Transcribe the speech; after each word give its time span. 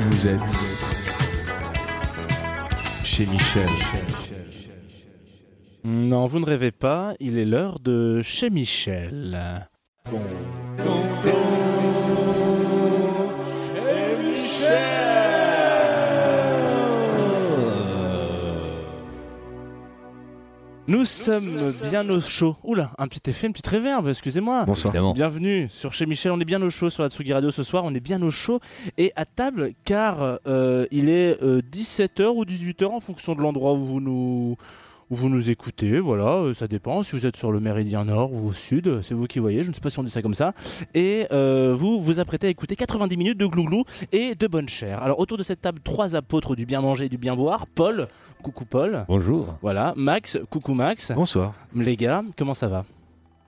Vous 0.00 0.26
êtes 0.26 0.40
chez 3.04 3.26
Michel. 3.26 3.68
Non, 5.84 6.26
vous 6.26 6.40
ne 6.40 6.46
rêvez 6.46 6.70
pas, 6.70 7.14
il 7.20 7.36
est 7.36 7.44
l'heure 7.44 7.80
de 7.80 8.22
chez 8.22 8.48
Michel. 8.48 9.68
Nous 20.90 21.04
sommes 21.04 21.72
bien 21.88 22.10
au 22.10 22.20
chaud. 22.20 22.56
Oula, 22.64 22.90
un 22.98 23.06
petit 23.06 23.30
effet, 23.30 23.46
une 23.46 23.52
petite 23.52 23.68
réverbe, 23.68 24.08
excusez-moi. 24.08 24.64
Bonsoir. 24.64 24.92
Évidemment. 24.92 25.12
Bienvenue 25.12 25.68
sur 25.70 25.92
chez 25.92 26.04
Michel, 26.04 26.32
on 26.32 26.40
est 26.40 26.44
bien 26.44 26.60
au 26.62 26.68
chaud 26.68 26.90
sur 26.90 27.04
la 27.04 27.10
Tsugi 27.10 27.32
Radio 27.32 27.52
ce 27.52 27.62
soir, 27.62 27.84
on 27.84 27.94
est 27.94 28.00
bien 28.00 28.20
au 28.22 28.32
chaud 28.32 28.58
et 28.98 29.12
à 29.14 29.24
table 29.24 29.70
car 29.84 30.40
euh, 30.48 30.86
il 30.90 31.08
est 31.08 31.40
17h 31.40 32.26
ou 32.34 32.44
18h 32.44 32.86
en 32.86 32.98
fonction 32.98 33.36
de 33.36 33.40
l'endroit 33.40 33.74
où 33.74 33.86
vous 33.86 34.00
nous 34.00 34.56
où 35.10 35.16
vous 35.16 35.28
nous 35.28 35.50
écoutez, 35.50 35.98
voilà, 35.98 36.36
euh, 36.36 36.54
ça 36.54 36.68
dépend. 36.68 37.02
Si 37.02 37.16
vous 37.16 37.26
êtes 37.26 37.36
sur 37.36 37.50
le 37.52 37.58
méridien 37.60 38.04
nord 38.04 38.32
ou 38.32 38.48
au 38.48 38.52
sud, 38.52 38.86
euh, 38.86 39.02
c'est 39.02 39.14
vous 39.14 39.26
qui 39.26 39.38
voyez, 39.40 39.64
je 39.64 39.70
ne 39.70 39.74
sais 39.74 39.80
pas 39.80 39.90
si 39.90 39.98
on 39.98 40.04
dit 40.04 40.10
ça 40.10 40.22
comme 40.22 40.34
ça. 40.34 40.52
Et 40.94 41.26
euh, 41.32 41.74
vous 41.76 42.00
vous 42.00 42.20
apprêtez 42.20 42.46
à 42.46 42.50
écouter 42.50 42.76
90 42.76 43.16
minutes 43.16 43.38
de 43.38 43.46
glouglou 43.46 43.84
et 44.12 44.34
de 44.34 44.46
bonne 44.46 44.68
chair. 44.68 45.02
Alors 45.02 45.18
autour 45.18 45.36
de 45.36 45.42
cette 45.42 45.60
table, 45.60 45.80
trois 45.82 46.14
apôtres 46.16 46.54
du 46.54 46.64
bien 46.66 46.80
manger 46.80 47.06
et 47.06 47.08
du 47.08 47.18
bien 47.18 47.34
boire. 47.34 47.66
Paul, 47.66 48.08
coucou 48.42 48.64
Paul. 48.64 49.04
Bonjour. 49.08 49.56
Voilà, 49.62 49.92
Max, 49.96 50.38
coucou 50.48 50.74
Max. 50.74 51.12
Bonsoir. 51.12 51.54
Les 51.74 51.96
gars, 51.96 52.22
comment 52.38 52.54
ça 52.54 52.68
va? 52.68 52.84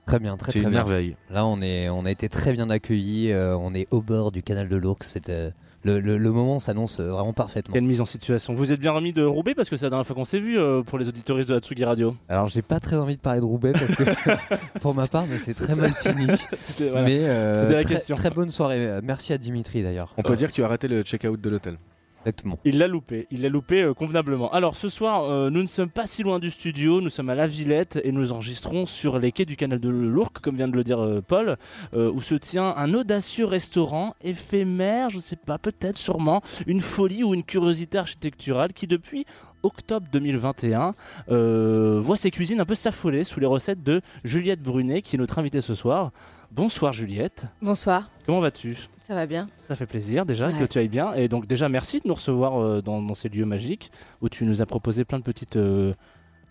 Très 0.05 0.19
bien, 0.19 0.35
très 0.35 0.51
C'est 0.51 0.59
très 0.59 0.65
une 0.65 0.71
bien. 0.71 0.83
merveille. 0.83 1.15
Là, 1.29 1.45
on 1.45 1.61
est, 1.61 1.87
on 1.87 2.03
a 2.05 2.11
été 2.11 2.27
très 2.27 2.51
bien 2.51 2.69
accueillis. 2.69 3.31
euh, 3.31 3.55
on 3.57 3.73
est 3.73 3.87
au 3.89 4.01
bord 4.01 4.33
du 4.33 4.43
canal 4.43 4.67
de 4.67 4.75
l'Ourcq. 4.75 5.05
C'était 5.05 5.53
le, 5.83 5.99
le, 5.99 6.17
le 6.17 6.31
moment 6.31 6.59
s'annonce 6.59 6.99
euh, 6.99 7.09
vraiment 7.11 7.33
parfaitement. 7.33 7.73
Quelle 7.73 7.83
mise 7.83 8.01
en 8.01 8.05
situation. 8.05 8.53
Vous 8.55 8.71
êtes 8.71 8.79
bien 8.79 8.91
remis 8.91 9.13
de 9.13 9.23
Roubaix 9.23 9.53
parce 9.55 9.69
que 9.69 9.75
c'est 9.75 9.85
la 9.85 9.89
dernière 9.89 10.05
fois 10.05 10.15
qu'on 10.15 10.25
s'est 10.25 10.39
vu 10.39 10.57
euh, 10.57 10.81
pour 10.81 10.97
les 10.97 11.07
auditoristes 11.07 11.49
de 11.49 11.55
la 11.55 11.59
Tsugi 11.59 11.83
Radio. 11.85 12.15
Alors, 12.29 12.47
j'ai 12.47 12.61
pas 12.61 12.79
très 12.79 12.95
envie 12.95 13.15
de 13.15 13.21
parler 13.21 13.39
de 13.41 13.45
Roubaix 13.45 13.73
parce 13.73 13.95
que, 13.95 14.03
pour 14.79 14.95
ma 14.95 15.07
part, 15.07 15.25
c'est 15.43 15.53
très 15.53 15.75
mal 15.75 15.91
fini. 15.93 16.27
C'était 16.59 16.89
voilà. 16.89 17.05
Mais 17.05 17.19
euh, 17.19 17.63
C'était 17.63 17.75
la 17.75 17.83
très, 17.83 17.95
question. 17.95 18.15
très 18.15 18.29
bonne 18.29 18.51
soirée. 18.51 18.99
Merci 19.03 19.33
à 19.33 19.37
Dimitri 19.37 19.83
d'ailleurs. 19.83 20.13
On 20.17 20.21
peut 20.23 20.35
dire 20.35 20.47
que 20.49 20.53
tu 20.53 20.63
as 20.63 20.67
raté 20.67 20.87
le 20.87 21.01
check-out 21.03 21.39
de 21.39 21.49
l'hôtel. 21.49 21.77
Exactement. 22.23 22.57
Il 22.63 22.77
l'a 22.77 22.87
loupé, 22.87 23.27
il 23.31 23.41
l'a 23.41 23.49
loupé 23.49 23.81
euh, 23.81 23.93
convenablement. 23.93 24.49
Alors 24.51 24.77
ce 24.77 24.87
soir, 24.87 25.25
euh, 25.25 25.49
nous 25.49 25.61
ne 25.61 25.67
sommes 25.67 25.89
pas 25.89 26.05
si 26.05 26.23
loin 26.23 26.39
du 26.39 26.51
studio, 26.51 27.01
nous 27.01 27.09
sommes 27.09 27.29
à 27.29 27.35
La 27.35 27.47
Villette 27.47 27.99
et 28.01 28.13
nous 28.13 28.31
enregistrons 28.31 28.85
sur 28.85 29.19
les 29.19 29.33
quais 29.33 29.45
du 29.45 29.57
canal 29.57 29.79
de 29.79 29.89
l'Ourcq, 29.89 30.39
comme 30.41 30.55
vient 30.55 30.69
de 30.69 30.75
le 30.75 30.85
dire 30.85 30.99
euh, 30.99 31.21
Paul, 31.21 31.57
euh, 31.93 32.09
où 32.11 32.21
se 32.21 32.35
tient 32.35 32.73
un 32.77 32.93
audacieux 32.93 33.45
restaurant 33.45 34.15
éphémère, 34.23 35.09
je 35.09 35.19
sais 35.19 35.35
pas, 35.35 35.57
peut-être, 35.57 35.97
sûrement, 35.97 36.41
une 36.65 36.81
folie 36.81 37.23
ou 37.23 37.33
une 37.33 37.43
curiosité 37.43 37.97
architecturale 37.97 38.71
qui 38.71 38.87
depuis 38.87 39.25
octobre 39.63 40.07
2021 40.11 40.93
euh, 41.29 41.99
voit 42.01 42.17
ses 42.17 42.31
cuisines 42.31 42.59
un 42.61 42.65
peu 42.65 42.75
s'affoler 42.75 43.23
sous 43.23 43.39
les 43.39 43.45
recettes 43.45 43.83
de 43.83 44.01
Juliette 44.23 44.61
Brunet, 44.61 45.01
qui 45.01 45.15
est 45.15 45.19
notre 45.19 45.39
invitée 45.39 45.61
ce 45.61 45.75
soir. 45.75 46.11
Bonsoir 46.51 46.93
Juliette, 46.93 47.47
Bonsoir, 47.61 48.09
comment 48.25 48.39
vas-tu? 48.39 48.77
Ça 49.07 49.15
va 49.15 49.25
bien 49.25 49.47
ça 49.67 49.75
fait 49.75 49.85
plaisir 49.85 50.25
déjà 50.25 50.47
Ouais. 50.47 50.53
que 50.59 50.63
tu 50.65 50.77
ailles 50.79 50.87
bien. 50.87 51.13
Et 51.13 51.27
donc 51.27 51.45
déjà 51.47 51.67
merci 51.69 51.99
de 51.99 52.07
nous 52.07 52.13
recevoir 52.13 52.61
euh, 52.61 52.81
dans, 52.81 53.01
dans 53.01 53.15
ces 53.15 53.29
lieux 53.29 53.45
magiques 53.45 53.91
où 54.21 54.29
tu 54.29 54.45
nous 54.45 54.61
as 54.61 54.65
proposé 54.65 55.03
plein 55.05 55.17
de 55.19 55.23
petites... 55.23 55.55
euh, 55.57 55.93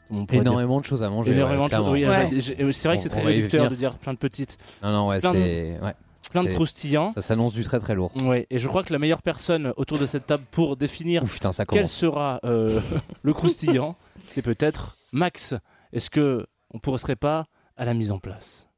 pourrait 0.09 0.27
dire 0.27 0.41
Énormément 0.43 0.79
de 0.81 0.85
choses 0.85 1.03
à 1.03 1.09
manger. 1.09 1.33
Énormément 1.33 1.65
ouais, 1.65 1.69
de 1.71 1.75
choses. 1.75 1.91
Oui, 1.91 2.07
Ouais. 2.07 2.73
c'est 2.73 2.89
vrai 2.89 2.97
que 2.97 3.03
c'est 3.03 3.09
très 3.09 3.23
réducteur 3.23 3.71
de 3.71 3.75
dire 3.75 3.97
plein 3.97 4.13
de 4.13 4.19
petites, 4.19 4.59
Non, 4.83 4.91
non, 4.93 5.09
ouais, 5.09 5.21
Plein 5.21 5.33
de- 5.33 5.39
c'est. 5.39 5.79
Ouais. 5.83 5.95
plein 6.31 6.45
de 6.45 6.51
croustillants. 6.53 7.13
Ça 7.13 7.21
s'annonce 7.23 7.53
du 7.55 7.65
très 7.65 7.79
très 7.79 7.95
lourd. 7.95 8.13
Ouais, 8.23 8.47
et 8.51 8.59
je 8.59 8.69
crois 8.69 8.83
que 8.85 8.93
la 8.93 8.99
meilleure 8.99 9.23
personne 9.23 9.73
autour 9.79 9.99
de 9.99 10.07
cette 10.07 10.27
table 10.27 10.45
pour 10.51 10.77
définir 10.77 11.23
Ouf, 11.23 11.33
putain, 11.35 11.53
ça 11.53 11.65
quel 11.65 11.89
sera 11.89 12.41
euh, 12.45 12.81
le 13.23 13.33
croustillant, 13.33 13.97
c'est 14.29 14.43
peut-être 14.43 14.97
Max. 15.13 15.55
Est-ce 15.95 16.11
que 16.11 16.47
on 16.75 16.79
pourrait 16.79 16.99
serait 16.99 17.17
pas 17.17 17.47
à 17.77 17.85
la 17.87 17.95
mise 17.95 18.13
en 18.13 18.19
place? 18.19 18.69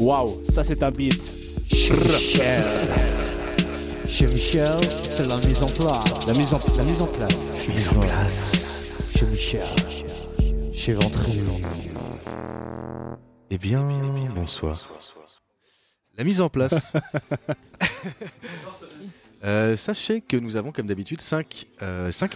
Waouh, 0.00 0.28
ça 0.48 0.64
c'est 0.64 0.82
un 0.82 0.90
beat. 0.90 1.22
Chez 1.70 1.92
Michel. 1.94 2.64
Chez 4.08 4.26
Michel, 4.26 4.76
c'est 5.02 5.26
la 5.26 5.36
mise 5.36 5.62
en 5.62 5.66
place. 5.66 6.26
La 6.26 6.32
mise 6.32 6.54
en, 6.54 6.60
la 6.76 6.84
mise 6.84 7.02
en 7.02 7.06
place. 7.06 7.68
Mise 7.68 7.88
en 7.88 8.00
place. 8.00 9.12
Chez 9.14 9.26
Michel. 9.26 9.66
Chez 10.72 10.94
Ventry. 10.94 11.40
Eh 13.50 13.58
bien, 13.58 13.86
bonsoir. 14.34 14.88
La 16.16 16.24
mise 16.24 16.40
en 16.40 16.48
place. 16.48 16.92
Euh, 19.42 19.74
sachez 19.74 20.20
que 20.20 20.36
nous 20.36 20.56
avons, 20.56 20.70
comme 20.70 20.86
d'habitude, 20.86 21.22
5 21.22 21.66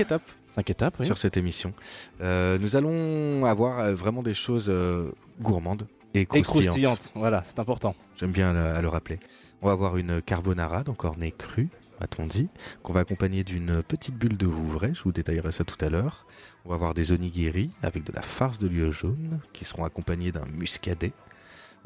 étapes 0.00 0.22
Cinq 0.54 0.70
étapes, 0.70 0.94
oui. 1.00 1.06
sur 1.06 1.19
cette 1.19 1.36
émission. 1.36 1.75
Euh, 2.20 2.58
nous 2.58 2.76
allons 2.76 3.44
avoir 3.44 3.81
euh, 3.81 3.94
vraiment 3.94 4.22
des 4.22 4.34
choses 4.34 4.66
euh, 4.69 5.10
gourmandes 5.41 5.88
et 6.14 6.26
croustillante, 6.26 7.12
voilà, 7.14 7.42
c'est 7.44 7.58
important. 7.58 7.94
J'aime 8.16 8.32
bien 8.32 8.52
le- 8.52 8.75
à 8.75 8.80
le 8.82 8.88
rappeler. 8.88 9.19
On 9.62 9.66
va 9.66 9.72
avoir 9.72 9.97
une 9.97 10.20
carbonara, 10.22 10.84
donc 10.84 11.04
ornée 11.04 11.32
crue, 11.32 11.69
a-t-on 12.00 12.26
dit, 12.26 12.48
qu'on 12.82 12.92
va 12.92 13.00
accompagner 13.00 13.44
d'une 13.44 13.82
petite 13.82 14.14
bulle 14.16 14.36
de 14.36 14.47
Vouvray, 14.47 14.94
je 14.94 15.02
vous 15.02 15.12
détaillerai 15.12 15.52
ça 15.52 15.64
tout 15.64 15.82
à 15.84 15.88
l'heure. 15.88 16.26
On 16.64 16.69
va 16.70 16.75
avoir 16.76 16.94
des 16.94 17.12
onigiri 17.12 17.70
avec 17.82 18.04
de 18.04 18.12
la 18.12 18.22
farce 18.22 18.58
de 18.58 18.69
lieu 18.69 18.91
jaune, 18.91 19.41
qui 19.52 19.64
seront 19.64 19.84
accompagnés 19.84 20.32
d'un 20.32 20.47
muscadet. 20.47 21.12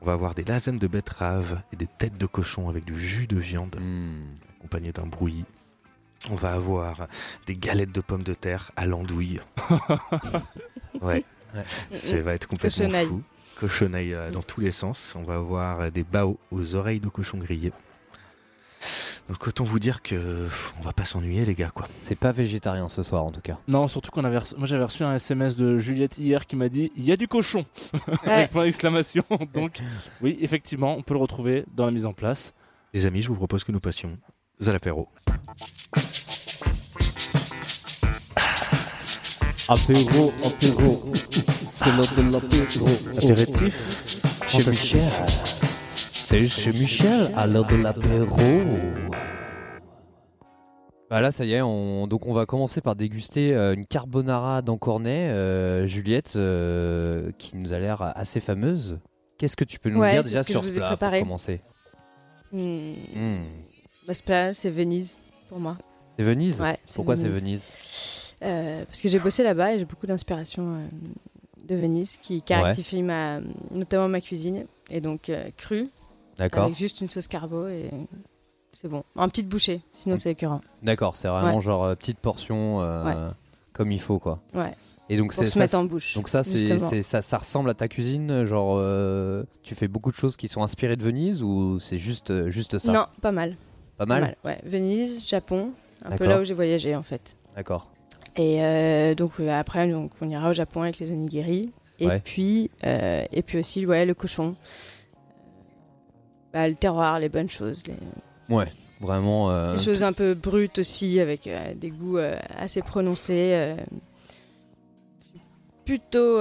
On 0.00 0.06
va 0.06 0.12
avoir 0.12 0.34
des 0.34 0.44
lasagnes 0.44 0.78
de 0.78 0.86
betterave 0.86 1.62
et 1.72 1.76
des 1.76 1.86
têtes 1.88 2.16
de 2.18 2.26
cochon 2.26 2.68
avec 2.68 2.84
du 2.84 2.98
jus 3.00 3.26
de 3.26 3.36
viande, 3.38 3.76
accompagné 4.58 4.92
d'un 4.92 5.06
brouillis. 5.06 5.44
On 6.30 6.34
va 6.34 6.52
avoir 6.52 7.06
des 7.46 7.54
galettes 7.56 7.92
de 7.92 8.00
pommes 8.00 8.22
de 8.24 8.34
terre 8.34 8.72
à 8.76 8.86
l'andouille. 8.86 9.40
ouais, 11.00 11.24
Ouais. 11.54 11.64
ça 11.96 12.20
va 12.20 12.34
être 12.34 12.46
complètement 12.46 12.90
fou. 13.06 13.22
Cochonaille 13.60 14.14
euh, 14.14 14.30
dans 14.30 14.42
tous 14.42 14.60
les 14.60 14.72
sens. 14.72 15.14
On 15.18 15.22
va 15.22 15.34
avoir 15.36 15.80
euh, 15.80 15.90
des 15.90 16.04
bao 16.04 16.38
aux 16.50 16.74
oreilles 16.74 17.00
de 17.00 17.08
cochon 17.08 17.38
grillé. 17.38 17.72
Donc 19.28 19.46
autant 19.46 19.64
vous 19.64 19.78
dire 19.78 20.00
que 20.00 20.48
on 20.80 20.82
va 20.84 20.92
pas 20.92 21.04
s'ennuyer 21.04 21.44
les 21.44 21.54
gars 21.54 21.70
quoi. 21.74 21.86
C'est 22.00 22.18
pas 22.18 22.32
végétarien 22.32 22.88
ce 22.88 23.02
soir 23.02 23.24
en 23.24 23.30
tout 23.30 23.42
cas. 23.42 23.58
Non, 23.68 23.86
surtout 23.86 24.10
qu'on 24.10 24.24
avait 24.24 24.38
reçu- 24.38 24.56
moi 24.56 24.66
j'avais 24.66 24.84
reçu 24.84 25.02
un 25.02 25.14
SMS 25.14 25.54
de 25.54 25.78
Juliette 25.78 26.16
hier 26.16 26.46
qui 26.46 26.56
m'a 26.56 26.70
dit 26.70 26.90
il 26.96 27.04
y 27.04 27.12
a 27.12 27.16
du 27.18 27.28
cochon 27.28 27.66
Ouais. 28.24 28.32
avec 28.32 28.50
point 28.52 28.64
d'exclamation. 28.64 29.24
Donc 29.52 29.80
oui, 30.22 30.38
effectivement, 30.40 30.94
on 30.96 31.02
peut 31.02 31.12
le 31.14 31.20
retrouver 31.20 31.64
dans 31.74 31.84
la 31.84 31.90
mise 31.92 32.06
en 32.06 32.14
place. 32.14 32.54
Les 32.94 33.04
amis, 33.04 33.20
je 33.20 33.28
vous 33.28 33.34
propose 33.34 33.64
que 33.64 33.72
nous 33.72 33.80
passions 33.80 34.16
à 34.66 34.72
l'apéro. 34.72 35.08
Apéro, 39.68 40.32
apéro. 40.46 41.12
C'est 41.88 41.96
l'heure 41.96 42.16
de 42.16 42.32
l'apéro. 42.32 42.86
Apéritif. 43.16 44.42
Chez 44.46 44.70
Michel. 44.70 45.00
C'est 45.94 46.46
chez 46.46 46.72
Michel 46.72 47.30
à 47.34 47.46
l'heure 47.46 47.66
de 47.66 47.76
l'apéro. 47.76 48.36
Bah 51.08 51.22
là, 51.22 51.32
ça 51.32 51.46
y 51.46 51.54
est, 51.54 51.62
on... 51.62 52.06
donc 52.06 52.26
on 52.26 52.34
va 52.34 52.44
commencer 52.44 52.82
par 52.82 52.94
déguster 52.94 53.54
euh, 53.54 53.72
une 53.72 53.86
carbonara 53.86 54.60
d'Encornet, 54.60 55.30
euh, 55.30 55.86
Juliette, 55.86 56.34
euh, 56.36 57.30
qui 57.38 57.56
nous 57.56 57.72
a 57.72 57.78
l'air 57.78 58.02
assez 58.02 58.40
fameuse. 58.40 58.98
Qu'est-ce 59.38 59.56
que 59.56 59.64
tu 59.64 59.78
peux 59.78 59.88
nous 59.88 60.00
Ouais, 60.00 60.10
dire 60.12 60.24
c'est 60.24 60.28
déjà 60.28 60.44
sur 60.44 60.62
ce 60.62 60.70
plat 60.72 60.88
pour 60.88 60.98
préparé. 60.98 61.20
commencer. 61.20 61.62
Bah, 62.52 64.12
ce 64.12 64.22
plat, 64.22 64.52
c'est 64.52 64.68
Venise 64.68 65.14
pour 65.48 65.58
moi. 65.58 65.78
C'est 66.18 66.24
Venise 66.24 66.60
Ouais, 66.60 66.76
Pourquoi 66.94 67.16
c'est 67.16 67.28
Venise 67.28 67.66
Euh, 68.44 68.84
Parce 68.84 69.00
que 69.00 69.08
j'ai 69.08 69.18
bossé 69.18 69.42
là-bas 69.42 69.72
et 69.72 69.78
j'ai 69.78 69.86
beaucoup 69.86 70.06
d'inspiration 70.06 70.74
euh, 70.74 70.80
de 71.68 71.76
Venise 71.76 72.18
qui 72.22 72.42
caractérie 72.42 73.02
ma, 73.02 73.40
notamment 73.70 74.08
ma 74.08 74.20
cuisine. 74.20 74.64
Et 74.90 75.00
donc 75.00 75.28
euh, 75.28 75.50
cru, 75.56 75.88
D'accord, 76.38 76.64
avec 76.64 76.76
juste 76.76 77.00
une 77.00 77.08
sauce 77.08 77.26
carbo 77.28 77.68
et 77.68 77.90
c'est 78.74 78.88
bon. 78.88 79.02
En 79.16 79.28
petite 79.28 79.48
bouchée, 79.48 79.80
sinon 79.92 80.16
c'est 80.16 80.30
écœurant. 80.32 80.60
d'accord, 80.82 81.16
c'est 81.16 81.28
vraiment 81.28 81.56
Ouais. 81.56 81.62
genre 81.62 81.84
euh, 81.84 81.94
petite 81.94 82.18
portion 82.18 82.80
euh, 82.80 83.28
comme 83.72 83.92
il 83.92 84.00
faut 84.00 84.18
quoi. 84.18 84.40
Ouais, 84.54 84.74
Et 85.10 85.16
donc 85.16 85.32
c'est 85.32 85.46
se 85.46 85.52
ça, 85.52 85.58
mettre 85.60 85.76
en 85.76 85.84
bouche. 85.84 86.14
Donc 86.14 86.28
ça, 86.28 86.42
c'est, 86.44 87.02
ça, 87.02 87.22
ça 87.22 87.38
ressemble 87.38 87.70
à 87.70 87.74
ta 87.74 87.88
cuisine, 87.88 88.44
genre 88.44 88.76
euh, 88.78 89.44
tu 89.62 89.74
fais 89.74 89.88
beaucoup 89.88 90.10
de 90.10 90.16
choses 90.16 90.36
qui 90.36 90.48
sont 90.48 90.62
inspirées 90.62 90.96
de 90.96 91.02
Venise 91.02 91.42
ou 91.42 91.78
c'est 91.80 91.98
juste, 91.98 92.48
juste 92.50 92.78
ça? 92.78 92.92
Non, 92.92 93.06
pas 93.20 93.32
mal. 93.32 93.56
Pas 93.96 94.06
mal, 94.06 94.36
Ouais, 94.44 94.60
Venise, 94.64 95.26
Japon, 95.26 95.72
un 96.04 96.16
peu 96.16 96.24
là 96.26 96.40
où 96.40 96.44
j'ai 96.44 96.54
voyagé 96.54 96.94
en 96.94 97.02
fait. 97.02 97.36
D'accord. 97.56 97.90
Et 98.38 98.62
euh, 98.62 99.14
donc 99.14 99.32
euh, 99.40 99.50
après, 99.50 99.88
donc, 99.88 100.12
on 100.20 100.30
ira 100.30 100.50
au 100.50 100.52
Japon 100.54 100.82
avec 100.82 100.98
les 101.00 101.10
onigiri. 101.10 101.72
Et 101.98 102.06
Ouais. 102.06 102.20
puis, 102.24 102.70
euh, 102.84 103.24
et 103.32 103.42
puis 103.42 103.58
aussi, 103.58 103.84
ouais, 103.84 104.06
le 104.06 104.14
cochon. 104.14 104.54
Bah, 106.52 106.68
le 106.68 106.76
terroir, 106.76 107.18
les 107.18 107.28
bonnes 107.28 107.50
choses, 107.50 107.82
les, 107.86 108.54
Ouais, 108.54 108.68
vraiment. 109.00 109.50
euh, 109.50 109.74
les 109.74 109.80
choses 109.82 110.02
un 110.04 110.12
peu 110.12 110.34
brutes 110.34 110.78
aussi, 110.78 111.18
avec 111.20 111.48
des 111.76 111.90
goûts 111.90 112.18
assez 112.56 112.80
prononcés. 112.82 113.74
plutôt 115.84 116.38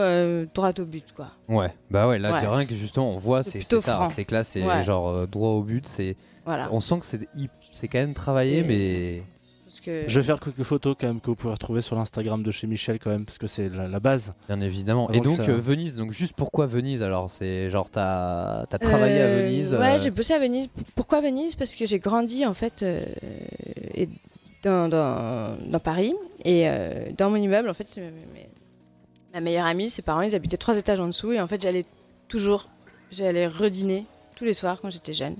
droit 0.53 0.71
au 0.77 0.83
but, 0.85 1.05
quoi. 1.15 1.31
Ouais, 1.49 1.73
bah 1.89 2.07
ouais, 2.07 2.19
là, 2.19 2.33
Ouais. 2.33 2.45
rien 2.47 2.65
que 2.65 2.75
justement, 2.75 3.11
on 3.13 3.17
voit, 3.17 3.43
C'est 3.43 3.61
ça, 3.63 4.07
c'est 4.09 4.25
que 4.25 4.33
là, 4.33 4.43
c'est 4.43 4.61
Ouais. 4.63 4.83
genre 4.83 5.25
droit 5.27 5.51
au 5.51 5.61
but, 5.63 5.87
c'est. 5.87 6.15
Voilà. 6.45 6.69
On 6.71 6.79
sent 6.81 6.99
que 6.99 7.05
c'est 7.05 7.19
c'est 7.71 7.87
quand 7.87 7.99
même 7.99 8.13
travaillé, 8.13 8.59
Et- 8.59 8.63
mais. 8.63 9.23
Que... 9.87 10.03
Je 10.07 10.19
vais 10.19 10.25
faire 10.25 10.39
quelques 10.39 10.63
photos 10.63 10.95
quand 10.99 11.07
même 11.07 11.21
que 11.21 11.27
vous 11.27 11.35
pouvez 11.35 11.53
retrouver 11.53 11.79
sur 11.81 11.95
l'Instagram 11.95 12.43
de 12.43 12.51
chez 12.51 12.67
Michel 12.67 12.99
quand 12.99 13.09
même 13.09 13.23
parce 13.25 13.37
que 13.37 13.47
c'est 13.47 13.69
la, 13.69 13.87
la 13.87 13.99
base. 14.01 14.33
Bien 14.49 14.59
évidemment. 14.59 15.09
Et 15.11 15.21
donc 15.21 15.37
ça- 15.37 15.49
euh, 15.49 15.57
Venise, 15.57 15.95
donc 15.95 16.11
juste 16.11 16.33
pourquoi 16.35 16.65
Venise 16.65 17.01
alors? 17.01 17.29
C'est 17.29 17.69
genre 17.69 17.89
t'as 17.89 18.63
as 18.69 18.77
travaillé 18.79 19.21
à 19.21 19.25
Euh, 19.25 19.43
Venise 19.45 19.73
Ouais, 19.73 19.95
euh, 19.95 19.99
j'ai 20.01 20.11
bossé 20.11 20.33
à 20.33 20.39
Venise. 20.39 20.67
Pourquoi 20.95 21.21
Venise? 21.21 21.55
Parce 21.55 21.73
que 21.73 21.85
j'ai 21.85 21.99
grandi 21.99 22.45
en 22.45 22.53
fait 22.53 22.83
euh, 22.83 23.05
et 23.95 24.09
dans, 24.63 24.89
dans, 24.89 25.55
dans 25.69 25.79
Paris 25.79 26.13
et 26.43 26.67
euh, 26.67 27.05
dans 27.17 27.29
mon 27.29 27.37
immeuble 27.37 27.69
en 27.69 27.73
fait, 27.73 27.87
euh, 27.97 28.09
mes- 28.33 28.49
ma 29.33 29.39
meilleure 29.39 29.65
amie, 29.67 29.89
ses 29.89 30.01
parents, 30.01 30.21
ils 30.21 30.35
habitaient 30.35 30.57
trois 30.57 30.75
étages 30.77 30.99
en 30.99 31.07
dessous 31.07 31.31
et 31.31 31.39
en 31.39 31.47
fait 31.47 31.61
j'allais 31.61 31.85
toujours, 32.27 32.67
j'allais 33.11 33.47
redîner 33.47 34.05
tous 34.35 34.43
les 34.45 34.53
soirs 34.53 34.79
quand 34.81 34.89
j'étais 34.89 35.13
jeune. 35.13 35.35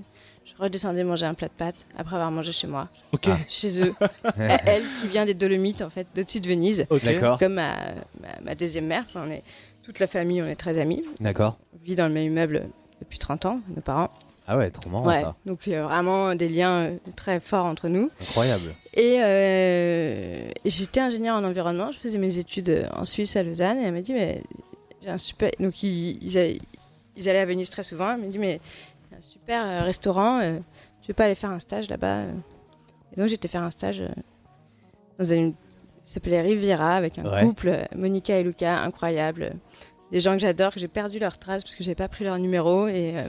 Je 0.56 0.62
redescendais 0.62 1.04
manger 1.04 1.26
un 1.26 1.34
plat 1.34 1.48
de 1.48 1.52
pâtes 1.52 1.86
après 1.96 2.16
avoir 2.16 2.30
mangé 2.30 2.52
chez 2.52 2.66
moi, 2.66 2.88
Ok. 3.12 3.28
Ah. 3.28 3.36
chez 3.48 3.80
eux. 3.82 3.94
Elle 4.38 4.82
qui 5.00 5.06
vient 5.08 5.26
des 5.26 5.34
Dolomites 5.34 5.82
en 5.82 5.90
fait, 5.90 6.06
d'au-dessus 6.14 6.40
de 6.40 6.48
Venise. 6.48 6.86
D'accord, 7.04 7.38
comme 7.38 7.54
ma, 7.54 7.74
ma, 8.20 8.40
ma 8.42 8.54
deuxième 8.54 8.86
mère. 8.86 9.04
Enfin, 9.06 9.24
on 9.26 9.30
est 9.30 9.42
toute 9.82 9.98
la 10.00 10.06
famille, 10.06 10.42
on 10.42 10.46
est 10.46 10.56
très 10.56 10.78
amis. 10.78 11.04
d'accord. 11.20 11.58
On 11.74 11.84
vit 11.84 11.96
dans 11.96 12.08
le 12.08 12.14
même 12.14 12.24
immeuble 12.26 12.68
depuis 13.00 13.18
30 13.18 13.46
ans, 13.46 13.60
nos 13.74 13.80
parents. 13.82 14.10
Ah 14.50 14.56
ouais, 14.56 14.70
trop 14.70 14.88
marrant 14.88 15.06
Ouais, 15.06 15.20
ça. 15.20 15.36
donc 15.44 15.68
a 15.68 15.82
vraiment 15.82 16.34
des 16.34 16.48
liens 16.48 16.72
euh, 16.78 16.96
très 17.16 17.38
forts 17.38 17.66
entre 17.66 17.88
nous. 17.88 18.10
Incroyable. 18.20 18.74
Et, 18.94 19.18
euh, 19.20 20.48
j'étais 20.64 21.00
ingénieure 21.00 21.36
en 21.36 21.44
environnement, 21.44 21.92
je 21.92 21.98
faisais 21.98 22.16
mes 22.18 22.38
études 22.38 22.70
euh, 22.70 22.86
en 22.94 23.04
Suisse 23.04 23.36
à 23.36 23.42
Lausanne 23.42 23.78
et 23.78 23.84
elle 23.84 23.92
m'a 23.92 24.00
dit 24.00 24.14
mais 24.14 24.42
j'ai 25.02 25.10
un 25.10 25.18
super 25.18 25.50
donc 25.60 25.82
ils, 25.82 26.18
ils 26.24 26.38
allaient, 26.38 26.58
ils 27.16 27.28
allaient 27.28 27.40
à 27.40 27.44
Venise 27.44 27.68
très 27.68 27.82
souvent, 27.82 28.14
elle 28.14 28.20
m'a 28.22 28.26
dit 28.28 28.38
mais 28.38 28.58
un 29.18 29.22
super 29.22 29.64
euh, 29.66 29.82
restaurant, 29.82 30.40
euh, 30.40 30.58
tu 31.02 31.08
veux 31.08 31.14
pas 31.14 31.24
aller 31.24 31.34
faire 31.34 31.50
un 31.50 31.58
stage 31.58 31.88
là-bas 31.88 32.18
euh 32.18 32.32
Et 33.12 33.20
donc 33.20 33.28
j'étais 33.28 33.48
faire 33.48 33.62
un 33.62 33.70
stage 33.70 34.00
euh, 34.00 34.08
dans 35.18 35.24
une 35.24 35.54
s'appelait 36.02 36.40
Riviera 36.40 36.96
avec 36.96 37.18
un 37.18 37.30
Ouais. 37.30 37.42
couple 37.42 37.68
euh, 37.68 37.84
Monica 37.94 38.38
et 38.38 38.42
Luca 38.42 38.78
incroyable, 38.82 39.42
euh, 39.42 39.50
des 40.10 40.20
gens 40.20 40.32
que 40.32 40.38
j'adore 40.38 40.72
que 40.72 40.80
j'ai 40.80 40.88
perdu 40.88 41.18
leur 41.18 41.38
trace 41.38 41.62
parce 41.62 41.74
que 41.74 41.84
j'avais 41.84 41.94
pas 41.94 42.08
pris 42.08 42.24
leur 42.24 42.38
numéro 42.38 42.88
et 42.88 43.12
euh, 43.14 43.28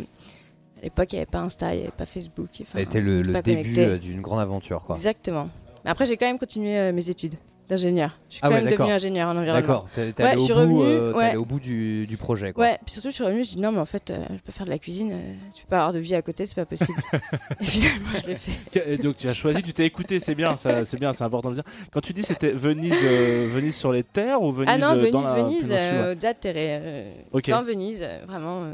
à 0.80 0.84
l'époque 0.84 1.12
il 1.12 1.16
n'y 1.16 1.22
avait 1.22 1.26
pas 1.32 1.40
Insta, 1.40 1.74
il 1.74 1.78
n'y 1.78 1.84
avait 1.84 1.92
pas 1.92 2.06
Facebook. 2.06 2.50
Ça 2.66 2.78
a 2.78 2.82
été 2.82 3.02
le, 3.02 3.22
début 3.42 3.78
euh, 3.80 3.98
d'une 3.98 4.22
grande 4.22 4.40
aventure 4.40 4.84
quoi. 4.84 4.96
Exactement. 4.96 5.50
Mais 5.84 5.92
après, 5.92 6.06
j'ai 6.06 6.18
quand 6.18 6.26
même 6.26 6.40
continué 6.40 6.78
euh, 6.78 6.94
mes 6.94 7.10
études 7.10 7.36
d'ingénieur. 7.70 8.18
Je 8.30 8.36
suis 8.36 8.40
Ah 8.44 8.50
quand 8.50 8.56
ouais, 8.56 8.62
même 8.64 8.72
devenue 8.74 8.92
ingénieur 8.92 9.28
en 9.30 9.38
environnement. 9.38 9.62
D'accord, 9.62 9.88
t'es 9.94 10.02
Ouais, 10.02 10.30
allé, 10.30 10.48
euh, 10.52 11.12
t'es 11.12 11.18
ouais. 11.18 11.24
allé 11.26 11.38
au 11.38 11.46
bout 11.46 11.60
du, 11.60 12.08
du 12.08 12.18
projet 12.18 12.52
quoi. 12.52 12.66
Ouais, 12.66 12.80
puis 12.84 12.94
surtout, 12.94 13.10
je 13.12 13.16
suis 13.16 13.24
revenue, 13.24 13.44
je 13.44 13.52
dis 13.52 13.60
non, 13.60 13.72
mais 13.72 13.80
en 13.80 13.86
fait, 13.86 14.10
euh, 14.10 14.18
je 14.32 14.40
peux 14.42 14.52
faire 14.52 14.66
de 14.66 14.72
la 14.72 14.80
cuisine, 14.80 15.12
euh, 15.14 15.34
tu 15.56 15.62
peux 15.64 15.70
pas 15.70 15.78
avoir 15.78 15.94
de 15.94 16.00
vie 16.00 16.16
à 16.16 16.22
côté, 16.22 16.46
c'est 16.48 16.56
pas 16.56 16.66
possible. 16.66 17.00
et 17.62 17.66
finalement, 17.66 18.10
je 18.22 18.28
l'ai 18.28 18.36
fait. 18.36 18.92
Et 18.94 18.98
donc 18.98 19.18
tu 19.18 19.30
as 19.30 19.34
choisi, 19.34 19.62
tu 19.62 19.72
t'es 19.74 19.86
écouté, 19.86 20.20
c'est 20.20 20.36
bien, 20.36 20.56
c'est 20.58 21.00
bien, 21.00 21.14
c'est 21.14 21.24
important 21.24 21.50
de 21.52 21.56
dire. 21.56 21.64
Quand 21.92 22.02
tu 22.02 22.12
dis 22.14 22.24
c'était 22.24 22.52
Venise, 22.52 22.94
euh, 23.04 23.48
Venise 23.52 23.76
sur 23.76 23.92
les 23.92 24.04
terres 24.04 24.42
ou 24.42 24.52
Venise 24.52 24.74
ah 24.74 24.78
non, 24.78 25.00
euh, 25.00 25.12
dans 25.12 25.22
Venise, 25.22 25.30
la 25.30 25.44
Venise, 25.44 25.68
euh, 25.72 27.12
Ok. 27.32 27.50
dans 27.50 27.62
Venise, 27.64 28.00
euh, 28.02 28.20
vraiment. 28.28 28.72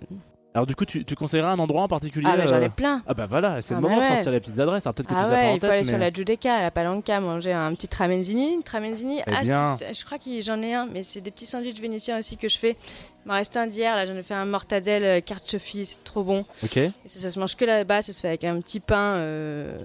Euh. 0.56 0.58
Alors 0.60 0.66
du 0.66 0.76
coup, 0.76 0.86
tu, 0.86 1.04
tu 1.04 1.16
conseillerais 1.16 1.50
un 1.50 1.60
endroit 1.60 1.84
en 1.84 1.88
particulier 1.88 2.28
Ah, 2.32 2.38
mais 2.38 2.48
j'en 2.48 2.56
euh, 2.56 2.62
ai 2.66 2.70
plein. 2.70 3.02
Ah 3.08 3.14
bah 3.14 3.26
voilà, 3.28 3.62
c'est 3.62 3.74
Ah 3.74 3.78
le 3.78 3.84
bah 3.84 3.90
moment 3.90 4.02
de 4.02 4.08
ouais. 4.08 4.14
sortir 4.14 4.32
les 4.32 4.40
petites 4.40 4.60
adresses. 4.60 4.86
Alors 4.86 4.94
peut-être 4.96 5.10
que 5.10 5.14
Ah 5.16 5.24
tu 5.24 5.24
les 5.24 5.28
as 5.28 5.30
pas 5.30 5.36
ouais, 5.36 5.50
en 5.50 5.54
il 5.54 5.54
faut 5.56 5.60
tête, 5.62 5.70
aller 5.72 5.82
mais... 5.84 5.90
sur 5.90 5.98
la 5.98 6.12
Giudecca, 6.12 6.54
à 6.56 6.62
la 6.64 6.72
Palanca, 6.72 7.20
manger 7.20 7.54
un 7.54 7.74
petit 7.76 7.88
tramenzini. 7.88 8.64
Tramenzini, 8.64 9.20
Eh 9.28 9.32
ah, 9.52 9.76
je 9.80 10.06
crois 10.06 10.18
que 10.18 10.42
j'en 10.42 10.62
ai 10.62 10.74
un, 10.74 10.86
mais 10.86 11.04
c'est 11.04 11.22
des 11.22 11.32
petits 11.32 11.46
sandwichs 11.46 11.80
vénitiens 11.80 12.18
aussi 12.20 12.38
que 12.38 12.48
je 12.48 12.58
fais. 12.58 12.78
Il 13.26 13.30
m'en 13.30 13.34
reste 13.36 13.58
un 13.58 13.68
d'hier, 13.68 13.96
là 13.96 14.06
j'en 14.06 14.16
ai 14.16 14.24
fait 14.24 14.36
un 14.36 14.46
mortadelle, 14.46 15.04
euh, 15.04 15.20
carchoffi, 15.20 15.86
c'est 15.86 16.04
trop 16.04 16.24
bon. 16.24 16.46
Ok. 16.64 16.78
Et 16.78 16.92
ça, 17.08 17.20
ça 17.20 17.32
se 17.32 17.40
mange 17.40 17.56
que 17.56 17.66
là-bas, 17.66 18.02
ça 18.02 18.14
se 18.14 18.22
fait 18.22 18.28
avec 18.28 18.44
un 18.44 18.62
petit 18.62 18.80
pain 18.80 19.16
euh, 19.16 19.78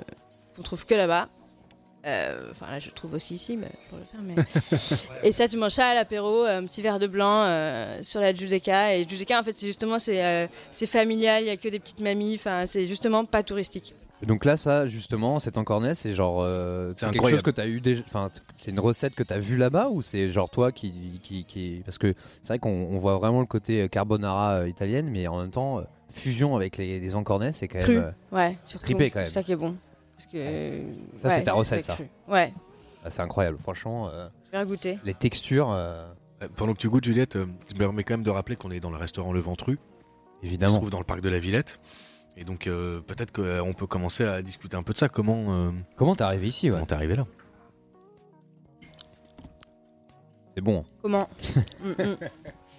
qu'on 0.56 0.62
trouve 0.62 0.84
que 0.86 0.94
là-bas. 0.94 1.28
Euh, 2.06 2.48
Enfin 2.50 2.66
là, 2.70 2.78
je 2.78 2.86
le 2.86 2.92
trouve 2.92 3.14
aussi 3.14 3.34
ici, 3.34 3.56
mais 3.56 3.70
pour 3.88 3.98
le 3.98 4.04
faire. 4.04 4.20
Mais... 4.22 4.34
et 5.28 5.32
ça, 5.32 5.46
tu 5.48 5.56
manges 5.56 5.72
ça 5.72 5.88
à 5.88 5.94
l'apéro, 5.94 6.44
un 6.44 6.64
petit 6.64 6.80
verre 6.82 6.98
de 6.98 7.06
blanc 7.06 7.42
euh, 7.44 7.98
sur 8.02 8.20
la 8.20 8.32
Giudecca. 8.34 8.96
Et 8.96 9.06
Giudecca, 9.08 9.38
en 9.40 9.42
fait, 9.44 9.52
c'est 9.52 9.66
justement 9.66 9.98
c'est 9.98 10.24
euh, 10.24 10.46
familial, 10.86 11.42
il 11.42 11.46
y 11.46 11.50
a 11.50 11.56
que 11.56 11.68
des 11.68 11.78
petites 11.78 12.00
mamies. 12.00 12.34
Enfin, 12.36 12.64
c'est 12.66 12.86
justement 12.86 13.24
pas 13.24 13.42
touristique. 13.42 13.94
Donc 14.22 14.44
là, 14.44 14.58
ça, 14.58 14.86
justement, 14.86 15.38
cet 15.40 15.56
encornet, 15.56 15.94
c'est 15.94 16.12
genre. 16.12 16.40
euh, 16.42 16.92
C'est 16.96 17.06
quelque 17.06 17.16
incroyable. 17.16 17.38
chose 17.38 17.42
que 17.42 17.50
tu 17.50 17.60
as 17.62 17.66
eu 17.66 17.80
déjà. 17.80 18.02
Enfin, 18.06 18.28
c'est 18.58 18.70
une 18.70 18.80
recette 18.80 19.14
que 19.14 19.22
tu 19.22 19.32
as 19.32 19.38
vue 19.38 19.56
là-bas 19.56 19.88
ou 19.90 20.02
c'est 20.02 20.28
genre 20.28 20.50
toi 20.50 20.72
qui. 20.72 21.20
qui, 21.22 21.44
qui... 21.44 21.82
Parce 21.86 21.96
que 21.98 22.14
c'est 22.42 22.48
vrai 22.48 22.58
qu'on 22.58 22.88
on 22.90 22.98
voit 22.98 23.16
vraiment 23.18 23.40
le 23.40 23.46
côté 23.46 23.80
euh, 23.82 23.88
carbonara 23.88 24.60
euh, 24.60 24.68
italienne, 24.68 25.08
mais 25.10 25.26
en 25.26 25.38
même 25.40 25.50
temps, 25.50 25.78
euh, 25.78 25.82
fusion 26.10 26.54
avec 26.54 26.76
les, 26.76 27.00
les 27.00 27.14
encornets, 27.14 27.52
c'est 27.52 27.66
quand 27.68 27.78
Cru. 27.80 27.94
même. 27.94 28.12
euh, 28.32 28.36
Ouais, 28.36 28.58
surtout. 28.66 28.84
Trippé, 28.84 29.10
quand 29.10 29.20
même. 29.20 29.28
C'est 29.28 29.34
ça 29.34 29.42
qui 29.42 29.52
est 29.52 29.56
bon. 29.56 29.74
Parce 30.20 30.32
que, 30.32 30.82
Ça, 31.16 31.30
c'est 31.30 31.44
ta 31.44 31.52
recette, 31.54 31.84
ça. 31.84 31.94
cru. 31.94 32.06
Ouais, 32.28 32.52
ah, 33.04 33.10
c'est 33.10 33.22
incroyable, 33.22 33.58
franchement. 33.58 34.10
euh, 34.10 34.28
je 34.52 34.58
vais 34.58 34.64
goûter. 34.66 34.98
les 35.04 35.14
textures, 35.14 35.70
euh, 35.72 36.06
Euh, 36.42 36.48
Pendant 36.56 36.72
que 36.74 36.78
tu 36.78 36.88
goûtes, 36.88 37.04
Juliette, 37.04 37.36
euh, 37.36 37.46
je 37.68 37.74
me 37.74 37.78
permets 37.78 38.02
quand 38.04 38.14
même 38.14 38.22
de 38.22 38.30
rappeler 38.30 38.56
qu'on 38.56 38.70
est 38.70 38.80
dans 38.80 38.90
le 38.90 38.96
restaurant 38.96 39.32
Le 39.32 39.40
Ventru, 39.40 39.76
qui 39.76 40.46
se 40.46 40.50
évidemment. 40.50 40.76
trouve 40.76 40.88
dans 40.90 40.98
le 40.98 41.04
parc 41.04 41.20
de 41.22 41.28
la 41.28 41.38
Villette. 41.38 41.78
Et 42.36 42.44
donc, 42.44 42.66
euh, 42.66 43.00
peut-être 43.02 43.30
qu'on 43.32 43.74
peut 43.74 43.86
commencer 43.86 44.24
à 44.24 44.40
discuter 44.40 44.74
un 44.76 44.82
peu 44.82 44.92
de 44.94 44.98
ça. 44.98 45.08
Comment 45.10 45.46
euh, 45.48 45.70
Comment 45.96 46.14
t'es 46.14 46.24
arrivé 46.24 46.48
ici 46.48 46.68
ouais? 46.70 46.74
comment 46.76 46.86
t'es 46.86 46.94
arrivé 46.94 47.16
là? 47.16 47.26
C'est 50.54 50.62
bon. 50.62 50.84
Comment? 51.02 51.28
Mm, 51.82 52.02
mm. 52.02 52.16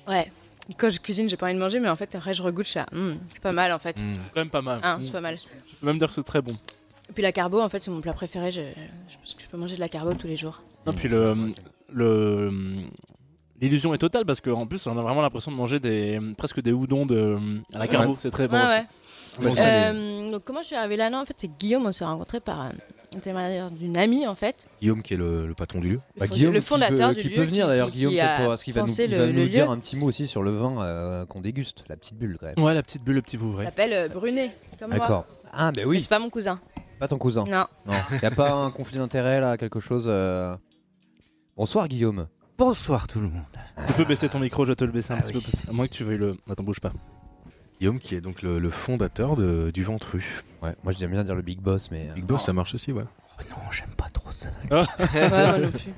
Ouais. 0.07 0.31
Quand 0.77 0.89
je 0.89 0.99
cuisine, 0.99 1.29
j'ai 1.29 1.37
pas 1.37 1.45
envie 1.47 1.55
de 1.55 1.59
manger, 1.59 1.79
mais 1.79 1.89
en 1.89 1.95
fait, 1.95 2.13
après, 2.15 2.33
je 2.33 2.41
regoute, 2.41 2.65
je 2.65 2.71
suis 2.71 2.79
là, 2.79 2.85
Mm, 2.91 3.13
c'est 3.33 3.41
pas 3.41 3.51
mal 3.51 3.71
en 3.73 3.79
fait. 3.79 3.99
Hmm. 3.99 4.17
Quand 4.33 4.41
même 4.41 4.49
pas 4.49 4.61
mal. 4.61 4.79
Hein, 4.83 4.99
c'est 5.03 5.11
pas 5.11 5.21
mal. 5.21 5.37
Je 5.37 5.75
peux 5.79 5.85
même 5.85 5.97
dire 5.99 6.07
que 6.07 6.13
c'est 6.13 6.23
très 6.23 6.41
bon. 6.41 6.55
Et 7.11 7.13
puis 7.13 7.23
la 7.23 7.33
carbo, 7.33 7.59
en 7.61 7.67
fait, 7.67 7.83
c'est 7.83 7.91
mon 7.91 7.99
plat 7.99 8.13
préféré. 8.13 8.51
Je, 8.51 8.61
je 8.61 9.17
pense 9.17 9.33
que 9.33 9.43
je 9.43 9.47
peux 9.49 9.57
manger 9.57 9.75
de 9.75 9.81
la 9.81 9.89
carbo 9.89 10.13
tous 10.13 10.27
les 10.27 10.37
jours. 10.37 10.61
Puis 10.95 11.09
le, 11.09 11.51
le 11.91 12.49
l'illusion 13.59 13.93
est 13.93 13.97
totale 13.99 14.25
parce 14.25 14.41
qu'en 14.41 14.65
plus 14.65 14.87
on 14.87 14.97
a 14.97 15.01
vraiment 15.03 15.21
l'impression 15.21 15.51
de 15.51 15.55
manger 15.57 15.79
des 15.79 16.19
presque 16.37 16.61
des 16.61 16.71
houdons 16.71 17.05
de 17.05 17.37
à 17.73 17.79
la 17.79 17.87
carbo. 17.87 18.15
C'est 18.19 18.31
très 18.31 18.47
bon. 18.47 18.55
Ouais, 18.57 18.63
ouais. 18.63 18.85
Bon, 19.39 19.53
Euh, 19.59 20.31
donc, 20.31 20.43
comment 20.45 20.61
je 20.61 20.67
suis 20.67 20.75
arrivée 20.75 20.97
là? 20.97 21.09
Non, 21.09 21.19
en 21.19 21.25
fait, 21.25 21.35
c'est 21.37 21.47
Guillaume, 21.47 21.85
on 21.85 21.91
s'est 21.93 22.03
rencontrés 22.03 22.39
par 22.41 22.65
euh, 22.65 23.69
d'une 23.71 23.97
amie, 23.97 24.27
en 24.27 24.35
fait. 24.35 24.55
Guillaume, 24.81 25.01
qui 25.01 25.13
est 25.13 25.17
le, 25.17 25.47
le 25.47 25.53
patron 25.53 25.79
du 25.79 25.89
lieu. 25.91 25.99
Le 26.15 26.19
Bah, 26.19 26.27
Guillaume 26.27 26.53
le 26.53 26.59
qui 26.59 26.65
fondateur 26.65 27.09
peut, 27.09 27.15
du 27.15 27.21
qui 27.21 27.29
lieu. 27.29 27.35
peut 27.35 27.43
venir 27.43 27.65
qui- 27.65 27.69
d'ailleurs, 27.69 27.87
qui- 27.91 27.93
Guillaume, 27.97 28.13
qui 28.13 28.19
peut-être 28.19 28.45
parce 28.45 28.63
qu'il 28.63 28.73
va 28.73 28.81
nous, 28.83 28.93
il 28.93 29.09
le- 29.11 29.17
va 29.17 29.25
le 29.27 29.31
nous 29.33 29.47
dire 29.49 29.65
lieu. 29.67 29.71
un 29.71 29.77
petit 29.77 29.95
mot 29.95 30.07
aussi 30.07 30.27
sur 30.27 30.43
le 30.43 30.51
vin 30.51 30.81
euh, 30.81 31.25
qu'on 31.27 31.39
déguste, 31.39 31.85
la 31.87 31.95
petite 31.95 32.17
bulle 32.17 32.37
quand 32.39 32.47
même. 32.47 32.59
Ouais, 32.65 32.73
la 32.73 32.83
petite 32.83 33.03
bulle, 33.05 33.15
le 33.15 33.21
petit 33.21 33.37
Vouvray. 33.37 33.65
s'appelle 33.65 33.93
euh, 33.93 34.07
Brunet, 34.09 34.51
comme. 34.79 34.91
D'accord. 34.91 35.25
Ah, 35.53 35.71
ben 35.71 35.81
Mais 35.81 35.85
oui, 35.85 36.01
c'est 36.01 36.09
pas 36.09 36.19
mon 36.19 36.29
cousin. 36.29 36.59
Pas 37.01 37.07
ton 37.07 37.17
cousin. 37.17 37.43
Non. 37.45 37.65
Non, 37.87 37.93
y 38.21 38.25
a 38.25 38.29
pas 38.31 38.51
un 38.53 38.69
conflit 38.69 38.99
d'intérêt 38.99 39.39
là, 39.41 39.57
quelque 39.57 39.79
chose. 39.79 40.05
euh 40.07 40.55
Bonsoir 41.57 41.87
Guillaume. 41.87 42.27
Bonsoir 42.59 43.07
tout 43.07 43.19
le 43.19 43.27
monde. 43.27 43.41
Tu 43.87 43.93
peux 43.93 44.05
baisser 44.05 44.29
ton 44.29 44.37
micro, 44.39 44.65
je 44.65 44.71
vais 44.71 44.75
te 44.75 44.83
le 44.83 44.91
baisser 44.91 45.11
un 45.13 45.17
Ah 45.17 45.21
petit 45.23 45.35
oui. 45.35 45.43
peu. 45.43 45.51
parce- 45.51 45.67
À 45.69 45.71
moins 45.73 45.87
que 45.87 45.93
tu 45.93 46.03
veuilles 46.03 46.17
le. 46.19 46.35
Attends, 46.47 46.63
bouge 46.63 46.79
pas. 46.79 46.91
Guillaume, 47.79 47.99
qui 47.99 48.13
est 48.13 48.21
donc 48.21 48.43
le, 48.43 48.59
le 48.59 48.69
fondateur 48.69 49.35
de- 49.35 49.71
du 49.73 49.83
Ventru. 49.83 50.43
Ouais, 50.61 50.75
moi 50.83 50.93
j'aime 50.93 51.09
bien 51.09 51.23
dire 51.23 51.33
le 51.33 51.41
Big 51.41 51.59
Boss, 51.59 51.89
mais. 51.89 52.09
euh, 52.09 52.13
Big 52.13 52.23
Boss, 52.25 52.45
ça 52.45 52.53
marche 52.53 52.75
aussi, 52.75 52.91
ouais. 52.91 53.03
Oh 53.39 53.43
non, 53.49 53.71
j'aime 53.71 53.95
pas 53.97 54.07
trop 54.13 54.29
ça. 54.31 54.49
Ouais, 54.69 55.29
moi 55.29 55.57
non 55.57 55.71
plus. 55.71 55.91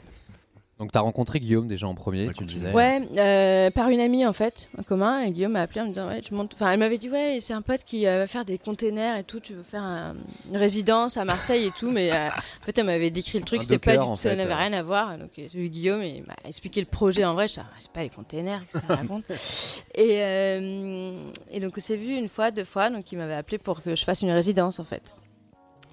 Donc 0.79 0.91
t'as 0.91 1.01
rencontré 1.01 1.39
Guillaume 1.39 1.67
déjà 1.67 1.87
en 1.87 1.93
premier, 1.93 2.27
Ouais, 2.27 2.33
tu 2.33 2.45
disais. 2.45 2.71
Ouais, 2.71 2.99
euh, 3.17 3.69
par 3.69 3.89
une 3.89 3.99
amie 3.99 4.25
en 4.25 4.33
fait, 4.33 4.69
en 4.77 4.81
commun. 4.83 5.21
Et 5.21 5.31
Guillaume 5.31 5.51
m'a 5.51 5.61
appelé 5.61 5.81
en 5.81 5.83
me 5.85 5.89
disant 5.89 6.07
ouais, 6.07 6.21
je 6.27 6.33
monte. 6.33 6.51
Enfin, 6.55 6.71
elle 6.71 6.79
m'avait 6.79 6.97
dit 6.97 7.09
ouais, 7.09 7.37
c'est 7.41 7.53
un 7.53 7.61
pote 7.61 7.83
qui 7.85 8.07
euh, 8.07 8.17
va 8.17 8.27
faire 8.27 8.43
des 8.43 8.57
containers 8.57 9.15
et 9.17 9.23
tout. 9.23 9.39
Tu 9.39 9.53
veux 9.53 9.61
faire 9.63 9.83
un- 9.83 10.15
une 10.49 10.57
résidence 10.57 11.15
à 11.15 11.25
Marseille 11.25 11.67
et 11.67 11.71
tout, 11.77 11.91
mais 11.91 12.11
euh, 12.11 12.27
en 12.61 12.63
fait, 12.65 12.75
elle 12.77 12.85
m'avait 12.87 13.11
décrit 13.11 13.37
le 13.37 13.45
truc. 13.45 13.61
C'était 13.61 13.77
pas 13.77 13.97
du 13.97 14.03
tout, 14.03 14.17
ça 14.17 14.35
n'avait 14.35 14.53
rien 14.53 14.73
à 14.73 14.81
voir. 14.81 15.15
Donc 15.19 15.29
j'ai 15.37 15.49
eu 15.59 15.69
Guillaume 15.69 16.01
et 16.01 16.09
il 16.17 16.23
m'a 16.23 16.35
expliqué 16.43 16.81
le 16.81 16.87
projet 16.87 17.23
en 17.23 17.35
vrai. 17.35 17.47
Je 17.47 17.53
dis, 17.53 17.59
Ah, 17.61 17.69
c'est 17.77 17.91
pas 17.91 18.01
des 18.01 18.09
containers, 18.09 18.65
que 18.65 18.71
ça 18.73 18.81
raconte. 18.87 19.29
et 19.95 20.21
euh, 20.23 21.29
et 21.51 21.59
donc 21.59 21.73
on 21.77 21.81
s'est 21.81 21.97
vu 21.97 22.17
une 22.17 22.27
fois, 22.27 22.49
deux 22.49 22.65
fois. 22.65 22.89
Donc 22.89 23.11
il 23.11 23.19
m'avait 23.19 23.35
appelé 23.35 23.59
pour 23.59 23.83
que 23.83 23.95
je 23.95 24.03
fasse 24.03 24.23
une 24.23 24.31
résidence 24.31 24.79
en 24.79 24.85
fait. 24.85 25.13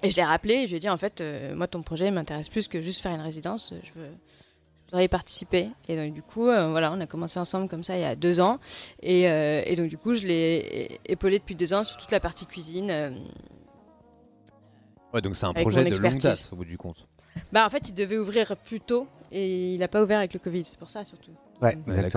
Et 0.03 0.09
je 0.09 0.15
l'ai 0.15 0.23
rappelé 0.23 0.55
et 0.55 0.65
je 0.65 0.71
lui 0.71 0.77
ai 0.77 0.79
dit 0.79 0.89
en 0.89 0.97
fait, 0.97 1.21
euh, 1.21 1.53
moi 1.55 1.67
ton 1.67 1.83
projet 1.83 2.09
m'intéresse 2.09 2.49
plus 2.49 2.67
que 2.67 2.81
juste 2.81 3.01
faire 3.01 3.13
une 3.13 3.21
résidence. 3.21 3.71
Je 3.83 3.99
veux, 3.99 4.07
y 4.99 5.07
participer. 5.07 5.69
Et 5.87 5.95
donc 5.95 6.13
du 6.13 6.21
coup, 6.21 6.47
euh, 6.49 6.69
voilà, 6.69 6.91
on 6.91 6.99
a 6.99 7.05
commencé 7.07 7.39
ensemble 7.39 7.69
comme 7.69 7.83
ça 7.83 7.95
il 7.97 8.01
y 8.01 8.05
a 8.05 8.15
deux 8.15 8.39
ans. 8.41 8.59
Et, 9.01 9.29
euh, 9.29 9.61
et 9.65 9.75
donc 9.75 9.87
du 9.87 9.97
coup, 9.97 10.13
je 10.13 10.23
l'ai 10.25 10.99
épaulé 11.05 11.39
depuis 11.39 11.55
deux 11.55 11.73
ans 11.73 11.83
sur 11.83 11.97
toute 11.97 12.11
la 12.11 12.19
partie 12.19 12.45
cuisine. 12.45 12.89
euh. 12.91 13.11
Ouais, 15.13 15.21
donc 15.21 15.35
c'est 15.35 15.45
un 15.45 15.53
projet 15.53 15.83
de 15.85 15.97
longue 15.97 16.19
date 16.19 16.49
au 16.51 16.55
bout 16.55 16.65
du 16.65 16.77
compte. 16.77 17.07
Bah 17.51 17.65
en 17.65 17.69
fait, 17.69 17.87
il 17.89 17.93
devait 17.93 18.17
ouvrir 18.17 18.55
plus 18.57 18.79
tôt 18.81 19.07
et 19.31 19.73
il 19.73 19.79
n'a 19.79 19.87
pas 19.87 20.01
ouvert 20.03 20.17
avec 20.19 20.33
le 20.33 20.39
Covid. 20.39 20.65
C'est 20.65 20.79
pour 20.79 20.89
ça 20.89 21.03
surtout. 21.05 21.31
Ouais, 21.61 21.77
Ouais, 21.87 22.11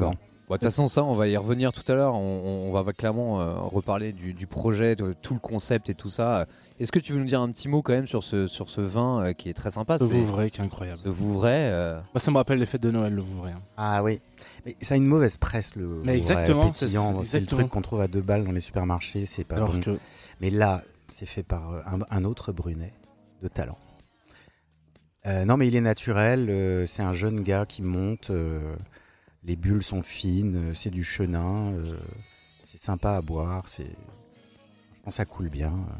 Bon, 0.48 0.54
De 0.56 0.58
toute 0.58 0.64
façon, 0.64 0.88
ça, 0.88 1.02
on 1.04 1.14
va 1.14 1.26
y 1.26 1.36
revenir 1.38 1.72
tout 1.72 1.90
à 1.90 1.94
l'heure. 1.94 2.14
On, 2.14 2.68
on 2.68 2.72
va 2.72 2.92
clairement 2.92 3.40
euh, 3.40 3.54
reparler 3.54 4.12
du, 4.12 4.34
du 4.34 4.46
projet, 4.46 4.94
de 4.94 5.14
tout 5.22 5.32
le 5.34 5.40
concept 5.40 5.88
et 5.88 5.94
tout 5.94 6.10
ça. 6.10 6.46
Est-ce 6.78 6.92
que 6.92 6.98
tu 6.98 7.12
veux 7.14 7.18
nous 7.20 7.24
dire 7.26 7.40
un 7.40 7.50
petit 7.50 7.68
mot 7.68 7.80
quand 7.82 7.92
même 7.94 8.06
sur 8.06 8.22
ce, 8.22 8.46
sur 8.46 8.68
ce 8.68 8.80
vin 8.82 9.24
euh, 9.24 9.32
qui 9.32 9.48
est 9.48 9.54
très 9.54 9.70
sympa? 9.70 9.96
C'est- 9.96 10.04
Vouvray 10.04 10.50
qui 10.50 10.60
est 10.60 10.64
incroyable. 10.64 10.98
Ce 11.02 11.08
Vouvray. 11.08 11.70
euh, 11.70 11.94
Moi, 12.12 12.20
ça 12.20 12.30
me 12.30 12.36
rappelle 12.36 12.58
les 12.58 12.66
fêtes 12.66 12.82
de 12.82 12.90
Noël, 12.90 13.14
le 13.14 13.22
Vouvray. 13.22 13.52
hein. 13.52 13.60
Ah 13.78 14.02
oui. 14.02 14.20
Mais 14.66 14.76
ça 14.82 14.94
a 14.94 14.96
une 14.98 15.06
mauvaise 15.06 15.36
presse, 15.38 15.76
le. 15.76 16.02
Mais 16.04 16.12
le 16.12 16.18
exactement, 16.18 16.72
c'est- 16.74 16.86
pétillant. 16.86 17.22
c'est 17.22 17.28
C'est 17.30 17.36
le 17.38 17.42
exactement. 17.44 17.60
truc 17.62 17.72
qu'on 17.72 17.82
trouve 17.82 18.00
à 18.02 18.08
deux 18.08 18.20
balles 18.22 18.44
dans 18.44 18.52
les 18.52 18.60
supermarchés. 18.60 19.24
C'est 19.24 19.44
pas 19.44 19.56
Alors 19.56 19.72
bon. 19.72 19.80
que 19.80 19.98
Mais 20.42 20.50
là, 20.50 20.82
c'est 21.08 21.26
fait 21.26 21.42
par 21.42 21.72
euh, 21.72 21.80
un, 21.86 22.00
un 22.10 22.24
autre 22.24 22.52
Brunet 22.52 22.92
de 23.42 23.48
talent. 23.48 23.78
Euh, 25.26 25.44
non, 25.46 25.56
mais 25.56 25.68
il 25.68 25.76
est 25.76 25.80
naturel. 25.80 26.48
euh, 26.50 26.84
c'est 26.86 27.02
un 27.02 27.12
jeune 27.14 27.40
gars 27.40 27.64
qui 27.66 27.80
monte. 27.82 28.28
euh, 28.30 28.58
les 29.44 29.56
bulles 29.56 29.82
sont 29.82 30.02
fines. 30.02 30.56
euh, 30.70 30.74
c'est 30.74 30.90
du 30.90 31.04
chenin. 31.04 31.72
euh, 31.72 31.96
c'est 32.64 32.80
sympa 32.80 33.12
à 33.16 33.20
boire. 33.20 33.68
C'est. 33.68 33.84
Je 33.84 35.00
pense 35.02 35.14
que 35.14 35.16
ça 35.16 35.24
coule 35.24 35.48
bien. 35.50 35.72
euh, 35.72 35.94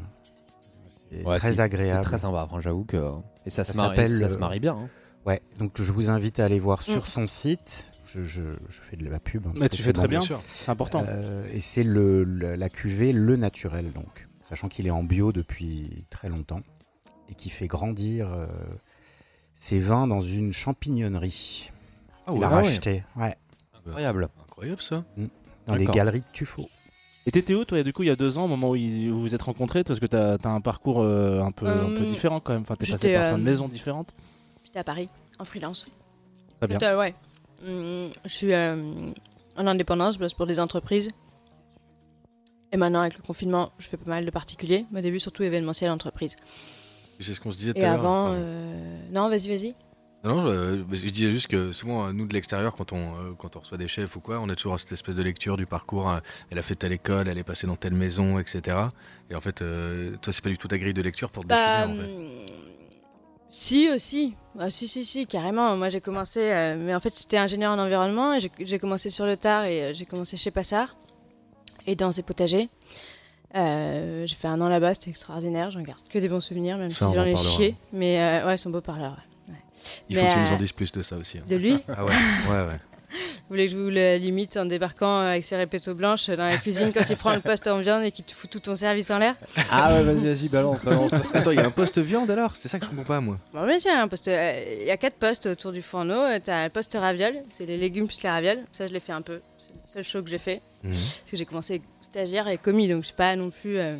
C'est 1.11 1.23
ouais, 1.25 1.37
très 1.37 1.53
c'est- 1.53 1.59
agréable. 1.59 1.99
C'est 2.03 2.09
très 2.09 2.17
sympa. 2.19 2.43
Enfin, 2.49 2.61
j'avoue 2.61 2.83
que. 2.85 3.11
Et 3.45 3.49
ça, 3.49 3.63
Ça 3.63 3.73
se 3.73 3.77
marie, 3.77 3.95
s'appelle, 3.97 4.19
ça 4.19 4.29
se 4.29 4.37
marie 4.37 4.59
bien. 4.59 4.75
hein. 4.75 4.89
Ouais, 5.25 5.41
donc 5.59 5.79
je 5.81 5.91
vous 5.91 6.09
invite 6.09 6.39
à 6.39 6.45
aller 6.45 6.59
voir 6.59 6.83
sur 6.83 7.01
Mm. 7.03 7.05
son 7.05 7.27
site. 7.27 7.85
Je, 8.05 8.23
je- 8.23 8.41
je 8.69 8.81
fais 8.89 8.95
de 8.97 9.07
la 9.09 9.19
pub. 9.19 9.45
hein, 9.47 9.51
Mais 9.55 9.67
tu 9.69 9.81
fais 9.81 9.91
très 9.93 10.07
bien, 10.07 10.21
c'est 10.21 10.69
important. 10.71 11.03
Euh, 11.07 11.43
et 11.53 11.59
c'est 11.59 11.83
le, 11.83 12.23
le- 12.23 12.55
la 12.55 12.69
cuvée 12.69 13.11
Le 13.11 13.35
Naturel, 13.35 13.91
donc. 13.91 14.27
Sachant 14.41 14.69
qu'il 14.69 14.85
est 14.85 14.91
en 14.91 15.03
bio 15.03 15.31
depuis 15.31 16.05
très 16.11 16.29
longtemps 16.29 16.61
et 17.29 17.33
qui 17.35 17.49
fait 17.49 17.65
grandir 17.67 18.31
euh, 18.31 18.45
ses 19.55 19.79
vins 19.79 20.05
dans 20.07 20.21
une 20.21 20.53
champignonnerie. 20.53 21.71
Ah 22.27 22.31
Il 22.33 22.39
ouais, 22.39 22.43
a 22.45 22.47
ah 22.49 22.55
ouais. 22.57 22.63
racheté, 22.63 23.03
ouais, 23.17 23.35
Incroyable. 23.85 24.29
incroyable 24.43 24.81
ça. 24.81 25.03
dans 25.67 25.75
les 25.75 25.85
galeries 25.85 26.21
de 26.21 26.25
Tuffeau. 26.33 26.67
Et 27.27 27.31
t'étais 27.31 27.55
où, 27.55 27.65
toi, 27.65 27.81
du 27.81 27.91
coup, 27.91 28.03
il 28.03 28.07
y 28.07 28.11
a 28.11 28.15
deux 28.15 28.37
ans, 28.37 28.45
au 28.45 28.47
moment 28.47 28.69
où, 28.69 28.75
il- 28.75 29.09
où 29.11 29.15
vous 29.15 29.21
vous 29.21 29.35
êtes 29.35 29.41
rencontrés 29.41 29.83
Parce 29.83 29.99
que 29.99 30.05
t'as 30.05 30.35
as 30.43 30.47
un 30.49 30.61
parcours 30.61 31.01
euh, 31.01 31.41
un, 31.41 31.51
peu, 31.51 31.65
un 31.67 31.89
peu 31.89 32.01
Euh, 32.01 32.05
différent 32.05 32.39
quand 32.39 32.53
même. 32.53 32.61
Enfin, 32.61 32.75
t'es 32.75 32.85
passé 32.91 33.13
par 33.13 33.21
plein 33.29 33.37
de 33.37 33.41
euh, 33.41 33.43
maisons 33.43 33.67
différentes. 33.67 34.13
J'étais 34.63 34.77
à 34.79 34.83
Paris, 34.83 35.09
en 35.39 35.45
freelance. 35.45 35.85
Très 36.61 36.67
bien. 36.67 36.79
Euh, 36.83 36.99
ouais. 36.99 37.15
Hum, 37.65 38.11
je 38.25 38.29
suis 38.29 38.53
euh, 38.53 39.11
en 39.57 39.65
indépendance, 39.67 40.15
je 40.15 40.19
bosse 40.19 40.33
pour 40.35 40.45
des 40.45 40.59
entreprises. 40.59 41.09
Et 42.71 42.77
maintenant, 42.77 43.01
avec 43.01 43.17
le 43.17 43.23
confinement, 43.23 43.71
je 43.79 43.87
fais 43.87 43.97
pas 43.97 44.09
mal 44.09 44.25
de 44.25 44.31
particuliers. 44.31 44.85
Mais 44.91 44.99
au 44.99 45.03
début, 45.03 45.19
surtout 45.19 45.43
événementiel 45.43 45.89
entreprise. 45.91 46.35
C'est 47.19 47.33
ce 47.33 47.39
qu'on 47.39 47.51
se 47.51 47.57
disait 47.57 47.73
tout 47.73 47.79
Et 47.79 47.83
à 47.85 47.91
l'heure. 47.95 47.99
avant, 48.01 48.23
Pardon. 48.25 48.37
euh, 48.39 48.99
non, 49.11 49.29
vas-y, 49.29 49.47
vas-y. 49.47 49.75
Non, 50.25 50.41
je, 50.41 50.47
euh, 50.47 50.83
je 50.91 51.09
disais 51.09 51.31
juste 51.31 51.47
que 51.47 51.71
souvent, 51.71 52.07
euh, 52.07 52.11
nous 52.11 52.25
de 52.27 52.33
l'extérieur, 52.33 52.75
quand 52.75 52.91
on, 52.93 52.97
euh, 53.13 53.33
quand 53.37 53.55
on 53.55 53.59
reçoit 53.59 53.77
des 53.77 53.87
chefs 53.87 54.15
ou 54.15 54.19
quoi, 54.19 54.39
on 54.39 54.49
a 54.49 54.55
toujours 54.55 54.79
cette 54.79 54.91
espèce 54.91 55.13
de 55.15 55.21
lecture 55.21 55.55
du 55.55 55.67
parcours. 55.67 56.11
elle 56.49 56.57
a 56.57 56.61
fait 56.63 56.73
telle 56.75 56.93
école, 56.93 57.27
elle 57.27 57.37
est 57.37 57.43
passée 57.43 57.67
dans 57.67 57.75
telle 57.75 57.93
maison, 57.93 58.39
etc. 58.39 58.77
Et 59.29 59.35
en 59.35 59.41
fait, 59.41 59.61
euh, 59.61 60.15
toi, 60.21 60.33
c'est 60.33 60.43
pas 60.43 60.49
du 60.49 60.57
tout 60.57 60.67
ta 60.67 60.77
grille 60.79 60.93
de 60.95 61.01
lecture 61.03 61.29
pour 61.29 61.43
te 61.43 61.49
Bah, 61.49 61.85
définir. 61.85 61.89
En 61.89 62.07
fait. 62.07 62.15
hum, 62.15 62.45
si 63.49 63.89
aussi, 63.91 64.33
Ah, 64.57 64.69
si 64.69 64.87
si 64.87 65.03
si 65.05 65.27
carrément. 65.27 65.75
Moi 65.77 65.89
j'ai 65.89 65.99
commencé, 66.01 66.39
euh, 66.41 66.75
mais 66.79 66.95
en 66.95 66.99
fait 67.01 67.13
j'étais 67.17 67.37
ingénieur 67.37 67.71
en 67.73 67.77
environnement 67.77 68.33
et 68.33 68.39
j'ai- 68.59 68.79
commencé 68.79 69.09
sur 69.09 69.25
le 69.25 69.35
tard 69.37 69.65
et 69.65 69.93
j'ai 69.93 70.05
commencé 70.05 70.37
chez 70.37 70.49
Passard 70.49 70.95
et 71.85 71.95
dans 71.97 72.11
ses 72.13 72.23
potagers. 72.23 72.69
Euh, 73.53 74.25
j'ai 74.25 74.35
fait 74.35 74.47
un 74.47 74.59
an 74.61 74.69
là-bas, 74.69 74.93
c'était 74.93 75.09
extraordinaire. 75.09 75.71
J'en 75.71 75.81
garde 75.81 76.01
que 76.09 76.17
des 76.19 76.29
bons 76.29 76.39
souvenirs, 76.41 76.77
même 76.77 76.89
Ça, 76.89 77.07
si 77.09 77.13
j'en 77.13 77.21
en 77.21 77.25
ai 77.25 77.35
chié. 77.35 77.75
Mais 77.93 78.19
euh, 78.19 78.47
ouais, 78.47 78.55
ils 78.55 78.57
sont 78.57 78.69
beaux 78.69 78.81
parleurs. 78.81 79.11
ouais. 79.11 79.34
Il 80.09 80.15
faut 80.15 80.21
mais, 80.23 80.29
que 80.29 80.33
tu 80.33 80.39
nous 80.39 80.47
en 80.51 80.53
euh, 80.53 80.57
dises 80.57 80.71
plus 80.71 80.91
de 80.91 81.01
ça 81.01 81.15
aussi. 81.17 81.37
hein. 81.37 81.43
De 81.47 81.55
lui, 81.55 81.77
Ah 81.95 82.05
ouais, 82.05 82.11
ouais, 82.49 82.65
ouais. 82.67 82.79
vous 83.15 83.49
voulez 83.49 83.67
que 83.67 83.71
je 83.71 83.77
vous 83.77 83.89
le 83.89 84.17
limite 84.17 84.57
en 84.57 84.65
débarquant 84.65 85.19
avec 85.19 85.45
ses 85.45 85.55
répétos 85.55 85.93
blanches 85.93 86.29
dans 86.29 86.47
la 86.47 86.57
cuisine 86.57 86.91
quand 86.93 87.07
il 87.09 87.15
prend 87.15 87.33
le 87.33 87.39
poste 87.39 87.67
en 87.67 87.79
viande 87.79 88.03
et 88.03 88.11
qu'il 88.11 88.25
te 88.25 88.33
fout 88.33 88.49
tout 88.49 88.59
ton 88.59 88.75
service 88.75 89.09
en 89.11 89.19
l'air? 89.19 89.35
Ah 89.71 89.93
ouais, 89.93 90.03
vas-y, 90.03 90.25
vas-y, 90.25 90.49
balance, 90.49 90.83
balance. 90.83 91.13
Attends, 91.33 91.51
il 91.51 91.57
y 91.57 91.61
a 91.61 91.65
un 91.65 91.71
poste 91.71 91.99
viande 91.99 92.29
alors? 92.31 92.55
C'est 92.57 92.67
ça 92.67 92.79
que 92.79 92.85
je 92.85 92.89
comprends 92.89 93.05
pas, 93.05 93.21
moi. 93.21 93.37
Bon, 93.53 93.59
un 93.61 94.07
poste, 94.07 94.27
euh, 94.27 94.77
il 94.81 94.87
y 94.87 94.91
a 94.91 94.97
quatre 94.97 95.17
postes 95.17 95.45
autour 95.45 95.71
du 95.71 95.81
fourneau. 95.81 96.13
Euh, 96.19 96.39
T'as 96.43 96.65
le 96.65 96.69
poste 96.69 96.97
raviole, 96.99 97.35
c'est 97.49 97.65
les 97.65 97.77
légumes 97.77 98.07
plus 98.07 98.21
les 98.23 98.29
ravioles. 98.29 98.63
Ça, 98.71 98.87
je 98.87 98.91
l'ai 98.93 98.99
fait 98.99 99.13
un 99.13 99.21
peu. 99.21 99.39
C'est 99.57 99.71
le 99.73 99.79
seul 99.85 100.03
show 100.03 100.23
que 100.23 100.29
j'ai 100.29 100.39
fait. 100.39 100.61
Parce 100.83 101.31
que 101.31 101.37
j'ai 101.37 101.45
commencé 101.45 101.81
stagiaire 102.01 102.47
et 102.47 102.57
commis, 102.57 102.87
donc 102.87 103.01
je 103.01 103.07
suis 103.07 103.15
pas 103.15 103.35
non 103.35 103.49
plus. 103.49 103.77
euh, 103.77 103.97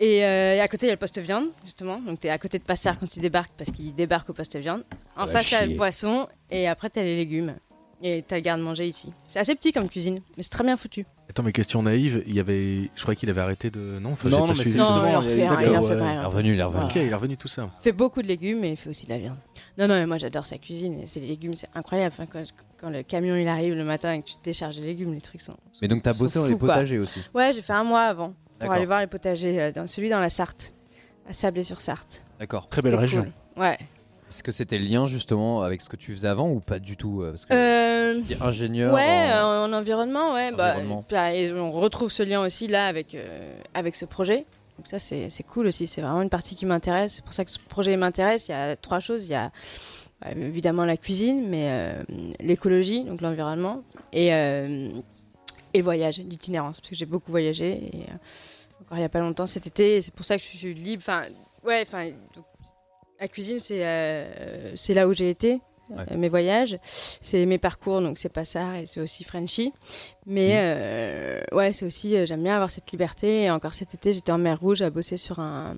Et, 0.00 0.24
euh, 0.24 0.54
et 0.56 0.60
à 0.60 0.66
côté, 0.68 0.86
il 0.86 0.88
y 0.88 0.92
a 0.92 0.94
le 0.94 0.98
poste 0.98 1.18
viande, 1.18 1.48
justement. 1.64 1.98
Donc, 2.00 2.20
tu 2.20 2.26
es 2.26 2.30
à 2.30 2.38
côté 2.38 2.58
de 2.58 2.64
Passard 2.64 2.98
quand 2.98 3.16
il 3.16 3.20
débarque, 3.20 3.52
parce 3.56 3.70
qu'il 3.70 3.94
débarque 3.94 4.30
au 4.30 4.32
poste 4.32 4.56
viande. 4.56 4.82
En 5.16 5.26
face, 5.26 5.46
tu 5.48 5.54
as 5.54 5.66
le 5.66 5.76
poisson, 5.76 6.26
et 6.50 6.66
après, 6.68 6.88
tu 6.88 6.98
as 6.98 7.02
les 7.02 7.16
légumes. 7.16 7.54
Et 8.02 8.24
tu 8.26 8.32
as 8.32 8.38
le 8.38 8.42
garde-manger 8.42 8.88
ici. 8.88 9.12
C'est 9.28 9.38
assez 9.40 9.54
petit 9.54 9.72
comme 9.72 9.86
cuisine, 9.90 10.20
mais 10.38 10.42
c'est 10.42 10.48
très 10.48 10.64
bien 10.64 10.78
foutu. 10.78 11.04
Attends, 11.28 11.42
mais 11.42 11.52
question 11.52 11.82
naïve, 11.82 12.24
il 12.26 12.34
y 12.34 12.40
avait... 12.40 12.88
je 12.96 13.02
crois 13.02 13.14
qu'il 13.14 13.28
avait 13.28 13.42
arrêté 13.42 13.70
de. 13.70 13.98
Non, 14.00 14.12
enfin, 14.12 14.30
Non, 14.30 14.38
non, 14.38 14.46
pas 14.46 14.54
mais 14.56 14.64
c'est 14.64 14.78
Non, 14.78 15.06
il 15.06 15.14
a- 15.14 15.20
fait, 15.20 15.42
un, 15.46 15.60
il 15.60 15.68
ouais. 15.68 15.74
quand 15.74 15.94
même. 15.94 15.98
Il 15.98 16.22
est 16.22 16.24
revenu, 16.24 16.52
il 16.54 16.58
est 16.60 16.62
revenu. 16.62 16.84
Ok, 16.86 16.96
il 16.96 17.02
est 17.02 17.14
revenu 17.14 17.36
tout 17.36 17.46
ça. 17.46 17.68
Il 17.78 17.82
fait 17.82 17.92
beaucoup 17.92 18.22
de 18.22 18.26
légumes, 18.26 18.60
mais 18.60 18.70
il 18.70 18.76
fait 18.78 18.88
aussi 18.88 19.04
de 19.04 19.10
la 19.10 19.18
viande. 19.18 19.36
Non, 19.76 19.86
non, 19.86 19.96
mais 19.96 20.06
moi 20.06 20.16
j'adore 20.16 20.46
sa 20.46 20.56
cuisine. 20.56 20.98
Et 21.00 21.06
c'est 21.06 21.20
les 21.20 21.26
légumes, 21.26 21.52
c'est 21.52 21.68
incroyable. 21.74 22.14
Enfin, 22.18 22.26
quand, 22.32 22.42
quand 22.80 22.88
le 22.88 23.02
camion 23.02 23.36
il 23.36 23.46
arrive 23.46 23.74
le 23.74 23.84
matin 23.84 24.14
et 24.14 24.22
que 24.22 24.28
tu 24.28 24.34
décharges 24.42 24.76
les 24.76 24.86
légumes, 24.86 25.12
les 25.12 25.20
trucs 25.20 25.42
sont. 25.42 25.56
Mais 25.82 25.86
donc 25.88 26.00
t'as 26.00 26.14
sont 26.14 26.24
bossé 26.24 26.38
dans 26.38 26.46
les 26.46 26.56
potagers 26.56 26.98
aussi. 26.98 27.20
Ouais, 27.34 27.52
j'ai 27.52 27.60
fait 27.60 27.74
un 27.74 27.84
mois 27.84 28.04
avant 28.04 28.32
pour 28.60 28.72
aller 28.72 28.86
voir 28.86 29.00
les 29.00 29.06
potagers, 29.06 29.60
euh, 29.60 29.72
dans, 29.72 29.86
celui 29.86 30.08
dans 30.08 30.20
la 30.20 30.30
Sarthe, 30.30 30.72
à 31.28 31.32
Sablé-sur-Sarthe. 31.32 32.22
D'accord. 32.38 32.68
Très 32.68 32.82
belle 32.82 32.94
région. 32.94 33.24
cool. 33.56 33.62
Ouais. 33.62 33.78
Est-ce 34.28 34.42
que 34.44 34.52
c'était 34.52 34.78
le 34.78 34.84
lien 34.86 35.06
justement 35.06 35.62
avec 35.62 35.80
ce 35.82 35.88
que 35.88 35.96
tu 35.96 36.12
faisais 36.12 36.28
avant 36.28 36.48
ou 36.50 36.60
pas 36.60 36.78
du 36.78 36.96
tout 36.96 37.22
euh, 37.22 37.30
Parce 37.32 37.46
que 37.46 37.52
Euh, 37.54 38.20
ingénieur. 38.40 38.94
ouais, 38.94 39.28
en- 39.34 39.64
en, 39.64 39.70
en 39.70 39.72
environnement, 39.72 40.34
ouais. 40.34 40.52
bah, 40.52 40.70
Environnement. 40.74 41.04
bah, 41.10 41.34
et 41.34 41.52
on 41.52 41.70
retrouve 41.72 42.12
ce 42.12 42.22
lien 42.22 42.40
aussi 42.40 42.68
là 42.68 42.86
avec, 42.86 43.14
euh, 43.16 43.52
avec 43.74 43.96
ce 43.96 44.04
projet. 44.04 44.44
Donc 44.78 44.86
ça, 44.86 44.98
c'est 45.00 45.28
c'est 45.30 45.42
cool 45.42 45.66
aussi. 45.66 45.86
C'est 45.88 46.00
vraiment 46.00 46.22
une 46.22 46.30
partie 46.30 46.54
qui 46.54 46.64
m'intéresse. 46.64 47.14
C'est 47.16 47.24
pour 47.24 47.34
ça 47.34 47.44
que 47.44 47.50
ce 47.50 47.58
projet 47.58 47.96
m'intéresse. 47.96 48.46
Il 48.48 48.52
y 48.52 48.54
a 48.54 48.76
trois 48.76 49.00
choses. 49.00 49.24
Il 49.26 49.30
y 49.30 49.34
a 49.34 49.50
évidemment 50.36 50.84
la 50.84 50.96
cuisine, 50.96 51.48
mais 51.48 51.66
euh, 51.68 52.02
l'écologie, 52.40 53.04
donc 53.04 53.20
l'environnement, 53.20 53.82
et, 54.12 54.32
euh, 54.32 54.90
et 55.74 55.78
le 55.78 55.84
voyage, 55.84 56.18
l'itinérance, 56.18 56.80
parce 56.80 56.90
que 56.90 56.96
j'ai 56.96 57.06
beaucoup 57.06 57.30
voyagé. 57.30 57.72
Et, 57.72 58.02
euh, 58.02 58.14
encore 58.82 58.98
il 58.98 59.02
y 59.02 59.04
a 59.04 59.08
pas 59.08 59.20
longtemps 59.20 59.46
cet 59.46 59.66
été. 59.66 60.00
C'est 60.00 60.14
pour 60.14 60.24
ça 60.24 60.36
que 60.36 60.42
je 60.42 60.48
suis 60.48 60.74
libre. 60.74 61.02
Enfin, 61.02 61.24
ouais, 61.64 61.84
enfin, 61.86 62.10
la 63.20 63.28
cuisine, 63.28 63.58
c'est 63.58 63.84
euh, 63.84 64.74
c'est 64.76 64.94
là 64.94 65.06
où 65.06 65.12
j'ai 65.12 65.30
été. 65.30 65.60
Ouais. 65.90 66.04
euh, 66.12 66.16
mes 66.16 66.28
voyages, 66.28 66.78
c'est 66.84 67.44
mes 67.46 67.58
parcours, 67.58 68.00
donc 68.00 68.18
c'est 68.18 68.32
pas 68.32 68.44
ça, 68.44 68.80
et 68.80 68.86
c'est 68.86 69.00
aussi 69.00 69.24
Frenchy. 69.24 69.72
Mais 70.26 70.52
euh, 70.54 71.42
ouais, 71.52 71.72
c'est 71.72 71.84
aussi, 71.84 72.16
euh, 72.16 72.26
j'aime 72.26 72.42
bien 72.42 72.54
avoir 72.54 72.70
cette 72.70 72.90
liberté. 72.92 73.42
Et 73.42 73.50
encore 73.50 73.74
cet 73.74 73.94
été, 73.94 74.12
j'étais 74.12 74.32
en 74.32 74.38
mer 74.38 74.60
Rouge 74.60 74.82
à 74.82 74.90
bosser 74.90 75.16
sur 75.16 75.40
un, 75.40 75.74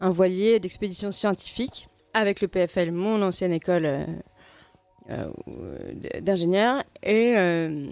un 0.00 0.10
voilier 0.10 0.58
d'expédition 0.60 1.12
scientifique 1.12 1.88
avec 2.14 2.40
le 2.40 2.48
PFL, 2.48 2.90
mon 2.90 3.22
ancienne 3.22 3.52
école 3.52 4.06
d'ingénieur. 6.20 6.84
Et, 7.02 7.34
euh, 7.36 7.86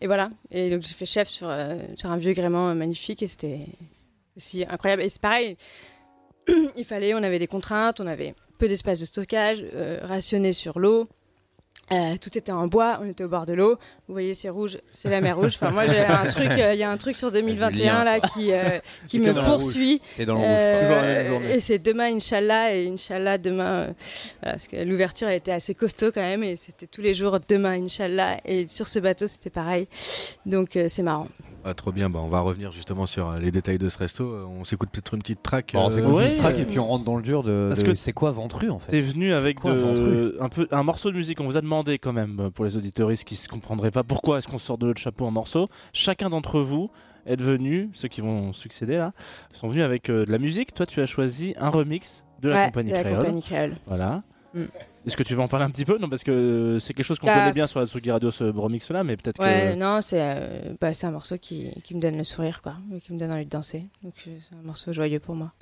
et 0.00 0.06
voilà. 0.06 0.30
Et 0.50 0.70
donc 0.70 0.82
j'ai 0.82 0.94
fait 0.94 1.06
chef 1.06 1.28
sur, 1.28 1.48
euh, 1.48 1.78
sur 1.96 2.10
un 2.10 2.16
vieux 2.16 2.32
gréement 2.32 2.68
euh, 2.68 2.74
magnifique 2.74 3.22
et 3.22 3.28
c'était 3.28 3.66
aussi 4.36 4.64
incroyable. 4.68 5.02
Et 5.02 5.08
c'est 5.08 5.20
pareil, 5.20 5.56
il 6.76 6.84
fallait, 6.84 7.14
on 7.14 7.22
avait 7.22 7.38
des 7.38 7.46
contraintes, 7.46 8.00
on 8.00 8.06
avait 8.06 8.34
peu 8.58 8.68
d'espace 8.68 9.00
de 9.00 9.04
stockage, 9.04 9.64
euh, 9.74 10.00
rationné 10.02 10.52
sur 10.52 10.78
l'eau. 10.78 11.08
Euh, 11.92 12.16
tout 12.20 12.36
était 12.36 12.50
en 12.50 12.66
bois, 12.66 12.98
on 13.00 13.08
était 13.08 13.22
au 13.22 13.28
bord 13.28 13.46
de 13.46 13.52
l'eau. 13.52 13.76
Vous 14.08 14.14
voyez, 14.14 14.34
c'est 14.34 14.48
rouge, 14.48 14.78
c'est 14.92 15.08
la 15.08 15.20
mer 15.20 15.36
rouge. 15.36 15.56
Enfin, 15.60 15.70
moi, 15.70 15.86
j'ai 15.86 16.00
un 16.00 16.24
truc, 16.26 16.50
euh, 16.50 16.74
il 16.74 16.80
y 16.80 16.82
a 16.82 16.90
un 16.90 16.96
truc 16.96 17.16
sur 17.16 17.30
2021 17.30 18.02
là 18.02 18.18
qui, 18.18 18.50
euh, 18.52 18.80
qui 19.06 19.20
me 19.20 19.32
poursuit. 19.32 20.02
Dans 20.26 20.34
le 20.34 20.40
rouge. 20.40 20.46
Euh, 20.48 21.54
et 21.54 21.60
c'est 21.60 21.78
demain, 21.78 22.12
Inch'Allah, 22.16 22.74
et 22.74 22.88
Inch'Allah, 22.88 23.38
demain. 23.38 23.64
euh, 23.64 23.92
voilà, 24.42 24.54
parce 24.54 24.66
que 24.66 24.76
l'ouverture 24.76 25.28
elle 25.28 25.36
était 25.36 25.52
assez 25.52 25.74
costaud 25.74 26.10
quand 26.12 26.20
même, 26.22 26.42
et 26.42 26.56
c'était 26.56 26.88
tous 26.88 27.02
les 27.02 27.14
jours 27.14 27.38
demain, 27.48 27.80
Inch'Allah. 27.84 28.38
Et 28.44 28.66
sur 28.66 28.88
ce 28.88 28.98
bateau, 28.98 29.28
c'était 29.28 29.50
pareil. 29.50 29.86
Donc, 30.44 30.76
euh, 30.76 30.86
c'est 30.88 31.02
marrant. 31.02 31.28
Ah, 31.68 31.74
trop 31.74 31.90
bien, 31.90 32.08
bah, 32.08 32.20
on 32.22 32.28
va 32.28 32.38
revenir 32.40 32.70
justement 32.70 33.06
sur 33.06 33.28
euh, 33.28 33.38
les 33.40 33.50
détails 33.50 33.78
de 33.78 33.88
ce 33.88 33.98
resto. 33.98 34.22
Euh, 34.24 34.44
On 34.46 34.62
s'écoute 34.62 34.88
peut-être 34.92 35.14
une 35.14 35.20
petite 35.20 35.42
track. 35.42 35.72
Bon, 35.74 35.88
euh, 35.88 35.90
c'est 35.90 36.00
cool, 36.00 36.14
ouais. 36.14 36.30
tu 36.30 36.36
track 36.36 36.56
et 36.60 36.64
puis 36.64 36.78
on 36.78 36.86
rentre 36.86 37.04
dans 37.04 37.16
le 37.16 37.22
dur 37.22 37.42
de. 37.42 37.66
Parce 37.70 37.82
de- 37.82 37.90
que 37.90 37.96
C'est 37.96 38.12
quoi 38.12 38.30
Ventru 38.30 38.70
en 38.70 38.78
fait 38.78 38.92
T'es 38.92 38.98
venu 39.00 39.34
avec 39.34 39.58
quoi, 39.58 39.72
de- 39.74 40.36
un, 40.40 40.48
peu, 40.48 40.68
un 40.70 40.82
morceau 40.84 41.10
de 41.10 41.16
musique. 41.16 41.40
On 41.40 41.44
vous 41.46 41.56
a 41.56 41.60
demandé 41.60 41.98
quand 41.98 42.12
même, 42.12 42.38
euh, 42.38 42.50
pour 42.50 42.64
les 42.64 42.76
auditeuristes 42.76 43.24
qui 43.24 43.34
ne 43.42 43.48
comprendraient 43.50 43.90
pas 43.90 44.04
pourquoi 44.04 44.38
est-ce 44.38 44.46
qu'on 44.46 44.58
sort 44.58 44.78
de 44.78 44.86
notre 44.86 45.00
chapeau 45.00 45.26
un 45.26 45.32
morceau. 45.32 45.68
Chacun 45.92 46.30
d'entre 46.30 46.60
vous 46.60 46.88
est 47.26 47.40
venu, 47.40 47.90
ceux 47.94 48.06
qui 48.06 48.20
vont 48.20 48.52
succéder 48.52 48.96
là, 48.96 49.12
sont 49.52 49.66
venus 49.66 49.82
avec 49.82 50.08
euh, 50.08 50.24
de 50.24 50.30
la 50.30 50.38
musique. 50.38 50.72
Toi, 50.72 50.86
tu 50.86 51.00
as 51.00 51.06
choisi 51.06 51.54
un 51.58 51.70
remix 51.70 52.24
de 52.42 52.48
la 52.50 52.56
Ouais, 52.56 52.66
compagnie 52.66 52.90
de 52.90 52.94
la 52.94 53.02
créole. 53.02 53.18
compagnie 53.18 53.42
créole. 53.42 53.74
Voilà. 53.88 54.22
Mm. 54.54 54.62
Est-ce 55.06 55.16
que 55.16 55.22
tu 55.22 55.34
veux 55.34 55.40
en 55.40 55.46
parler 55.46 55.64
un 55.64 55.70
petit 55.70 55.84
peu? 55.84 55.98
Non, 55.98 56.08
parce 56.08 56.24
que 56.24 56.32
euh, 56.32 56.78
c'est 56.80 56.92
quelque 56.92 57.06
chose 57.06 57.18
qu'on 57.20 57.28
Bah, 57.28 57.34
connaît 57.38 57.52
bien 57.52 57.68
sur 57.68 57.78
la 57.78 57.86
Tsugi 57.86 58.10
Radio, 58.10 58.32
ce 58.32 58.42
remix 58.44 58.90
là, 58.90 59.04
mais 59.04 59.16
peut-être 59.16 59.40
Ouais, 59.40 59.72
que. 59.72 59.78
non, 59.78 60.00
c'est 60.02 60.20
euh, 60.20 60.74
bah, 60.80 60.92
c'est 60.94 61.06
un 61.06 61.12
morceau 61.12 61.38
qui, 61.38 61.70
qui 61.84 61.94
me 61.94 62.00
donne 62.00 62.16
le 62.16 62.24
sourire, 62.24 62.60
quoi, 62.60 62.74
qui 63.02 63.12
me 63.12 63.18
donne 63.18 63.30
envie 63.30 63.44
de 63.44 63.50
danser. 63.50 63.86
Donc, 64.02 64.14
euh, 64.26 64.36
c'est 64.40 64.56
un 64.56 64.62
morceau 64.62 64.92
joyeux 64.92 65.20
pour 65.20 65.36
moi. 65.36 65.52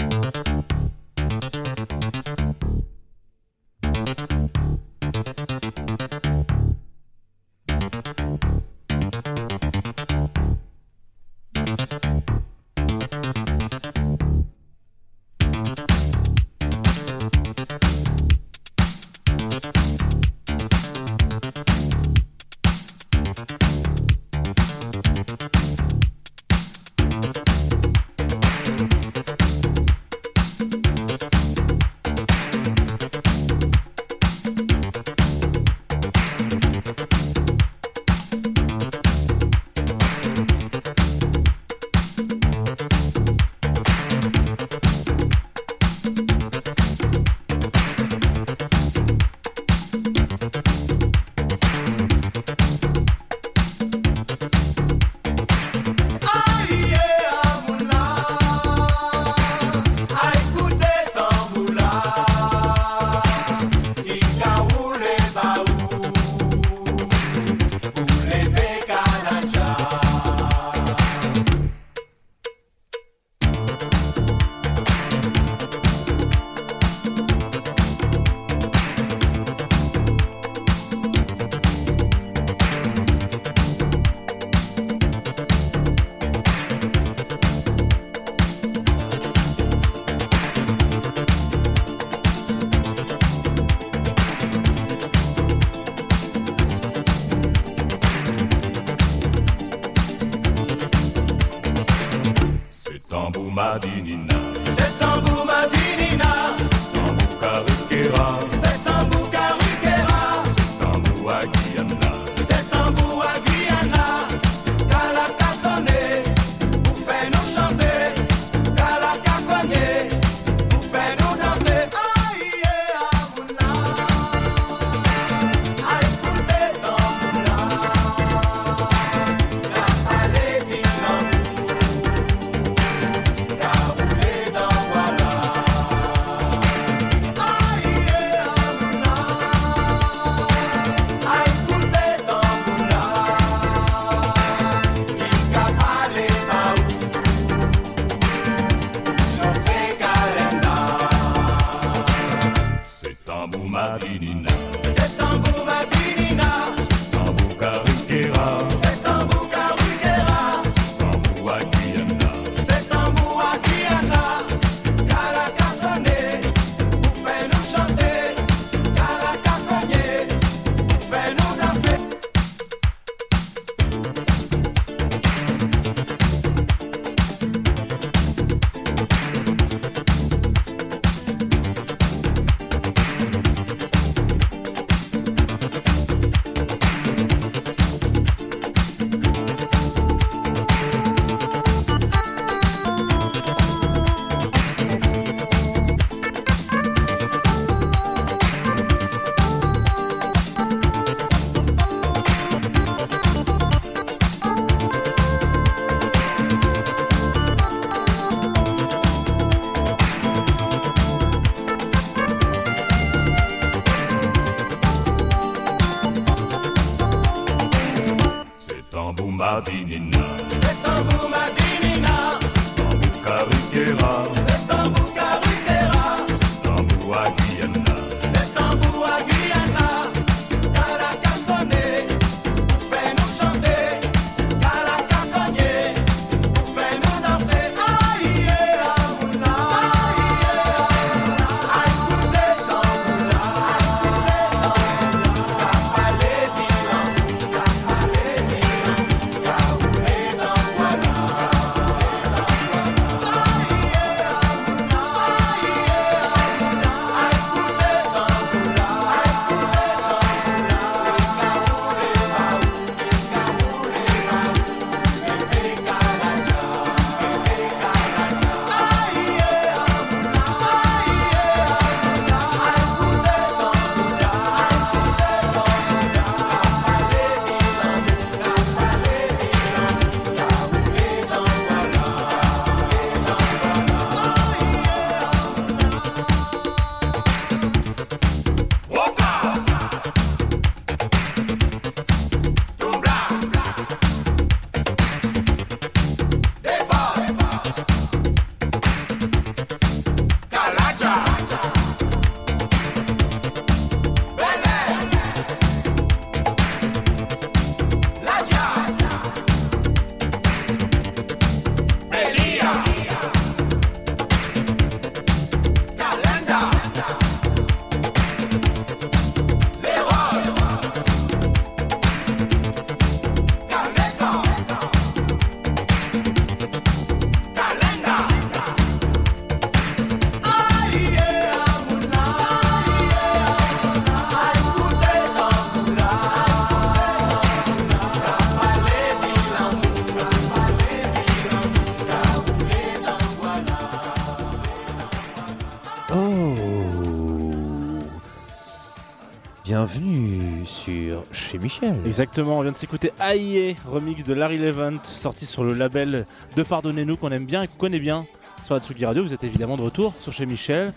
Sur 350.85 351.23
chez 351.33 351.59
Michel. 351.59 351.97
Exactement, 352.05 352.57
on 352.59 352.63
vient 352.63 352.73
de 352.73 352.77
s'écouter 352.77 353.13
AIE, 353.21 353.77
remix 353.87 354.23
de 354.25 354.35
Larry 354.35 354.59
Levant, 354.59 355.03
sorti 355.03 355.47
sur 355.47 355.65
le 355.65 355.73
label 355.73 356.27
de 356.57 356.63
Pardonnez-nous 356.63 357.17
qu'on 357.17 357.31
aime 357.31 357.47
bien 357.47 357.63
et 357.63 357.69
qu'on 357.69 357.77
connaît 357.79 358.01
bien 358.01 358.27
sur 358.65 358.75
la 358.75 358.81
Tsugi 358.81 359.05
Radio. 359.07 359.23
Vous 359.23 359.33
êtes 359.35 359.45
évidemment 359.45 359.77
de 359.77 359.83
retour 359.83 360.13
sur 360.19 360.33
chez 360.33 360.47
Michel. 360.47 360.93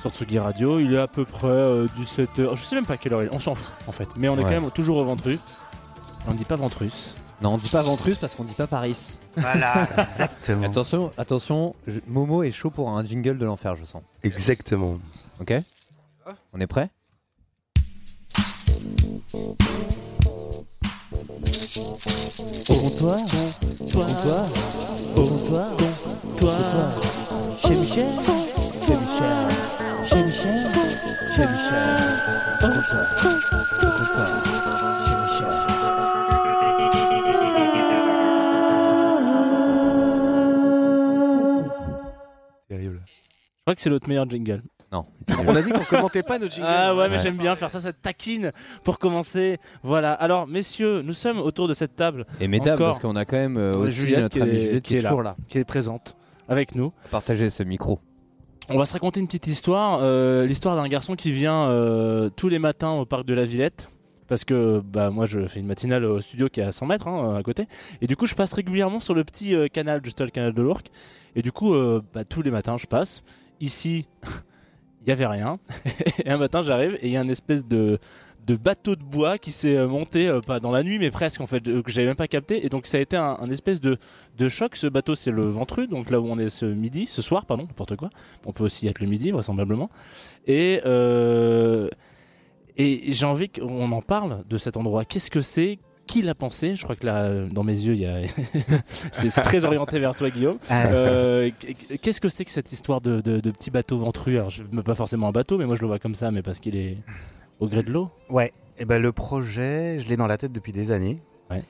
Sur 0.00 0.10
Tsugi 0.10 0.38
Radio, 0.38 0.78
il 0.80 0.92
est 0.94 0.98
à 0.98 1.06
peu 1.08 1.24
près 1.24 1.46
euh, 1.48 1.86
17h. 1.98 2.56
Je 2.56 2.62
sais 2.62 2.74
même 2.76 2.86
pas 2.86 2.96
quelle 2.96 3.12
heure 3.14 3.22
il 3.22 3.26
est, 3.26 3.32
on 3.34 3.38
s'en 3.40 3.54
fout 3.54 3.72
en 3.86 3.92
fait. 3.92 4.08
Mais 4.16 4.28
on 4.28 4.34
est 4.34 4.38
Ouais. 4.38 4.44
quand 4.54 4.60
même 4.60 4.70
toujours 4.70 4.96
au 4.98 5.04
Ventru. 5.04 5.38
On 6.26 6.32
ne 6.32 6.36
dit 6.36 6.44
pas 6.44 6.56
Ventrus. 6.56 7.16
Non, 7.42 7.54
on 7.54 7.56
dit 7.56 7.68
pas 7.68 7.82
Ventrus 7.82 8.16
parce 8.18 8.34
qu'on 8.34 8.44
dit 8.44 8.54
pas 8.54 8.66
Paris. 8.66 9.18
Voilà, 9.36 9.88
exactement. 10.08 10.64
Attention, 10.66 11.12
attention, 11.18 11.74
je- 11.86 11.98
Momo 12.06 12.42
est 12.42 12.52
chaud 12.52 12.70
pour 12.70 12.88
un 12.90 13.04
jingle 13.04 13.36
de 13.38 13.44
l'enfer, 13.44 13.76
je 13.76 13.84
sens. 13.84 14.02
Exactement. 14.22 14.98
Ok? 15.40 15.52
On 16.52 16.60
est 16.60 16.66
prêt? 16.66 16.90
Au 21.76 21.80
comptoir. 21.80 23.18
Au 23.18 23.98
comptoir. 23.98 24.46
Au 25.16 25.22
comptoir. 25.26 25.70
Toi, 26.38 26.54
Chez 27.58 27.74
Michel. 27.74 28.06
Chez 28.86 28.94
Michel. 28.94 29.48
Chez 30.06 30.22
Michel. 30.22 30.66
Chez 31.34 31.46
Michel. 31.48 31.96
Au 32.62 32.66
comptoir. 32.68 33.06
Au 33.24 33.90
comptoir. 33.90 34.30
Chez 35.04 35.16
Michel. 35.16 35.54
Terrible. 42.68 43.02
je 43.04 43.60
crois 43.62 43.74
que 43.74 43.80
c'est 43.80 43.90
notre 43.90 44.08
meilleur 44.08 44.30
jingle. 44.30 44.62
On 45.46 45.54
a 45.56 45.62
dit 45.62 45.70
qu'on 45.70 45.84
commentait 45.84 46.22
pas 46.22 46.38
nos 46.38 46.46
jingles. 46.48 46.66
Ah 46.68 46.94
ouais, 46.94 47.08
mais 47.08 47.16
Ouais. 47.16 47.22
j'aime 47.22 47.36
bien 47.36 47.56
faire 47.56 47.70
ça, 47.70 47.80
ça 47.80 47.92
taquine 47.92 48.50
pour 48.84 48.98
commencer. 48.98 49.58
Voilà. 49.82 50.12
Alors, 50.12 50.46
messieurs, 50.46 51.02
nous 51.02 51.12
sommes 51.14 51.38
autour 51.40 51.68
de 51.68 51.74
cette 51.74 51.96
table 51.96 52.26
Et 52.40 52.48
mesdames, 52.48 52.74
Encore. 52.74 52.88
parce 52.88 52.98
qu'on 53.00 53.16
a 53.16 53.24
quand 53.24 53.36
même 53.36 53.56
euh, 53.56 53.72
aussi 53.72 53.92
Juliette 53.96 54.20
notre 54.20 54.36
qui 54.36 54.42
amie 54.42 54.50
est- 54.56 54.60
Juliette 54.60 54.82
qui, 54.84 54.96
est, 54.96 55.00
là. 55.00 55.08
toujours 55.10 55.22
là. 55.22 55.36
qui 55.48 55.58
est 55.58 55.64
présente 55.64 56.16
avec 56.48 56.74
nous. 56.74 56.92
Partagez 57.10 57.50
ce 57.50 57.62
micro. 57.62 58.00
On 58.70 58.78
va 58.78 58.86
se 58.86 58.92
raconter 58.94 59.20
une 59.20 59.26
petite 59.26 59.46
histoire, 59.46 60.00
euh, 60.02 60.46
l'histoire 60.46 60.74
d'un 60.76 60.88
garçon 60.88 61.16
qui 61.16 61.32
vient 61.32 61.68
euh, 61.68 62.30
tous 62.34 62.48
les 62.48 62.58
matins 62.58 62.92
au 62.92 63.04
parc 63.04 63.24
de 63.26 63.34
la 63.34 63.44
Villette. 63.44 63.90
Parce 64.26 64.44
que 64.44 64.80
bah, 64.80 65.10
moi 65.10 65.26
je 65.26 65.46
fais 65.46 65.60
une 65.60 65.66
matinale 65.66 66.02
au 66.06 66.18
studio 66.18 66.48
qui 66.48 66.60
est 66.60 66.64
à 66.64 66.72
100 66.72 66.86
mètres 66.86 67.06
hein, 67.08 67.36
à 67.36 67.42
côté. 67.42 67.66
Et 68.00 68.06
du 68.06 68.16
coup 68.16 68.26
je 68.26 68.34
passe 68.34 68.54
régulièrement 68.54 68.98
sur 69.00 69.12
le 69.12 69.22
petit 69.22 69.54
euh, 69.54 69.68
canal, 69.68 70.00
juste 70.02 70.18
le 70.22 70.30
canal 70.30 70.54
de 70.54 70.62
l'Ourcq. 70.62 70.86
Et 71.36 71.42
du 71.42 71.52
coup 71.52 71.74
euh, 71.74 72.00
bah, 72.14 72.24
tous 72.24 72.40
les 72.40 72.50
matins 72.50 72.78
je 72.78 72.86
passe. 72.86 73.22
Ici 73.60 74.08
il 75.04 75.08
n'y 75.08 75.12
avait 75.12 75.26
rien. 75.26 75.58
et 76.24 76.30
un 76.30 76.38
matin 76.38 76.62
j'arrive 76.62 76.94
et 77.00 77.08
il 77.08 77.12
y 77.12 77.16
a 77.16 77.20
une 77.20 77.30
espèce 77.30 77.66
de, 77.66 77.98
de 78.46 78.56
bateau 78.56 78.96
de 78.96 79.02
bois 79.02 79.38
qui 79.38 79.52
s'est 79.52 79.76
euh, 79.76 79.86
monté, 79.86 80.28
euh, 80.28 80.40
pas 80.40 80.60
dans 80.60 80.72
la 80.72 80.82
nuit 80.82 80.98
mais 80.98 81.10
presque 81.10 81.40
en 81.40 81.46
fait, 81.46 81.66
euh, 81.68 81.82
que 81.82 81.90
j'avais 81.90 82.06
même 82.06 82.16
pas 82.16 82.28
capté. 82.28 82.64
Et 82.64 82.68
donc 82.68 82.86
ça 82.86 82.98
a 82.98 83.00
été 83.00 83.16
un, 83.16 83.36
un 83.38 83.50
espèce 83.50 83.80
de, 83.80 83.98
de 84.38 84.48
choc. 84.48 84.76
Ce 84.76 84.86
bateau 84.86 85.14
c'est 85.14 85.30
le 85.30 85.44
Ventru, 85.44 85.86
donc 85.88 86.10
là 86.10 86.20
où 86.20 86.26
on 86.26 86.38
est 86.38 86.48
ce 86.48 86.64
midi, 86.64 87.06
ce 87.06 87.22
soir 87.22 87.44
pardon, 87.46 87.64
n'importe 87.64 87.96
quoi. 87.96 88.10
On 88.46 88.52
peut 88.52 88.64
aussi 88.64 88.86
être 88.88 89.00
le 89.00 89.06
midi, 89.06 89.30
vraisemblablement. 89.30 89.90
Et, 90.46 90.80
et 92.76 93.12
j'ai 93.12 93.26
envie 93.26 93.48
qu'on 93.48 93.92
en 93.92 94.02
parle 94.02 94.42
de 94.48 94.58
cet 94.58 94.76
endroit. 94.76 95.04
Qu'est-ce 95.04 95.30
que 95.30 95.40
c'est 95.40 95.78
Qui 96.06 96.22
l'a 96.22 96.34
pensé 96.34 96.76
Je 96.76 96.82
crois 96.84 96.96
que 96.96 97.06
là, 97.06 97.46
dans 97.46 97.64
mes 97.64 97.72
yeux, 97.72 98.06
a... 98.06 98.22
c'est 99.12 99.30
très 99.30 99.64
orienté 99.64 99.98
vers 99.98 100.14
toi, 100.14 100.28
Guillaume. 100.30 100.58
Ah, 100.68 100.86
Euh, 100.86 101.50
Qu'est-ce 102.02 102.20
que 102.20 102.28
c'est 102.28 102.44
que 102.44 102.50
cette 102.50 102.72
histoire 102.72 103.00
de, 103.00 103.20
de, 103.20 103.40
de 103.40 103.50
petit 103.50 103.70
bateau 103.70 103.98
ventru? 103.98 104.36
Alors, 104.36 104.50
je, 104.50 104.62
pas 104.62 104.94
forcément 104.94 105.28
un 105.28 105.32
bateau, 105.32 105.56
mais 105.58 105.66
moi 105.66 105.76
je 105.76 105.80
le 105.80 105.86
vois 105.86 105.98
comme 105.98 106.14
ça, 106.14 106.30
mais 106.30 106.42
parce 106.42 106.60
qu'il 106.60 106.76
est 106.76 106.98
au 107.60 107.68
gré 107.68 107.82
de 107.82 107.90
l'eau. 107.90 108.10
Ouais, 108.28 108.52
et 108.78 108.84
ben 108.84 109.00
le 109.00 109.12
projet, 109.12 109.98
je 109.98 110.08
l'ai 110.08 110.16
dans 110.16 110.26
la 110.26 110.36
tête 110.36 110.52
depuis 110.52 110.72
des 110.72 110.90
années. 110.92 111.20
Ouais. 111.50 111.62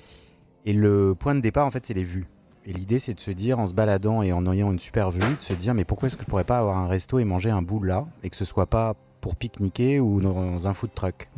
Et 0.67 0.73
le 0.73 1.15
point 1.15 1.35
de 1.35 1.41
départ, 1.41 1.67
en 1.67 1.71
fait, 1.71 1.85
c'est 1.87 1.95
les 1.95 2.05
vues. 2.05 2.25
Et 2.67 2.73
l'idée, 2.73 2.99
c'est 2.99 3.13
de 3.15 3.21
se 3.21 3.31
dire, 3.31 3.59
en 3.59 3.67
se 3.67 3.75
baladant 3.75 4.23
et 4.23 4.33
en 4.33 4.51
ayant 4.51 4.73
une 4.73 4.79
super 4.79 5.11
vue, 5.11 5.21
de 5.21 5.43
se 5.43 5.53
dire, 5.53 5.75
mais 5.75 5.85
pourquoi 5.85 6.09
est-ce 6.09 6.17
que 6.17 6.23
je 6.25 6.29
pourrais 6.29 6.45
pas 6.45 6.59
avoir 6.59 6.79
un 6.79 6.89
resto 6.89 7.19
et 7.19 7.25
manger 7.25 7.51
un 7.51 7.61
bout 7.63 7.83
là, 7.83 8.07
et 8.23 8.31
que 8.31 8.37
ce 8.37 8.47
soit 8.47 8.67
pas 8.67 8.95
pour 9.21 9.37
pique-niquer 9.37 10.01
ou 10.01 10.21
dans 10.23 10.67
un 10.67 10.73
food 10.75 10.91
truck, 10.95 11.29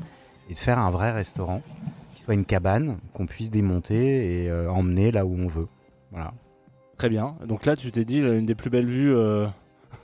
et 0.48 0.52
de 0.54 0.58
faire 0.58 0.78
un 0.78 0.90
vrai 0.92 1.10
restaurant, 1.10 1.62
soit 2.26 2.34
une 2.34 2.44
cabane 2.44 2.98
qu'on 3.14 3.24
puisse 3.26 3.50
démonter 3.50 4.42
et 4.44 4.50
euh, 4.50 4.68
emmener 4.70 5.10
là 5.12 5.24
où 5.24 5.34
on 5.34 5.46
veut. 5.46 5.68
Voilà. 6.10 6.34
Très 6.98 7.08
bien. 7.08 7.36
Donc 7.46 7.64
là, 7.66 7.76
tu 7.76 7.90
t'es 7.92 8.04
dit, 8.04 8.20
là, 8.20 8.32
une 8.34 8.46
des 8.46 8.54
plus 8.56 8.68
belles 8.68 8.90
vues. 8.90 9.14
euh, 9.14 9.46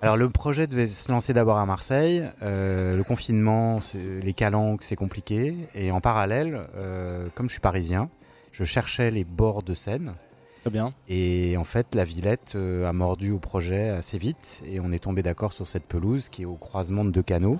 Alors 0.03 0.17
le 0.17 0.29
projet 0.29 0.67
devait 0.69 0.87
se 0.87 1.11
lancer 1.11 1.33
d'abord 1.33 1.59
à 1.59 1.67
Marseille. 1.67 2.23
Euh, 2.43 2.97
le 2.97 3.03
confinement, 3.05 3.81
c'est- 3.81 4.21
les 4.23 4.33
calanques, 4.35 4.85
c'est 4.85 4.95
compliqué. 4.97 5.55
Et 5.75 5.91
en 5.91 6.01
parallèle, 6.01 6.61
euh, 6.77 7.29
comme 7.35 7.49
je 7.49 7.53
suis 7.55 7.61
parisien, 7.61 8.09
je 8.53 8.63
cherchais 8.65 9.11
les 9.11 9.25
bords 9.25 9.63
de 9.65 9.75
Seine. 9.75 10.13
Très 10.61 10.71
bien. 10.71 10.93
Et 11.09 11.57
en 11.57 11.65
fait, 11.65 11.93
la 11.97 12.05
Villette 12.05 12.53
euh, 12.55 12.87
a 12.89 12.93
mordu 12.93 13.33
au 13.33 13.41
projet 13.41 13.89
assez 13.89 14.17
vite. 14.17 14.63
Et 14.65 14.79
on 14.79 14.93
est 14.93 15.03
tombé 15.03 15.23
d'accord 15.23 15.53
sur 15.53 15.67
cette 15.67 15.87
pelouse 15.87 16.29
qui 16.29 16.43
est 16.43 16.47
au 16.47 16.55
croisement 16.55 17.05
de 17.05 17.11
deux 17.11 17.23
canaux. 17.25 17.59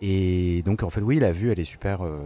Et 0.00 0.62
donc 0.64 0.82
en 0.84 0.90
fait, 0.90 1.00
oui, 1.00 1.18
la 1.18 1.32
vue, 1.32 1.50
elle 1.50 1.58
est 1.58 1.64
super 1.64 2.02
euh, 2.04 2.18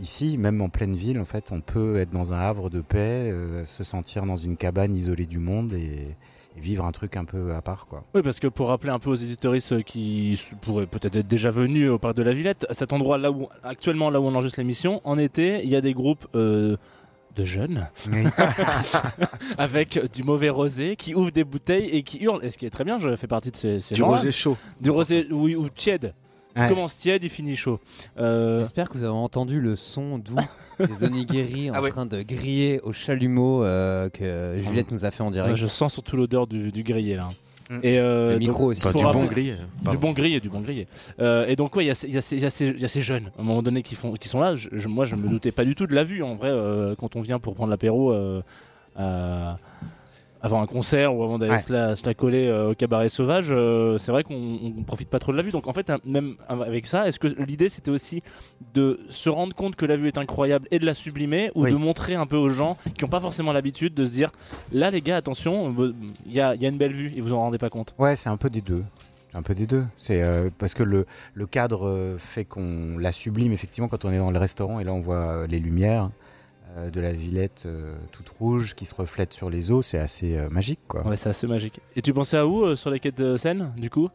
ici, 0.00 0.38
même 0.38 0.60
en 0.62 0.68
pleine 0.70 0.94
ville. 0.94 1.20
En 1.20 1.24
fait, 1.26 1.50
on 1.52 1.60
peut 1.60 1.98
être 1.98 2.10
dans 2.10 2.32
un 2.32 2.38
havre 2.38 2.70
de 2.70 2.80
paix, 2.80 3.30
euh, 3.30 3.64
se 3.66 3.84
sentir 3.84 4.24
dans 4.24 4.36
une 4.36 4.56
cabane 4.56 4.94
isolée 4.94 5.26
du 5.26 5.38
monde 5.38 5.74
et, 5.74 6.16
et 6.56 6.60
vivre 6.60 6.86
un 6.86 6.90
truc 6.92 7.16
un 7.18 7.26
peu 7.26 7.54
à 7.54 7.60
part, 7.60 7.86
quoi. 7.86 8.04
Oui, 8.14 8.22
parce 8.22 8.40
que 8.40 8.46
pour 8.46 8.68
rappeler 8.68 8.90
un 8.92 8.98
peu 8.98 9.10
aux 9.10 9.14
éditoristes 9.14 9.82
qui 9.82 10.34
s- 10.34 10.54
pourraient 10.62 10.86
peut-être 10.86 11.16
être 11.16 11.28
déjà 11.28 11.50
venus 11.50 11.90
au 11.90 11.98
parc 11.98 12.16
de 12.16 12.22
la 12.22 12.32
Villette, 12.32 12.64
à 12.70 12.74
cet 12.74 12.94
endroit 12.94 13.18
là 13.18 13.30
où 13.30 13.46
actuellement 13.62 14.08
là 14.08 14.18
où 14.18 14.24
on 14.24 14.34
enregistre 14.34 14.58
l'émission, 14.60 15.02
en 15.04 15.18
été, 15.18 15.60
il 15.64 15.68
y 15.68 15.76
a 15.76 15.82
des 15.82 15.92
groupes 15.92 16.26
euh, 16.34 16.78
de 17.36 17.44
jeunes 17.44 17.88
avec 19.58 19.98
du 20.12 20.22
mauvais 20.22 20.50
rosé 20.50 20.96
qui 20.96 21.14
ouvrent 21.14 21.30
des 21.30 21.44
bouteilles 21.44 21.88
et 21.90 22.02
qui 22.02 22.18
hurlent. 22.22 22.44
Et 22.44 22.50
ce 22.50 22.58
qui 22.58 22.66
est 22.66 22.70
très 22.70 22.84
bien, 22.84 22.98
je 22.98 23.14
fais 23.16 23.26
partie 23.26 23.50
de 23.50 23.56
ces, 23.56 23.80
ces 23.80 23.94
Du 23.94 24.02
rosé 24.02 24.32
chaud. 24.32 24.56
Du 24.80 24.90
rosé, 24.90 25.26
oui, 25.30 25.56
ou 25.56 25.68
tiède. 25.68 26.14
Ouais. 26.56 26.64
Il 26.64 26.68
commence 26.68 26.96
tiède, 26.96 27.24
il 27.24 27.30
finit 27.30 27.56
chaud. 27.56 27.80
Euh, 28.18 28.60
J'espère 28.60 28.88
que 28.90 28.98
vous 28.98 29.04
avez 29.04 29.12
entendu 29.12 29.60
le 29.60 29.74
son 29.76 30.18
doux 30.18 30.36
des 30.78 31.04
onigiri 31.04 31.70
en 31.70 31.74
Ah 31.74 31.82
ouais. 31.82 31.90
train 31.90 32.06
de 32.06 32.22
griller 32.22 32.80
au 32.82 32.92
chalumeau 32.92 33.64
euh, 33.64 34.08
que 34.10 34.56
Juliette 34.62 34.90
nous 34.90 35.04
a 35.04 35.10
fait 35.10 35.22
en 35.22 35.30
direct. 35.30 35.56
je 35.56 35.66
sens 35.66 35.92
surtout 35.94 36.16
l'odeur 36.16 36.46
du, 36.46 36.70
du 36.70 36.82
grillé 36.82 37.16
là. 37.16 37.28
Mm. 37.70 37.78
Et 37.84 37.98
euh, 37.98 38.32
Le 38.32 38.38
micro 38.38 38.58
donc, 38.64 38.70
aussi. 38.72 38.86
Enfin, 38.86 38.98
du 38.98 39.12
bon 39.16 39.24
grillé. 39.24 39.54
Du 39.90 39.96
bon 39.96 40.12
grillé, 40.12 40.40
du 40.40 40.50
bon 40.50 40.60
grillé. 40.60 40.88
Euh, 41.20 41.46
et 41.46 41.56
donc 41.56 41.74
ouais, 41.76 41.84
il 41.84 41.88
y, 41.88 41.90
a 41.90 41.94
ces- 41.94 42.08
il 42.08 42.14
y, 42.14 42.18
a 42.18 42.20
ces- 42.22 42.36
il 42.36 42.42
y 42.42 42.46
a 42.46 42.50
ces- 42.50 42.66
il 42.66 42.80
y 42.80 42.84
a 42.84 42.88
ces 42.88 43.00
jeunes, 43.02 43.30
à 43.38 43.40
un 43.40 43.44
moment 43.44 43.62
donné, 43.62 43.82
qui, 43.82 43.94
font, 43.94 44.12
qui 44.12 44.28
sont 44.28 44.40
là. 44.40 44.54
Je- 44.56 44.68
je- 44.72 44.88
moi, 44.88 45.06
je 45.06 45.14
me 45.14 45.28
doutais 45.28 45.52
pas 45.52 45.64
du 45.64 45.74
tout 45.74 45.86
de 45.86 45.94
la 45.94 46.04
vue, 46.04 46.22
en 46.22 46.34
vrai, 46.34 46.50
euh, 46.50 46.94
quand 46.98 47.16
on 47.16 47.22
vient 47.22 47.38
pour 47.38 47.54
prendre 47.54 47.70
l'apéro 47.70 48.12
euh, 48.12 48.42
à- 48.96 49.56
avant 50.42 50.60
un 50.60 50.66
concert 50.66 51.14
ou 51.14 51.22
avant 51.22 51.38
d'aller 51.38 51.52
Ouais. 51.52 51.58
se, 51.58 51.72
la, 51.72 51.94
se 51.96 52.04
la 52.04 52.14
coller 52.14 52.48
euh, 52.48 52.70
au 52.70 52.74
cabaret 52.74 53.08
sauvage. 53.08 53.48
euh, 53.50 53.96
c'est 53.98 54.10
vrai 54.12 54.24
qu'on 54.24 54.58
on 54.78 54.82
profite 54.82 55.08
pas 55.08 55.18
trop 55.20 55.30
de 55.32 55.36
la 55.36 55.42
vue. 55.42 55.50
Donc 55.52 55.68
en 55.68 55.72
fait, 55.72 55.88
un- 55.88 55.98
même 56.04 56.34
avec 56.48 56.86
ça, 56.86 57.06
est-ce 57.06 57.18
que 57.18 57.28
l'idée 57.28 57.68
c'était 57.68 57.90
aussi 57.92 58.22
de 58.74 59.00
se 59.08 59.28
rendre 59.30 59.54
compte 59.54 59.76
que 59.76 59.86
la 59.86 59.96
vue 59.96 60.08
est 60.08 60.18
incroyable 60.18 60.66
et 60.70 60.78
de 60.78 60.86
la 60.86 60.94
sublimer, 60.94 61.50
ou 61.54 61.64
Oui. 61.64 61.70
de 61.70 61.76
montrer 61.76 62.14
un 62.16 62.26
peu 62.26 62.36
aux 62.36 62.48
gens 62.48 62.76
qui 62.96 63.04
n'ont 63.04 63.10
pas 63.10 63.20
forcément 63.20 63.52
l'habitude 63.52 63.94
de 63.94 64.04
se 64.04 64.10
dire, 64.10 64.30
là 64.72 64.90
les 64.90 65.00
gars, 65.00 65.16
attention, 65.16 65.74
il 66.26 66.32
y 66.32 66.40
a, 66.40 66.54
il 66.54 66.62
y 66.62 66.66
a 66.66 66.68
une 66.68 66.78
belle 66.78 66.92
vue 66.92 67.12
et 67.14 67.20
vous 67.20 67.32
en 67.32 67.38
rendez 67.38 67.58
pas 67.58 67.70
compte. 67.70 67.94
Ouais, 67.98 68.16
c'est 68.16 68.28
un 68.28 68.36
peu 68.36 68.50
des 68.50 68.60
deux. 68.62 68.82
C'est 69.30 69.38
Un 69.38 69.42
peu 69.42 69.54
des 69.54 69.66
deux. 69.66 69.84
C'est 69.96 70.22
euh, 70.22 70.50
parce 70.58 70.74
que 70.74 70.82
le, 70.82 71.06
le 71.34 71.46
cadre 71.46 71.86
euh, 71.86 72.18
fait 72.18 72.44
qu'on 72.44 72.98
la 72.98 73.12
sublime 73.12 73.52
effectivement 73.52 73.88
quand 73.88 74.04
on 74.04 74.10
est 74.12 74.18
dans 74.18 74.30
le 74.30 74.38
restaurant 74.38 74.78
et 74.80 74.84
là 74.84 74.92
on 74.92 75.00
voit 75.00 75.46
les 75.46 75.58
lumières 75.58 76.10
de 76.92 77.00
la 77.00 77.12
Villette 77.12 77.62
euh, 77.66 77.96
toute 78.12 78.28
rouge 78.30 78.74
qui 78.74 78.84
se 78.86 78.94
reflètent 78.94 79.32
sur 79.32 79.50
les 79.50 79.70
eaux. 79.70 79.82
C'est 79.82 79.98
assez 79.98 80.36
euh, 80.36 80.48
magique 80.50 80.80
quoi. 80.88 81.06
Ouais, 81.06 81.16
c'est 81.16 81.28
assez 81.28 81.46
magique. 81.46 81.80
Et 81.96 82.02
tu 82.02 82.12
pensais 82.12 82.36
à 82.36 82.46
où 82.46 82.64
euh, 82.64 82.76
sur 82.76 82.90
les 82.90 83.00
quais 83.00 83.12
de 83.12 83.36
Seine, 83.36 83.72
du 83.76 83.90
coup? 83.90 84.08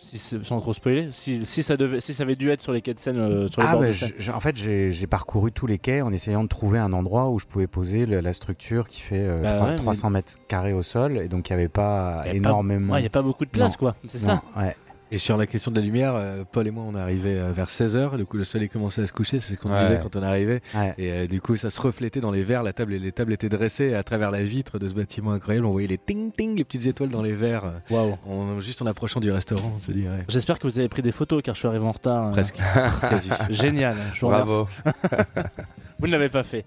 Si, 0.00 0.16
Sans 0.44 0.60
trop 0.60 0.72
spoiler, 0.74 1.08
si, 1.10 1.44
si, 1.44 1.64
ça 1.64 1.76
devait, 1.76 1.98
si 2.00 2.14
ça 2.14 2.22
avait 2.22 2.36
dû 2.36 2.50
être 2.50 2.60
sur 2.62 2.72
les 2.72 2.82
quais 2.82 2.94
de 2.94 3.00
Seine, 3.00 3.18
euh, 3.18 3.48
sur 3.48 3.60
les 3.62 3.66
Ah 3.68 3.72
bords 3.72 3.80
ouais, 3.80 3.88
de 3.88 3.92
Seine. 3.92 4.12
je- 4.16 4.30
en 4.30 4.38
fait 4.38 4.56
j'ai 4.56 5.06
parcouru 5.08 5.50
tous 5.50 5.66
les 5.66 5.78
quais 5.78 6.02
en 6.02 6.12
essayant 6.12 6.44
de 6.44 6.48
trouver 6.48 6.78
un 6.78 6.92
endroit 6.92 7.28
où 7.30 7.40
je 7.40 7.46
pouvais 7.46 7.66
poser 7.66 8.06
le- 8.06 8.20
la 8.20 8.32
structure 8.32 8.86
qui 8.86 9.00
fait 9.00 9.18
euh, 9.18 9.42
Bah 9.42 9.54
trois- 9.54 9.64
ouais, 9.66 9.72
mais- 9.72 9.76
300 9.78 10.10
mètres 10.10 10.34
carrés 10.46 10.72
au 10.72 10.84
sol 10.84 11.18
et 11.18 11.26
donc 11.28 11.50
il 11.50 11.52
n'y 11.52 11.58
avait 11.60 11.68
pas 11.68 12.22
Y 12.26 12.28
avait 12.30 12.40
pas- 12.40 12.48
énormément. 12.50 12.92
Ouais, 12.92 13.00
il 13.00 13.02
n'y 13.02 13.06
a 13.08 13.10
pas 13.10 13.22
beaucoup 13.22 13.44
de 13.44 13.50
place, 13.50 13.72
Non. 13.72 13.78
quoi. 13.78 13.96
C'est 14.06 14.18
ça 14.18 14.40
ouais. 14.56 14.76
Et 15.10 15.16
sur 15.16 15.38
la 15.38 15.46
question 15.46 15.70
de 15.70 15.76
la 15.80 15.82
lumière, 15.86 16.12
euh, 16.14 16.44
Paul 16.50 16.66
et 16.66 16.70
moi, 16.70 16.84
on 16.86 16.94
est 16.94 17.00
arrivés 17.00 17.38
euh, 17.38 17.50
vers 17.50 17.68
16h. 17.68 18.16
Du 18.18 18.26
coup, 18.26 18.36
le 18.36 18.44
soleil 18.44 18.68
commençait 18.68 19.00
à 19.02 19.06
se 19.06 19.12
coucher. 19.12 19.40
C'est 19.40 19.54
ce 19.54 19.58
qu'on 19.58 19.70
Ouais. 19.72 19.80
disait 19.82 20.00
quand 20.02 20.16
on 20.16 20.22
arrivait. 20.22 20.60
Ouais. 20.74 20.94
Et 20.98 21.10
euh, 21.12 21.26
du 21.26 21.40
coup, 21.40 21.56
ça 21.56 21.70
se 21.70 21.80
reflétait 21.80 22.20
dans 22.20 22.30
les 22.30 22.42
verres. 22.42 22.62
La 22.62 22.74
table, 22.74 22.92
les 22.94 23.12
tables 23.12 23.32
étaient 23.32 23.48
dressées 23.48 23.94
à 23.94 24.02
travers 24.02 24.30
la 24.30 24.42
vitre 24.42 24.78
de 24.78 24.86
ce 24.86 24.92
bâtiment 24.92 25.32
incroyable. 25.32 25.64
On 25.66 25.72
voyait 25.72 25.88
les 25.88 25.96
ting 25.96 26.30
ting, 26.30 26.56
les 26.56 26.64
petites 26.64 26.84
étoiles 26.86 27.08
dans 27.08 27.22
les 27.22 27.32
verres. 27.32 27.72
Waouh. 27.90 28.16
en- 28.28 28.60
juste 28.60 28.82
en 28.82 28.86
approchant 28.86 29.20
du 29.20 29.30
restaurant, 29.30 29.72
on 29.78 29.80
se 29.80 29.92
dit 29.92 30.02
ouais, 30.06 30.24
J'espère 30.28 30.58
que 30.58 30.66
vous 30.66 30.78
avez 30.78 30.88
pris 30.90 31.00
des 31.00 31.12
photos 31.12 31.40
car 31.42 31.54
je 31.54 31.60
suis 31.60 31.68
arrivé 31.68 31.84
en 31.86 31.92
retard. 31.92 32.30
presque, 32.32 32.58
quasi. 33.00 33.30
Génial. 33.50 33.96
Je 34.12 34.26
vous 35.98 36.06
ne 36.06 36.12
l'avez 36.12 36.28
pas 36.28 36.42
fait. 36.42 36.64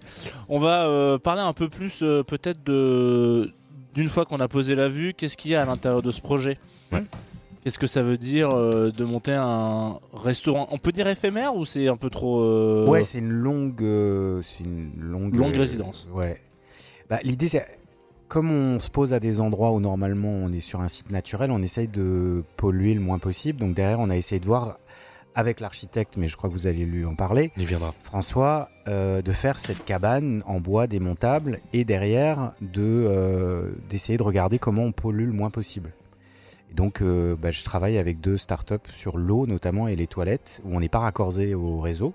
On 0.48 0.58
va 0.58 0.86
euh, 0.86 1.16
parler 1.18 1.42
un 1.42 1.52
peu 1.52 1.68
plus 1.68 2.00
euh, 2.02 2.22
peut-être 2.22 2.62
de 2.64 3.52
d'une 3.94 4.08
fois 4.08 4.24
qu'on 4.24 4.40
a 4.40 4.48
posé 4.48 4.74
la 4.74 4.88
vue, 4.88 5.12
qu'est-ce 5.14 5.36
qu'il 5.36 5.50
y 5.50 5.54
a 5.54 5.62
à 5.62 5.66
l'intérieur 5.66 6.00
de 6.02 6.10
ce 6.10 6.20
projet? 6.22 6.58
Ouais. 6.92 7.04
Qu'est-ce 7.62 7.78
que 7.78 7.86
ça 7.86 8.02
veut 8.02 8.18
dire 8.18 8.50
euh, 8.54 8.90
de 8.90 9.04
monter 9.04 9.32
un 9.34 9.98
restaurant? 10.12 10.66
On 10.72 10.78
peut 10.78 10.90
dire 10.90 11.06
éphémère 11.06 11.54
ou 11.54 11.64
c'est 11.64 11.86
un 11.88 11.96
peu 11.96 12.10
trop. 12.10 12.40
euh, 12.42 12.86
Ouais, 12.88 13.02
c'est 13.04 13.18
une 13.18 13.30
longue, 13.30 13.80
euh, 13.82 14.42
c'est 14.42 14.64
une 14.64 14.90
longue, 14.98 15.34
Longue 15.36 15.54
euh, 15.54 15.58
résidence. 15.60 16.08
Ouais. 16.12 16.40
Bah, 17.08 17.18
l'idée, 17.22 17.46
c'est 17.48 17.64
comme 18.26 18.50
on 18.50 18.80
se 18.80 18.88
pose 18.90 19.12
à 19.12 19.20
des 19.20 19.38
endroits 19.40 19.70
où 19.72 19.78
normalement 19.78 20.30
on 20.30 20.50
est 20.52 20.60
sur 20.60 20.80
un 20.80 20.88
site 20.88 21.10
naturel, 21.10 21.50
on 21.50 21.62
essaye 21.62 21.86
de 21.86 22.42
polluer 22.56 22.94
le 22.94 23.00
moins 23.00 23.18
possible. 23.18 23.60
Donc 23.60 23.74
derrière, 23.74 24.00
on 24.00 24.10
a 24.10 24.16
essayé 24.16 24.40
de 24.40 24.46
voir 24.46 24.78
avec 25.34 25.60
l'architecte, 25.60 26.14
mais 26.16 26.28
je 26.28 26.36
crois 26.36 26.50
que 26.50 26.54
vous 26.54 26.66
allez 26.66 26.84
lui 26.84 27.04
en 27.04 27.14
parler, 27.14 27.52
Il 27.56 27.64
viendra. 27.66 27.94
François, 28.02 28.68
euh, 28.88 29.22
de 29.22 29.32
faire 29.32 29.58
cette 29.58 29.84
cabane 29.84 30.42
en 30.46 30.60
bois 30.60 30.86
démontable 30.86 31.60
et 31.72 31.84
derrière 31.84 32.52
de 32.60 32.82
euh, 32.82 33.70
d'essayer 33.88 34.18
de 34.18 34.22
regarder 34.22 34.58
comment 34.58 34.82
on 34.82 34.92
pollue 34.92 35.26
le 35.26 35.32
moins 35.32 35.50
possible. 35.50 35.92
Et 36.72 36.74
donc, 36.74 37.02
euh, 37.02 37.36
bah, 37.36 37.50
je 37.50 37.62
travaille 37.64 37.98
avec 37.98 38.20
deux 38.20 38.38
startups 38.38 38.76
sur 38.94 39.18
l'eau 39.18 39.46
notamment 39.46 39.88
et 39.88 39.94
les 39.94 40.06
toilettes 40.06 40.62
où 40.64 40.74
on 40.74 40.80
n'est 40.80 40.88
pas 40.88 41.00
raccordé 41.00 41.52
au 41.52 41.80
réseau 41.80 42.14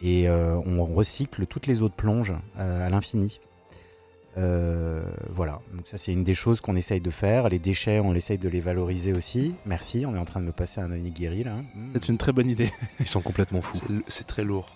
et 0.00 0.28
euh, 0.28 0.56
on 0.64 0.84
recycle 0.84 1.44
toutes 1.46 1.66
les 1.66 1.82
eaux 1.82 1.88
de 1.88 1.94
plonge 1.94 2.32
euh, 2.58 2.86
à 2.86 2.88
l'infini. 2.88 3.40
Euh, 4.38 5.02
voilà, 5.30 5.60
donc 5.74 5.88
ça 5.88 5.98
c'est 5.98 6.12
une 6.12 6.22
des 6.22 6.34
choses 6.34 6.60
qu'on 6.60 6.76
essaye 6.76 7.00
de 7.00 7.10
faire. 7.10 7.48
Les 7.48 7.58
déchets, 7.58 7.98
on 7.98 8.14
essaye 8.14 8.38
de 8.38 8.48
les 8.48 8.60
valoriser 8.60 9.12
aussi. 9.12 9.54
Merci, 9.66 10.06
on 10.06 10.14
est 10.14 10.18
en 10.18 10.24
train 10.24 10.40
de 10.40 10.46
me 10.46 10.52
passer 10.52 10.80
un 10.80 10.92
onigiri 10.92 11.42
là. 11.42 11.56
Mmh. 11.56 11.88
C'est 11.94 12.08
une 12.10 12.16
très 12.18 12.32
bonne 12.32 12.48
idée. 12.48 12.70
Ils 13.00 13.08
sont 13.08 13.22
complètement 13.22 13.60
fous. 13.60 13.76
C'est- 14.06 14.24
très 14.24 14.44
lourd. 14.44 14.66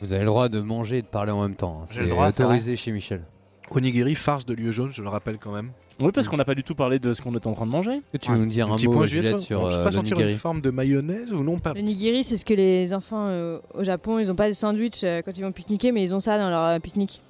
Vous 0.00 0.12
avez 0.12 0.22
le 0.24 0.26
droit 0.30 0.48
de 0.48 0.58
manger 0.60 0.98
et 0.98 1.02
de 1.02 1.06
parler 1.06 1.30
en 1.30 1.42
même 1.42 1.54
temps. 1.54 1.82
hein. 1.82 1.86
J'ai 1.92 2.02
le 2.02 2.08
droit, 2.08 2.32
c'est 2.32 2.42
autorisé 2.42 2.74
chez 2.74 2.90
Michel. 2.90 3.22
Onigiri, 3.70 4.16
farce 4.16 4.44
de 4.44 4.52
lieu 4.54 4.72
jaune, 4.72 4.90
je 4.90 5.00
le 5.00 5.08
rappelle 5.08 5.38
quand 5.38 5.52
même. 5.52 5.70
Oui, 6.00 6.10
parce 6.12 6.26
qu'on 6.28 6.36
n'a 6.36 6.44
pas 6.44 6.54
du 6.56 6.64
tout 6.64 6.74
parlé 6.74 6.98
de 6.98 7.14
ce 7.14 7.22
qu'on 7.22 7.34
est 7.34 7.46
en 7.46 7.52
train 7.54 7.66
de 7.66 7.70
manger. 7.70 8.00
Tu 8.20 8.30
veux 8.30 8.36
nous 8.38 8.46
dire 8.46 8.70
un 8.70 8.76
petit 8.76 8.86
mot, 8.88 8.94
point 8.94 9.06
Juliette, 9.06 9.38
sur 9.38 9.70
Je 9.70 9.78
euh, 9.78 9.84
peux 9.84 9.92
sentir 9.92 10.14
l'onigiri 10.16 10.32
une 10.32 10.38
forme 10.40 10.60
de 10.60 10.70
mayonnaise 10.70 11.32
ou 11.32 11.42
non 11.44 11.58
pas 11.60 11.72
Le 11.72 11.80
nigiri, 11.82 12.24
c'est 12.24 12.36
ce 12.36 12.44
que 12.44 12.54
les 12.54 12.92
enfants 12.92 13.26
euh, 13.28 13.58
au 13.74 13.84
Japon, 13.84 14.18
ils 14.18 14.30
ont 14.30 14.34
pas 14.34 14.48
de 14.48 14.54
sandwich 14.54 15.02
euh, 15.04 15.22
quand 15.22 15.30
ils 15.36 15.42
vont 15.44 15.52
pique-niquer, 15.52 15.92
mais 15.92 16.02
ils 16.02 16.12
ont 16.14 16.20
ça 16.20 16.36
dans 16.38 16.50
leur 16.50 16.62
euh, 16.62 16.78
pique-nique. 16.80 17.22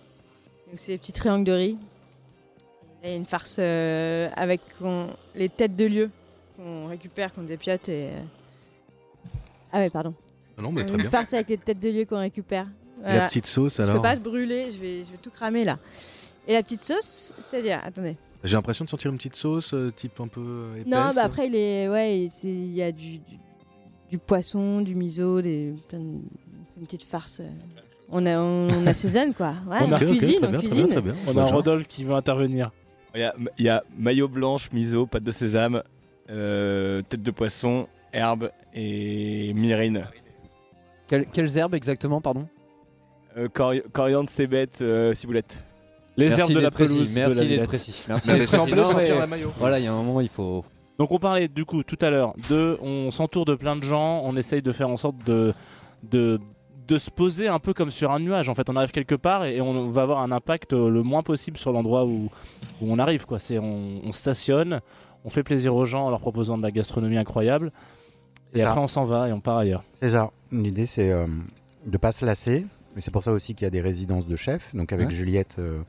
Donc 0.71 0.79
c'est 0.79 0.93
des 0.93 0.99
petits 0.99 1.13
triangles 1.13 1.45
de 1.45 1.53
riz. 1.53 1.77
Et 3.03 3.17
une 3.17 3.27
farce 3.27 3.57
euh, 3.59 4.31
avec 4.35 4.63
on- 4.81 5.09
les 5.35 5.51
têtes 5.51 5.77
de 5.77 5.85
lieu 5.85 6.11
qu'on 6.57 6.87
récupère 6.87 7.33
des 7.37 7.59
piottes 7.59 7.89
et. 7.91 8.09
euh, 8.13 8.21
Ah 9.73 9.79
ouais, 9.81 9.91
pardon. 9.91 10.15
Non, 10.57 10.73
mais 10.73 10.85
très 10.87 10.95
une 10.97 11.03
bien. 11.03 11.11
farce 11.11 11.35
avec 11.35 11.51
les 11.51 11.59
têtes 11.59 11.81
de 11.81 11.91
lieu 11.91 12.05
qu'on 12.07 12.19
récupère. 12.21 12.67
La 13.03 13.11
Voilà. 13.11 13.27
petite 13.27 13.45
sauce 13.47 13.77
Je 13.77 13.83
alors 13.83 13.97
peux 13.97 14.03
pas 14.03 14.17
te 14.17 14.23
brûler, 14.23 14.71
je 14.71 14.79
vais, 14.79 15.05
je 15.05 15.11
vais 15.11 15.19
tout 15.21 15.31
cramer 15.31 15.65
là. 15.65 15.79
Et 16.49 16.55
la 16.55 16.63
petite 16.63 16.81
sauce, 16.81 17.33
c'est-à-dire, 17.39 17.81
attendez. 17.85 18.17
J'ai 18.45 18.57
l'impression 18.57 18.85
de 18.85 18.91
sentir 18.91 19.11
une 19.11 19.17
petite 19.17 19.37
sauce 19.37 19.73
euh, 19.75 19.91
type 19.91 20.21
un 20.21 20.29
peu 20.29 20.41
euh, 20.45 20.75
épaisse. 20.81 20.93
Non, 20.93 21.11
bah 21.15 21.23
après, 21.25 21.47
il 21.49 21.57
est, 21.57 21.89
ouais, 21.89 22.29
il 22.45 22.75
y 22.75 22.83
a 22.83 22.93
du, 22.93 23.19
du, 23.19 23.39
du 24.11 24.19
poisson, 24.19 24.81
du 24.83 24.95
miso, 24.95 25.41
des, 25.41 25.73
plein 25.89 25.99
de- 25.99 26.05
une 26.79 26.85
petite 26.87 27.05
farce. 27.05 27.41
euh. 27.41 27.49
On, 28.11 28.27
a, 28.27 28.39
on, 28.39 28.69
on 28.71 28.87
assaisonne 28.87 29.33
quoi. 29.33 29.55
Ouais, 29.69 29.79
On 29.81 29.89
on, 29.89 29.93
a- 29.93 29.99
cuisine, 29.99 30.37
très 30.37 30.47
on 30.47 30.51
bien, 30.51 30.59
très 30.59 30.69
cuisine. 30.69 30.87
bien, 30.89 31.01
très 31.01 31.01
bien. 31.03 31.15
On 31.27 31.37
a. 31.39 31.45
Rodolphe 31.47 31.87
qui 31.87 32.05
veut 32.05 32.15
intervenir. 32.15 32.71
Il 33.15 33.21
y 33.21 33.25
a, 33.25 33.35
il 33.59 33.65
y 33.65 33.69
a 33.71 33.83
maillot 33.97 34.29
blanche, 34.29 34.71
miso, 34.73 35.07
pâte 35.07 35.23
de 35.23 35.33
sésame, 35.33 35.83
euh, 36.31 37.01
tête 37.09 37.23
de 37.23 37.31
poisson, 37.31 37.87
herbe 38.13 38.51
et 38.75 39.53
myrrhine. 39.55 40.07
Quelles, 41.07 41.27
quelles 41.27 41.57
herbes 41.57 41.75
exactement, 41.75 42.21
pardon? 42.21 42.47
Euh, 43.37 43.49
cori- 43.49 43.83
coriandre, 43.93 44.29
cébette, 44.29 44.81
euh, 44.83 45.15
ciboulette. 45.15 45.65
Les 46.17 46.29
Merci 46.29 46.41
herbes 46.41 46.53
de 46.53 46.61
la 46.61 46.71
pelouse. 46.71 47.15
de 47.15 47.19
Merci 47.19 47.41
la 47.41 47.47
d'être 47.47 47.65
précis. 47.67 48.05
Merci 48.09 48.29
d'être 48.29 48.47
précis. 48.47 49.13
Voilà, 49.59 49.79
il 49.79 49.85
y 49.85 49.87
a 49.89 49.93
un 49.93 50.03
moment, 50.03 50.21
il 50.21 50.29
faut. 50.29 50.65
Donc 50.99 51.11
on 51.11 51.19
parlait 51.19 51.49
du 51.49 51.65
coup 51.65 51.83
tout 51.83 51.99
à 52.01 52.11
l'heure 52.11 52.35
de, 52.49 52.79
on 52.81 53.11
s'entoure 53.11 53.45
de 53.45 53.57
plein 53.57 53.75
de 53.75 53.83
gens, 53.83 54.21
on 54.25 54.37
essaye 54.37 54.63
de 54.63 54.71
faire 54.71 54.89
en 54.89 54.97
sorte 54.97 55.17
de, 55.27 55.53
de, 56.05 56.39
de 56.87 56.99
se 56.99 57.11
poser 57.11 57.49
un 57.49 57.59
peu 57.59 57.75
comme 57.75 57.91
sur 57.91 58.13
un 58.13 58.21
nuage. 58.21 58.49
En 58.49 58.55
fait, 58.55 58.71
on 58.71 58.77
arrive 58.77 58.93
quelque 58.93 59.17
part 59.17 59.45
et, 59.45 59.61
on 59.61 59.91
va 59.91 60.03
avoir 60.03 60.21
un 60.21 60.31
impact 60.31 60.73
euh, 60.73 60.89
le 60.89 61.03
moins 61.03 61.25
possible 61.25 61.57
sur 61.57 61.73
l'endroit 61.73 62.05
où, 62.05 62.31
où 62.81 62.93
on 62.93 63.01
arrive. 63.01 63.27
Quoi. 63.27 63.41
C'est, 63.41 63.59
on, 63.59 64.03
on 64.05 64.13
stationne, 64.13 64.81
on 65.25 65.31
fait 65.31 65.43
plaisir 65.43 65.75
aux 65.75 65.85
gens 65.85 66.07
en 66.07 66.11
leur 66.11 66.21
proposant 66.21 66.57
de 66.59 66.63
la 66.63 66.71
gastronomie 66.71 67.17
incroyable. 67.17 67.73
Et 68.53 68.59
C'est 68.59 68.63
ça. 68.63 68.69
après 68.69 68.81
on 68.81 68.87
s'en 68.89 69.05
va 69.05 69.29
et 69.29 69.33
on 69.33 69.41
part 69.41 69.57
ailleurs. 69.57 69.83
C'est 69.95 70.11
ça. 70.11 70.31
L'idée, 70.53 70.87
c'est 70.87 71.11
euh, 71.11 71.27
de 71.87 71.99
pas 71.99 72.13
se 72.13 72.25
lasser. 72.25 72.67
C'est 72.99 73.11
pour 73.13 73.23
ça 73.23 73.33
aussi 73.33 73.55
qu'il 73.55 73.65
y 73.65 73.67
a 73.67 73.71
des 73.71 73.81
résidences 73.81 74.27
de 74.27 74.37
chefs. 74.37 74.75
Donc 74.75 74.93
avec 74.93 75.09
Ouais. 75.09 75.15
Juliette, 75.15 75.57
euh, 75.59 75.83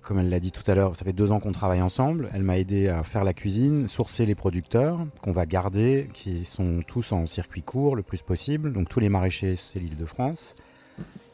comme 0.00 0.18
elle 0.18 0.28
l'a 0.30 0.40
dit 0.40 0.50
tout 0.52 0.68
à 0.70 0.74
l'heure, 0.74 0.96
ça 0.96 1.04
fait 1.04 1.12
deux 1.12 1.30
ans 1.32 1.40
qu'on 1.40 1.52
travaille 1.52 1.82
ensemble. 1.82 2.28
Elle 2.34 2.42
m'a 2.42 2.58
aidé 2.58 2.88
à 2.88 3.02
faire 3.02 3.24
la 3.24 3.34
cuisine, 3.34 3.86
sourcer 3.88 4.26
les 4.26 4.34
producteurs 4.34 4.98
qu'on 5.22 5.32
va 5.32 5.46
garder, 5.46 6.08
qui 6.12 6.44
sont 6.44 6.82
tous 6.86 7.12
en 7.12 7.26
circuit 7.26 7.62
court 7.62 7.94
le 7.96 8.02
plus 8.02 8.22
possible. 8.22 8.72
Donc 8.72 8.88
tous 8.88 9.00
les 9.00 9.08
maraîchers, 9.08 9.56
c'est 9.56 9.78
l'île 9.78 9.96
de 9.96 10.06
France. 10.06 10.54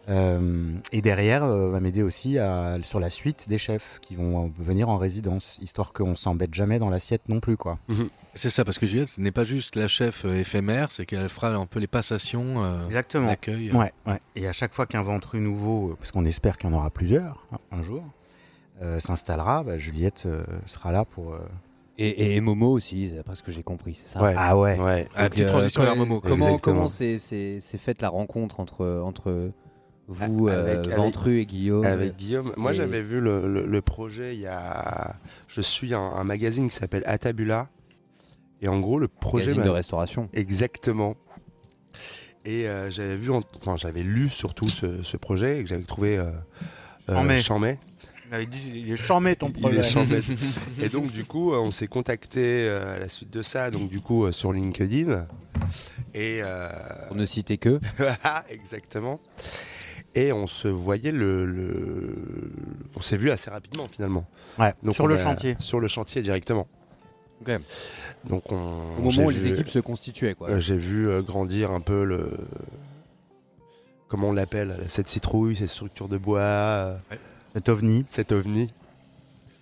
Euh, 0.09 0.73
et 0.91 1.03
derrière, 1.03 1.45
euh, 1.45 1.71
va 1.71 1.81
m'aider 1.81 2.03
aussi 2.03 2.39
à, 2.39 2.79
sur 2.83 2.99
la 2.99 3.11
suite 3.11 3.47
des 3.51 3.59
chefs 3.59 3.99
qui 4.01 4.15
vont 4.17 4.51
venir 4.59 4.89
en 4.89 4.97
résidence, 4.97 5.59
histoire 5.61 5.93
qu'on 5.93 6.17
s'embête 6.17 6.55
jamais 6.55 6.79
dans 6.79 6.89
l'assiette 6.89 7.29
non 7.29 7.41
plus, 7.41 7.59
quoi. 7.59 7.79
C'est 8.35 8.51
ça, 8.51 8.65
parce 8.65 8.79
que 8.79 8.87
Juliette, 8.87 9.09
ce 9.09 9.21
n'est 9.21 9.33
pas 9.33 9.45
juste 9.45 9.75
la 9.75 9.89
chef 9.89 10.25
euh, 10.25 10.39
éphémère, 10.39 10.91
c'est 10.91 11.07
qu'elle 11.07 11.29
fera 11.29 11.49
un 11.55 11.67
peu 11.67 11.81
les 11.81 11.87
passations 11.89 12.63
euh, 12.65 12.87
Exactement. 12.87 13.27
d'accueil. 13.29 13.73
Ouais, 13.73 13.93
ouais. 14.07 14.21
Et 14.37 14.47
à 14.47 14.53
chaque 14.53 14.75
fois 14.75 14.87
qu'un 14.87 15.03
ventru 15.03 15.41
nouveau, 15.41 15.91
euh, 15.91 15.95
parce 15.99 16.13
qu'on 16.13 16.25
espère 16.25 16.57
qu'il 16.57 16.71
y 16.71 16.73
en 16.73 16.77
aura 16.77 16.91
plusieurs 16.91 17.45
hein, 17.53 17.59
un 17.73 17.83
jour, 17.83 18.05
euh, 18.83 19.01
s'installera, 19.01 19.65
bah, 19.65 19.77
Juliette 19.79 20.25
euh, 20.27 20.45
sera 20.67 20.93
là 20.93 21.05
pour. 21.05 21.33
euh, 21.35 21.39
Et, 21.99 22.37
et 22.37 22.41
Momo 22.41 22.71
aussi, 22.71 23.09
d'après 23.09 23.35
ce 23.35 23.43
que 23.43 23.51
j'ai 23.51 23.65
compris, 23.65 23.95
c'est 24.01 24.07
ça 24.07 24.23
Ouais. 24.23 24.35
Ah 24.37 24.57
ouais. 24.57 24.79
Ouais. 24.81 25.09
Ah, 25.17 25.23
Donc, 25.25 25.31
petite 25.33 25.47
euh, 25.47 25.49
transition 25.49 25.83
vers 25.83 25.97
Momo. 25.97 26.21
Comment 26.21 26.47
Exactement. 26.47 26.77
comment 26.77 26.87
c'est 26.87 27.61
faite 27.79 28.03
la 28.03 28.09
rencontre 28.11 28.61
entre 28.61 29.01
entre 29.05 29.51
vous, 30.07 30.47
Ah, 30.49 30.53
euh, 30.53 30.63
avec- 30.63 30.87
avec- 30.87 30.97
Ventru 30.97 31.41
et 31.41 31.47
Guillaume 31.47 31.85
Avec 31.85 32.17
Guillaume. 32.17 32.53
Moi, 32.57 32.71
Et- 32.71 32.75
j'avais 32.75 33.03
vu 33.03 33.21
le, 33.21 33.53
le- 33.53 33.67
le 33.67 33.83
projet 33.83 34.35
il 34.37 34.41
y 34.43 34.47
a. 34.47 35.17
Je 35.49 35.61
suis 35.61 35.93
un, 35.93 36.01
un 36.01 36.25
magazine 36.25 36.69
qui 36.71 36.77
s'appelle 36.77 37.03
Atabula. 37.05 37.69
Et 38.63 38.69
en 38.69 38.81
gros, 38.81 38.99
le 38.99 39.09
projet. 39.09 39.55
de 39.55 39.69
restauration. 39.69 40.29
Exactement. 40.33 41.17
Et 42.45 42.67
euh, 42.69 42.91
j'avais 42.91 43.17
vu, 43.17 43.31
en- 43.31 43.43
enfin, 43.61 43.77
j'avais 43.77 44.03
lu 44.03 44.31
surtout 44.31 44.69
ce, 44.69 45.03
ce 45.03 45.17
projet 45.17 45.59
et 45.61 45.63
que 45.63 45.69
j'avais 45.69 45.83
trouvé 45.85 46.17
euh, 46.17 46.31
euh, 47.11 47.15
Chambé. 47.15 47.39
chambé. 47.43 47.79
Il 48.41 48.49
dit, 48.49 48.73
il 48.87 48.93
est 48.93 48.97
charmé 48.97 49.37
ton 49.37 49.51
Il 49.71 49.79
est 49.79 49.83
chambé. 49.83 50.21
et 50.83 50.89
donc, 50.89 51.13
du 51.13 51.25
coup, 51.25 51.53
euh, 51.53 51.59
on 51.59 51.71
s'est 51.71 51.87
contacté 51.89 52.41
euh, 52.69 52.97
à 52.97 52.99
la 52.99 53.09
suite 53.09 53.31
de 53.31 53.43
ça, 53.43 53.71
donc 53.71 53.89
du 53.89 54.01
coup, 54.01 54.25
euh, 54.27 54.33
sur 54.33 54.53
LinkedIn. 54.53 55.27
Et. 56.15 56.41
euh, 56.43 56.69
Pour 57.09 57.17
ne 57.17 57.25
citer 57.25 57.59
que. 57.59 57.81
Exactement. 58.51 59.21
Et 60.15 60.33
on 60.33 60.47
se 60.47 60.69
voyait 60.69 61.13
le. 61.13 61.45
le- 61.47 62.53
On 62.97 63.01
s'est 63.01 63.17
vu 63.17 63.31
assez 63.31 63.51
rapidement 63.51 63.87
finalement. 63.89 64.27
Ouais, 64.59 64.75
Donc 64.83 64.95
sur 64.95 65.05
on 65.05 65.07
le 65.09 65.15
a- 65.17 65.23
chantier. 65.23 65.57
Sur 65.59 65.81
le 65.81 65.89
chantier 65.89 66.23
directement. 66.23 66.67
Donc 68.25 68.51
on. 68.53 68.57
Au 68.57 68.99
moment 68.99 69.11
j'ai 69.11 69.25
où 69.25 69.31
les 69.31 69.39
vu- 69.39 69.51
équipes 69.53 69.69
se 69.71 69.79
constituaient, 69.79 70.35
quoi. 70.35 70.51
euh, 70.51 70.61
J'ai 70.61 70.77
vu 70.77 71.09
euh, 71.09 71.23
grandir 71.23 71.71
un 71.71 71.81
peu 71.81 72.05
le. 72.05 72.31
Comment 74.09 74.29
on 74.29 74.33
l'appelle 74.33 74.77
Cette 74.89 75.09
citrouille, 75.09 75.55
cette 75.57 75.69
structure 75.69 76.09
de 76.09 76.17
bois, 76.19 76.41
euh, 76.41 76.97
Cet 77.55 77.69
ovni, 77.69 78.05
cet 78.09 78.33
ovni. 78.33 78.69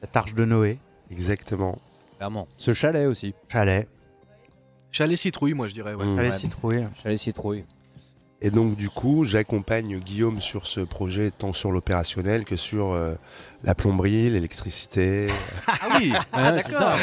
cette 0.01 0.17
arche 0.17 0.35
de 0.35 0.45
Noé, 0.45 0.79
Exactement. 1.11 1.79
Clairement. 2.17 2.49
Ce 2.57 2.73
chalet 2.73 3.07
aussi. 3.07 3.35
chalet, 3.49 3.89
Chalet 4.91 5.17
citrouille, 5.19 5.53
moi 5.55 5.69
je 5.69 5.75
dirais. 5.75 5.95
Ouais. 5.95 6.05
Mm. 6.07 6.17
chalet 6.17 6.33
Ouais. 6.33 6.39
citrouille. 6.39 6.87
Chalet 7.03 7.19
citrouille. 7.19 7.65
Et 8.43 8.51
donc 8.51 8.77
du 8.77 8.91
coup, 8.91 9.25
j'accompagne 9.25 9.99
Guillaume 9.99 10.43
sur 10.43 10.67
ce 10.67 10.81
projet 10.81 11.31
tant 11.31 11.55
sur 11.55 11.73
l'opérationnel 11.73 12.45
que 12.45 12.55
sur 12.55 12.93
euh, 12.93 13.15
la 13.65 13.75
plomberie, 13.75 14.29
l'électricité, 14.29 15.29
Ah 15.67 15.89
oui 15.99 16.13
Ah, 16.33 16.53
c'est 16.63 16.73
ça. 16.73 16.97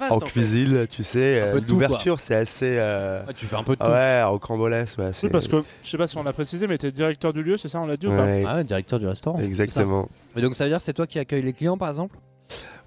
Ah, 0.00 0.12
en 0.14 0.18
cuisine, 0.18 0.88
tu 0.88 1.04
sais, 1.04 1.40
euh, 1.40 1.60
l'ouverture 1.68 2.18
c'est 2.18 2.34
assez 2.34 2.76
euh, 2.76 3.22
Ah, 3.28 3.32
tu 3.32 3.46
fais 3.46 3.54
un 3.54 3.62
peu 3.62 3.76
de 3.76 3.80
tout. 3.84 3.88
ouais, 3.88 4.24
au 4.28 4.40
cambolesque, 4.40 4.98
ouais, 4.98 5.12
c'est 5.12 5.26
Oui, 5.28 5.32
parce 5.32 5.46
que 5.46 5.62
je 5.84 5.90
sais 5.90 5.96
pas 5.96 6.08
si 6.08 6.16
on 6.18 6.24
l'a 6.24 6.32
précisé, 6.32 6.66
mais 6.66 6.76
t'es 6.76 6.90
directeur 6.90 7.32
du 7.32 7.44
lieu, 7.44 7.56
c'est 7.56 7.68
ça 7.68 7.78
On 7.80 7.86
l'a 7.86 7.96
dit 7.96 8.08
ou 8.08 8.10
pas 8.10 8.24
Ouais, 8.24 8.44
Ah, 8.44 8.64
directeur 8.64 8.98
du 8.98 9.06
restaurant. 9.06 9.38
exactement. 9.38 10.08
Mais 10.34 10.42
donc 10.42 10.56
ça 10.56 10.64
veut 10.64 10.70
dire 10.70 10.78
que 10.78 10.84
c'est 10.84 10.92
toi 10.92 11.06
qui 11.06 11.20
accueille 11.20 11.42
les 11.42 11.52
clients 11.52 11.78
par 11.78 11.88
exemple? 11.90 12.16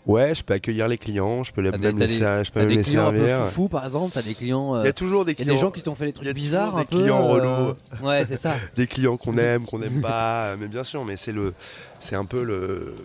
Ouais, 0.08 0.34
je 0.34 0.44
peux 0.44 0.56
accueillir 0.56 0.88
les 0.88 0.98
clients, 0.98 1.44
je 1.44 1.52
peux 1.52 1.62
les, 1.62 1.70
même 1.70 1.80
des- 1.80 1.92
les, 1.92 1.96
t'as 1.96 2.08
ser- 2.08 2.44
je 2.46 2.52
peux 2.52 2.60
T'as 2.62 2.66
des 2.66 2.82
clients 2.82 3.08
un 3.08 3.12
peu 3.12 3.28
servir. 3.28 3.70
par 3.70 3.84
exemple, 3.86 4.12
t'as 4.14 4.24
des 4.24 4.34
clients. 4.34 4.76
euh, 4.76 4.82
Il 4.82 4.86
y 4.86 4.90
a 4.90 4.94
toujours 4.94 5.26
des 5.26 5.34
Il 5.34 5.38
y 5.38 5.42
a 5.42 5.44
clients, 5.44 5.54
des 5.56 5.62
gens 5.62 5.70
qui 5.72 5.84
t'ont 5.84 5.94
fait 5.94 6.06
des 6.08 6.14
trucs 6.14 6.28
bizarres 6.34 6.76
un 6.76 6.80
des 6.80 6.86
peu. 6.86 6.98
clients 6.98 7.22
euh, 7.24 7.34
relous. 7.34 7.74
Ouais, 8.04 8.26
c'est 8.28 8.38
ça. 8.38 8.56
des 8.76 8.88
clients 8.88 9.18
qu'on 9.18 9.38
aime, 9.38 9.66
qu'on 9.66 9.78
n'aime 9.78 10.02
pas, 10.02 10.56
mais 10.60 10.68
bien 10.68 10.84
sûr, 10.84 11.06
mais 11.06 11.18
c'est 11.18 11.32
le, 11.32 11.54
c'est 12.00 12.16
un 12.16 12.26
peu 12.26 12.44
le, 12.44 12.96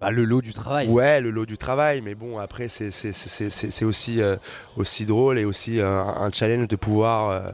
Bah, 0.00 0.10
le 0.10 0.24
lot 0.24 0.40
du 0.40 0.54
travail. 0.54 0.88
ouais, 0.88 1.20
le 1.20 1.30
lot 1.30 1.44
du 1.46 1.58
travail. 1.58 2.00
Mais 2.00 2.14
bon, 2.14 2.38
après, 2.38 2.68
c'est, 2.68 2.90
c'est, 2.90 3.12
c'est, 3.12 3.50
c'est, 3.50 3.70
c'est 3.70 3.84
aussi, 3.84 4.20
euh, 4.22 4.36
aussi 4.78 5.04
drôle 5.04 5.38
et 5.38 5.44
aussi 5.44 5.80
euh, 5.80 5.86
un, 6.02 6.22
un 6.22 6.32
challenge 6.32 6.66
de 6.68 6.76
pouvoir, 6.76 7.28
euh, 7.30 7.50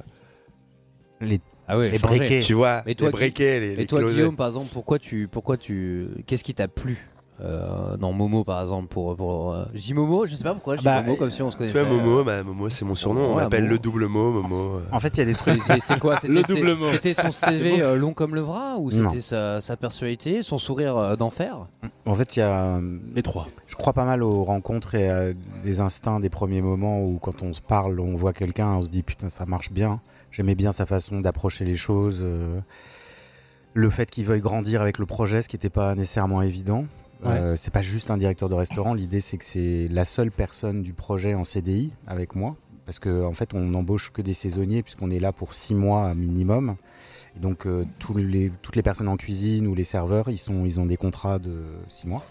Les, 1.20 1.40
Ah 1.68 1.78
ouais, 1.78 1.90
les 1.90 1.98
changer. 1.98 2.18
briquets. 2.18 2.40
tu 2.40 2.54
vois, 2.54 2.82
Et 2.86 2.94
toi, 2.94 3.08
les 3.08 3.12
briquets, 3.12 3.60
les, 3.60 3.66
Et 3.72 3.76
les 3.76 3.86
toi. 3.86 4.02
Guillaume, 4.02 4.36
par 4.36 4.46
exemple, 4.46 4.70
pourquoi 4.72 4.98
tu, 4.98 5.28
pourquoi 5.30 5.56
tu, 5.56 6.08
qu'est-ce 6.26 6.42
qui 6.44 6.54
t'a 6.54 6.66
plu 6.68 7.08
euh, 7.40 7.96
dans 7.98 8.12
Momo 8.12 8.42
par 8.42 8.60
exemple 8.60 8.88
pour, 8.88 9.14
pour 9.14 9.52
euh, 9.52 9.64
Momo, 9.94 10.26
je 10.26 10.34
sais 10.34 10.42
pas 10.42 10.54
pourquoi 10.54 10.74
Bah, 10.82 11.02
Momo 11.02 11.14
comme 11.14 11.30
si 11.30 11.40
on 11.40 11.50
se 11.52 11.56
Tu 11.56 11.58
connaissait. 11.58 11.84
vois, 11.84 11.96
Momo, 11.96 12.24
bah, 12.24 12.42
Momo 12.42 12.68
c'est 12.68 12.84
mon 12.84 12.96
surnom. 12.96 13.30
On 13.30 13.36
m'appelle 13.36 13.68
le 13.68 13.78
double 13.78 14.06
mot, 14.06 14.32
Momo. 14.32 14.78
euh. 14.78 14.80
En 14.90 14.98
fait, 14.98 15.10
il 15.16 15.18
y 15.18 15.22
a 15.22 15.24
des 15.26 15.34
trucs. 15.36 15.62
C'est- 15.80 16.00
quoi? 16.00 16.16
C'était 16.20 16.32
Le 16.32 16.42
c'est- 16.42 16.56
double 16.56 16.74
mot. 16.74 16.88
C'était 16.90 17.14
son 17.14 17.30
CV 17.30 17.80
euh, 17.80 17.94
long 17.94 18.12
comme 18.12 18.34
le 18.34 18.42
bras 18.42 18.74
ou 18.78 18.90
c'était 18.90 19.20
sa, 19.20 19.60
sa 19.60 19.76
personnalité, 19.76 20.42
son 20.42 20.58
sourire 20.58 20.96
euh, 20.96 21.14
d'enfer? 21.14 21.68
En 22.06 22.14
fait, 22.16 22.34
il 22.34 22.40
y 22.40 22.42
a. 22.42 22.80
Les 23.14 23.22
trois. 23.22 23.46
Je 23.68 23.76
crois 23.76 23.92
pas 23.92 24.04
mal 24.04 24.24
aux 24.24 24.42
rencontres 24.42 24.96
et 24.96 25.08
à 25.08 25.26
des 25.64 25.80
instincts 25.80 26.18
des 26.18 26.30
premiers 26.30 26.60
moments 26.60 27.00
où, 27.04 27.20
quand 27.22 27.44
on 27.44 27.52
se 27.54 27.60
parle, 27.60 28.00
on 28.00 28.16
voit 28.16 28.32
quelqu'un, 28.32 28.66
on 28.72 28.82
se 28.82 28.88
dit 28.88 29.04
putain, 29.04 29.28
ça 29.28 29.46
marche 29.46 29.70
bien. 29.70 30.00
J'aimais 30.30 30.54
bien 30.54 30.72
sa 30.72 30.86
façon 30.86 31.20
d'approcher 31.20 31.64
les 31.64 31.74
choses. 31.74 32.20
euh, 32.22 32.58
le 33.74 33.90
fait 33.90 34.10
qu'il 34.10 34.24
veuille 34.24 34.40
grandir 34.40 34.82
avec 34.82 34.98
le 34.98 35.06
projet, 35.06 35.42
ce 35.42 35.48
qui 35.48 35.56
n'était 35.56 35.70
pas 35.70 35.94
nécessairement 35.94 36.42
évident. 36.42 36.84
Euh, 37.24 37.56
c'est 37.56 37.72
pas 37.72 37.82
juste 37.82 38.10
un 38.10 38.16
directeur 38.16 38.48
de 38.48 38.54
restaurant. 38.54 38.94
L'idée, 38.94 39.20
c'est 39.20 39.38
que 39.38 39.44
c'est 39.44 39.88
la 39.88 40.04
seule 40.04 40.30
personne 40.30 40.82
du 40.82 40.92
projet 40.92 41.34
en 41.34 41.44
CDI 41.44 41.92
avec 42.06 42.34
moi. 42.34 42.56
Parce 42.86 42.98
qu'en 42.98 43.26
en 43.26 43.32
fait, 43.32 43.54
on 43.54 43.60
n'embauche 43.60 44.10
que 44.12 44.22
des 44.22 44.32
saisonniers, 44.32 44.82
puisqu'on 44.82 45.10
est 45.10 45.18
là 45.20 45.32
pour 45.32 45.54
six 45.54 45.74
mois 45.74 46.14
minimum. 46.14 46.76
Et 47.36 47.40
donc, 47.40 47.66
euh, 47.66 47.84
tous 47.98 48.16
les, 48.16 48.50
toutes 48.62 48.76
les 48.76 48.82
personnes 48.82 49.08
en 49.08 49.16
cuisine 49.16 49.66
ou 49.66 49.74
les 49.74 49.84
serveurs, 49.84 50.28
ils, 50.30 50.38
sont, 50.38 50.64
ils 50.64 50.80
ont 50.80 50.86
des 50.86 50.96
contrats 50.96 51.38
de 51.38 51.64
six 51.88 52.06
mois. 52.06 52.24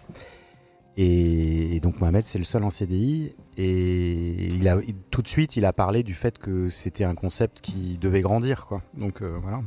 Et, 0.98 1.76
et 1.76 1.80
donc 1.80 2.00
Mohamed, 2.00 2.26
c'est 2.26 2.40
le 2.40 2.44
seul 2.44 2.64
en 2.64 2.72
CDI. 2.72 3.36
Et 3.60 4.48
il 4.54 4.68
a, 4.68 4.78
il- 4.88 4.96
tout 5.10 5.22
de 5.24 5.28
suite, 5.28 5.56
il 5.58 5.66
a 5.66 5.74
parlé 5.74 6.04
du 6.04 6.14
fait 6.14 6.38
que 6.38 6.70
c'était 6.70 7.04
un 7.04 7.16
concept 7.16 7.62
qui 7.62 7.98
devait 8.00 8.22
grandir. 8.22 8.66
Quoi. 8.68 8.82
Donc 8.94 9.22
euh, 9.22 9.38
voilà. 9.42 9.62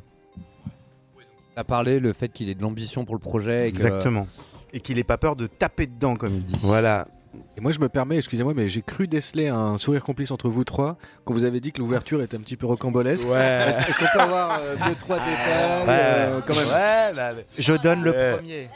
T'as 1.57 1.65
parlé 1.65 1.99
le 1.99 2.13
fait 2.13 2.29
qu'il 2.29 2.49
ait 2.49 2.55
de 2.55 2.63
l'ambition 2.63 3.05
pour 3.05 3.15
le 3.17 3.21
projet 3.21 3.69
et 3.69 3.73
que- 3.73 3.77
Exactement. 3.77 4.29
Et 4.73 4.81
qu'il 4.81 4.99
ait 4.99 5.05
pas 5.05 5.19
peur 5.19 5.35
de 5.35 5.49
taper 5.49 5.87
dedans, 5.89 6.15
comme 6.15 6.35
il 6.37 6.45
dit. 6.45 6.57
Voilà. 6.61 7.09
Et 7.57 7.61
moi, 7.61 7.73
je 7.73 7.81
me 7.81 7.89
permets, 7.89 8.17
excusez-moi, 8.17 8.55
mais 8.55 8.69
j'ai 8.69 8.83
cru 8.83 9.09
déceler 9.09 9.49
un 9.49 9.77
sourire 9.79 10.05
complice 10.05 10.31
entre 10.31 10.49
vous 10.49 10.63
trois 10.65 10.97
quand 11.25 11.35
vous 11.35 11.45
avez 11.45 11.61
dit 11.61 11.73
que 11.73 11.79
l'ouverture 11.81 12.23
était 12.23 12.37
un 12.37 12.41
petit 12.41 12.57
peu 12.57 12.67
rocambolesque. 12.67 13.29
Ouais. 13.29 13.67
Est-ce 13.69 13.81
est-ce 13.89 13.99
qu'on 13.99 14.07
peut 14.13 14.21
avoir 14.21 14.61
euh, 14.61 14.77
deux, 14.87 14.95
trois 14.95 15.19
détails 15.19 15.81
Ouais, 15.83 15.87
euh, 15.89 16.41
quand 16.47 16.55
même? 16.55 16.67
Ouais, 16.69 17.13
bah, 17.15 17.33
mais 17.37 17.45
Je 17.59 17.75
donne 17.75 18.03
le 18.05 18.11
Ouais. 18.13 18.37
premier. 18.37 18.69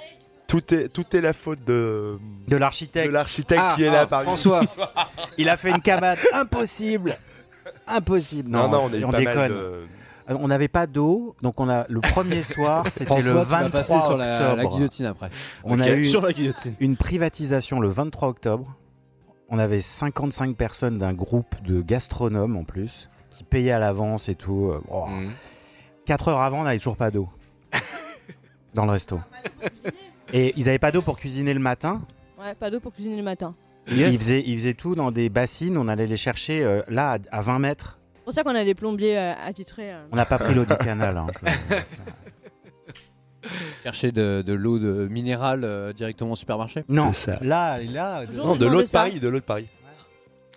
Tout, 0.46 0.74
est, 0.74 0.88
tout 0.88 1.16
est 1.16 1.20
la 1.20 1.32
faute 1.32 1.64
de, 1.64 2.18
De 2.48 2.56
l'architecte. 2.56 3.06
de 3.08 3.12
l'architecte 3.12 3.62
Ah, 3.64 3.72
qui 3.76 3.84
est 3.84 3.88
ah, 3.88 3.92
là 3.92 4.06
par 4.06 4.22
François. 4.22 4.62
Il 5.38 5.48
a 5.48 5.56
fait 5.56 5.70
une 5.70 5.80
cabane 5.80 6.18
impossible. 6.32 7.16
Impossible. 7.86 8.50
Non, 8.50 8.68
non, 8.68 8.84
on 8.90 8.92
a 8.92 8.96
eu 8.96 9.00
pas 9.02 9.10
mal 9.12 9.24
déconne. 9.24 9.48
de. 9.48 9.54
Euh, 10.30 10.36
On 10.40 10.48
n'avait 10.48 10.68
pas 10.68 10.86
d'eau, 10.86 11.34
donc 11.42 11.60
on 11.60 11.68
a 11.68 11.84
le 11.88 12.00
premier 12.00 12.42
soir, 12.42 12.84
c'était 12.90 13.14
le 13.16 13.22
tu 13.22 13.28
vas 13.28 13.44
23 13.44 13.70
passer 13.70 14.00
sur 14.00 14.16
la, 14.16 14.38
la 14.38 14.52
octobre. 14.54 14.74
guillotine 14.76 15.06
après. 15.06 15.30
On 15.64 15.80
a 15.80 15.90
eu 15.90 16.04
Sur 16.04 16.22
la 16.22 16.32
guillotine. 16.32 16.74
une 16.80 16.96
privatisation 16.96 17.80
le 17.80 17.88
23 17.88 18.28
octobre. 18.28 18.74
On 19.50 19.58
avait 19.58 19.82
55 19.82 20.56
personnes 20.56 20.98
d'un 20.98 21.12
groupe 21.12 21.54
de 21.62 21.82
gastronomes 21.82 22.56
en 22.56 22.64
plus, 22.64 23.10
qui 23.30 23.44
payaient 23.44 23.72
à 23.72 23.78
l'avance 23.78 24.28
et 24.30 24.34
tout. 24.34 24.70
Euh, 24.70 24.80
oh. 24.90 25.06
Mhm. 25.06 25.30
4 26.06 26.28
heures 26.28 26.40
avant, 26.42 26.60
on 26.60 26.64
n'avait 26.64 26.78
toujours 26.78 26.96
pas 26.96 27.10
d'eau 27.10 27.28
dans 28.74 28.86
le 28.86 28.92
resto. 28.92 29.20
Et 30.36 30.52
ils 30.56 30.64
n'avaient 30.66 30.78
pas 30.80 30.90
d'eau 30.92 31.00
pour 31.00 31.16
cuisiner 31.16 31.54
le 31.54 31.60
matin. 31.60 32.02
Ouais, 32.38 32.54
pas 32.54 32.68
d'eau 32.70 32.80
pour 32.80 32.92
cuisiner 32.92 33.16
le 33.16 33.22
matin. 33.22 33.54
Ils, 33.86 34.18
faisaient, 34.18 34.42
ils 34.44 34.58
faisaient 34.58 34.74
tout 34.74 34.94
dans 34.94 35.10
des 35.10 35.28
bassines. 35.28 35.78
On 35.78 35.88
allait 35.88 36.06
les 36.08 36.16
chercher 36.16 36.62
euh, 36.64 36.82
là 36.88 37.18
à, 37.30 37.38
à 37.38 37.40
20 37.40 37.58
mètres. 37.60 37.98
C'est 38.16 38.24
pour 38.24 38.32
ça 38.34 38.42
qu'on 38.42 38.54
a 38.54 38.64
des 38.64 38.74
plombiers 38.74 39.16
euh, 39.16 39.32
attitrés. 39.46 39.92
euh. 39.92 40.04
On 40.10 40.16
n'a 40.16 40.26
pas 40.26 40.38
pris 40.38 40.52
l'eau 40.54 40.64
du 40.64 40.76
canal. 40.76 41.16
hein, 41.16 41.26
Chercher 43.82 44.10
de, 44.10 44.42
de 44.44 44.52
l'eau 44.54 44.78
de 44.78 45.06
minérale 45.08 45.62
euh, 45.64 45.92
directement 45.92 46.32
au 46.32 46.36
supermarché? 46.36 46.82
Non, 46.88 47.12
ça. 47.12 47.38
là, 47.42 47.78
là. 47.82 48.26
Toujours 48.26 48.46
Non, 48.46 48.56
de 48.56 48.66
l'eau 48.66 48.82
de. 48.82 48.90
Paris, 48.90 49.20
de 49.20 49.28
l'eau 49.28 49.38
de 49.40 49.44
Paris. 49.44 49.68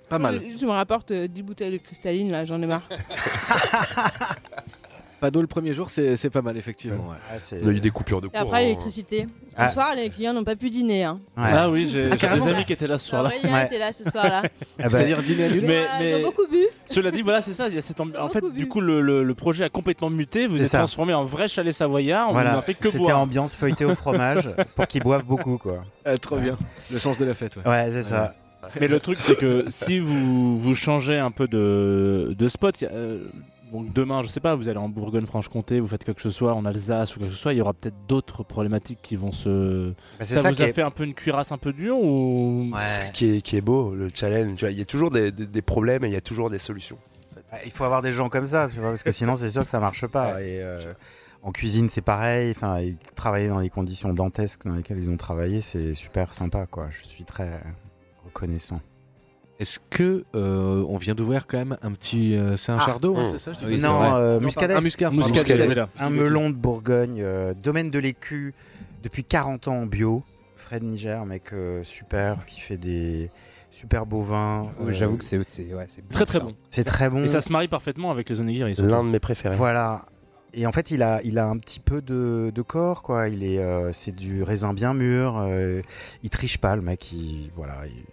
Pas 0.08 0.18
mal. 0.20 0.42
Je, 0.54 0.58
je 0.58 0.66
me 0.66 0.72
rapporte 0.72 1.12
euh, 1.12 1.28
10 1.28 1.44
bouteilles 1.44 1.74
de 1.74 1.78
cristalline, 1.78 2.32
là, 2.32 2.46
j'en 2.46 2.62
ai 2.62 2.66
marre. 2.66 2.88
Pas 5.20 5.32
d'eau 5.32 5.42
le 5.42 5.48
premier 5.48 5.74
jour, 5.74 5.90
c'est 5.90 6.16
c'est 6.16 6.30
pas 6.30 6.44
mal, 6.44 6.58
effectivement. 6.58 7.10
ouais. 7.10 7.16
Ah, 7.32 7.40
c'est- 7.40 7.60
On 7.64 7.70
a 7.70 7.72
eu 7.72 7.80
des 7.80 7.90
coupures 7.90 8.22
de 8.22 8.28
Et 8.28 8.30
courant. 8.30 8.44
après, 8.44 8.62
l'électricité. 8.64 9.28
Ah. 9.56 9.68
Ce 9.68 9.74
soir, 9.74 9.96
les 9.96 10.12
clients 10.12 10.34
n'ont 10.34 10.44
pas 10.44 10.56
pu 10.56 10.70
dîner. 10.70 11.06
Hein. 11.06 11.20
Ouais. 11.36 11.46
Ah 11.52 11.70
oui, 11.72 11.90
j'ai 11.92 12.10
Ah, 12.12 12.36
des 12.38 12.48
amis 12.48 12.64
qui 12.66 12.74
étaient 12.74 12.86
là 12.86 13.00
ce 13.00 13.08
soir-là. 13.10 13.30
Aurélien 13.30 13.54
Ouais. 13.56 13.66
était 13.66 13.80
là 13.80 13.92
ce 13.92 14.04
soir-là. 14.04 14.44
Ah 14.44 14.50
bah, 14.84 14.90
C'est-à-dire 14.92 15.24
dîner 15.24 15.46
annulé 15.46 15.68
Mais- 15.68 15.86
mais- 16.00 16.12
Ils 16.12 16.16
ont 16.18 16.28
beaucoup 16.28 16.46
bu. 16.52 16.60
Cela 16.86 17.10
dit, 17.10 17.24
voilà, 17.24 17.42
c'est 17.42 17.54
ça. 17.54 17.68
Il 17.68 17.74
y 17.74 17.78
a 17.80 17.82
cette 17.82 18.00
En 18.00 18.30
fait, 18.30 18.44
du 18.54 18.68
coup, 18.68 18.80
le, 18.80 19.02
le- 19.02 19.24
le 19.24 19.34
projet 19.34 19.64
a 19.64 19.70
complètement 19.70 20.12
muté. 20.12 20.46
Vous 20.46 20.62
êtes 20.62 20.68
ça. 20.70 20.78
transformé 20.78 21.16
en 21.16 21.26
vrai 21.26 21.48
chalet 21.48 21.74
savoyard. 21.74 22.30
On 22.30 22.34
voilà, 22.34 22.52
n'a 22.52 22.62
fait 22.62 22.76
que 22.76 22.88
c'était 22.90 23.12
ambiance 23.12 23.56
feuilletée 23.56 23.86
au 23.86 23.96
fromage 23.96 24.48
pour 24.76 24.86
qu'ils 24.86 25.02
boivent 25.02 25.26
beaucoup, 25.26 25.58
quoi. 25.58 25.84
Ah, 26.06 26.16
trop 26.20 26.38
bien. 26.38 26.58
Le 26.92 27.00
sens 27.00 27.18
de 27.18 27.26
la 27.26 27.34
fête, 27.34 27.56
ouais. 27.58 27.68
Ouais, 27.68 27.90
c'est 27.92 28.04
ça. 28.04 28.36
Mais 28.80 28.88
le 28.88 29.00
truc, 29.00 29.18
c'est 29.22 29.36
que 29.38 29.66
si 29.70 29.98
vous, 30.00 30.60
vous 30.60 30.76
changez 30.76 31.18
un 31.18 31.32
peu 31.32 31.48
de, 31.48 32.36
de 32.38 32.48
spot, 32.48 32.82
il 32.82 32.84
y 32.84 32.88
a, 32.88 32.92
euh, 32.92 33.24
donc 33.72 33.94
demain, 33.94 34.24
je 34.24 34.30
sais 34.30 34.40
pas, 34.40 34.56
vous 34.56 34.70
allez 34.70 34.78
en 34.80 34.90
Bourgogne-Franche-Comté, 34.90 35.80
vous 35.80 35.88
faites 35.88 36.04
quelque 36.04 36.22
chose, 36.22 36.34
soit 36.36 36.54
en 36.54 36.66
Alsace 36.66 37.16
ou 37.16 37.20
quelque 37.20 37.30
chose, 37.32 37.40
soit, 37.40 37.54
il 37.54 37.58
y 37.58 37.62
aura 37.62 37.74
peut-être 37.74 37.96
d'autres 38.08 38.44
problématiques 38.44 39.00
qui 39.02 39.16
vont 39.16 39.32
se. 39.32 39.90
Bah, 39.90 39.96
c'est 40.22 40.36
Ça, 40.36 40.42
ça, 40.44 40.50
vous 40.50 40.56
qui 40.56 40.64
a 40.64 40.68
est- 40.70 40.74
fait 40.74 40.82
un 40.82 40.92
peu 40.92 41.04
une 41.04 41.14
cuirasse 41.14 41.52
un 41.52 41.58
peu 41.58 41.74
dure 41.74 41.98
ou 42.00 42.70
Ouais. 42.74 42.80
C'est 42.86 42.88
ça 43.06 43.10
qui 43.10 43.38
est, 43.38 43.42
qui 43.42 43.58
est 43.58 43.62
beau, 43.62 43.94
le 43.94 44.10
challenge. 44.14 44.66
Il 44.70 44.78
y 44.78 44.82
a 44.82 44.86
toujours 44.86 45.10
des, 45.12 45.32
des- 45.32 45.48
des 45.48 45.62
problèmes 45.62 46.04
et 46.04 46.08
il 46.08 46.14
y 46.14 46.18
a 46.18 46.22
toujours 46.22 46.50
des 46.50 46.60
solutions. 46.60 46.98
Ah, 47.52 47.58
Il 47.66 47.72
faut 47.72 47.84
avoir 47.84 48.02
des 48.02 48.12
gens 48.12 48.30
comme 48.30 48.46
ça, 48.46 48.68
tu 48.72 48.80
vois, 48.80 48.90
parce 48.90 49.04
que 49.04 49.12
sinon 49.12 49.36
c'est 49.36 49.50
sûr 49.50 49.64
que 49.64 49.70
ça 49.70 49.80
marche 49.80 50.06
pas. 50.08 50.42
Et 50.42 50.62
euh, 50.62 50.94
en 51.44 51.52
cuisine 51.52 51.90
c'est 51.90 52.02
pareil. 52.02 52.52
Enfin, 52.52 52.80
travailler 53.16 53.48
dans 53.48 53.60
les 53.60 53.70
conditions 53.70 54.14
dantesques 54.14 54.66
dans 54.66 54.76
lesquelles 54.76 55.00
ils 55.00 55.10
ont 55.12 55.18
travaillé, 55.18 55.62
c'est 55.62 55.94
super 55.94 56.34
sympa, 56.34 56.66
quoi. 56.66 56.88
Je 56.92 57.08
suis 57.08 57.24
très 57.24 57.62
reconnaissant. 58.26 58.82
Est-ce 59.60 59.80
que 59.90 60.24
euh, 60.36 60.84
on 60.88 60.98
vient 60.98 61.16
d'ouvrir 61.16 61.48
quand 61.48 61.58
même 61.58 61.78
un 61.82 61.92
petit. 61.94 62.36
euh, 62.36 62.56
c'est 62.58 62.72
un 62.72 62.78
Ah. 62.80 62.86
chardot, 62.86 63.16
hein, 63.18 63.24
Mmh. 63.24 63.32
c'est 63.34 63.38
ça 63.40 63.54
je 63.54 63.60
dis 63.60 63.66
Oui, 63.66 63.82
pas 63.82 63.88
c'est 63.88 63.88
non, 63.88 64.16
euh, 64.16 64.40
muscadet. 64.40 64.74
Un 64.76 64.82
muscat. 64.82 65.10
Muscadet. 65.10 65.86
Un 66.00 66.10
melon 66.12 66.50
de 66.52 66.56
Bourgogne, 66.56 67.22
euh, 67.24 67.54
domaine 67.56 67.90
de 67.90 67.98
l'écu, 68.00 68.54
depuis 69.04 69.24
40 69.24 69.68
ans 69.68 69.78
en 69.78 69.86
bio. 69.88 70.24
Fred 70.58 70.84
Niger, 70.84 71.26
mec 71.26 71.54
euh, 71.54 71.84
super, 71.84 72.46
qui 72.46 72.60
fait 72.60 72.78
des 72.78 73.30
super 73.72 74.06
beaux 74.06 74.22
vins. 74.22 74.64
Ouais, 74.80 74.90
Euh, 74.90 74.92
J'avoue 74.92 75.18
que 75.18 75.24
c'est 75.24 75.40
c'est- 75.50 75.74
ouais, 75.74 75.86
c'est 75.88 76.08
Très 76.10 76.26
très 76.26 76.38
ça. 76.40 76.44
bon. 76.44 76.56
c'est 76.70 76.84
très 76.84 77.10
bon. 77.10 77.24
Et 77.24 77.28
ça 77.28 77.42
se 77.42 77.52
marie 77.52 77.68
parfaitement 77.68 78.12
avec 78.12 78.28
les 78.30 78.40
onigiri. 78.40 78.74
L'un 78.78 79.04
de 79.04 79.10
mes 79.10 79.20
préférés. 79.20 79.56
Voilà. 79.56 80.06
Et 80.54 80.66
en 80.66 80.72
fait, 80.72 80.92
il 80.92 81.04
a, 81.04 81.20
il 81.24 81.38
a 81.40 81.46
un 81.48 81.58
petit 81.58 81.80
peu 81.80 82.02
de, 82.02 82.52
de 82.54 82.62
corps, 82.64 83.04
quoi. 83.04 83.28
Il 83.28 83.44
est, 83.44 83.60
euh, 83.60 83.92
c'est 83.94 84.16
du 84.16 84.42
raisin 84.44 84.74
bien 84.74 84.94
mûr. 84.94 85.38
euh, 85.40 85.82
il 86.24 86.30
triche 86.32 86.58
pas, 86.58 86.76
le 86.76 86.82
mec. 86.82 87.12
Il, 87.12 87.52
voilà, 87.56 87.76
il 87.86 88.04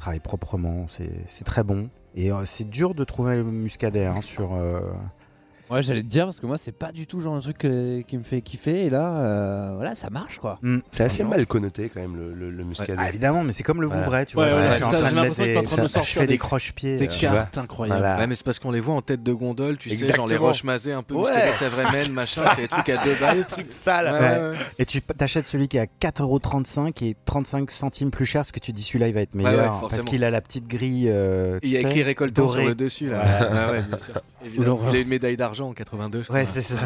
travaille 0.00 0.20
proprement. 0.20 0.86
C'est, 0.88 1.44
très 1.44 1.62
bon. 1.62 1.90
Et 2.14 2.32
euh, 2.32 2.44
c'est 2.44 2.68
dur 2.68 2.94
de 2.94 3.04
trouver 3.04 3.36
le 3.36 3.44
muscadet 3.44 4.06
hein, 4.06 4.20
sur. 4.22 4.58
Ouais, 5.70 5.82
j'allais 5.82 6.02
te 6.02 6.06
dire 6.08 6.24
parce 6.24 6.40
que 6.40 6.46
moi 6.46 6.58
c'est 6.58 6.72
pas 6.72 6.90
du 6.92 7.06
tout 7.06 7.18
le 7.18 7.22
genre 7.24 7.36
de 7.36 7.40
truc 7.40 7.64
euh, 7.64 8.02
qui 8.02 8.18
me 8.18 8.22
fait 8.24 8.40
kiffer 8.40 8.86
et 8.86 8.90
là 8.90 9.14
euh, 9.16 9.72
voilà, 9.76 9.94
ça 9.94 10.10
marche 10.10 10.38
quoi. 10.38 10.58
hmm. 10.62 10.78
C'est 10.90 11.04
assez 11.04 11.22
mal 11.22 11.46
connoté 11.46 11.90
quand 11.92 12.00
même 12.00 12.16
le, 12.16 12.32
le, 12.34 12.50
le 12.50 12.64
muscadet. 12.64 12.94
Ah, 12.98 13.08
évidemment, 13.08 13.44
mais 13.44 13.52
c'est 13.52 13.62
comme 13.62 13.80
le 13.80 13.86
Ouais. 13.88 13.96
Vouvray, 13.96 14.26
tu 14.26 14.36
Ouais, 14.36 14.48
vois. 14.48 14.58
ouais, 14.60 14.66
je 14.66 14.70
c'est 14.72 14.76
suis 14.76 14.84
en 14.84 14.90
ça, 14.90 14.98
train 14.98 15.08
j'ai 15.08 15.14
de 15.14 15.20
l'impression 15.20 15.44
que 15.44 15.50
t'es 15.52 15.58
en 15.58 15.62
train 15.62 15.76
de 15.76 15.82
des- 15.82 15.88
sortir 15.88 16.12
Je 16.14 16.18
fais 16.20 16.26
des- 16.26 16.32
des 16.34 16.38
croche-pieds. 16.38 16.96
Des 16.96 17.08
euh, 17.08 17.18
cartes 17.18 17.58
incroyables. 17.58 17.98
Voilà. 18.00 18.18
Ouais, 18.18 18.26
mais 18.26 18.34
c'est 18.34 18.44
parce 18.44 18.58
qu'on 18.58 18.70
les 18.70 18.80
voit 18.80 18.94
en 18.94 19.00
tête 19.02 19.22
de 19.22 19.32
gondole, 19.32 19.76
tu 19.78 19.90
sais, 19.90 19.96
genre 19.96 20.06
les 20.06 20.10
Exactement. 20.34 20.46
roches 20.46 20.64
masées 20.64 20.92
un 20.92 21.02
peu 21.02 21.14
Ouais. 21.14 21.22
muscadet 21.30 21.52
Savremen, 21.52 22.12
machin, 22.12 22.42
c'est 22.54 22.62
des 22.62 22.68
trucs 22.68 22.88
à 22.88 23.02
deux 23.04 23.14
balles. 23.20 23.46
trucs 23.46 23.70
ça 23.72 24.02
là. 24.02 24.12
Ouais, 24.12 24.20
ouais, 24.20 24.48
ouais. 24.50 24.56
Et 24.78 24.86
tu 24.86 25.00
t'achètes 25.02 25.46
celui 25.46 25.68
qui 25.68 25.76
est 25.76 25.80
à 25.80 25.86
4,35€ 25.86 27.04
et 27.04 27.16
35 27.24 27.70
centimes 27.70 28.10
plus 28.10 28.26
cher 28.26 28.40
parce 28.40 28.52
que 28.52 28.60
tu 28.60 28.72
dis 28.72 28.82
celui-là 28.82 29.08
il 29.08 29.14
va 29.14 29.20
être 29.22 29.34
ouais, 29.34 29.42
meilleur 29.42 29.68
parce 29.70 29.80
forcément. 29.80 30.04
qu'il 30.04 30.24
a 30.24 30.30
la 30.30 30.40
petite 30.40 30.66
grille. 30.66 31.06
euh, 31.08 31.58
Il 31.62 31.70
y 31.70 31.76
a 31.76 31.80
tu 31.80 31.84
sais, 31.84 31.90
écrit 31.90 32.02
récoltant 32.02 32.46
doré. 32.46 32.58
sur 32.60 32.68
le 32.68 32.74
dessus 32.74 33.10
là. 33.10 33.18
Ouais. 33.22 33.48
Ouais, 33.50 33.72
ouais, 33.78 33.82
bien 33.88 33.98
sûr. 33.98 34.14
Évidemment. 34.44 34.66
L'horreur. 34.66 34.90
Il 34.94 34.96
a 34.96 35.00
une 35.00 35.08
médaille 35.08 35.36
d'argent 35.60 35.70
en 35.70 35.74
82. 35.74 36.22
je 36.22 36.32
Ouais, 36.32 36.44
c'est 36.44 36.62
ça. 36.62 36.78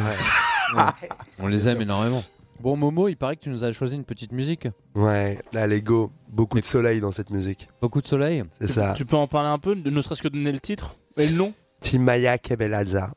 On 1.38 1.46
les 1.46 1.68
aime 1.68 1.80
énormément. 1.80 2.22
Bon 2.60 2.76
Momo, 2.76 3.08
il 3.08 3.16
paraît 3.16 3.36
que 3.36 3.42
tu 3.42 3.50
nous 3.50 3.64
as 3.64 3.72
choisi 3.72 3.96
une 3.96 4.04
petite 4.04 4.32
musique. 4.32 4.68
Ouais, 4.94 5.40
allez 5.54 5.82
go. 5.82 6.10
Beaucoup 6.28 6.60
de 6.60 6.64
soleil 6.64 7.00
dans 7.00 7.10
cette 7.10 7.30
musique. 7.30 7.68
Beaucoup 7.80 8.00
de 8.00 8.06
soleil. 8.06 8.44
C'est 8.58 8.68
ça. 8.68 8.92
Tu 8.96 9.04
peux 9.04 9.16
en 9.16 9.26
parler 9.26 9.48
un 9.48 9.58
peu, 9.58 9.74
ne 9.74 10.02
serait-ce 10.02 10.22
que 10.22 10.28
donner 10.28 10.52
le 10.52 10.60
titre 10.60 10.96
et 11.16 11.26
le 11.26 11.36
nom 11.36 11.52
Timaya 11.80 12.38
Kebelaza. 12.38 13.10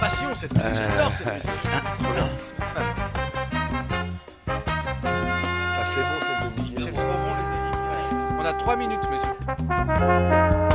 Passion 0.00 0.34
cette 0.34 0.54
musique, 0.56 0.74
j'adore 0.74 1.12
cette 1.12 1.34
musique. 1.34 1.50
Ah, 2.76 2.77
3 8.58 8.76
minutes 8.76 9.08
messieurs. 9.10 10.67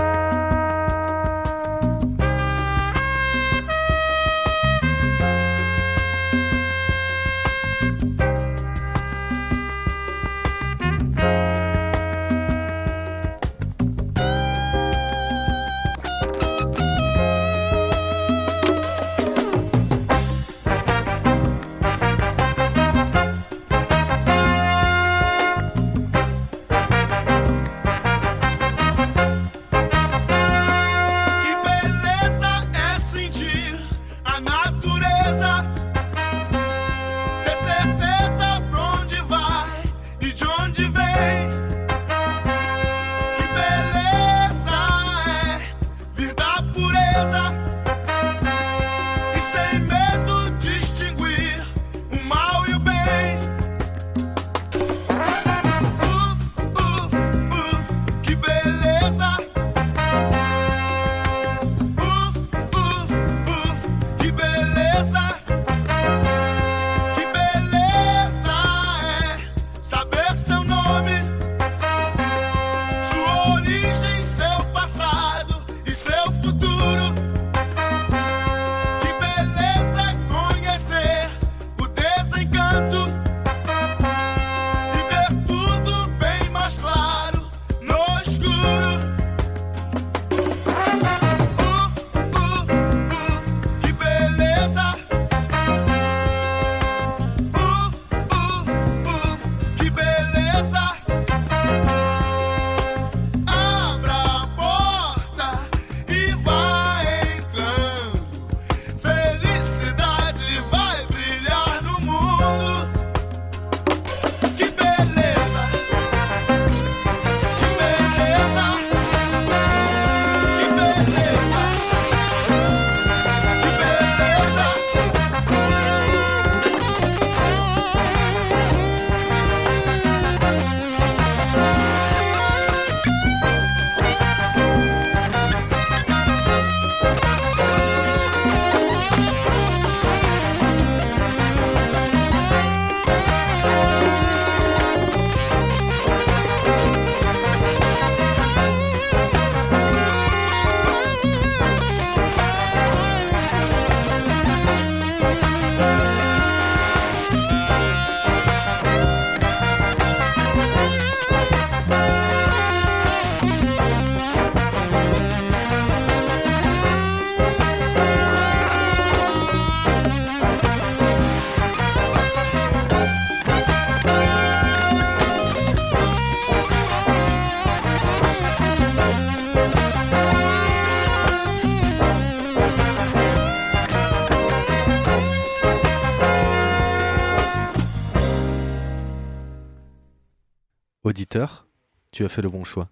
Auditeur, 191.13 191.67
tu 192.11 192.25
as 192.25 192.29
fait 192.29 192.41
le 192.41 192.49
bon 192.49 192.63
choix. 192.63 192.89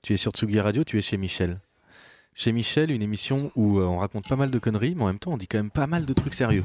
Tu 0.00 0.12
es 0.14 0.16
sur 0.16 0.30
Tsugi 0.30 0.60
Radio, 0.60 0.84
tu 0.84 0.98
es 0.98 1.02
chez 1.02 1.16
Michel. 1.16 1.56
Chez 2.38 2.52
Michel, 2.52 2.92
une 2.92 3.02
émission 3.02 3.50
où 3.56 3.78
euh, 3.80 3.84
on 3.86 3.98
raconte 3.98 4.28
pas 4.28 4.36
mal 4.36 4.50
de 4.52 4.58
conneries, 4.60 4.94
mais 4.94 5.02
en 5.02 5.06
même 5.08 5.18
temps 5.18 5.32
on 5.32 5.36
dit 5.36 5.48
quand 5.48 5.58
même 5.58 5.70
pas 5.70 5.88
mal 5.88 6.04
de 6.06 6.12
trucs 6.12 6.34
sérieux. 6.34 6.62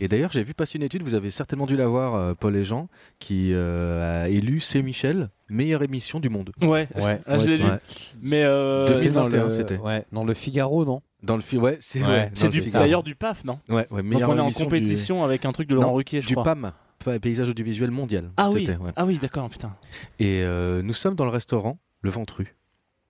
Et 0.00 0.08
d'ailleurs, 0.08 0.32
j'ai 0.32 0.42
vu 0.42 0.52
passer 0.54 0.76
une 0.78 0.82
étude, 0.82 1.02
vous 1.04 1.14
avez 1.14 1.30
certainement 1.30 1.66
dû 1.66 1.76
la 1.76 1.86
voir, 1.86 2.14
euh, 2.16 2.34
Paul 2.34 2.56
et 2.56 2.64
Jean, 2.64 2.88
qui 3.20 3.50
euh, 3.52 4.24
a 4.24 4.28
élu 4.28 4.58
C'est 4.60 4.82
Michel 4.82 5.28
meilleure 5.50 5.82
émission 5.84 6.18
du 6.20 6.30
monde. 6.30 6.50
Ouais, 6.62 6.88
Ouais, 6.96 7.20
Ah, 7.26 7.38
je 7.38 7.46
l'ai 7.46 7.58
lu. 7.58 7.64
Ouais. 7.64 7.78
Mais 8.20 8.42
euh, 8.42 8.86
Depuis 8.88 9.08
c'est- 9.08 9.14
dans 9.14 9.28
2021, 9.28 9.44
le, 9.44 9.50
c'était. 9.50 9.76
ouais, 9.76 10.04
dans 10.10 10.24
le 10.24 10.34
Figaro, 10.34 10.84
non? 10.84 11.00
Dans 11.22 11.36
le 11.36 11.42
ouais, 11.60 11.78
c'est 11.80 12.00
Ouais, 12.02 12.30
ouais, 12.42 12.48
du- 12.50 12.70
d'ailleurs 12.70 13.02
du 13.04 13.14
PAF, 13.14 13.44
non? 13.44 13.60
Ouais, 13.68 13.86
ouais, 13.92 14.02
Donc 14.02 14.22
on 14.28 14.36
est 14.36 14.40
en 14.40 14.48
du- 14.48 14.54
compétition 14.54 15.22
avec 15.22 15.44
un 15.44 15.52
truc 15.52 15.68
de 15.68 15.74
Laurent 15.76 15.88
Non, 15.88 15.94
Ruquier, 15.94 16.22
je 16.22 16.26
du 16.28 16.34
crois. 16.34 16.44
PAM, 16.44 16.62
pa- 16.62 16.74
paysage 17.20 17.48
audiovisuel 17.48 17.90
mondial. 17.90 18.30
Ah 18.36 18.50
oui. 18.50 18.68
Ouais. 18.68 18.92
Ah 18.96 19.04
oui, 19.04 19.18
d'accord, 19.18 19.48
putain. 19.50 19.76
Et 20.18 20.42
euh, 20.42 20.82
nous 20.82 20.94
sommes 20.94 21.14
dans 21.14 21.24
le 21.24 21.30
restaurant 21.30 21.78
Le 22.02 22.10
Ventru. 22.10 22.54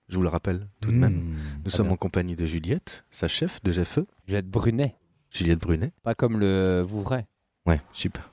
Je 0.09 0.16
vous 0.16 0.22
le 0.22 0.28
rappelle 0.28 0.66
tout 0.80 0.91
de 0.91 0.97
même. 0.97 1.14
Mmh. 1.14 1.36
Nous 1.64 1.70
sommes 1.70 1.93
en 1.93 1.97
compagnie 1.97 2.34
de 2.34 2.45
Juliette, 2.45 3.05
sa 3.11 3.28
chef 3.28 3.62
de 3.62 3.70
GFE, 3.70 4.01
Juliette 4.26 4.49
Brunet. 4.49 4.97
Juliette 5.30 5.61
Brunet. 5.61 5.93
Pas 6.03 6.14
comme 6.14 6.41
le 6.41 6.82
Vouvray. 6.82 7.26
Ouais, 7.66 7.80
super. 7.93 8.28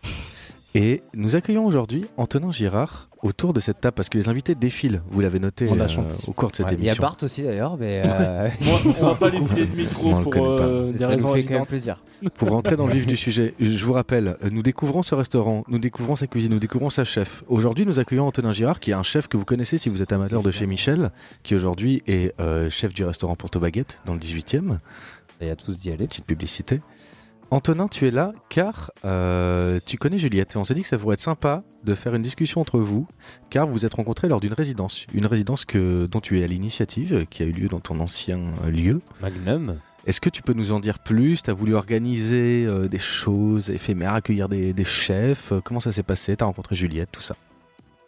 Et 0.79 1.01
nous 1.15 1.35
accueillons 1.35 1.65
aujourd'hui 1.65 2.05
Antonin 2.17 2.51
Girard 2.51 3.09
autour 3.23 3.51
de 3.51 3.59
cette 3.59 3.81
table 3.81 3.95
parce 3.95 4.09
que 4.09 4.17
les 4.19 4.29
invités 4.29 4.53
défilent, 4.53 5.01
vous 5.09 5.21
l'avez 5.21 5.39
noté 5.39 5.67
On 5.71 5.79
euh, 5.79 5.87
au 6.27 6.33
cours 6.33 6.51
de 6.51 6.55
cette 6.55 6.67
Ouais, 6.67 6.73
Il 6.77 6.83
y 6.83 6.89
a 6.89 6.91
émission. 6.91 7.01
Bart 7.01 7.17
aussi 7.23 7.41
d'ailleurs, 7.41 7.77
mais 7.77 8.03
euh, 8.05 8.47
Moi, 8.61 8.79
on 8.85 9.05
va 9.07 9.15
pas 9.15 9.31
les 9.31 9.43
filer 9.43 9.65
de 9.65 9.73
On 9.73 9.75
micro 9.75 10.17
le 10.17 10.21
pour 10.23 10.31
connaît 10.33 10.45
pas. 10.45 10.61
euh, 10.61 10.91
des 10.91 10.99
ça 10.99 11.07
raisons 11.07 11.29
nous 11.29 11.33
fait 11.33 11.43
quand 11.45 11.53
même 11.55 11.65
plaisir. 11.65 12.03
Pour 12.35 12.49
rentrer 12.51 12.75
dans 12.75 12.85
le 12.85 12.93
vif 12.93 13.07
du 13.07 13.17
sujet, 13.17 13.55
je 13.59 13.83
vous 13.83 13.93
rappelle, 13.93 14.37
euh, 14.43 14.51
nous 14.51 14.61
découvrons 14.61 15.01
ce 15.01 15.15
restaurant, 15.15 15.63
nous 15.67 15.79
découvrons 15.79 16.15
sa 16.15 16.27
cuisine, 16.27 16.53
nous 16.53 16.59
découvrons 16.59 16.91
sa 16.91 17.05
chef. 17.05 17.43
Aujourd'hui, 17.47 17.83
nous 17.87 17.99
accueillons 17.99 18.27
Antonin 18.27 18.51
Girard, 18.51 18.79
qui 18.79 18.91
est 18.91 18.95
un 18.95 19.01
chef 19.01 19.27
que 19.27 19.35
vous 19.35 19.45
connaissez 19.45 19.79
si 19.79 19.89
vous 19.89 20.03
êtes 20.03 20.11
amateur 20.11 20.43
de 20.43 20.51
chez 20.51 20.67
Michel, 20.67 21.09
qui 21.41 21.55
aujourd'hui 21.55 22.03
est 22.05 22.39
euh, 22.39 22.69
chef 22.69 22.93
du 22.93 23.03
restaurant 23.03 23.35
Porto 23.35 23.59
Baguette 23.59 23.99
dans 24.05 24.13
le 24.13 24.19
18e. 24.19 24.77
Et 25.41 25.49
à 25.49 25.55
tous 25.55 25.79
d'y 25.79 25.91
aller. 25.91 26.05
Petite 26.07 26.25
publicité. 26.25 26.81
Antonin, 27.49 27.87
tu 27.87 28.05
es 28.07 28.11
là 28.11 28.33
car 28.49 28.91
euh, 29.05 29.79
tu 29.85 29.97
connais 29.97 30.17
Juliette 30.17 30.55
et 30.55 30.57
on 30.57 30.65
s'est 30.65 30.73
dit 30.73 30.81
que 30.81 30.87
ça 30.87 30.97
pourrait 30.97 31.13
être 31.13 31.21
sympa 31.21 31.63
de 31.85 31.95
faire 31.95 32.13
une 32.13 32.21
discussion 32.21 32.59
entre 32.59 32.79
vous 32.79 33.07
car 33.49 33.65
vous 33.65 33.73
vous 33.73 33.85
êtes 33.85 33.93
rencontrés 33.93 34.27
lors 34.27 34.41
d'une 34.41 34.53
résidence. 34.53 35.05
Une 35.13 35.25
résidence 35.25 35.63
que, 35.63 36.07
dont 36.07 36.19
tu 36.19 36.39
es 36.39 36.43
à 36.43 36.47
l'initiative, 36.47 37.25
qui 37.29 37.43
a 37.43 37.45
eu 37.45 37.51
lieu 37.51 37.67
dans 37.69 37.79
ton 37.79 38.01
ancien 38.01 38.39
euh, 38.65 38.69
lieu. 38.69 39.01
Magnum. 39.21 39.77
Est-ce 40.05 40.19
que 40.19 40.29
tu 40.29 40.41
peux 40.41 40.53
nous 40.53 40.73
en 40.73 40.81
dire 40.81 40.99
plus? 40.99 41.41
Tu 41.41 41.49
as 41.49 41.53
voulu 41.53 41.73
organiser 41.73 42.65
euh, 42.65 42.89
des 42.89 42.99
choses 42.99 43.69
éphémères, 43.69 44.13
accueillir 44.13 44.49
des, 44.49 44.73
des 44.73 44.83
chefs? 44.83 45.53
Comment 45.63 45.79
ça 45.79 45.93
s'est 45.93 46.03
passé? 46.03 46.35
Tu 46.35 46.43
as 46.43 46.47
rencontré 46.47 46.75
Juliette, 46.75 47.09
tout 47.11 47.21
ça? 47.21 47.35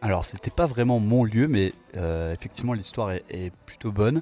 Alors, 0.02 0.24
c'était 0.24 0.52
pas 0.52 0.66
vraiment 0.66 1.00
mon 1.00 1.26
lieu, 1.26 1.48
mais 1.48 1.74
euh, 1.98 2.34
effectivement, 2.34 2.74
l'histoire 2.74 3.12
est, 3.12 3.24
est 3.30 3.52
plutôt 3.66 3.92
bonne. 3.92 4.22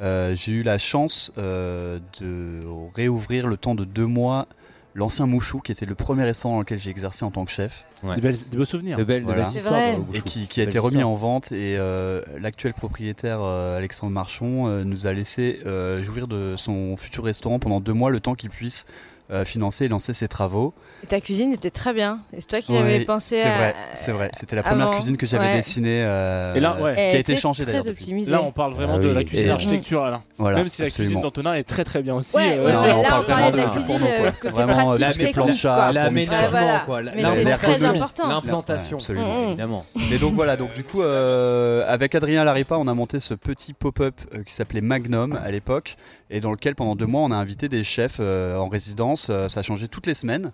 Euh, 0.00 0.34
J'ai 0.36 0.52
eu 0.52 0.62
la 0.62 0.78
chance 0.78 1.32
euh, 1.38 1.98
de 2.20 2.62
réouvrir 2.94 3.46
le 3.46 3.56
temps 3.56 3.74
de 3.74 3.84
deux 3.84 4.06
mois 4.06 4.46
l'ancien 4.94 5.26
Mouchou, 5.26 5.60
qui 5.60 5.70
était 5.70 5.86
le 5.86 5.94
premier 5.94 6.24
restaurant 6.24 6.54
dans 6.54 6.60
lequel 6.60 6.78
j'ai 6.80 6.90
exercé 6.90 7.24
en 7.24 7.30
tant 7.30 7.44
que 7.44 7.52
chef, 7.52 7.84
Ouais. 8.02 8.14
Des, 8.16 8.20
belles- 8.20 8.48
des 8.50 8.56
beaux 8.56 8.64
souvenirs. 8.64 8.96
De 8.96 9.04
belles, 9.04 9.24
de 9.24 9.30
histoires. 9.40 9.72
vrai. 9.74 9.96
dans 9.96 10.06
le 10.12 10.18
et 10.18 10.22
qui, 10.22 10.46
qui 10.48 10.60
a 10.60 10.64
Belle 10.64 10.70
été 10.70 10.78
remis 10.78 10.96
histoire. 10.98 11.12
en 11.12 11.14
vente. 11.16 11.52
Et 11.52 11.76
euh, 11.78 12.20
l'actuel 12.40 12.74
propriétaire, 12.74 13.38
euh, 13.42 13.76
Alexandre 13.76 14.12
Marchon, 14.12 14.66
euh, 14.68 14.84
nous 14.84 15.06
a 15.06 15.12
laissé 15.12 15.60
euh, 15.66 16.02
jouir 16.02 16.26
de 16.28 16.54
son 16.56 16.96
futur 16.96 17.24
restaurant 17.24 17.58
pendant 17.58 17.80
deux 17.80 17.92
mois, 17.92 18.10
le 18.10 18.20
temps 18.20 18.34
qu'il 18.34 18.50
puisse 18.50 18.86
euh, 19.30 19.44
financer 19.44 19.84
et 19.84 19.88
lancer 19.88 20.14
ses 20.14 20.26
travaux. 20.28 20.72
Et 21.04 21.06
ta 21.06 21.20
cuisine 21.20 21.52
était 21.52 21.70
très 21.70 21.92
bien. 21.92 22.20
Et 22.32 22.40
c'est 22.40 22.46
toi 22.46 22.60
qui 22.60 22.72
Ouais, 22.72 22.78
avais 22.78 23.04
pensé 23.04 23.36
C'est 23.36 23.42
à. 23.48 23.56
vrai, 23.56 23.74
c'est 23.94 24.12
vrai. 24.12 24.30
C'était 24.38 24.56
la 24.56 24.62
première 24.62 24.86
avant. 24.88 24.96
cuisine 24.96 25.16
que 25.16 25.26
j'avais 25.26 25.44
Ouais. 25.46 25.56
dessinée, 25.56 26.02
euh, 26.04 26.54
Et 26.54 26.60
là, 26.60 26.76
ouais. 26.80 26.94
qui 26.94 27.00
a 27.00 27.18
été 27.18 27.36
changée 27.36 27.64
d'ailleurs. 27.66 27.84
Là, 28.28 28.42
on 28.42 28.52
parle 28.52 28.72
vraiment 28.74 28.94
Ah 28.94 28.98
de 28.98 29.08
oui. 29.08 29.14
la 29.14 29.24
cuisine 29.24 29.48
Et- 29.48 29.50
architecturale. 29.50 30.14
hein. 30.14 30.22
Voilà, 30.38 30.58
Même 30.58 30.68
si 30.68 30.82
la 30.82 30.90
cuisine 30.90 31.20
d'Antonin 31.20 31.54
est 31.54 31.64
très 31.64 31.84
très 31.84 32.00
bien 32.02 32.14
aussi. 32.14 32.36
Ouais, 32.36 32.56
euh, 32.58 32.64
ouais, 32.66 32.72
Non, 32.72 32.82
mais 32.82 32.92
on 32.92 33.02
parle 33.02 33.26
parlait 33.26 33.50
de 33.50 33.56
vraiment 33.56 33.72
la 33.74 33.78
cuisine 33.80 33.98
côté 34.40 34.54
Vraiment, 34.54 34.74
pratique, 34.74 35.00
la 35.00 35.12
technique, 35.12 35.34
plancha, 35.34 35.92
L'aménagement, 35.92 36.80
quoi. 36.86 37.02
Mais 37.02 37.24
c'est 37.24 37.54
très 37.56 37.84
important. 37.84 38.28
L'implantation. 38.28 38.98
Mm, 39.08 39.12
mm. 39.12 39.46
Évidemment. 39.48 39.84
Et 40.12 40.18
donc 40.18 40.34
voilà, 40.34 40.56
donc 40.56 40.72
du 40.74 40.84
coup, 40.84 41.02
avec 41.02 42.14
Adrien 42.14 42.44
Laripa, 42.44 42.76
on 42.76 42.88
a 42.88 42.94
monté 42.94 43.20
ce 43.20 43.34
petit 43.34 43.72
pop-up 43.74 44.14
qui 44.46 44.54
s'appelait 44.54 44.80
Magnum 44.80 45.38
à 45.44 45.50
l'époque, 45.50 45.96
et 46.30 46.40
dans 46.40 46.50
lequel 46.50 46.74
pendant 46.74 46.94
deux 46.94 47.06
mois, 47.06 47.22
on 47.22 47.30
a 47.30 47.36
invité 47.36 47.68
des 47.68 47.84
chefs 47.84 48.18
euh, 48.20 48.56
en 48.56 48.68
résidence. 48.68 49.28
Euh, 49.30 49.48
ça 49.48 49.60
a 49.60 49.62
changé 49.62 49.88
toutes 49.88 50.06
les 50.06 50.14
semaines. 50.14 50.52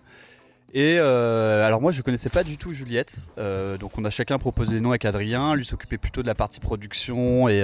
Et 0.76 0.96
euh, 0.98 1.64
alors 1.64 1.80
moi, 1.80 1.92
je 1.92 2.02
connaissais 2.02 2.30
pas 2.30 2.42
du 2.42 2.56
tout 2.58 2.72
Juliette, 2.72 3.28
donc 3.78 3.96
on 3.96 4.04
a 4.04 4.10
chacun 4.10 4.38
proposé 4.38 4.80
noms 4.80 4.90
avec 4.90 5.04
Adrien. 5.04 5.54
Lui 5.54 5.64
s'occupait 5.64 5.98
plutôt 5.98 6.22
de 6.22 6.26
la 6.26 6.34
partie 6.34 6.58
production 6.58 7.48
et, 7.48 7.62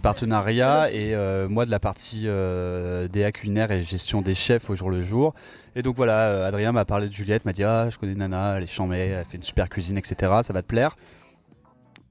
partenariat, 0.00 0.92
et 0.92 1.16
moi 1.48 1.66
de 1.66 1.72
la 1.72 1.80
partie 1.80 2.26
DA 2.26 3.32
culinaire 3.32 3.72
et 3.72 3.82
gestion 3.82 4.22
des 4.22 4.36
chefs 4.36 4.70
au 4.70 4.76
jour 4.76 4.90
le 4.90 5.02
jour. 5.02 5.34
Et 5.74 5.82
donc 5.82 5.96
voilà, 5.96 6.46
Adrien 6.46 6.70
m'a 6.70 6.84
parlé 6.84 7.08
de 7.08 7.12
Juliette, 7.12 7.44
m'a 7.44 7.52
dit 7.52 7.64
ah 7.64 7.88
je 7.90 7.98
connais 7.98 8.14
Nana, 8.14 8.58
elle 8.58 8.62
est 8.62 8.68
chambée, 8.68 8.98
elle 8.98 9.24
fait 9.24 9.36
une 9.36 9.42
super 9.42 9.68
cuisine, 9.68 9.98
etc. 9.98 10.14
Ça 10.44 10.52
va 10.52 10.62
te 10.62 10.68
plaire. 10.68 10.96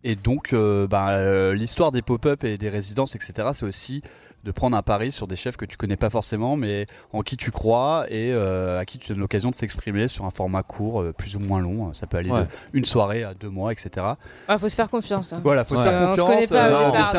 Et 0.03 0.15
donc 0.15 0.53
bah, 0.53 1.53
l'histoire 1.53 1.93
des 1.93 2.01
pop-up 2.01 2.43
et 2.43 2.57
des 2.57 2.67
résidences, 2.67 3.15
etc. 3.15 3.51
C'est 3.53 3.65
aussi 3.65 4.01
de 4.47 4.51
prendre 4.53 4.77
un 4.77 4.81
pari 4.81 5.11
sur 5.11 5.27
des 5.27 5.35
chefs 5.35 5.57
que 5.57 5.65
tu 5.65 5.75
connais 5.77 5.97
pas 5.97 6.09
forcément, 6.09 6.55
mais 6.55 6.87
en 7.11 7.21
qui 7.21 7.35
tu 7.37 7.51
crois 7.51 8.05
et 8.09 8.31
euh, 8.33 8.79
à 8.79 8.85
qui 8.85 8.97
tu 8.97 9.09
donnes 9.09 9.19
l'occasion 9.19 9.49
de 9.51 9.55
s'exprimer 9.55 10.07
sur 10.07 10.23
un 10.25 10.31
format 10.31 10.63
court, 10.63 11.01
euh, 11.01 11.11
plus 11.11 11.35
ou 11.35 11.39
moins 11.39 11.59
long. 11.59 11.93
Ça 11.93 12.07
peut 12.07 12.17
aller 12.17 12.31
Ouais. 12.31 12.43
de 12.43 12.47
une 12.73 12.85
soirée 12.85 13.23
à 13.23 13.33
deux 13.33 13.49
mois, 13.49 13.71
etc. 13.73 14.05
Il 14.49 14.57
faut 14.57 14.69
se 14.69 14.75
faire 14.75 14.89
confiance. 14.89 15.33
hein. 15.33 15.41
Voilà, 15.43 15.65
faut 15.65 15.75
se 15.75 15.81
faire 15.83 16.01
Euh, 16.01 16.07
confiance. 16.15 16.49
départ, 16.49 17.11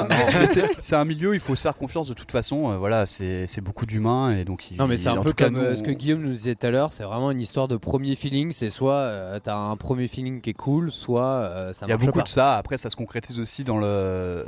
c'est 0.83 0.95
un- 0.95 0.99
un 1.01 1.05
milieu, 1.05 1.35
il 1.35 1.41
faut 1.41 1.55
se 1.55 1.63
faire 1.63 1.77
confiance 1.77 2.09
de 2.09 2.15
toute 2.15 2.33
façon. 2.33 2.71
euh, 2.73 2.77
voilà, 2.79 3.05
c'est 3.07 3.47
c'est 3.47 3.61
beaucoup 3.61 3.85
d'humains 3.87 4.33
et 4.37 4.45
donc. 4.45 4.71
il- 4.71 4.79
Non 4.79 4.87
mais 4.87 4.97
c'est 4.97 5.09
un 5.11 5.21
peu 5.21 5.33
comme 5.35 5.55
nous, 5.55 5.61
euh, 5.61 5.77
ce 5.77 5.83
que 5.83 5.91
Guillaume 5.91 6.23
nous 6.23 6.33
disait 6.33 6.55
tout 6.55 6.67
à 6.67 6.71
l'heure, 6.71 6.93
c'est 6.93 7.05
vraiment 7.05 7.31
une 7.31 7.41
histoire 7.41 7.69
de 7.69 7.77
premier 7.77 8.17
feeling, 8.17 8.53
c'est 8.53 8.71
soit 8.71 8.95
euh, 8.95 9.39
t'as 9.39 9.55
un 9.57 9.77
premier 9.77 10.09
feeling 10.09 10.41
qui 10.41 10.51
est 10.51 10.55
cool, 10.55 10.91
soit 10.91 11.23
euh, 11.25 11.73
ça 11.75 11.85
Il 11.87 11.91
y 11.91 11.93
a 11.93 11.97
beaucoup 11.99 12.19
pas. 12.19 12.25
de 12.25 12.29
ça. 12.29 12.57
Après, 12.57 12.79
ça 12.79 12.89
se 12.91 12.97
concrétise 12.97 13.39
aussi 13.39 13.65
dans 13.65 13.77
le 13.79 14.47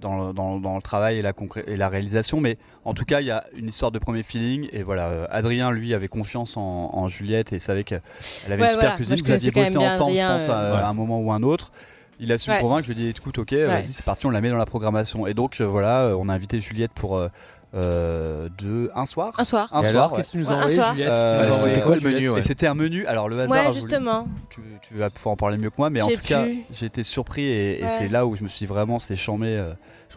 dans 0.00 0.28
le, 0.28 0.32
dans, 0.32 0.58
dans 0.58 0.76
le 0.76 0.82
travail 0.82 1.18
et 1.18 1.22
la 1.22 1.32
et 1.66 1.76
la 1.76 1.88
réalisation. 1.88 2.21
Mais 2.40 2.56
en 2.84 2.94
tout 2.94 3.04
cas, 3.04 3.20
il 3.20 3.26
y 3.26 3.30
a 3.30 3.44
une 3.56 3.68
histoire 3.68 3.90
de 3.90 3.98
premier 3.98 4.22
feeling. 4.22 4.68
Et 4.72 4.82
voilà, 4.82 5.06
euh, 5.08 5.26
Adrien, 5.30 5.70
lui, 5.70 5.94
avait 5.94 6.08
confiance 6.08 6.56
en, 6.56 6.90
en 6.92 7.08
Juliette 7.08 7.52
et 7.52 7.58
savait 7.58 7.84
qu'elle 7.84 8.00
avait 8.46 8.54
Ouais, 8.56 8.68
une 8.68 8.68
super 8.70 8.80
voilà. 8.80 8.96
cuisine. 8.96 9.16
Moi, 9.16 9.26
Vous 9.26 9.32
aviez 9.32 9.50
bossé 9.50 9.76
ensemble, 9.76 10.14
je 10.14 10.20
Adrien, 10.20 10.36
pense, 10.38 10.48
euh, 10.48 10.52
à, 10.52 10.74
Ouais. 10.74 10.80
à 10.82 10.88
un 10.88 10.94
moment 10.94 11.20
ou 11.20 11.32
un 11.32 11.42
autre. 11.42 11.72
Il 12.20 12.30
a 12.32 12.38
su 12.38 12.50
me 12.50 12.54
Ouais. 12.54 12.60
convaincre. 12.60 12.86
Je 12.86 12.92
lui 12.92 13.00
ai 13.00 13.04
dit, 13.12 13.18
écoute, 13.18 13.38
ok, 13.38 13.52
vas-y, 13.52 13.86
c'est 13.86 14.04
parti, 14.04 14.26
on 14.26 14.30
la 14.30 14.40
met 14.40 14.50
dans 14.50 14.56
la 14.56 14.66
programmation. 14.66 15.26
Et 15.26 15.34
donc, 15.34 15.60
euh, 15.60 15.64
voilà, 15.66 16.02
euh, 16.02 16.16
on 16.18 16.28
a 16.28 16.34
invité 16.34 16.60
Juliette 16.60 16.92
pour 16.92 17.16
euh, 17.16 17.28
euh, 17.74 18.48
deux, 18.58 18.90
un 18.94 19.06
soir. 19.06 19.32
Un 19.38 19.44
soir. 19.44 19.68
Un 19.72 19.80
Et 19.82 19.86
soir, 19.86 20.04
alors, 20.04 20.12
ouais. 20.12 20.16
qu'est-ce 20.18 20.28
que 20.32 20.32
tu 20.32 20.38
nous 20.44 20.50
as 20.50 20.56
envoyé. 20.56 20.80
Juliette 20.92 21.08
Euh, 21.08 21.50
c'était 21.52 21.80
quoi 21.80 21.96
le 21.96 22.00
menu, 22.02 22.28
ouais. 22.30 22.40
Et 22.40 22.42
c'était 22.42 22.66
un 22.66 22.74
menu. 22.74 23.06
Alors 23.06 23.28
le 23.28 23.36
hasard. 23.40 23.50
Ouais, 23.50 23.58
a 23.60 23.68
voulu- 23.70 23.80
justement. 23.80 24.28
tu, 24.50 24.60
tu 24.86 24.94
vas 24.94 25.10
pouvoir 25.10 25.32
en 25.32 25.36
parler 25.36 25.56
mieux 25.56 25.70
que 25.70 25.76
moi, 25.78 25.88
mais 25.90 26.02
en 26.02 26.08
tout 26.08 26.20
cas, 26.22 26.44
j'ai 26.72 26.86
été 26.86 27.02
surpris 27.02 27.42
et, 27.44 27.80
et 27.80 27.84
Ouais. 27.84 27.90
c'est 27.90 28.08
là 28.08 28.26
où 28.26 28.36
je 28.36 28.42
me 28.44 28.48
suis 28.48 28.66
vraiment, 28.66 28.98
c'est 28.98 29.16
chambé. 29.16 29.56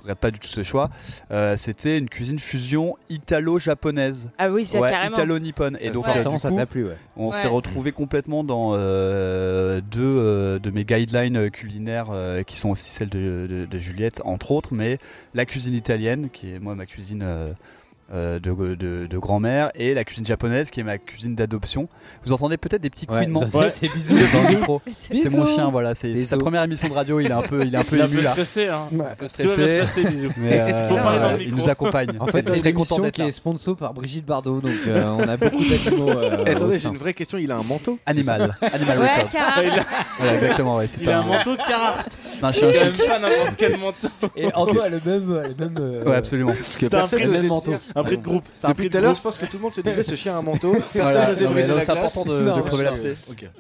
Euh, 0.06 0.12
regrette 0.12 0.20
pas 0.20 0.32
du 0.32 0.40
tout 0.40 0.48
ce 0.48 0.64
choix. 0.64 0.90
Euh, 1.32 1.56
C'était 1.58 1.98
une 1.98 2.10
cuisine 2.10 2.40
fusion 2.40 2.96
italo-japonaise. 3.10 4.30
Ah 4.38 4.50
oui, 4.52 4.68
Ouais, 4.76 4.90
carrément. 4.90 5.16
italo-nippone. 5.16 5.78
Et 5.82 5.90
donc, 5.90 6.06
euh, 6.08 6.12
Forcément, 6.14 6.36
du 6.36 6.40
ça 6.40 6.50
coup, 6.50 6.58
t'a 6.58 6.66
plu, 6.66 6.86
ouais. 6.88 6.98
on 7.18 7.30
Ouais. 7.30 7.32
s'est 7.38 7.48
retrouvé 7.48 7.92
complètement 7.92 8.44
dans 8.44 8.72
euh, 8.74 9.82
deux 9.82 10.02
euh, 10.04 10.60
de 10.60 10.70
mes 10.72 10.86
guidelines 10.86 11.50
culinaires 11.52 12.08
euh, 12.12 12.44
qui 12.44 12.58
sont 12.58 12.70
aussi 12.70 12.92
celles 12.92 13.10
de, 13.10 13.48
de- 13.50 13.66
de 13.66 13.78
Juliette, 13.80 14.22
entre 14.26 14.52
autres, 14.52 14.74
mais 14.74 14.98
la 15.34 15.46
cuisine 15.46 15.74
italienne, 15.74 16.30
qui 16.32 16.54
est 16.54 16.60
moi 16.60 16.76
ma 16.76 16.86
cuisine 16.86 17.24
euh, 18.14 18.40
de, 18.40 18.52
de- 18.76 19.08
de 19.08 19.18
grand-mère, 19.18 19.72
et 19.76 19.94
la 19.94 20.04
cuisine 20.04 20.26
japonaise, 20.26 20.70
qui 20.70 20.80
est 20.80 20.84
ma 20.84 20.98
cuisine 21.00 21.34
d'adoption. 21.36 21.88
Vous 22.24 22.32
entendez 22.34 22.58
peut-être 22.58 22.82
des 22.82 22.90
petits 22.92 23.08
Ouais, 23.10 23.20
couinements 23.24 23.44
Ouais. 23.54 23.70
c'est 23.72 23.88
bisous 23.90 24.24
dans 24.32 24.42
le 24.50 24.56
micro. 24.58 24.82
c'est 24.92 25.30
mon 25.32 25.48
chien, 25.48 25.70
voilà. 25.70 25.96
C'est 25.96 26.16
sa 26.16 26.38
première 26.38 26.64
émission 26.64 26.88
de 26.88 26.94
radio. 26.94 27.20
Il 27.20 27.28
est 27.28 27.32
un 27.32 27.42
peu, 27.42 27.64
il 27.66 27.74
est 27.74 27.78
un 27.78 27.84
peu 27.84 27.98
Il 27.98 28.04
ému 28.14 28.22
là. 28.22 28.32
stressé. 28.32 28.68
Hein. 28.68 28.84
Un 28.94 28.98
peu 29.16 29.26
bien 29.26 29.28
stressé. 29.28 30.04
bisous. 30.04 30.30
Mais 30.38 30.60
euh, 30.60 31.38
le 31.38 31.44
il 31.44 31.56
nous 31.56 31.68
accompagne. 31.70 32.10
En 32.20 32.28
fait, 32.28 32.48
c'est 32.48 32.60
très 32.60 32.74
content 32.74 33.00
d'être 33.00 33.16
qui 33.16 33.22
est 33.24 33.32
sponsor 33.32 33.76
par 33.76 33.94
Brigitte 33.94 34.26
Bardot, 34.26 34.62
donc 34.62 34.72
euh, 34.88 35.04
on 35.18 35.28
a 35.28 35.38
beaucoup 35.38 35.64
d'animaux. 35.70 36.12
Attendez, 36.46 36.78
j'ai 36.80 36.90
une 36.90 36.98
vraie 36.98 37.14
question. 37.14 37.38
Il 37.38 37.52
a 37.52 37.58
un 37.58 37.64
manteau? 37.64 37.98
Animal, 38.06 38.56
Animal 38.62 39.00
Ouais, 39.00 39.26
Voilà, 40.20 40.34
exactement, 40.36 40.78
ouais. 40.78 40.88
C'est 40.88 41.02
il 41.02 41.10
a 41.10 41.20
un 41.20 41.24
manteau 41.26 41.56
Carhartt. 41.56 42.18
c'est 42.24 42.44
un 42.44 42.52
chien 42.52 42.72
chic. 42.72 42.82
même 42.82 43.08
pas 43.08 43.20
n'importe 43.20 43.56
quel 43.58 43.78
manteau. 43.78 44.08
Et 44.36 44.46
Antoine 44.54 44.86
a 44.86 44.90
le 44.90 45.02
même, 45.06 45.44
le 45.60 45.70
même. 45.70 46.04
Ouais, 46.08 46.16
absolument. 46.16 46.52
Parce 46.54 46.78
que 46.78 46.86
C'est 46.86 46.94
un 46.94 46.98
personne 46.98 47.20
prix- 47.20 47.28
n'osait 47.28 47.38
même 47.38 47.44
le 47.44 47.50
manteau. 47.50 47.74
Un 47.98 48.04
prix 48.04 48.18
de 48.18 48.24
groupe. 48.24 48.44
Depuis 48.68 48.90
tout 48.90 48.98
à 48.98 49.02
l'heure, 49.02 49.16
je 49.16 49.22
pense 49.22 49.38
que 49.38 49.46
tout 49.46 49.56
le 49.58 49.64
monde 49.64 49.74
se 49.74 49.80
disait 49.82 50.04
ce 50.04 50.16
chien 50.16 50.34
a 50.34 50.38
un 50.38 50.42
manteau. 50.42 50.74
Personne 50.94 51.02
Voilà, 51.14 51.28
n'osait 51.30 51.48
briser 51.48 51.74
la 51.74 51.82
c'est 51.82 51.92
important 51.92 52.26
de, 52.26 52.42
Non, 52.42 52.58
de 52.58 52.62
mais 52.62 52.68
crever 52.68 52.84
l'abcès. 52.84 53.14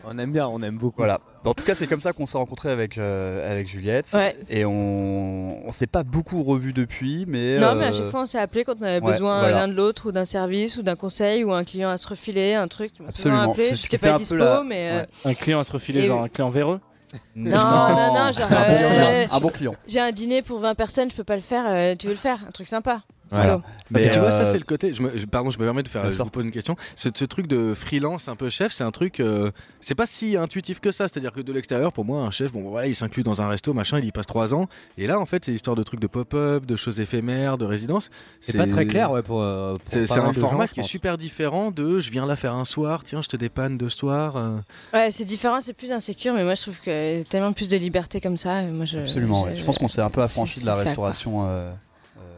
On 0.03 0.17
aime 0.19 0.31
bien, 0.33 0.47
on 0.47 0.61
aime 0.61 0.77
beaucoup. 0.77 0.97
Voilà. 0.97 1.21
En 1.45 1.53
tout 1.53 1.63
cas, 1.63 1.73
c'est 1.75 1.88
comme 1.88 2.01
ça 2.01 2.11
qu'on 2.11 2.25
s'est 2.25 2.38
rencontré 2.38 2.69
avec 2.69 2.97
euh, 2.97 3.49
avec 3.49 3.69
Juliette. 3.69 4.09
Ouais. 4.13 4.36
Et 4.49 4.65
on 4.65 5.65
on 5.67 5.71
s'est 5.71 5.88
pas 5.88 6.03
beaucoup 6.03 6.43
revu 6.43 6.73
depuis, 6.73 7.25
mais 7.27 7.59
Non, 7.59 7.75
mais 7.75 7.86
à 7.86 7.89
euh, 7.89 7.93
chaque 7.93 8.09
fois, 8.09 8.23
on 8.23 8.25
s'est 8.25 8.39
appelé 8.39 8.63
quand 8.65 8.75
on 8.79 8.83
avait 8.83 8.99
ouais, 9.05 9.13
besoin 9.13 9.39
voilà. 9.39 9.55
l'un 9.61 9.67
de 9.69 9.73
l'autre, 9.73 10.09
ou 10.09 10.11
d'un 10.11 10.25
service, 10.25 10.75
ou 10.77 10.81
d'un 10.81 10.95
conseil, 10.95 11.43
ou 11.43 11.53
un 11.53 11.63
client 11.63 11.89
à 11.89 11.97
se 11.97 12.07
refiler, 12.07 12.55
un 12.55 12.67
truc. 12.67 12.91
Tu 12.93 13.03
Absolument. 13.07 13.51
appelé, 13.51 13.75
ce 13.75 13.88
qui 13.88 13.97
fait 13.97 14.07
pas 14.09 14.09
un 14.09 14.17
peu 14.17 14.19
dispo, 14.19 14.36
la- 14.36 14.63
mais. 14.65 14.89
euh, 14.91 14.99
ouais. 15.01 15.31
Un 15.31 15.33
client 15.33 15.59
à 15.59 15.63
se 15.63 15.71
refiler, 15.71 16.01
Et- 16.01 16.07
genre 16.07 16.21
un 16.23 16.29
client 16.29 16.49
véreux. 16.49 16.79
Non, 17.36 17.51
non, 17.51 18.13
non, 18.13 18.33
genre, 18.33 18.47
un 18.51 19.39
bon 19.39 19.47
euh, 19.47 19.51
client. 19.51 19.75
J'ai 19.88 20.01
un 20.01 20.11
dîner 20.11 20.41
pour 20.41 20.59
20 20.59 20.75
personnes, 20.75 21.09
je 21.09 21.15
peux 21.15 21.23
pas 21.23 21.36
le 21.38 21.41
faire, 21.41 21.63
euh, 21.67 21.95
tu 21.95 22.07
veux 22.07 22.13
le 22.13 22.19
faire 22.19 22.39
Un 22.47 22.51
truc 22.51 22.67
sympa. 22.67 23.03
Mais 23.32 24.01
Mais, 24.01 24.09
tu 24.09 24.19
vois, 24.19 24.32
ça 24.32 24.43
euh, 24.43 24.45
c'est 24.51 24.57
le 24.57 24.63
côté. 24.63 24.93
Je 24.93 25.01
me, 25.01 25.17
je- 25.17 25.26
pardon, 25.26 25.51
je 25.51 25.59
me 25.59 25.63
permets 25.63 25.84
de 25.84 25.88
faire. 25.88 26.09
Je 26.11 26.17
vous 26.17 26.30
pose 26.30 26.45
une 26.45 26.51
question. 26.51 26.76
Ce, 26.95 27.09
ce 27.13 27.26
truc 27.26 27.47
de 27.47 27.73
freelance, 27.76 28.28
un 28.28 28.36
peu 28.36 28.49
chef, 28.49 28.71
c'est 28.71 28.84
un 28.84 28.91
truc. 28.91 29.19
euh, 29.19 29.51
c'est 29.82 29.95
pas 29.95 30.05
si 30.05 30.38
intuitif 30.38 30.80
que 30.80 30.91
ça. 30.91 31.07
C'est-à-dire 31.07 31.32
que 31.32 31.41
de 31.41 31.51
l'extérieur, 31.53 31.91
pour 31.93 32.05
moi, 32.05 32.21
un 32.23 32.32
chef, 32.32 32.51
bon, 32.51 32.61
voilà, 32.69 32.88
il 32.88 32.95
s'inclut 32.95 33.23
dans 33.23 33.41
un 33.41 33.47
resto, 33.47 33.73
machin, 33.73 33.99
il 33.99 34.05
y 34.05 34.11
passe 34.11 34.26
trois 34.26 34.53
ans. 34.55 34.67
Et 34.97 35.05
là, 35.07 35.19
en 35.19 35.26
fait, 35.26 35.45
c'est 35.45 35.51
l'histoire 35.51 35.76
de 35.76 35.84
trucs 35.84 35.99
de 35.99 36.07
pop-up, 36.07 36.65
de 36.65 36.76
choses 36.76 36.99
éphémères, 36.99 37.57
de 37.57 37.65
résidence. 37.65 38.09
C'est 38.41 38.57
pas 38.57 38.67
très 38.67 38.86
clair, 38.86 39.11
ouais, 39.11 39.21
pour. 39.21 39.41
euh, 39.41 39.73
pour 39.76 39.82
C'est 39.91 39.99
un 40.19 40.32
de 40.32 40.39
format 40.39 40.61
gens, 40.61 40.67
je 40.67 40.73
qui 40.73 40.80
est 40.80 40.84
super 40.84 41.17
différent 41.17 41.71
de 41.71 41.99
je 41.99 42.11
viens 42.11 42.26
là 42.26 42.36
faire 42.36 42.53
un 42.53 42.65
soir, 42.65 43.03
tiens, 43.03 43.21
je 43.21 43.28
te 43.28 43.38
dépanne 43.38 43.78
de 43.78 43.89
ce 43.89 43.97
soir. 43.97 44.36
euh. 44.38 44.57
Ouais, 44.93 45.09
c'est 45.11 45.26
différent, 45.26 45.59
c'est 45.61 45.73
plus 45.73 45.91
insécure, 45.91 46.34
mais 46.34 46.43
moi 46.43 46.55
je 46.55 46.61
trouve 46.63 46.80
que 46.84 47.23
tellement 47.23 47.53
plus 47.53 47.69
de 47.69 47.78
liberté 47.78 48.19
comme 48.21 48.38
ça. 48.38 48.63
Moi, 48.63 48.86
je, 48.86 48.99
Absolument. 48.99 49.43
ouais. 49.43 49.55
Je 49.55 49.63
pense 49.63 49.78
qu'on 49.78 49.88
s'est 49.88 50.01
un 50.01 50.09
peu 50.09 50.21
affranchi 50.21 50.61
de 50.61 50.65
la 50.65 50.73
ça, 50.73 50.93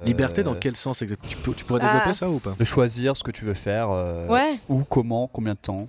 euh, 0.02 0.06
Liberté 0.06 0.44
dans 0.44 0.56
quel 0.56 0.76
sens 0.76 1.02
exactement 1.02 1.30
tu, 1.30 1.38
peux- 1.38 1.54
tu 1.54 1.66
pourrais 1.66 1.80
Ah. 1.84 1.88
développer 1.94 2.14
ça 2.14 2.30
ou 2.30 2.40
pas? 2.40 2.56
De 2.58 2.66
choisir 2.66 3.16
ce 3.18 3.24
que 3.24 3.32
tu 3.32 3.46
veux 3.46 3.54
faire. 3.54 3.90
euh, 3.92 4.28
Ouais, 4.28 4.60
Où, 4.70 4.84
comment, 4.84 5.28
combien 5.28 5.54
de 5.54 5.60
temps? 5.60 5.88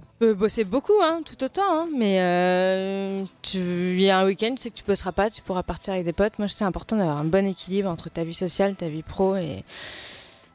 tu 0.00 0.06
peux 0.26 0.34
bosser 0.34 0.64
beaucoup, 0.64 1.00
hein, 1.02 1.20
tout 1.24 1.42
autant, 1.44 1.62
hein, 1.82 1.86
mais 1.96 2.18
euh, 2.20 3.24
tu- 3.42 3.58
il 3.94 4.00
y 4.02 4.10
a 4.10 4.18
un 4.18 4.24
week-end, 4.26 4.52
tu 4.54 4.62
sais 4.62 4.70
que 4.70 4.76
tu 4.76 4.84
bosseras 4.84 5.12
pas, 5.12 5.30
tu 5.30 5.40
pourras 5.42 5.62
partir 5.62 5.92
avec 5.94 6.04
des 6.04 6.12
potes. 6.12 6.38
Moi, 6.38 6.46
c'est 6.48 6.64
important 6.64 6.96
d'avoir 6.96 7.16
un 7.18 7.24
bon 7.24 7.46
équilibre 7.46 7.88
entre 7.88 8.10
ta 8.10 8.22
vie 8.24 8.34
sociale, 8.34 8.76
ta 8.76 8.88
vie 8.88 9.02
pro, 9.02 9.36
et 9.36 9.64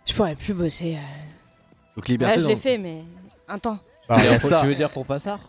je 0.06 0.14
pourrais 0.14 0.36
plus 0.36 0.54
bosser. 0.54 0.96
euh. 0.98 1.00
Donc 1.96 2.08
Là, 2.08 2.12
liberté 2.14 2.36
je 2.40 2.42
dans- 2.44 2.50
l'ai 2.50 2.56
fait, 2.58 2.78
mais 2.78 3.04
un 3.48 3.58
temps. 3.58 3.80
Pour- 4.08 4.20
ça. 4.42 4.60
Tu 4.62 4.68
veux 4.68 4.76
dire 4.76 4.92
pour 4.92 5.06
Passard 5.06 5.40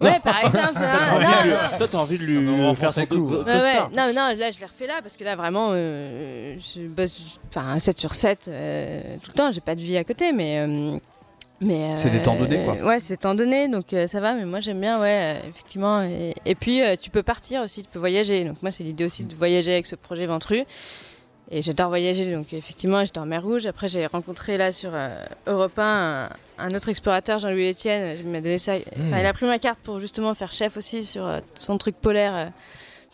Ouais, 0.00 0.18
par 0.22 0.38
exemple. 0.44 0.74
Toi, 0.74 0.82
t'as 0.82 1.10
non, 1.10 1.16
envie 1.16 1.26
non, 1.26 1.38
de 1.38 1.44
lui- 1.44 1.50
non. 1.50 1.76
Toi, 1.78 1.88
t'as 1.88 1.98
envie 1.98 2.18
de 2.18 2.24
Non, 2.26 2.40
mais 2.42 2.50
on 2.50 2.56
lui 2.58 2.66
va 2.66 2.74
faire 2.74 2.92
son 2.92 3.00
le 3.00 3.06
clou. 3.06 3.28
co- 3.28 3.42
Ouais. 3.44 3.78
Non, 3.92 4.06
non, 4.08 4.34
là 4.36 4.50
je 4.50 4.58
l'ai 4.60 4.66
refait 4.66 4.86
là 4.86 4.94
parce 5.02 5.16
que 5.16 5.24
là 5.24 5.36
vraiment, 5.36 5.70
euh, 5.72 6.56
je 6.74 6.82
bosse 6.86 7.20
enfin 7.48 7.78
7 7.78 7.98
sur 7.98 8.14
7 8.14 8.46
euh, 8.48 9.16
tout 9.22 9.30
le 9.30 9.34
temps. 9.34 9.50
J'ai 9.52 9.60
pas 9.60 9.74
de 9.74 9.80
vie 9.80 9.96
à 9.96 10.04
côté, 10.04 10.32
mais. 10.32 10.58
euh, 10.60 10.98
mais 11.60 11.96
C'est 11.96 12.10
des 12.10 12.22
temps 12.22 12.36
donnés, 12.36 12.62
quoi. 12.64 12.74
Ouais, 12.86 13.00
c'est 13.00 13.16
temps 13.16 13.34
donné, 13.34 13.66
donc 13.66 13.92
euh, 13.92 14.06
ça 14.06 14.20
va. 14.20 14.34
Mais 14.34 14.44
moi 14.44 14.60
j'aime 14.60 14.80
bien, 14.80 15.00
ouais, 15.00 15.40
euh, 15.44 15.48
effectivement. 15.48 16.02
Et, 16.02 16.34
et 16.46 16.54
puis 16.54 16.80
euh, 16.82 16.94
tu 16.94 17.10
peux 17.10 17.24
partir 17.24 17.62
aussi, 17.62 17.82
tu 17.82 17.88
peux 17.92 17.98
voyager. 17.98 18.44
Donc 18.44 18.62
moi 18.62 18.70
c'est 18.70 18.84
l'idée 18.84 19.04
aussi 19.04 19.24
de 19.24 19.34
voyager 19.34 19.72
avec 19.72 19.86
ce 19.86 19.96
projet 19.96 20.26
Ventru. 20.26 20.64
Et 21.50 21.62
j'adore 21.62 21.88
voyager, 21.88 22.30
donc 22.30 22.52
effectivement 22.52 23.02
j'étais 23.04 23.18
en 23.18 23.26
mer 23.26 23.42
Rouge. 23.42 23.64
Après 23.64 23.88
j'ai 23.88 24.04
rencontré 24.06 24.58
là 24.58 24.70
sur 24.70 24.90
euh, 24.92 25.24
Europe 25.46 25.78
1 25.78 25.82
un, 25.82 26.28
un 26.58 26.74
autre 26.74 26.90
explorateur, 26.90 27.38
Jean-Louis 27.38 27.70
Etienne. 27.70 28.18
Il 28.20 28.28
m'a 28.28 28.42
donné 28.42 28.58
ça. 28.58 28.74
Enfin, 28.74 29.20
il 29.20 29.26
a 29.26 29.32
pris 29.32 29.46
ma 29.46 29.58
carte 29.58 29.80
pour 29.80 29.98
justement 29.98 30.34
faire 30.34 30.52
chef 30.52 30.76
aussi 30.76 31.04
sur 31.04 31.26
euh, 31.26 31.40
son 31.54 31.78
truc 31.78 31.96
polaire. 31.96 32.52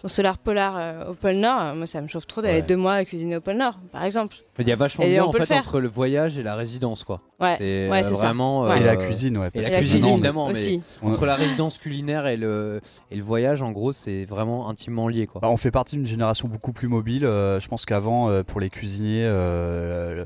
Son 0.04 0.08
solar 0.08 0.36
polar 0.36 0.74
euh, 0.76 1.10
au 1.10 1.14
pôle 1.14 1.36
Nord, 1.36 1.60
Euh, 1.62 1.74
moi 1.74 1.86
ça 1.86 2.00
me 2.02 2.08
chauffe 2.08 2.26
trop 2.26 2.42
d'aller 2.42 2.60
Ouais. 2.60 2.66
deux 2.66 2.76
mois 2.76 2.92
à 2.94 3.04
cuisiner 3.06 3.36
au 3.36 3.40
pôle 3.40 3.56
Nord, 3.56 3.78
par 3.90 4.04
exemple. 4.04 4.36
Il 4.58 4.68
y 4.68 4.72
a 4.72 4.76
vachement 4.76 5.04
de 5.06 5.10
lien 5.10 5.24
on 5.24 5.28
en 5.30 5.32
le 5.32 5.44
fait 5.46 5.54
entre 5.54 5.80
le 5.80 5.88
voyage 5.88 6.38
et 6.38 6.42
la 6.42 6.54
résidence, 6.56 7.04
quoi. 7.04 7.20
Ouais, 7.40 7.54
C'est 7.58 7.88
ouais, 7.90 8.00
euh, 8.00 8.14
ça. 8.14 8.32
Et 8.76 8.80
la 8.84 8.96
cuisine, 8.96 9.38
ouais. 9.38 9.48
et 9.54 9.62
la 9.62 9.78
cuisine, 9.78 10.12
évidemment, 10.12 10.46
mais 10.46 10.52
aussi. 10.52 10.82
on- 11.02 11.10
entre 11.10 11.24
la 11.24 11.34
résidence 11.36 11.78
culinaire 11.78 12.26
et 12.26 12.36
le, 12.36 12.80
et 13.10 13.16
le 13.16 13.22
voyage, 13.22 13.62
en 13.62 13.72
gros, 13.72 13.92
c'est 13.92 14.24
vraiment 14.26 14.68
intimement 14.68 15.08
lié, 15.08 15.26
quoi. 15.26 15.40
Bah, 15.40 15.48
on 15.50 15.56
fait 15.56 15.70
partie 15.70 15.96
d'une 15.96 16.06
génération 16.06 16.48
beaucoup 16.48 16.72
plus 16.72 16.88
mobile. 16.88 17.24
Euh, 17.24 17.58
je 17.60 17.68
pense 17.68 17.86
qu'avant, 17.86 18.28
euh, 18.28 18.42
pour 18.42 18.60
les 18.60 18.68
cuisiniers, 18.70 19.24
euh, 19.26 20.24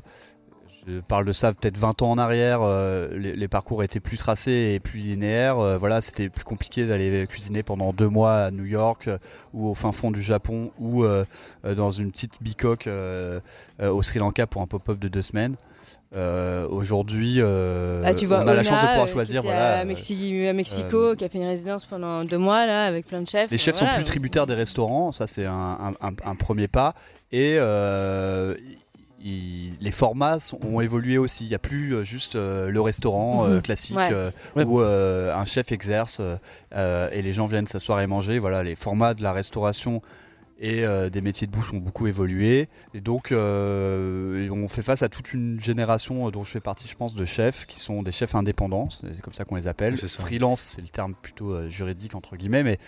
je 0.89 1.01
parle 1.01 1.25
de 1.27 1.33
ça 1.33 1.53
peut-être 1.53 1.77
20 1.77 2.03
ans 2.03 2.11
en 2.13 2.19
arrière, 2.19 2.61
euh, 2.63 3.09
les, 3.13 3.37
les 3.37 3.49
parcours 3.49 3.83
étaient 3.83 4.01
plus 4.01 4.17
tracés 4.17 4.73
et 4.75 4.81
plus 4.81 4.99
linéaires. 5.01 5.59
Euh, 5.59 5.77
voilà, 5.79 6.01
c'était 6.01 6.29
plus 6.31 6.45
compliqué 6.45 6.87
d'aller 6.87 7.27
cuisiner 7.27 7.63
pendant 7.63 7.93
deux 7.93 8.09
mois 8.09 8.35
à 8.45 8.51
New 8.51 8.65
York 8.65 9.09
euh, 9.09 9.19
ou 9.53 9.69
au 9.69 9.75
fin 9.75 9.93
fond 9.93 10.11
du 10.11 10.23
Japon 10.23 10.71
ou 10.79 11.05
euh, 11.05 11.25
euh, 11.65 11.75
dans 11.75 11.91
une 11.91 12.11
petite 12.11 12.43
bicoque 12.43 12.87
euh, 12.87 13.41
euh, 13.83 13.91
au 13.93 14.03
Sri 14.03 14.19
Lanka 14.19 14.47
pour 14.47 14.63
un 14.63 14.67
pop-up 14.67 14.99
de 14.99 15.09
deux 15.09 15.23
semaines. 15.23 15.57
Euh, 16.17 16.67
Aujourd'hui, 16.69 17.35
euh, 17.39 18.03
Ah, 18.07 18.13
on 18.31 18.49
a 18.49 18.55
la 18.55 18.65
chance 18.65 18.81
de 18.81 18.87
pouvoir 18.87 19.03
euh, 19.03 19.07
qui 19.07 19.13
choisir. 19.13 19.41
était 19.41 19.49
Voilà, 19.49 19.79
à, 19.81 19.83
euh, 19.83 19.85
Mexi- 19.85 20.49
à 20.49 20.55
Mexico, 20.55 20.97
euh, 20.97 21.15
qui 21.15 21.23
a 21.25 21.29
fait 21.29 21.37
une 21.37 21.45
résidence 21.47 21.85
pendant 21.85 22.25
deux 22.25 22.39
mois 22.39 22.65
là, 22.65 22.87
avec 22.87 23.07
plein 23.07 23.21
de 23.21 23.29
chefs. 23.29 23.51
Les 23.51 23.59
chefs 23.59 23.77
Voilà. 23.79 23.93
sont 23.93 23.99
plus 23.99 24.07
tributaires 24.07 24.47
des 24.47 24.55
restaurants, 24.55 25.13
ça 25.13 25.27
c'est 25.27 25.45
un, 25.45 25.93
un- 26.01 26.35
premier 26.35 26.67
pas. 26.67 26.95
Et 27.31 27.57
euh, 27.59 28.55
il- 29.23 29.75
les 29.81 29.91
formats 29.91 30.41
sont- 30.41 30.59
ont 30.65 30.81
évolué 30.81 31.19
aussi. 31.19 31.45
Il 31.45 31.49
n'y 31.49 31.55
a 31.55 31.59
plus 31.59 31.95
euh, 31.95 32.03
juste 32.05 32.37
euh, 32.37 32.69
le 32.71 32.81
restaurant 32.81 33.45
euh, 33.47 33.57
Mhm. 33.57 33.63
classique 33.63 33.97
Ouais. 33.97 34.11
euh, 34.13 34.31
Ouais. 34.57 34.65
où 34.65 34.81
euh, 34.81 35.35
un 35.35 35.45
chef 35.45 35.73
exerce 35.73 36.21
et 36.75 37.23
les 37.23 37.33
gens 37.33 37.47
viennent 37.47 37.67
s'asseoir 37.67 38.01
et 38.01 38.07
manger. 38.07 38.39
Voilà, 38.39 38.63
les 38.63 38.75
formats 38.77 39.15
de 39.15 39.23
la 39.23 39.33
restauration 39.33 40.03
et 40.61 40.85
euh, 40.85 41.09
des 41.09 41.21
métiers 41.21 41.47
de 41.47 41.53
bouche 41.53 41.73
ont 41.73 41.79
beaucoup 41.79 42.07
évolué. 42.09 42.69
Et 42.93 43.01
donc, 43.01 43.31
euh, 43.31 44.49
on 44.51 44.67
fait 44.69 44.83
face 44.83 45.03
à 45.03 45.09
toute 45.09 45.33
une 45.33 45.61
génération 45.61 46.31
dont 46.31 46.43
je 46.45 46.51
fais 46.51 46.61
partie, 46.61 46.89
je 46.89 46.97
pense, 46.97 47.15
de 47.15 47.25
chefs 47.25 47.65
qui 47.67 47.79
sont 47.81 48.03
des 48.03 48.11
chefs 48.13 48.35
indépendants. 48.35 48.89
C'est 48.91 49.21
comme 49.21 49.35
ça 49.35 49.45
qu'on 49.45 49.55
les 49.57 49.67
appelle. 49.69 49.97
Freelance, 49.97 50.61
c'est 50.77 50.83
le 50.83 50.89
terme 50.89 51.15
plutôt 51.21 51.53
euh, 51.53 51.69
juridique 51.69 52.15
entre 52.17 52.37
guillemets, 52.37 52.63
mais 52.65 52.79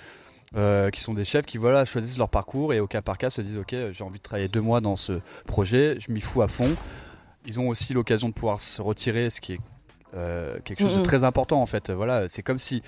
euh, 0.57 0.91
qui 0.91 1.01
sont 1.01 1.15
des 1.15 1.25
chefs 1.25 1.47
qui 1.47 1.59
voilà 1.59 1.85
choisissent 1.85 2.19
leur 2.19 2.29
parcours 2.29 2.73
et 2.75 2.81
au 2.81 2.87
cas 2.89 3.03
par 3.03 3.19
cas 3.19 3.31
se 3.31 3.41
disent 3.41 3.57
ok 3.57 3.75
j'ai 3.93 4.05
envie 4.05 4.19
de 4.19 4.23
travailler 4.23 4.49
deux 4.49 4.61
mois 4.61 4.81
dans 4.81 4.97
ce 4.97 5.21
projet, 5.47 5.97
je 6.01 6.13
m'y 6.13 6.21
fous 6.21 6.43
à 6.43 6.49
fond. 6.49 6.75
Ils 7.47 7.59
ont 7.61 7.69
aussi 7.69 7.95
l'occasion 7.95 8.29
de 8.29 8.35
pouvoir 8.35 8.61
se 8.61 8.83
retirer, 8.83 9.31
ce 9.31 9.41
qui 9.41 9.55
est 9.55 9.61
euh, 10.15 10.59
quelque 10.65 10.81
chose 10.81 10.95
de 10.95 10.99
Mhm. 10.99 11.05
très 11.05 11.25
important 11.25 11.63
en 11.63 11.67
fait. 11.67 11.91
Voilà, 11.91 12.27
c'est 12.29 12.43
comme 12.43 12.59
si 12.59 12.83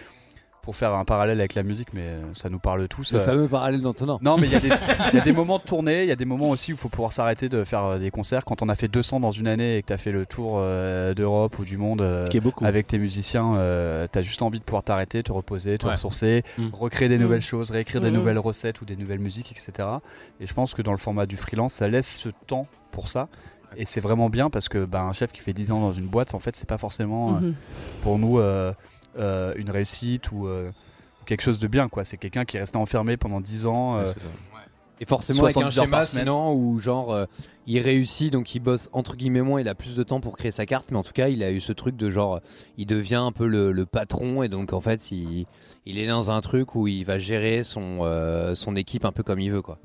pour 0.62 0.76
faire 0.76 0.94
un 0.94 1.04
parallèle 1.04 1.40
avec 1.40 1.54
la 1.56 1.64
musique, 1.64 1.92
mais 1.92 2.02
euh, 2.02 2.20
ça 2.34 2.48
nous 2.48 2.60
parle 2.60 2.86
tous. 2.86 3.12
Le 3.12 3.18
euh, 3.18 3.22
fameux 3.22 3.48
parallèle 3.48 3.82
d'Antonin. 3.82 4.18
non, 4.22 4.38
mais 4.38 4.46
il 4.46 4.52
y, 4.52 4.56
a 4.56 4.60
des- 4.60 4.68
il 5.12 5.16
y 5.16 5.20
a 5.20 5.24
des 5.24 5.32
moments 5.32 5.58
de 5.58 5.64
tournée, 5.64 6.04
il 6.04 6.08
y 6.08 6.12
a 6.12 6.16
des 6.16 6.24
moments 6.24 6.50
aussi 6.50 6.72
où 6.72 6.76
il 6.76 6.78
faut 6.78 6.88
pouvoir 6.88 7.10
s'arrêter 7.12 7.48
de 7.48 7.64
faire 7.64 7.84
euh, 7.84 7.98
des 7.98 8.12
concerts. 8.12 8.44
Quand 8.44 8.62
on 8.62 8.68
a 8.68 8.76
fait 8.76 8.86
200 8.86 9.18
dans 9.18 9.32
une 9.32 9.48
année 9.48 9.76
et 9.78 9.82
que 9.82 9.88
tu 9.88 9.92
as 9.92 9.96
fait 9.98 10.12
le 10.12 10.24
tour 10.24 10.54
euh, 10.58 11.14
d'Europe 11.14 11.58
ou 11.58 11.64
du 11.64 11.76
monde 11.78 12.00
euh, 12.00 12.26
Ce 12.26 12.30
qui 12.30 12.36
est 12.36 12.40
beaucoup. 12.40 12.64
avec 12.64 12.86
tes 12.86 12.98
musiciens, 12.98 13.56
euh, 13.56 14.06
tu 14.12 14.16
as 14.18 14.22
juste 14.22 14.40
envie 14.40 14.60
de 14.60 14.64
pouvoir 14.64 14.84
t'arrêter, 14.84 15.22
te 15.24 15.32
reposer, 15.32 15.78
te 15.78 15.86
Ouais. 15.86 15.92
ressourcer, 15.94 16.44
Mm. 16.58 16.68
recréer 16.72 17.08
des 17.08 17.18
Mm. 17.18 17.22
nouvelles 17.22 17.42
choses, 17.42 17.72
réécrire 17.72 18.00
des 18.00 18.10
Mm. 18.12 18.14
nouvelles 18.14 18.38
recettes 18.38 18.80
ou 18.80 18.84
des 18.84 18.94
nouvelles 18.96 19.18
musiques, 19.18 19.50
etc. 19.50 19.88
Et 20.40 20.46
je 20.46 20.54
pense 20.54 20.74
que 20.74 20.82
dans 20.82 20.92
le 20.92 20.98
format 20.98 21.26
du 21.26 21.36
freelance, 21.36 21.72
ça 21.72 21.88
laisse 21.88 22.06
ce 22.18 22.28
temps 22.46 22.68
pour 22.92 23.08
ça. 23.08 23.26
Et 23.76 23.84
c'est 23.84 24.00
vraiment 24.00 24.30
bien 24.30 24.48
parce 24.48 24.68
que 24.68 24.84
bah, 24.84 25.00
un 25.02 25.12
chef 25.12 25.32
qui 25.32 25.40
fait 25.40 25.54
10 25.54 25.72
ans 25.72 25.80
dans 25.80 25.92
une 25.92 26.06
boîte, 26.06 26.34
en 26.34 26.38
fait, 26.38 26.54
c'est 26.54 26.68
pas 26.68 26.78
forcément 26.78 27.30
euh, 27.36 27.40
Mhm. 27.40 27.54
pour 28.04 28.18
nous 28.18 28.38
euh, 28.38 28.72
euh, 29.18 29.52
une 29.56 29.70
réussite 29.70 30.30
ou 30.32 30.46
euh, 30.46 30.70
quelque 31.26 31.42
chose 31.42 31.58
de 31.58 31.66
bien. 31.68 31.88
quoi. 31.88 32.04
C'est 32.04 32.16
quelqu'un 32.16 32.44
qui 32.44 32.56
est 32.56 32.60
resté 32.60 32.76
enfermé 32.78 33.16
pendant 33.16 33.40
10 33.40 33.66
ans. 33.66 33.98
euh, 33.98 34.04
Ouais. 34.04 34.12
Et 35.00 35.04
forcément 35.04 35.44
avec 35.44 35.56
un 35.56 35.60
70 35.68 35.78
heures 35.78 35.84
schéma 35.84 36.06
sinon 36.06 36.52
où 36.54 36.78
genre 36.78 37.12
euh, 37.12 37.24
il 37.66 37.80
réussit 37.80 38.32
donc 38.32 38.54
il 38.54 38.60
bosse 38.60 38.88
entre 38.92 39.16
guillemets 39.16 39.42
moins, 39.42 39.60
il 39.60 39.66
a 39.68 39.74
plus 39.74 39.96
de 39.96 40.02
temps 40.04 40.20
pour 40.20 40.36
créer 40.36 40.52
sa 40.52 40.64
carte 40.64 40.92
mais 40.92 40.96
en 40.98 41.02
tout 41.02 41.12
cas 41.12 41.26
il 41.28 41.42
a 41.42 41.50
eu 41.50 41.58
ce 41.60 41.72
truc 41.72 41.96
de 41.96 42.08
genre 42.08 42.38
il 42.78 42.86
devient 42.86 43.16
un 43.16 43.32
peu 43.32 43.46
le, 43.48 43.72
le 43.72 43.84
patron 43.84 44.44
et 44.44 44.48
donc 44.48 44.72
en 44.72 44.80
fait 44.80 45.10
il, 45.10 45.46
il 45.86 45.98
est 45.98 46.06
dans 46.06 46.30
un 46.30 46.40
truc 46.40 46.76
où 46.76 46.86
il 46.86 47.04
va 47.04 47.18
gérer 47.18 47.64
son, 47.64 48.00
euh, 48.02 48.54
son 48.54 48.76
équipe 48.76 49.04
un 49.04 49.10
peu 49.10 49.24
comme 49.24 49.40
il 49.40 49.50
veut 49.50 49.62
quoi. 49.62 49.78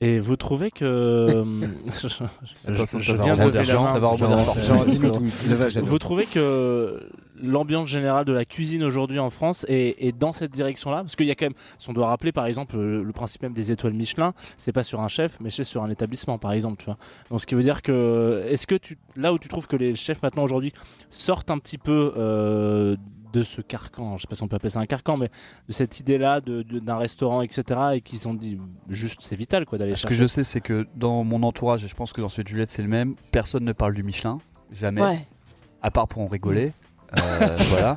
Et 0.00 0.20
vous 0.20 0.36
trouvez 0.36 0.70
que. 0.70 1.44
je, 2.02 2.06
Attends, 2.66 2.86
ça, 2.86 2.98
je 2.98 3.16
ça 3.16 3.22
viens 3.22 3.34
de 3.34 3.40
la 3.40 3.62
main. 3.62 3.64
ça 3.94 3.98
va 4.00 4.08
tout. 5.10 5.84
Vous 5.84 5.98
trouvez 5.98 6.26
que 6.26 7.08
l'ambiance 7.44 7.88
générale 7.88 8.24
de 8.24 8.32
la 8.32 8.44
cuisine 8.44 8.82
aujourd'hui 8.82 9.18
en 9.18 9.30
France 9.30 9.64
est, 9.68 9.96
est 10.06 10.12
dans 10.16 10.32
cette 10.32 10.50
direction-là 10.52 10.98
Parce 10.98 11.16
qu'il 11.16 11.26
y 11.26 11.30
a 11.30 11.34
quand 11.34 11.46
même, 11.46 11.54
si 11.78 11.88
on 11.90 11.92
doit 11.92 12.08
rappeler 12.08 12.32
par 12.32 12.46
exemple 12.46 12.76
le, 12.76 13.02
le 13.02 13.12
principe 13.12 13.42
même 13.42 13.52
des 13.54 13.70
étoiles 13.72 13.92
Michelin, 13.94 14.34
c'est 14.56 14.72
pas 14.72 14.84
sur 14.84 15.00
un 15.00 15.08
chef, 15.08 15.36
mais 15.40 15.50
c'est 15.50 15.64
sur 15.64 15.82
un 15.82 15.90
établissement 15.90 16.38
par 16.38 16.52
exemple. 16.52 16.76
Tu 16.78 16.86
vois. 16.86 16.96
Donc 17.30 17.40
ce 17.40 17.46
qui 17.46 17.54
veut 17.54 17.62
dire 17.62 17.82
que, 17.82 18.44
est-ce 18.48 18.66
que 18.66 18.74
tu, 18.74 18.98
là 19.16 19.32
où 19.32 19.38
tu 19.38 19.48
trouves 19.48 19.66
que 19.66 19.76
les 19.76 19.94
chefs 19.96 20.22
maintenant 20.22 20.42
aujourd'hui 20.44 20.72
sortent 21.10 21.50
un 21.50 21.58
petit 21.58 21.78
peu 21.78 22.12
euh, 22.16 22.96
de 23.32 23.42
ce 23.42 23.60
carcan, 23.60 24.16
je 24.16 24.22
sais 24.22 24.28
pas 24.28 24.36
si 24.36 24.42
on 24.44 24.48
peut 24.48 24.54
appeler 24.54 24.70
ça 24.70 24.78
un 24.78 24.86
carcan, 24.86 25.16
mais 25.16 25.28
de 25.68 25.72
cette 25.72 25.98
idée-là 25.98 26.40
de- 26.40 26.62
de- 26.62 26.78
d'un 26.78 26.96
restaurant, 26.98 27.42
etc., 27.42 27.80
et 27.94 28.00
qui 28.00 28.16
se 28.16 28.22
sont 28.24 28.34
dit 28.34 28.58
juste 28.88 29.18
c'est 29.22 29.34
vital 29.34 29.66
quoi 29.66 29.76
d'aller 29.76 29.96
Ce 29.96 30.06
que 30.06 30.14
je 30.14 30.26
sais, 30.26 30.44
c'est 30.44 30.60
que 30.60 30.86
dans 30.94 31.24
mon 31.24 31.42
entourage, 31.42 31.84
et 31.84 31.88
je 31.88 31.94
pense 31.96 32.12
que 32.12 32.20
dans 32.20 32.28
celui 32.28 32.44
de 32.44 32.48
Juliette, 32.50 32.70
c'est 32.70 32.82
le 32.82 32.88
même, 32.88 33.16
personne 33.32 33.64
ne 33.64 33.72
parle 33.72 33.92
du 33.94 34.04
Michelin. 34.04 34.38
Jamais. 34.72 35.02
Ouais. 35.02 35.26
À 35.82 35.90
part 35.90 36.06
pour 36.06 36.22
en 36.22 36.28
rigoler. 36.28 36.72
Euh, 37.22 37.56
voilà. 37.70 37.96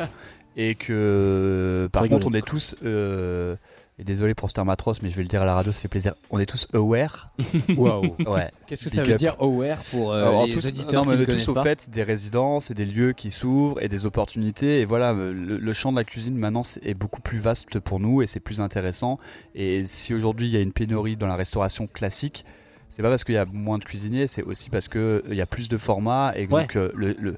Et 0.55 0.75
que, 0.75 1.87
par 1.91 2.03
Rigoler, 2.03 2.23
contre, 2.23 2.35
on 2.35 2.37
est 2.37 2.45
tous. 2.45 2.75
euh, 2.83 3.55
et 3.99 4.03
désolé 4.03 4.35
pour 4.35 4.47
ce 4.47 4.53
terme 4.53 4.69
atroce, 4.69 5.01
mais 5.01 5.09
je 5.09 5.15
vais 5.15 5.23
le 5.23 5.27
dire 5.27 5.41
à 5.41 5.45
la 5.45 5.55
radio, 5.55 5.71
ça 5.71 5.79
fait 5.79 5.87
plaisir. 5.87 6.13
On 6.29 6.37
est 6.39 6.45
tous 6.45 6.67
aware. 6.73 7.31
Waouh. 7.77 8.15
Ouais. 8.27 8.51
Qu'est-ce 8.67 8.83
que 8.85 8.89
ça 8.91 9.03
veut 9.03 9.13
up. 9.13 9.17
dire 9.17 9.35
aware 9.39 9.79
pour 9.91 10.11
euh, 10.13 10.21
Alors, 10.27 10.45
les 10.45 10.53
tous, 10.53 10.67
auditeurs 10.67 11.03
non, 11.05 11.13
qui 11.13 11.17
ne 11.17 11.25
tous 11.25 11.49
au 11.49 11.53
pas 11.55 11.63
fait 11.63 11.89
des 11.89 12.03
résidences 12.03 12.69
et 12.69 12.75
des 12.75 12.85
lieux 12.85 13.13
qui 13.13 13.31
s'ouvrent 13.31 13.81
et 13.81 13.87
des 13.87 14.05
opportunités. 14.05 14.81
Et 14.81 14.85
voilà, 14.85 15.13
le, 15.13 15.33
le 15.33 15.73
champ 15.73 15.91
de 15.91 15.97
la 15.97 16.03
cuisine 16.03 16.35
maintenant 16.37 16.61
est 16.83 16.93
beaucoup 16.93 17.21
plus 17.21 17.39
vaste 17.39 17.79
pour 17.79 17.99
nous 17.99 18.21
et 18.21 18.27
c'est 18.27 18.39
plus 18.39 18.61
intéressant. 18.61 19.17
Et 19.55 19.83
si 19.87 20.13
aujourd'hui 20.13 20.47
il 20.47 20.53
y 20.53 20.57
a 20.57 20.61
une 20.61 20.73
pénurie 20.73 21.17
dans 21.17 21.27
la 21.27 21.35
restauration 21.35 21.87
classique, 21.87 22.45
c'est 22.91 23.01
pas 23.01 23.09
parce 23.09 23.23
qu'il 23.23 23.33
y 23.35 23.39
a 23.39 23.45
moins 23.45 23.79
de 23.79 23.83
cuisiniers, 23.83 24.27
c'est 24.27 24.43
aussi 24.43 24.69
parce 24.69 24.87
qu'il 24.87 25.21
y 25.33 25.41
a 25.41 25.45
plus 25.47 25.69
de 25.69 25.77
formats 25.77 26.33
et 26.35 26.45
donc 26.45 26.51
Ouais. 26.53 26.67
euh, 26.75 26.91
le, 26.95 27.15
le- 27.19 27.37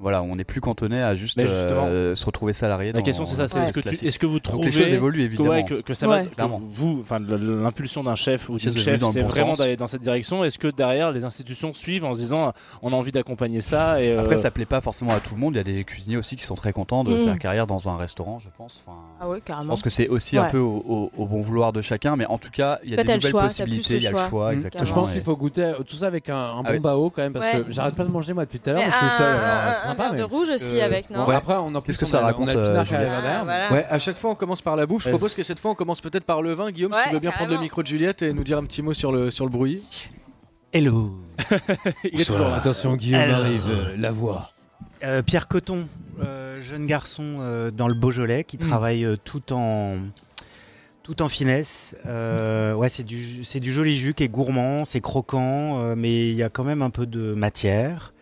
voilà, 0.00 0.22
on 0.22 0.36
n'est 0.36 0.44
plus 0.44 0.60
cantonné 0.60 1.00
à 1.02 1.14
juste 1.14 1.38
euh, 1.38 2.14
se 2.14 2.24
retrouver 2.26 2.52
salarié. 2.52 2.92
La 2.92 2.98
dans- 3.00 3.04
question 3.04 3.26
c'est 3.26 3.36
ça, 3.36 3.46
c'est 3.46 3.60
est-ce 3.60 3.72
que, 3.72 3.80
tu- 3.80 4.06
est-ce 4.06 4.18
que 4.18 4.26
vous 4.26 4.34
Donc 4.40 4.42
trouvez 4.42 4.66
les 4.66 4.72
choses 4.72 4.86
évoluent 4.88 5.18
que, 5.18 5.24
évidemment. 5.24 5.50
ouais, 5.50 5.64
que, 5.64 5.74
que 5.82 5.94
ça 5.94 6.06
va, 6.08 6.16
Ouais. 6.16 6.24
que 6.26 6.34
Clairement. 6.34 6.60
vous, 6.74 6.98
enfin 7.02 7.18
l'impulsion 7.20 8.02
d'un 8.02 8.14
chef 8.14 8.48
ou 8.48 8.56
d'une 8.56 8.72
chef, 8.72 9.00
c'est 9.00 9.20
bon 9.20 9.28
vraiment 9.28 9.52
d'aller 9.52 9.76
dans 9.76 9.86
cette 9.88 10.02
direction. 10.02 10.44
Est-ce 10.44 10.58
que 10.58 10.68
derrière 10.68 11.12
les 11.12 11.24
institutions 11.24 11.72
suivent 11.72 12.04
en 12.04 12.14
se 12.14 12.18
disant 12.20 12.52
on 12.82 12.92
a 12.92 12.96
envie 12.96 13.12
d'accompagner 13.12 13.60
ça 13.60 14.02
et 14.02 14.12
euh, 14.12 14.20
Après, 14.22 14.38
ça 14.38 14.50
plaît 14.50 14.64
pas 14.64 14.80
forcément 14.80 15.12
à 15.12 15.20
tout 15.20 15.34
le 15.34 15.40
monde. 15.40 15.54
Il 15.54 15.58
y 15.58 15.60
a 15.60 15.64
des 15.64 15.84
cuisiniers 15.84 16.16
aussi 16.16 16.36
qui 16.36 16.44
sont 16.44 16.54
très 16.54 16.72
contents 16.72 17.04
de 17.04 17.12
Mm. 17.14 17.24
faire 17.26 17.38
carrière 17.38 17.66
dans 17.66 17.88
un 17.88 17.96
restaurant, 17.96 18.38
je 18.38 18.48
pense. 18.56 18.82
Enfin, 18.86 18.96
Ah 19.20 19.28
ouais, 19.28 19.38
je 19.40 19.44
carrément. 19.44 19.68
pense 19.70 19.82
que 19.82 19.90
c'est 19.90 20.08
aussi 20.08 20.38
un 20.38 20.44
peu 20.44 20.58
au, 20.58 20.82
au- 20.88 21.12
au 21.16 21.26
bon 21.26 21.40
vouloir 21.42 21.72
de 21.72 21.82
chacun, 21.82 22.16
mais 22.16 22.26
en 22.26 22.38
tout 22.38 22.50
cas, 22.50 22.78
il 22.82 22.90
y 22.90 22.94
a 22.94 22.96
des 22.96 23.14
nouvelles 23.14 23.30
choix, 23.30 23.42
possibilités. 23.42 23.96
Il 23.96 24.02
y 24.02 24.06
a 24.06 24.12
le 24.12 24.18
choix. 24.30 24.50
Mm. 24.50 24.54
exactement. 24.54 24.84
Je 24.84 24.94
pense 24.94 25.12
qu'il 25.12 25.22
faut 25.22 25.36
goûter 25.36 25.64
euh, 25.64 25.82
tout 25.86 25.96
ça 25.96 26.06
avec 26.06 26.28
un, 26.30 26.56
bon 26.56 26.62
Ah 26.64 26.72
oui. 26.72 26.78
bao 26.78 27.10
quand 27.10 27.22
même 27.22 27.32
parce 27.34 27.48
que 27.50 27.66
j'arrête 27.70 27.94
pas 27.94 28.04
de 28.04 28.10
manger 28.10 28.32
moi 28.32 28.44
depuis 28.46 28.58
tout 28.58 28.70
à 28.70 28.72
l'heure. 28.72 28.82
Je 28.86 28.96
suis 28.96 29.16
seul. 29.18 29.36
Un- 29.84 29.88
sympa, 29.88 30.08
verre 30.10 30.14
de 30.18 30.22
rouge 30.22 30.50
aussi 30.50 30.80
avec, 30.80 31.10
non 31.10 31.24
bon, 31.26 31.32
Après, 31.32 31.54
on, 31.54 31.74
en 31.74 31.80
plus, 31.80 31.92
Qu'est-ce 31.92 31.98
que 31.98 32.06
ça 32.06 32.18
a- 32.18 32.20
on 32.20 32.24
a 32.24 32.26
raconte, 32.28 32.48
euh, 32.50 32.82
voilà. 32.84 33.72
Ouais, 33.72 33.86
à 33.88 33.98
chaque 33.98 34.16
fois 34.18 34.30
on 34.30 34.34
commence 34.34 34.62
par 34.62 34.76
la 34.76 34.86
bouffe. 34.86 35.04
Je 35.04 35.10
propose 35.10 35.34
que 35.34 35.42
cette 35.42 35.58
fois 35.60 35.70
on 35.70 35.74
commence 35.74 36.00
peut-être 36.00 36.24
par 36.24 36.42
le 36.42 36.52
vin. 36.52 36.70
Guillaume, 36.70 36.92
si 36.92 36.98
Ouais, 36.98 37.04
tu 37.08 37.12
veux 37.14 37.20
bien 37.20 37.30
prendre 37.32 37.52
le 37.52 37.58
micro 37.58 37.82
de 37.82 37.86
Juliette 37.88 38.22
et 38.22 38.32
nous 38.32 38.44
dire 38.44 38.58
un 38.58 38.64
petit 38.64 38.82
mot 38.82 38.92
sur 38.94 39.12
le, 39.12 39.30
sur 39.30 39.44
le 39.44 39.50
bruit. 39.50 39.82
Hello. 40.72 41.12
il 42.04 42.20
est 42.20 42.24
toujours 42.24 42.48
là. 42.48 42.56
Attention, 42.56 42.96
Guillaume 42.96 43.20
Alors. 43.20 43.40
arrive, 43.40 43.64
euh, 43.68 43.96
la 43.98 44.10
voix. 44.10 44.50
Euh, 45.04 45.20
Pierre 45.22 45.48
Coton, 45.48 45.86
euh, 46.22 46.60
jeune 46.62 46.86
garçon 46.86 47.38
euh, 47.40 47.70
dans 47.70 47.88
le 47.88 47.94
Beaujolais 47.94 48.44
qui 48.44 48.56
travaille 48.56 49.04
euh, 49.04 49.16
tout 49.22 49.52
en 49.52 49.98
tout 51.02 51.20
en 51.22 51.28
finesse. 51.28 51.96
Euh, 52.06 52.72
ouais, 52.74 52.88
c'est 52.88 53.02
du 53.02 53.42
c'est 53.44 53.58
du 53.58 53.72
joli 53.72 53.96
jus 53.96 54.14
qui 54.14 54.22
est 54.22 54.28
gourmand, 54.28 54.84
c'est 54.84 55.00
croquant, 55.00 55.80
euh, 55.80 55.94
mais 55.96 56.28
il 56.28 56.34
y 56.34 56.42
a 56.44 56.48
quand 56.48 56.62
même 56.64 56.82
un 56.82 56.90
peu 56.90 57.06
de 57.06 57.34
matière. 57.34 58.12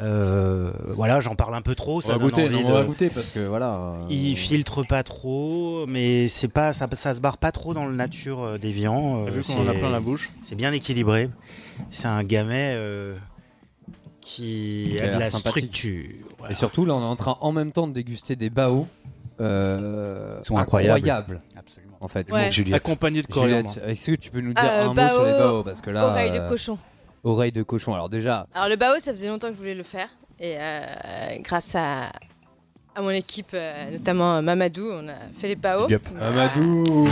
Euh, 0.00 0.70
voilà, 0.94 1.18
j'en 1.18 1.34
parle 1.34 1.54
un 1.56 1.60
peu 1.62 1.74
trop, 1.74 1.96
On 1.98 2.00
ça 2.00 2.12
va 2.12 2.18
donne 2.20 2.30
goûter, 2.30 2.44
envie 2.44 2.62
non, 2.62 2.68
on 2.70 2.72
va 2.72 2.84
goûter 2.84 3.08
parce 3.10 3.30
que 3.30 3.40
voilà. 3.46 3.72
euh, 3.74 4.06
Il 4.10 4.36
filtre 4.36 4.84
pas 4.84 5.02
trop, 5.02 5.86
mais 5.88 6.28
c'est 6.28 6.46
pas 6.48 6.72
ça, 6.72 6.88
ça 6.92 7.14
se 7.14 7.20
barre 7.20 7.36
pas 7.38 7.50
trop 7.50 7.74
dans 7.74 7.84
le 7.86 7.94
nature 7.94 8.42
euh, 8.44 8.58
des 8.58 8.70
viands. 8.70 9.24
euh, 9.26 9.30
Vu 9.30 9.42
qu'on 9.42 9.54
en 9.54 9.66
a 9.68 9.72
c'est- 9.72 9.78
plein 9.80 9.90
la 9.90 9.98
bouche. 10.00 10.30
C'est 10.44 10.54
bien 10.54 10.72
équilibré. 10.72 11.30
C'est 11.90 12.06
un 12.06 12.22
gamet 12.22 12.74
euh, 12.76 13.16
qui 14.20 14.96
a 15.00 15.04
a 15.04 15.14
de 15.14 15.18
la 15.18 15.30
structure. 15.30 16.04
Voilà. 16.38 16.52
Et 16.52 16.54
surtout, 16.54 16.84
là, 16.84 16.94
on 16.94 17.00
est 17.02 17.04
en 17.04 17.16
train 17.16 17.36
en 17.40 17.50
même 17.52 17.72
temps 17.72 17.88
de 17.88 17.92
déguster 17.92 18.36
des 18.36 18.50
bao. 18.50 18.86
Euh, 19.40 20.38
Ils 20.40 20.46
sont 20.46 20.58
incroyables. 20.58 20.94
incroyables, 20.96 21.40
Absolument. 21.56 21.96
en 22.00 22.08
fait. 22.08 22.30
Ouais. 22.32 22.50
Accompagné 22.74 23.22
de 23.22 23.26
coriandre. 23.28 23.72
Est-ce 23.86 24.10
que 24.12 24.16
tu 24.16 24.30
peux 24.30 24.40
nous 24.40 24.52
dire 24.52 24.64
Euh, 24.64 24.88
un 24.88 24.94
bao- 24.94 25.02
mot 25.02 25.14
sur 25.14 25.24
les 25.26 25.32
bao 25.38 25.62
Parce 25.62 25.80
que 25.80 25.90
là, 25.90 26.06
Oreille 26.06 26.32
de 26.32 26.36
euh, 26.38 26.48
cochon. 26.48 26.78
Oreille 27.24 27.52
de 27.52 27.62
cochon. 27.62 27.94
Alors 27.94 28.08
déjà, 28.08 28.46
Alors 28.54 28.68
le 28.68 28.76
bao, 28.76 28.98
ça 28.98 29.12
faisait 29.12 29.28
longtemps 29.28 29.48
que 29.48 29.54
je 29.54 29.58
voulais 29.58 29.74
le 29.74 29.82
faire. 29.82 30.08
Et 30.40 30.56
euh, 30.58 30.84
grâce 31.40 31.74
à, 31.74 32.10
à 32.94 33.00
mon 33.02 33.10
équipe, 33.10 33.50
euh, 33.54 33.90
notamment 33.90 34.40
Mamadou, 34.42 34.88
on 34.92 35.08
a 35.08 35.14
fait 35.40 35.48
les 35.48 35.56
bao. 35.56 35.86
Big 35.86 35.96
up. 35.96 36.02
Mamadou, 36.14 37.08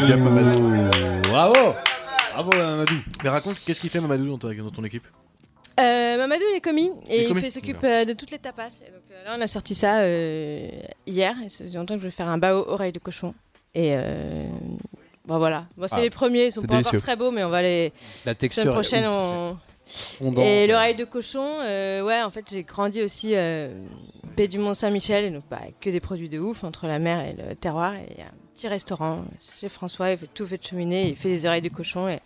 bravo, 1.31 1.75
bravo 2.33 2.51
Mamadou. 2.57 2.95
Mais 3.25 3.31
raconte, 3.31 3.57
qu'est-ce 3.65 3.81
qu'il 3.81 3.91
fait 3.91 4.01
Mamadou 4.01 4.27
dans, 4.27 4.39
ta- 4.39 4.55
dans 4.55 4.71
ton 4.71 4.85
équipe? 4.85 5.05
Euh, 5.79 6.17
Mamadou, 6.17 6.45
il 6.53 6.57
est 6.57 6.61
commis 6.61 6.91
Il 7.07 7.13
est 7.13 7.17
et 7.17 7.23
il 7.23 7.29
commis 7.29 7.41
fait- 7.43 7.51
s'occupe 7.51 7.83
euh, 7.85 8.05
de 8.05 8.13
toutes 8.15 8.31
les 8.31 8.39
tapas. 8.39 8.81
Et 8.87 8.91
donc 8.91 9.03
euh, 9.11 9.25
là, 9.25 9.35
on 9.37 9.41
a 9.41 9.47
sorti 9.47 9.75
ça 9.75 9.99
euh, 10.01 10.69
hier. 11.07 11.35
Et 11.45 11.49
ça 11.49 11.65
faisait 11.65 11.77
longtemps 11.79 11.95
que 11.95 11.99
je 12.01 12.05
voulais 12.07 12.11
faire 12.17 12.29
un 12.29 12.39
bao 12.39 12.65
oreille 12.69 12.93
de 12.93 12.99
cochon. 12.99 13.35
Et 13.75 13.95
euh, 13.95 14.47
bon, 15.27 15.39
voilà. 15.39 15.67
Bon, 15.77 15.87
c'est 15.89 15.97
Ah, 15.97 16.01
les 16.01 16.09
premiers, 16.11 16.47
ils 16.47 16.53
sont 16.53 16.63
c'est 16.63 16.67
pas 16.67 16.75
délicieux. 16.75 16.97
encore 16.99 17.03
très 17.05 17.17
beaux, 17.17 17.31
mais 17.31 17.45
on 17.45 17.51
va 17.51 17.61
les. 17.61 17.93
La 18.25 18.31
La 18.31 18.35
texture. 18.35 18.63
semaine 18.63 18.73
est 18.73 18.77
prochaine, 18.77 19.05
ouf, 19.05 19.11
on. 19.13 19.57
Fondant. 19.87 20.43
Et 20.43 20.67
l'oreille 20.67 20.97
de 20.97 21.05
cochon, 21.05 21.45
euh, 21.61 22.03
ouais, 22.03 22.23
en 22.23 22.31
fait, 22.31 22.45
j'ai 22.51 22.63
grandi 22.65 23.03
aussi 23.03 23.33
euh, 23.35 23.73
Paix 24.37 24.49
du 24.49 24.59
Mont-Saint-Michel, 24.59 25.25
et 25.27 25.31
donc 25.31 25.45
bah, 25.51 25.61
que 25.81 25.91
des 25.91 26.01
produits 26.01 26.29
de 26.29 26.39
ouf 26.39 26.65
entre 26.65 26.87
la 26.87 26.99
mer 26.99 27.25
et 27.25 27.33
le 27.35 27.55
terroir. 27.55 27.95
Et 27.95 28.07
il 28.11 28.19
y 28.19 28.23
a 28.23 28.27
un 28.27 28.35
petit 28.55 28.69
restaurant 28.69 29.25
chez 29.61 29.69
François, 29.69 30.11
il 30.13 30.19
fait 30.19 30.29
tout 30.33 30.47
fait 30.47 30.59
de 30.59 30.65
cheminée, 30.65 31.09
il 31.09 31.17
fait 31.17 31.29
des 31.29 31.47
oreilles 31.47 31.63
de 31.63 31.69
cochon, 31.69 32.09
et, 32.09 32.21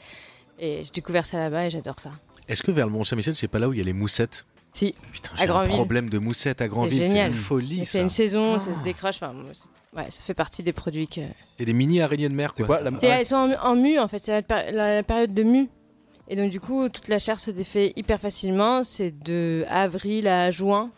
et 0.58 0.82
j'ai 0.84 0.90
découvert 0.92 1.26
ça 1.26 1.38
là-bas 1.38 1.66
et 1.66 1.70
j'adore 1.70 1.98
ça. 2.00 2.10
Est-ce 2.48 2.62
que 2.62 2.70
vers 2.70 2.86
le 2.86 2.92
Mont-Saint-Michel, 2.92 3.36
c'est 3.36 3.48
pas 3.48 3.58
là 3.58 3.68
où 3.68 3.72
il 3.72 3.78
y 3.78 3.82
a 3.82 3.84
les 3.84 3.92
moussettes? 3.92 4.44
Si, 4.72 4.94
Putain, 5.12 5.30
j'ai 5.36 5.48
un 5.48 5.64
problème 5.64 6.08
de 6.08 6.18
moussettes 6.18 6.62
à 6.62 6.68
Granville, 6.68 6.96
c'est 6.98 7.04
génial. 7.06 7.26
une 7.32 7.36
folie 7.36 7.84
c'est 7.84 8.00
une 8.02 8.08
saison, 8.08 8.56
ça 8.60 8.72
se 8.72 8.78
décroche. 8.84 9.16
Enfin, 9.16 9.32
moi, 9.32 9.50
c'est- 9.52 9.66
ouais, 9.98 10.08
ça 10.10 10.22
fait 10.22 10.32
partie 10.34 10.62
des 10.62 10.72
produits 10.72 11.08
que. 11.08 11.22
C'est 11.58 11.64
des 11.64 11.72
mini 11.72 12.00
araignées 12.00 12.28
de 12.28 12.34
mer 12.34 12.52
C'est 12.56 12.62
quoi. 12.62 12.78
quoi 12.78 12.88
la... 12.90 12.96
Elles 13.18 13.26
sont 13.26 13.34
en, 13.34 13.52
en 13.70 13.74
mue 13.74 13.98
en 13.98 14.06
fait, 14.06 14.20
c'est 14.24 14.44
la- 14.48 14.70
la 14.70 15.02
période 15.02 15.34
de 15.34 15.42
mue. 15.42 15.68
Et 16.30 16.36
donc 16.36 16.50
du 16.50 16.60
coup, 16.60 16.88
toute 16.88 17.08
la 17.08 17.18
chair 17.18 17.38
se 17.38 17.50
défait 17.50 17.92
hyper 17.96 18.18
facilement. 18.20 18.82
C'est 18.84 19.10
de 19.10 19.66
avril 19.68 20.26
à 20.28 20.50
juin, 20.50 20.90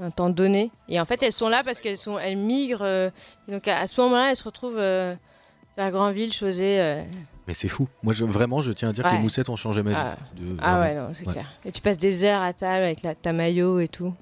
un 0.00 0.10
temps 0.10 0.30
donné. 0.30 0.70
Et 0.88 0.98
en 1.00 1.04
fait, 1.04 1.22
elles 1.22 1.32
sont 1.32 1.48
là 1.48 1.62
parce 1.64 1.80
qu'elles 1.80 1.98
sont, 1.98 2.18
elles 2.18 2.38
migrent. 2.38 2.82
euh, 2.82 3.10
donc 3.48 3.68
à, 3.68 3.78
à 3.78 3.86
ce 3.86 4.00
moment-là, 4.00 4.30
elles 4.30 4.36
se 4.36 4.44
retrouvent 4.44 4.78
euh, 4.78 5.14
vers 5.76 5.90
Granville, 5.90 6.32
Chausey. 6.32 6.80
euh. 6.80 7.02
Mais 7.46 7.52
c'est 7.54 7.68
fou. 7.68 7.86
Moi, 8.02 8.12
je, 8.14 8.24
vraiment, 8.24 8.60
je 8.62 8.72
tiens 8.72 8.88
à 8.88 8.92
dire 8.92 9.04
que 9.04 9.10
Ouais. 9.10 9.16
les 9.16 9.22
moussettes 9.22 9.48
ont 9.50 9.56
changé 9.56 9.82
ma 9.82 9.90
vie. 9.90 9.96
Ah. 9.98 10.16
De- 10.36 10.56
Ah 10.62 10.78
vraiment. 10.78 11.00
ouais, 11.02 11.08
non, 11.08 11.14
c'est 11.14 11.26
Ouais. 11.26 11.32
clair. 11.34 11.46
Et 11.66 11.72
tu 11.72 11.80
passes 11.82 11.98
des 11.98 12.24
heures 12.24 12.40
à 12.42 12.52
table 12.54 12.84
avec 12.84 13.02
la, 13.02 13.14
ta 13.14 13.32
maillot 13.34 13.78
et 13.80 13.88
tout. 13.88 14.14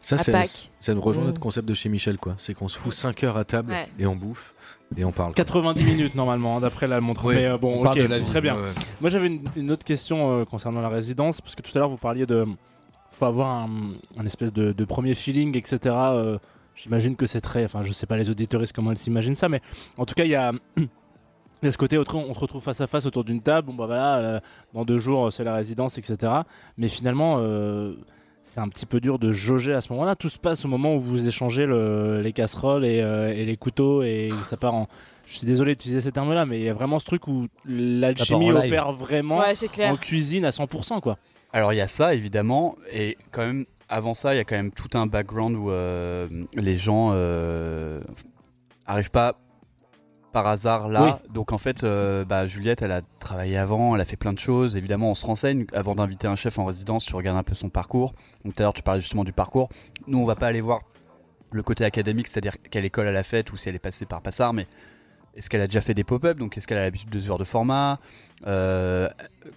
Ça, 0.00 0.16
à 0.16 0.18
c'est, 0.18 0.32
Pâques. 0.32 0.72
ça 0.80 0.92
me 0.94 0.98
rejoint 0.98 1.22
Mm. 1.22 1.26
notre 1.28 1.40
concept 1.40 1.68
de 1.68 1.74
chez 1.74 1.88
Michel, 1.88 2.18
quoi. 2.18 2.34
C'est 2.38 2.54
qu'on 2.54 2.66
se 2.66 2.76
fout 2.78 2.92
5 2.92 3.22
heures 3.22 3.36
à 3.36 3.44
table 3.44 3.70
Ouais. 3.72 3.86
et 4.00 4.06
on 4.06 4.16
bouffe 4.16 4.54
et 4.96 5.04
on 5.04 5.12
parle. 5.12 5.34
90 5.34 5.84
minutes 5.84 6.14
normalement, 6.14 6.56
hein, 6.56 6.60
d'après 6.60 6.86
la 6.86 7.00
montre. 7.00 7.24
Oui, 7.26 7.34
Mais 7.36 7.46
euh, 7.46 7.58
bon, 7.58 7.84
ok, 7.84 7.96
de 7.96 8.02
vie. 8.14 8.24
très 8.24 8.40
bien. 8.40 8.56
Ouais. 8.56 8.70
Moi 9.00 9.10
j'avais 9.10 9.26
une, 9.28 9.40
une 9.56 9.70
autre 9.70 9.84
question 9.84 10.32
euh, 10.40 10.44
concernant 10.44 10.80
la 10.80 10.88
résidence, 10.88 11.40
parce 11.40 11.54
que 11.54 11.62
tout 11.62 11.70
à 11.74 11.78
l'heure 11.80 11.88
vous 11.88 11.96
parliez 11.96 12.26
de. 12.26 12.46
faut 13.10 13.24
avoir 13.24 13.48
un, 13.50 13.68
un 14.18 14.26
espèce 14.26 14.52
de, 14.52 14.72
de 14.72 14.84
premier 14.84 15.14
feeling, 15.14 15.56
etc. 15.56 15.78
euh, 15.86 16.38
J'imagine 16.74 17.16
que 17.16 17.26
c'est 17.26 17.40
très. 17.42 17.64
Enfin, 17.64 17.82
je 17.84 17.92
sais 17.92 18.06
pas 18.06 18.16
les 18.16 18.30
auditoristes 18.30 18.72
comment 18.74 18.92
ils 18.92 18.98
s'imaginent 18.98 19.36
ça, 19.36 19.48
mais 19.48 19.60
en 19.98 20.04
tout 20.06 20.14
cas, 20.14 20.24
il 20.24 20.30
y 20.30 20.34
a. 20.34 20.52
a 21.62 21.70
ce 21.70 21.78
côté, 21.78 21.96
autre- 21.96 22.16
on 22.16 22.34
se 22.34 22.40
retrouve 22.40 22.60
face 22.62 22.80
à 22.80 22.86
face 22.88 23.06
autour 23.06 23.22
d'une 23.24 23.40
table, 23.40 23.68
bon 23.68 23.74
bah 23.74 23.86
voilà, 23.86 24.40
dans 24.74 24.84
deux 24.84 24.98
jours 24.98 25.32
c'est 25.32 25.44
la 25.44 25.54
résidence, 25.54 25.96
etc. 25.96 26.32
Mais 26.76 26.88
finalement, 26.88 27.36
c'est 28.54 28.60
un 28.60 28.68
petit 28.68 28.84
peu 28.84 29.00
dur 29.00 29.18
de 29.18 29.32
jauger 29.32 29.72
à 29.72 29.80
ce 29.80 29.90
moment-là. 29.94 30.14
Tout 30.14 30.28
se 30.28 30.38
passe 30.38 30.64
au 30.66 30.68
moment 30.68 30.94
où 30.94 31.00
vous 31.00 31.26
échangez 31.26 31.64
le- 31.64 32.20
les 32.20 32.32
casseroles 32.34 32.84
et, 32.84 33.00
euh, 33.00 33.32
et 33.34 33.46
les 33.46 33.56
couteaux 33.56 34.02
et 34.02 34.30
ça 34.44 34.58
part 34.58 34.74
en. 34.74 34.88
Je 35.26 35.38
suis 35.38 35.46
désolé 35.46 35.72
d'utiliser 35.74 36.02
ces 36.02 36.12
termes-là, 36.12 36.44
mais 36.44 36.58
il 36.60 36.64
y 36.64 36.68
a 36.68 36.74
vraiment 36.74 36.98
ce 36.98 37.06
truc 37.06 37.26
où 37.28 37.46
l'alchimie 37.64 38.52
opère 38.52 38.92
vraiment 38.92 39.38
Ouais, 39.38 39.54
c'est 39.54 39.68
clair. 39.68 39.90
en 39.90 39.96
cuisine 39.96 40.44
à 40.44 40.50
100%, 40.50 41.00
quoi. 41.00 41.16
Alors 41.54 41.72
il 41.72 41.76
y 41.76 41.80
a 41.80 41.86
ça 41.88 42.14
évidemment, 42.14 42.76
et 42.92 43.16
quand 43.30 43.46
même 43.46 43.64
avant 43.88 44.12
ça, 44.14 44.34
il 44.34 44.36
y 44.36 44.40
a 44.40 44.44
quand 44.44 44.56
même 44.56 44.72
tout 44.72 44.90
un 44.98 45.06
background 45.06 45.56
où 45.56 45.70
euh, 45.70 46.26
les 46.54 46.76
gens 46.76 47.10
euh, 47.12 48.00
arrivent 48.86 49.10
pas 49.10 49.36
par 50.32 50.46
hasard 50.46 50.88
là. 50.88 51.20
Donc 51.30 51.52
en 51.52 51.58
fait, 51.58 51.84
euh, 51.84 52.24
bah, 52.24 52.46
Juliette, 52.46 52.82
elle 52.82 52.92
a 52.92 53.02
travaillé 53.20 53.56
avant, 53.56 53.94
elle 53.94 54.00
a 54.00 54.04
fait 54.04 54.16
plein 54.16 54.32
de 54.32 54.38
choses. 54.38 54.76
Évidemment, 54.76 55.10
on 55.10 55.14
se 55.14 55.26
renseigne 55.26 55.66
avant 55.72 55.94
d'inviter 55.94 56.26
un 56.26 56.34
chef 56.34 56.58
en 56.58 56.64
résidence. 56.64 57.04
Tu 57.04 57.14
regardes 57.14 57.38
un 57.38 57.42
peu 57.42 57.54
son 57.54 57.68
parcours. 57.68 58.14
Donc 58.44 58.54
tout 58.54 58.62
à 58.62 58.64
l'heure, 58.64 58.72
tu 58.72 58.82
parlais 58.82 59.00
justement 59.00 59.24
du 59.24 59.32
parcours. 59.32 59.68
Nous, 60.06 60.18
on 60.18 60.24
va 60.24 60.34
pas 60.34 60.48
aller 60.48 60.60
voir 60.60 60.80
le 61.52 61.62
côté 61.62 61.84
académique, 61.84 62.28
c'est-à-dire 62.28 62.56
quelle 62.70 62.84
école 62.84 63.06
elle 63.06 63.16
a 63.16 63.22
faite 63.22 63.52
ou 63.52 63.56
si 63.56 63.68
elle 63.68 63.74
est 63.74 63.78
passée 63.78 64.06
par 64.06 64.22
Passard, 64.22 64.54
mais 64.54 64.66
est-ce 65.34 65.48
qu'elle 65.48 65.60
a 65.62 65.66
déjà 65.66 65.80
fait 65.80 65.94
des 65.94 66.04
pop-up 66.04 66.36
Donc 66.38 66.56
est-ce 66.58 66.66
qu'elle 66.66 66.78
a 66.78 66.82
l'habitude 66.84 67.08
de 67.10 67.18
ce 67.20 67.26
genre 67.26 67.38
de 67.38 67.44
format 67.44 67.98
Euh, 68.46 69.08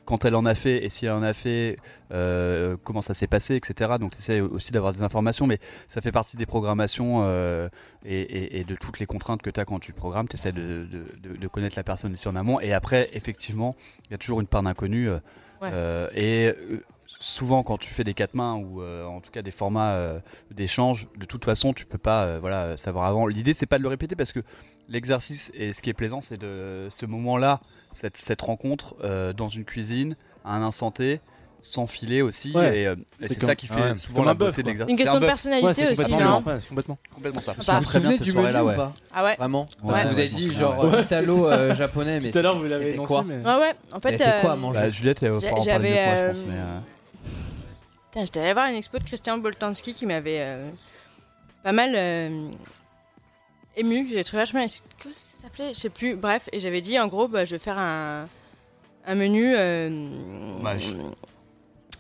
Quand 0.05 0.26
elle 0.26 0.36
en 0.36 0.45
a 0.45 0.55
fait 0.55 0.84
et 0.86 0.89
si 0.89 1.05
elle 1.05 1.11
en 1.13 1.23
a 1.23 1.34
fait, 1.34 1.78
euh, 2.11 2.78
comment 2.84 3.01
ça 3.01 3.13
s'est 3.13 3.28
passé, 3.28 3.55
etc. 3.55 3.93
Donc 3.99 4.13
tu 4.15 4.41
aussi 4.41 4.71
d'avoir 4.71 4.93
des 4.93 5.01
informations, 5.01 5.47
mais 5.47 5.59
ça 5.88 6.01
fait 6.01 6.11
partie 6.11 6.38
des 6.38 6.45
programmations 6.45 7.23
euh, 7.23 7.67
et, 8.05 8.19
et- 8.21 8.59
et 8.59 8.63
de 8.63 8.76
toutes 8.76 8.99
les 8.99 9.05
contraintes 9.05 9.41
que 9.41 9.49
tu 9.49 9.59
as 9.59 9.65
quand 9.65 9.80
tu 9.80 9.91
programmes. 9.93 10.28
Tu 10.28 10.36
essaies 10.36 10.51
de, 10.51 10.88
de- 10.91 11.30
de- 11.30 11.38
de 11.38 11.47
connaître 11.47 11.76
la 11.78 11.84
personne 11.84 12.13
ici 12.13 12.28
en 12.28 12.36
amont. 12.36 12.59
Et 12.59 12.71
après, 12.73 13.09
effectivement, 13.13 13.76
il 14.05 14.11
y 14.11 14.13
a 14.13 14.17
toujours 14.17 14.39
une 14.41 14.47
part 14.47 14.63
d'inconnu. 14.63 15.09
Ouais. 15.61 15.71
et 16.15 16.53
souvent, 17.19 17.63
quand 17.63 17.78
tu 17.78 17.89
fais 17.89 18.03
des 18.03 18.13
quatre 18.13 18.34
mains 18.36 18.55
ou 18.55 18.82
euh, 18.82 19.05
en 19.05 19.21
tout 19.21 19.32
cas 19.32 19.41
des 19.41 19.51
formats 19.51 19.93
euh, 19.93 20.19
d'échange, 20.51 21.07
de 21.17 21.26
toute 21.26 21.45
façon, 21.45 21.73
tu 21.73 21.86
peux 21.86 21.97
pas 21.97 22.26
euh, 22.26 22.38
voilà, 22.39 22.76
savoir 22.78 23.05
avant. 23.05 23.26
L'idée, 23.26 23.53
c'est 23.53 23.65
pas 23.65 23.78
de 23.78 23.84
le 23.84 23.89
répéter 23.89 24.15
parce 24.15 24.32
que 24.34 24.41
l'exercice 24.89 25.51
et 25.55 25.73
ce 25.73 25.81
qui 25.81 25.89
est 25.89 25.93
plaisant, 25.93 26.21
c'est 26.21 26.39
de 26.39 26.88
ce 26.89 27.05
moment-là, 27.05 27.59
cette, 27.91 28.17
cette 28.17 28.41
rencontre 28.41 28.95
euh, 29.03 29.33
dans 29.33 29.47
une 29.47 29.65
cuisine, 29.65 30.15
à 30.43 30.55
un 30.55 30.61
instant 30.61 30.91
T, 30.91 31.19
sans 31.63 31.88
filet 31.88 32.21
aussi. 32.21 32.51
Ouais. 32.51 32.81
Et, 32.81 32.86
euh, 32.88 32.95
et 33.19 33.27
C'est 33.27 33.41
ça 33.43 33.55
qui 33.55 33.65
fait 33.65 33.81
ouais, 33.81 33.95
souvent 33.95 34.19
comme 34.19 34.25
la 34.27 34.33
beauté 34.36 34.61
de 34.61 34.67
l'exercice. 34.67 34.91
Une 34.91 34.97
question 34.97 35.15
un 35.17 35.19
de 35.19 35.25
personnalité 35.25 35.65
Ouais, 35.65 35.71
aussi, 35.71 35.95
complètement, 36.03 36.43
c'est 36.59 36.67
complètement. 36.69 36.97
Complètement 37.15 37.41
ça. 37.41 37.55
Ah 37.57 37.63
bah. 37.65 37.73
Vous 37.73 37.79
vous 37.79 37.83
souviens 37.83 37.89
très 37.89 37.99
bien 37.99 38.09
souvenez 38.11 38.17
du 38.19 38.23
cette 38.25 38.33
soirée-là, 38.33 38.59
menu 38.59 38.67
ouais. 38.69 38.73
ou 38.75 38.77
pas 38.77 38.91
Ah 39.13 39.23
ouais 39.23 39.36
Vraiment 39.38 39.65
Ouais. 39.83 39.91
Parce 39.91 40.01
que 40.03 40.07
vous 40.09 40.19
avez 40.19 40.29
dit 40.29 40.53
genre 40.53 40.83
Ouais, 40.86 40.93
euh, 40.95 41.01
Italo 41.01 41.47
euh, 41.49 41.73
japonais, 41.73 42.19
mais 42.21 42.29
Tout 42.31 42.38
à 42.38 42.41
l'heure, 42.43 42.57
vous 42.57 42.63
c'était- 42.65 42.79
l'avez 42.79 42.95
quoi 42.97 43.23
mais. 43.23 43.38
Ouais, 43.38 43.59
ouais. 43.59 43.73
En 43.91 43.99
fait, 43.99 44.17
fait 44.17 44.41
quoi 44.41 44.51
à 44.51 44.53
euh, 44.53 44.57
manger 44.57 44.79
Bah, 44.79 44.89
Juliette, 44.91 45.23
elle 45.23 45.31
va 45.31 45.61
j'avais, 45.61 45.97
euh, 45.97 46.33
euh, 46.47 46.79
j'étais 48.15 48.39
allée 48.41 48.53
voir 48.53 48.67
une 48.69 48.75
expo 48.75 48.99
de 48.99 49.03
Christian 49.03 49.39
Boltanski 49.39 49.95
qui 49.95 50.05
m'avait 50.05 50.41
euh, 50.41 50.69
pas 51.63 51.71
mal 51.71 51.93
euh, 51.95 52.49
ému. 53.76 54.07
J'ai 54.09 54.23
trouvé 54.23 54.41
vachement. 54.43 54.65
Comment 55.01 55.13
ça 55.13 55.41
s'appelait? 55.43 55.73
Je 55.73 55.80
sais 55.80 55.89
plus. 55.89 56.15
Bref, 56.15 56.49
et 56.51 56.59
j'avais 56.59 56.82
dit 56.82 56.97
en 56.99 57.07
gros, 57.07 57.28
bah, 57.28 57.45
je 57.45 57.51
vais 57.51 57.59
faire 57.59 57.78
un, 57.78 58.28
un 59.05 59.15
menu 59.15 59.53
euh, 59.55 59.89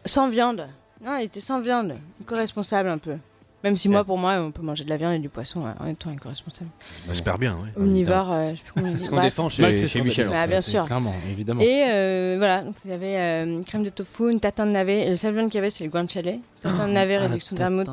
sans 0.05 0.29
viande. 0.29 0.67
Non, 1.01 1.17
il 1.17 1.25
était 1.25 1.41
sans 1.41 1.61
viande. 1.61 1.95
Co-responsable 2.25 2.89
un 2.89 2.97
peu. 2.97 3.17
Même 3.63 3.75
si 3.77 3.89
moi, 3.89 4.03
pour 4.03 4.19
moi, 4.19 4.33
on 4.41 4.51
peut 4.51 4.61
manger 4.61 4.83
de 4.83 4.89
la 4.89 4.97
viande 4.97 5.13
et 5.13 5.19
du 5.19 5.27
poisson 5.29 5.65
euh, 5.65 5.71
en 5.83 5.87
étant 5.87 6.11
éco-responsable. 6.11 6.69
Bah, 6.79 6.85
J'espère 7.07 7.39
bien, 7.39 7.57
oui. 7.63 7.69
Omnivore, 7.75 8.31
euh, 8.31 8.51
je 8.51 8.57
sais 8.57 8.63
plus 8.63 8.73
comment 8.73 8.89
on 8.89 8.95
dit. 8.95 9.03
Ce 9.03 9.09
qu'on 9.09 9.21
défend 9.21 9.49
chez, 9.49 9.87
chez 9.87 10.01
Michel. 10.01 10.27
en 10.27 10.31
Bah, 10.31 10.41
fait. 10.43 10.47
bien 10.49 10.61
sûr. 10.61 10.85
Clairement, 10.85 11.13
évidemment. 11.31 11.61
Et 11.61 11.83
euh, 11.89 12.35
voilà, 12.37 12.61
donc 12.61 12.75
il 12.85 12.91
y 12.91 12.93
avait 12.93 13.17
euh, 13.17 13.45
une 13.45 13.63
crème 13.65 13.83
de 13.83 13.89
tofu, 13.89 14.31
une 14.31 14.39
tatin 14.39 14.67
de 14.67 14.71
navet. 14.71 15.07
Et 15.07 15.09
le 15.09 15.15
seul 15.15 15.33
viande 15.33 15.47
qu'il 15.47 15.55
y 15.55 15.57
avait, 15.57 15.71
c'est 15.71 15.83
le 15.83 15.89
guanciale. 15.89 16.37
Tatin 16.61 16.87
de 16.87 16.93
navet, 16.93 17.17
réduction 17.17 17.55
vermouth, 17.55 17.87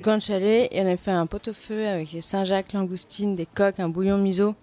guanciale. 0.00 0.42
Et 0.44 0.68
on 0.74 0.80
avait 0.86 0.96
fait 0.96 1.10
un 1.10 1.26
pot-au-feu 1.26 1.86
avec 1.88 2.12
des 2.12 2.20
Saint-Jacques, 2.20 2.72
langoustine, 2.72 3.34
des 3.34 3.46
coques, 3.46 3.80
un 3.80 3.88
bouillon 3.88 4.18
miso. 4.18 4.54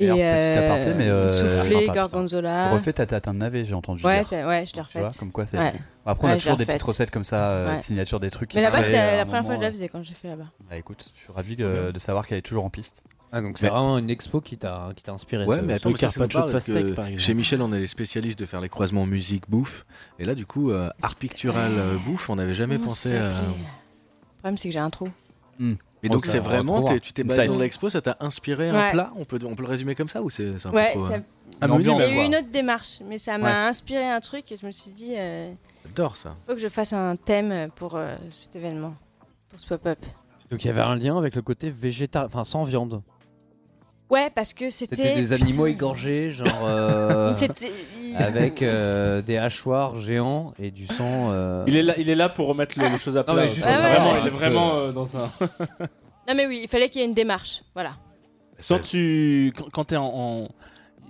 Et 0.00 0.08
petit 0.08 0.58
aparté, 0.58 0.94
mais, 0.94 1.08
euh, 1.08 1.30
soufflé, 1.30 1.84
sympa, 1.86 1.92
gorgonzola. 1.94 2.70
Refais 2.70 2.92
ta 2.92 3.04
de 3.06 3.30
navet, 3.38 3.64
j'ai 3.64 3.74
entendu 3.74 4.04
Ouais, 4.04 4.24
dire. 4.24 4.46
ouais, 4.46 4.64
je 4.66 4.74
l'ai 4.74 4.82
Tu 4.84 4.98
vois, 4.98 5.02
refaite. 5.08 5.18
comme 5.18 5.30
quoi 5.32 5.46
c'est. 5.46 5.58
Ouais. 5.58 5.74
Après, 6.06 6.26
on 6.26 6.30
Ouais, 6.30 6.36
a 6.36 6.38
toujours 6.38 6.56
des 6.56 6.64
petites 6.66 6.82
recettes 6.82 7.10
comme 7.10 7.24
ça, 7.24 7.50
euh, 7.50 7.74
Ouais. 7.74 7.82
signature 7.82 8.18
des 8.18 8.30
trucs 8.30 8.48
qui 8.50 8.56
Mais 8.56 8.62
là-bas, 8.64 8.82
c'était 8.82 9.16
la 9.16 9.26
première 9.26 9.44
fois 9.44 9.50
que 9.54 9.58
je 9.58 9.62
la 9.62 9.68
euh. 9.68 9.72
faisais 9.72 9.88
quand 9.88 10.02
j'ai 10.02 10.14
fait 10.14 10.28
là-bas. 10.28 10.46
Bah 10.70 10.76
écoute, 10.76 11.10
je 11.16 11.22
suis 11.24 11.32
ravi 11.32 11.56
que- 11.56 11.90
de 11.90 11.98
savoir 11.98 12.26
qu'elle 12.26 12.38
est 12.38 12.42
toujours 12.42 12.64
en 12.64 12.70
piste. 12.70 13.02
Ah, 13.32 13.40
donc 13.42 13.58
c'est 13.58 13.66
Mais- 13.66 13.70
vraiment 13.70 13.96
une 13.98 14.10
expo 14.10 14.40
qui 14.40 14.56
t'a 14.58 14.88
qui 14.96 15.04
t'a 15.04 15.12
inspiré. 15.12 15.44
Ouais, 15.44 15.58
ce- 15.58 15.62
mais 15.62 15.74
attends, 15.74 15.90
mais 15.90 15.96
ça, 15.96 16.08
ça 16.08 16.26
de 16.26 16.50
pastèque, 16.50 16.74
que 16.74 16.92
par 16.94 17.04
exemple. 17.04 17.22
Chez 17.22 17.34
Michel, 17.34 17.62
on 17.62 17.72
est 17.72 17.78
les 17.78 17.86
spécialistes 17.86 18.38
de 18.40 18.46
faire 18.46 18.60
les 18.60 18.68
croisements 18.68 19.06
musique-bouffe. 19.06 19.86
Et 20.18 20.24
là, 20.24 20.34
du 20.34 20.46
coup, 20.46 20.70
euh, 20.72 20.90
art 21.02 21.14
pictural 21.14 21.70
euh, 21.76 21.96
bouffe, 22.04 22.28
on 22.28 22.36
n'avait 22.36 22.54
jamais 22.56 22.76
Comment 22.76 22.88
pensé 22.88 23.14
à. 23.16 23.28
Le 23.28 23.32
problème, 24.38 24.58
c'est 24.58 24.68
que 24.68 24.72
j'ai 24.72 24.78
un 24.80 24.90
trou. 24.90 25.08
Mais 26.02 26.08
donc, 26.08 26.24
ça, 26.24 26.32
c'est 26.32 26.38
vraiment, 26.38 26.82
tu 26.84 27.12
t'es 27.12 27.24
Insight. 27.26 27.52
dans 27.52 27.58
l'expo, 27.58 27.90
ça 27.90 28.00
t'a 28.00 28.16
inspiré 28.20 28.70
un 28.70 28.74
Ouais. 28.74 28.92
plat? 28.92 29.12
On 29.16 29.24
peut, 29.24 29.38
on 29.44 29.54
peut 29.54 29.62
le 29.62 29.68
résumer 29.68 29.94
comme 29.94 30.08
ça 30.08 30.22
ou 30.22 30.30
c'est 30.30 30.48
un 30.66 30.70
peu 30.70 30.82
trop, 30.94 31.06
ça- 31.08 31.12
euh, 31.14 31.18
il 31.78 31.86
y 31.86 31.90
a 32.02 32.08
eu 32.22 32.24
une 32.26 32.34
autre 32.36 32.50
démarche, 32.50 33.00
mais 33.06 33.18
ça 33.18 33.36
m'a 33.36 33.66
inspiré 33.68 34.04
un 34.08 34.20
truc 34.20 34.50
et 34.52 34.56
je 34.56 34.64
me 34.64 34.70
suis 34.70 34.90
dit, 34.90 35.12
euh, 35.16 35.52
J'adore 35.84 36.16
ça. 36.16 36.36
faut 36.46 36.54
que 36.54 36.60
je 36.60 36.68
fasse 36.68 36.92
un 36.94 37.16
thème 37.16 37.68
pour 37.76 37.96
euh, 37.96 38.16
cet 38.30 38.56
événement, 38.56 38.94
pour 39.50 39.60
ce 39.60 39.66
pop-up. 39.68 39.98
Donc 40.50 40.64
il 40.64 40.68
y 40.68 40.70
avait 40.70 40.80
un 40.80 40.96
lien 40.96 41.16
avec 41.18 41.34
le 41.36 41.42
côté 41.42 41.70
végétarien, 41.70 42.26
enfin 42.28 42.44
sans 42.44 42.64
viande. 42.64 43.02
Ouais, 44.10 44.28
parce 44.34 44.52
que 44.52 44.70
c'était. 44.70 44.96
C'était 44.96 45.14
des 45.14 45.32
animaux 45.32 45.64
Putain. 45.66 45.76
égorgés, 45.76 46.30
genre 46.32 46.48
euh, 46.64 47.32
avec 48.16 48.60
euh, 48.62 49.22
des 49.22 49.36
hachoirs 49.38 50.00
géants 50.00 50.52
et 50.58 50.70
du 50.72 50.86
sang. 50.86 51.30
euh, 51.30 51.64
Il 51.68 51.76
est 51.76 51.82
là, 51.82 51.94
il 51.96 52.10
est 52.10 52.14
là 52.16 52.28
pour 52.28 52.48
remettre 52.48 52.78
les, 52.78 52.88
les 52.90 52.98
choses 52.98 53.16
à 53.16 53.20
Non, 53.20 53.34
plat. 53.34 53.44
mais 53.44 53.48
vraiment, 53.48 54.16
il 54.20 54.26
est 54.26 54.30
vraiment 54.30 54.74
euh, 54.74 54.92
dans 54.92 55.16
un. 55.16 55.30
Non, 56.28 56.34
mais 56.36 56.46
oui, 56.46 56.60
il 56.64 56.68
fallait 56.68 56.88
qu'il 56.90 57.00
y 57.00 57.04
ait 57.04 57.08
une 57.08 57.14
démarche. 57.14 57.62
Voilà. 57.74 57.92
Quand 58.68 58.80
tu, 58.80 59.52
quand, 59.56 59.70
quand 59.72 59.84
t'es 59.86 59.96
en, 59.96 60.04
en- 60.04 60.48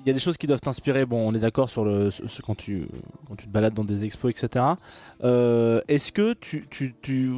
il 0.03 0.07
y 0.07 0.11
a 0.11 0.15
des 0.15 0.21
choses 0.21 0.39
qui 0.39 0.47
doivent 0.47 0.61
t'inspirer. 0.61 1.05
Bon, 1.05 1.29
on 1.29 1.35
est 1.35 1.39
d'accord 1.41 1.69
sur 1.69 1.85
le, 1.85 2.11
ce- 2.11 2.27
ce- 2.27 2.41
quand 2.41 2.55
tu, 2.55 2.87
quand 3.29 3.35
tu 3.37 3.47
te 3.47 3.51
balades 3.51 3.75
dans 3.75 3.85
des 3.85 4.05
expos, 4.07 4.31
etc. 4.31 4.65
Euh, 5.25 5.83
Est-ce 5.89 6.11
que 6.13 6.33
tu, 6.35 6.67
tu, 6.71 6.95
tu, 7.03 7.33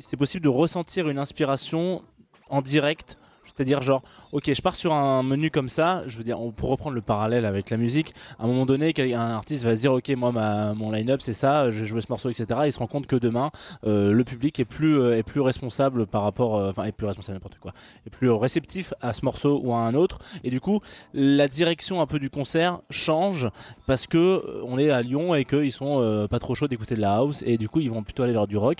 c'est 0.00 0.16
possible 0.16 0.44
de 0.44 0.48
ressentir 0.50 1.08
une 1.08 1.18
inspiration 1.18 2.02
en 2.48 2.62
direct? 2.62 3.18
C'est-à-dire 3.56 3.80
genre, 3.80 4.02
ok, 4.32 4.52
je 4.52 4.60
pars 4.60 4.74
sur 4.74 4.92
un 4.92 5.22
menu 5.22 5.50
comme 5.50 5.68
ça, 5.68 6.02
je 6.06 6.18
veux 6.18 6.24
dire, 6.24 6.40
on 6.40 6.52
pour 6.52 6.68
reprendre 6.68 6.94
le 6.94 7.00
parallèle 7.00 7.46
avec 7.46 7.70
la 7.70 7.78
musique, 7.78 8.14
à 8.38 8.44
un 8.44 8.46
moment 8.46 8.66
donné, 8.66 8.92
un 8.98 9.30
artiste 9.30 9.64
va 9.64 9.74
se 9.74 9.80
dire, 9.80 9.92
ok, 9.92 10.08
moi, 10.10 10.30
ma, 10.30 10.74
mon 10.74 10.90
line-up, 10.90 11.20
c'est 11.22 11.32
ça, 11.32 11.70
je 11.70 11.80
vais 11.80 11.86
jouer 11.86 12.02
ce 12.02 12.06
morceau, 12.10 12.28
etc. 12.28 12.60
il 12.66 12.72
se 12.72 12.78
rend 12.78 12.86
compte 12.86 13.06
que 13.06 13.16
demain, 13.16 13.50
euh, 13.86 14.12
le 14.12 14.24
public 14.24 14.60
est 14.60 14.64
plus, 14.66 14.98
euh, 14.98 15.16
est 15.16 15.22
plus 15.22 15.40
responsable 15.40 16.06
par 16.06 16.22
rapport, 16.22 16.56
euh, 16.56 16.70
enfin, 16.70 16.84
est 16.84 16.92
plus 16.92 17.06
responsable 17.06 17.36
n'importe 17.36 17.58
quoi, 17.58 17.72
est 18.06 18.10
plus 18.10 18.30
réceptif 18.30 18.92
à 19.00 19.12
ce 19.14 19.24
morceau 19.24 19.60
ou 19.62 19.72
à 19.72 19.78
un 19.78 19.94
autre, 19.94 20.18
et 20.44 20.50
du 20.50 20.60
coup, 20.60 20.80
la 21.14 21.48
direction 21.48 22.02
un 22.02 22.06
peu 22.06 22.18
du 22.18 22.28
concert 22.28 22.80
change 22.90 23.48
parce 23.86 24.06
que 24.06 24.62
on 24.66 24.78
est 24.78 24.90
à 24.90 25.00
Lyon 25.00 25.34
et 25.34 25.44
qu'ils 25.46 25.72
sont 25.72 26.26
pas 26.30 26.38
trop 26.38 26.54
chauds 26.54 26.68
d'écouter 26.68 26.94
de 26.94 27.00
la 27.00 27.14
house, 27.16 27.42
et 27.46 27.56
du 27.56 27.68
coup, 27.68 27.80
ils 27.80 27.90
vont 27.90 28.02
plutôt 28.02 28.22
aller 28.22 28.32
vers 28.32 28.46
du 28.46 28.56
rock. 28.56 28.78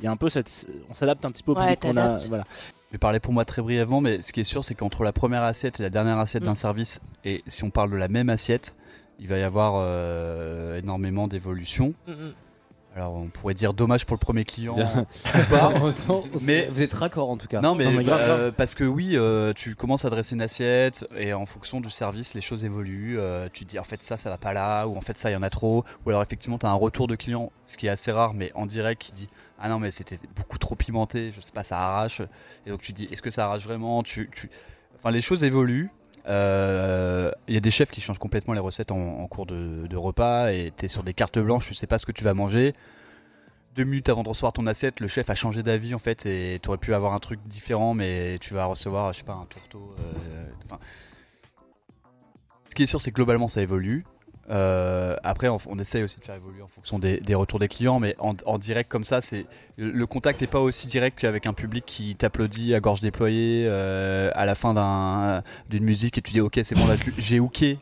Il 0.00 0.04
y 0.04 0.08
a 0.08 0.12
un 0.12 0.16
peu 0.16 0.28
cette, 0.28 0.68
on 0.88 0.94
s'adapte 0.94 1.24
un 1.24 1.32
petit 1.32 1.42
peu 1.42 1.52
au 1.52 1.56
Ouais, 1.56 1.74
public 1.74 1.80
qu'on 1.80 1.96
a, 1.96 2.18
voilà. 2.28 2.44
Je 2.88 2.92
vais 2.94 2.98
parler 2.98 3.20
pour 3.20 3.34
moi 3.34 3.44
très 3.44 3.60
brièvement, 3.60 4.00
mais 4.00 4.22
ce 4.22 4.32
qui 4.32 4.40
est 4.40 4.44
sûr, 4.44 4.64
c'est 4.64 4.74
qu'entre 4.74 5.04
la 5.04 5.12
première 5.12 5.42
assiette 5.42 5.78
et 5.78 5.82
la 5.82 5.90
dernière 5.90 6.18
assiette 6.18 6.42
Mm. 6.42 6.46
d'un 6.46 6.54
service, 6.54 7.00
et 7.24 7.42
si 7.46 7.62
on 7.64 7.70
parle 7.70 7.90
de 7.90 7.96
la 7.96 8.08
même 8.08 8.30
assiette, 8.30 8.76
il 9.20 9.28
va 9.28 9.36
y 9.36 9.42
avoir 9.42 9.74
euh, 9.76 10.78
énormément 10.78 11.28
d'évolution. 11.28 11.92
Mm, 12.06 12.12
mm. 12.12 12.34
Alors 12.96 13.14
on 13.14 13.26
pourrait 13.26 13.52
dire 13.54 13.74
dommage 13.74 14.06
pour 14.06 14.14
le 14.16 14.20
premier 14.20 14.44
client. 14.46 14.74
Bien. 14.74 15.06
ou 15.26 15.38
pas. 15.50 15.72
on 15.82 15.92
sent- 15.92 16.10
on 16.34 16.38
sent- 16.38 16.46
Mais- 16.46 16.68
vous 16.72 16.80
êtes 16.82 16.94
raccord 16.94 17.28
en 17.30 17.36
tout 17.36 17.46
cas. 17.46 17.60
Non 17.60 17.74
mais, 17.74 17.84
Non, 17.84 17.92
mais 17.92 18.04
grave, 18.04 18.20
euh, 18.26 18.50
parce 18.50 18.74
que 18.74 18.84
oui, 18.84 19.10
euh, 19.16 19.52
tu 19.52 19.74
commences 19.74 20.06
à 20.06 20.10
dresser 20.10 20.34
une 20.34 20.40
assiette 20.40 21.06
et 21.16 21.34
en 21.34 21.44
fonction 21.44 21.80
du 21.82 21.90
service, 21.90 22.32
les 22.32 22.40
choses 22.40 22.64
évoluent. 22.64 23.18
Euh, 23.20 23.48
tu 23.52 23.66
te 23.66 23.70
dis 23.70 23.78
en 23.78 23.84
fait 23.84 24.02
ça, 24.02 24.16
ça 24.16 24.30
va 24.30 24.38
pas 24.38 24.54
là, 24.54 24.86
ou 24.86 24.96
en 24.96 25.00
fait 25.02 25.18
ça, 25.18 25.30
il 25.30 25.34
y 25.34 25.36
en 25.36 25.42
a 25.42 25.50
trop. 25.50 25.84
Ou 26.06 26.08
alors 26.08 26.22
effectivement, 26.22 26.58
tu 26.58 26.64
as 26.66 26.70
un 26.70 26.74
retour 26.74 27.06
de 27.06 27.14
client, 27.16 27.52
ce 27.66 27.76
qui 27.76 27.86
est 27.86 27.90
assez 27.90 28.10
rare, 28.10 28.32
mais 28.34 28.50
en 28.54 28.64
direct, 28.64 29.02
qui 29.02 29.12
dit 29.12 29.28
ah 29.58 29.68
non 29.68 29.78
mais 29.78 29.90
c'était 29.90 30.18
beaucoup 30.36 30.58
trop 30.58 30.74
pimenté, 30.74 31.32
je 31.34 31.40
sais 31.40 31.52
pas, 31.52 31.64
ça 31.64 31.78
arrache. 31.78 32.22
Et 32.66 32.70
donc 32.70 32.80
tu 32.80 32.92
dis 32.92 33.08
est-ce 33.10 33.22
que 33.22 33.30
ça 33.30 33.46
arrache 33.46 33.64
vraiment? 33.64 34.02
Tu. 34.02 34.30
Enfin 34.96 35.10
les 35.10 35.20
choses 35.20 35.44
évoluent. 35.44 35.90
Euh, 36.26 37.30
Il 37.46 37.54
y 37.54 37.56
a 37.56 37.60
des 37.60 37.70
chefs 37.70 37.90
qui 37.90 38.00
changent 38.00 38.18
complètement 38.18 38.54
les 38.54 38.60
recettes 38.60 38.92
en, 38.92 39.26
cours 39.28 39.46
de, 39.46 39.96
repas 39.96 40.50
et 40.50 40.72
tu 40.76 40.84
es 40.84 40.88
sur 40.88 41.02
des 41.02 41.14
cartes 41.14 41.38
blanches, 41.38 41.66
tu 41.66 41.74
sais 41.74 41.86
pas 41.86 41.98
ce 41.98 42.06
que 42.06 42.12
tu 42.12 42.24
vas 42.24 42.34
manger 42.34 42.74
deux 43.74 43.84
minutes 43.84 44.08
avant 44.08 44.24
de 44.24 44.28
recevoir 44.28 44.52
ton 44.52 44.66
assiette, 44.66 44.98
le 44.98 45.06
chef 45.06 45.30
a 45.30 45.36
changé 45.36 45.62
d'avis 45.62 45.94
en 45.94 46.00
fait 46.00 46.26
et 46.26 46.58
tu 46.60 46.68
aurais 46.68 46.78
pu 46.78 46.94
avoir 46.94 47.14
un 47.14 47.20
truc 47.20 47.38
différent, 47.46 47.94
mais 47.94 48.36
tu 48.40 48.52
vas 48.52 48.64
recevoir, 48.64 49.12
je 49.12 49.18
sais 49.18 49.24
pas, 49.24 49.34
un 49.34 49.46
tourteau. 49.46 49.94
euh, 50.00 50.48
ce 52.68 52.74
qui 52.74 52.82
est 52.82 52.86
sûr, 52.86 53.00
c'est 53.00 53.12
que 53.12 53.16
globalement 53.16 53.46
ça 53.46 53.62
évolue. 53.62 54.04
Euh, 54.50 55.16
après, 55.24 55.48
on, 55.48 55.58
on 55.68 55.78
essaye 55.78 56.02
aussi 56.02 56.18
de 56.20 56.24
faire 56.24 56.34
évoluer 56.36 56.62
en 56.62 56.68
fonction 56.68 56.98
des, 56.98 57.18
des 57.20 57.34
retours 57.34 57.58
des 57.58 57.68
clients, 57.68 58.00
mais 58.00 58.14
en, 58.18 58.34
en 58.46 58.58
direct 58.58 58.90
comme 58.90 59.04
ça, 59.04 59.20
c'est 59.20 59.44
le, 59.76 60.06
contact 60.06 60.40
n'est 60.40 60.46
pas 60.46 60.60
aussi 60.60 60.86
direct 60.86 61.18
qu'avec 61.18 61.46
un 61.46 61.52
public 61.52 61.84
qui 61.86 62.16
t'applaudit 62.16 62.74
à 62.74 62.80
gorge 62.80 63.00
déployée 63.00 63.64
euh, 63.68 64.30
à 64.34 64.46
la 64.46 64.54
fin 64.54 64.72
d'un- 64.74 65.42
d'une 65.68 65.84
musique 65.84 66.18
et 66.18 66.22
tu 66.22 66.32
dis 66.32 66.40
ok 66.40 66.58
c'est 66.64 66.74
bon 66.74 66.86
là 66.86 66.94
j'ai 67.18 67.40
hooké, 67.40 67.78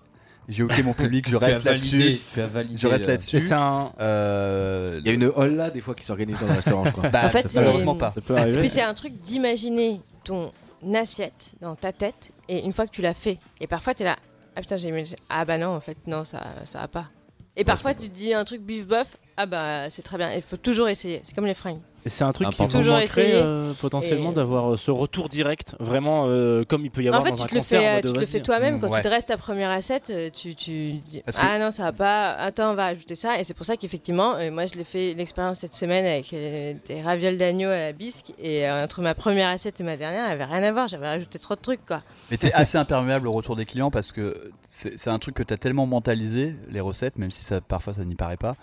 j'ai 0.48 0.62
hooké 0.64 0.82
mon 0.82 0.92
public, 0.92 1.28
je 1.28 1.36
Tu 1.38 1.44
as 1.44 1.46
reste 1.46 1.64
là-dessus, 1.64 1.98
validé, 1.98 2.20
tu 2.34 2.40
as 2.40 2.46
validé, 2.46 2.78
je 2.80 2.86
reste 2.88 3.04
euh, 3.06 3.10
là-dessus. 3.12 3.40
C'est 3.40 3.54
un, 3.54 3.92
Euh, 4.00 5.00
Il 5.04 5.06
y 5.06 5.10
a 5.10 5.14
une 5.14 5.24
hall 5.36 5.54
là 5.54 5.70
des 5.70 5.80
fois 5.80 5.94
qui 5.94 6.04
s'organise 6.04 6.38
dans 6.40 6.46
le 6.46 6.52
restaurant, 6.54 6.84
je 6.84 6.90
crois. 6.90 7.08
bah, 7.10 7.22
En 7.26 7.30
fait, 7.30 7.48
c'est- 7.48 7.58
malheureusement 7.60 7.94
pas. 7.96 8.12
ça 8.14 8.20
peut 8.20 8.48
Et 8.48 8.58
puis 8.58 8.68
c'est 8.68 8.82
un 8.82 8.94
truc 8.94 9.12
d'imaginer 9.22 10.00
ton 10.24 10.52
assiette 10.94 11.52
dans 11.60 11.74
ta 11.76 11.92
tête 11.92 12.30
et 12.48 12.64
une 12.64 12.72
fois 12.72 12.86
que 12.86 12.92
tu 12.92 13.02
l'as 13.02 13.14
fait, 13.14 13.38
et 13.60 13.66
parfois 13.66 13.94
tu 13.94 14.02
es 14.02 14.04
là, 14.06 14.16
ah 14.56 14.60
putain 14.60 14.76
j'ai 14.78 14.90
mis... 14.90 15.14
Ah 15.28 15.44
bah 15.44 15.58
non 15.58 15.68
en 15.68 15.80
fait 15.80 15.98
non 16.06 16.24
ça, 16.24 16.42
ça 16.64 16.80
va 16.80 16.88
pas. 16.88 17.06
Et 17.54 17.64
parfois 17.64 17.94
tu 17.94 18.08
te 18.08 18.14
dis 18.14 18.34
un 18.34 18.44
truc 18.44 18.62
bif 18.62 18.86
bof, 18.86 19.16
ah 19.36 19.46
bah 19.46 19.90
c'est 19.90 20.02
très 20.02 20.16
bien, 20.18 20.32
il 20.32 20.42
faut 20.42 20.56
toujours 20.56 20.88
essayer, 20.88 21.20
c'est 21.22 21.34
comme 21.34 21.46
les 21.46 21.54
fringues. 21.54 21.80
Et 22.04 22.08
c'est 22.08 22.22
un 22.22 22.32
truc 22.32 22.50
qui 22.50 22.62
vous 22.62 22.68
Toujours 22.68 22.92
manquerait 22.92 23.04
essayer. 23.04 23.32
euh, 23.34 23.72
potentiellement 23.80 24.30
Et- 24.30 24.34
d'avoir 24.34 24.74
euh, 24.74 24.76
ce 24.76 24.92
retour 24.92 25.28
direct, 25.28 25.74
vraiment 25.80 26.26
euh, 26.28 26.62
comme 26.62 26.84
il 26.84 26.90
peut 26.92 27.02
y 27.02 27.08
avoir 27.08 27.20
En 27.20 27.24
fait 27.24 27.32
dans 27.32 27.42
un 27.42 27.46
concert. 27.48 27.82
en 27.82 27.94
mode, 27.96 28.06
tu 28.06 28.12
te 28.12 28.20
le 28.20 28.26
fais 28.26 28.40
toi-même 28.40 28.76
Mm, 28.76 28.80
quand 28.80 28.90
ouais. 28.90 29.00
tu 29.00 29.08
te 29.08 29.08
restes 29.12 29.26
ta 29.26 29.36
première 29.36 29.70
assiette, 29.70 30.10
euh, 30.10 30.30
tu, 30.32 30.54
tu 30.54 30.92
dis 30.92 31.20
Parce 31.26 31.36
que- 31.36 31.42
ah 31.44 31.58
non 31.58 31.72
ça 31.72 31.82
va 31.82 31.92
pas, 31.92 32.30
attends 32.34 32.70
on 32.70 32.74
va 32.74 32.86
ajouter 32.86 33.16
ça 33.16 33.40
et 33.40 33.44
c'est 33.44 33.54
pour 33.54 33.66
ça 33.66 33.76
qu'effectivement 33.76 34.36
moi 34.52 34.66
je 34.66 34.74
l'ai 34.74 34.84
fait 34.84 35.14
l'expérience 35.14 35.58
cette 35.58 35.74
semaine 35.74 36.04
avec 36.06 36.30
des 36.30 37.02
ravioles 37.02 37.38
d'agneau 37.38 37.70
à 37.70 37.76
la 37.76 37.92
bisque 37.92 38.32
et 38.38 38.68
euh, 38.68 38.84
entre 38.84 39.02
ma 39.02 39.16
première 39.16 39.48
assiette 39.48 39.80
et 39.80 39.84
ma 39.84 39.96
dernière 39.96 40.26
elle 40.26 40.40
avait 40.40 40.44
rien 40.44 40.62
à 40.62 40.70
voir, 40.70 40.86
j'avais 40.86 41.08
rajouté 41.08 41.40
trop 41.40 41.56
de 41.56 41.60
trucs 41.60 41.84
quoi. 41.84 42.02
Mais 42.30 42.36
t'es 42.36 42.52
assez 42.52 42.78
imperméable 42.78 43.26
au 43.26 43.32
retour 43.32 43.56
des 43.56 43.64
clients 43.64 43.90
parce 43.90 44.12
que 44.12 44.52
c'est 44.62 44.96
c'est 44.96 45.10
un 45.10 45.18
truc 45.18 45.34
que 45.34 45.42
t'as 45.42 45.56
tellement 45.56 45.86
mentalisé, 45.86 46.54
les 46.70 46.78
recettes, 46.80 47.16
même 47.16 47.32
si 47.32 47.42
ça, 47.42 47.60
parfois 47.60 47.94
ça 47.94 48.04
n'y 48.04 48.14
paraît 48.14 48.36
pas, 48.36 48.54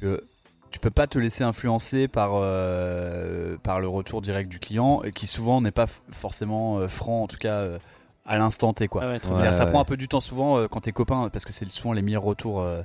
que 0.00 0.24
tu 0.70 0.78
peux 0.80 0.90
pas 0.90 1.06
te 1.06 1.18
laisser 1.18 1.44
influencer 1.44 2.08
par, 2.08 2.30
euh, 2.34 3.56
par 3.62 3.80
le 3.80 3.88
retour 3.88 4.20
direct 4.22 4.48
du 4.50 4.58
client, 4.58 5.02
et 5.04 5.12
qui 5.12 5.26
souvent 5.26 5.60
n'est 5.60 5.70
pas 5.70 5.86
forcément 6.10 6.78
euh, 6.78 6.88
franc, 6.88 7.22
en 7.22 7.26
tout 7.26 7.38
cas 7.38 7.54
euh, 7.60 7.78
à 8.26 8.36
l'instant 8.38 8.72
T. 8.72 8.88
Quoi. 8.88 9.02
Ah 9.04 9.08
ouais, 9.08 9.20
Ouais. 9.40 9.52
ça 9.52 9.66
prend 9.66 9.80
un 9.80 9.84
peu 9.84 9.96
du 9.96 10.08
temps 10.08 10.20
souvent 10.20 10.58
euh, 10.58 10.66
quand 10.68 10.80
t'es 10.80 10.92
copain, 10.92 11.28
parce 11.32 11.44
que 11.44 11.52
c'est 11.52 11.70
souvent 11.70 11.92
les 11.92 12.02
meilleurs 12.02 12.24
retours 12.24 12.60
euh, 12.60 12.82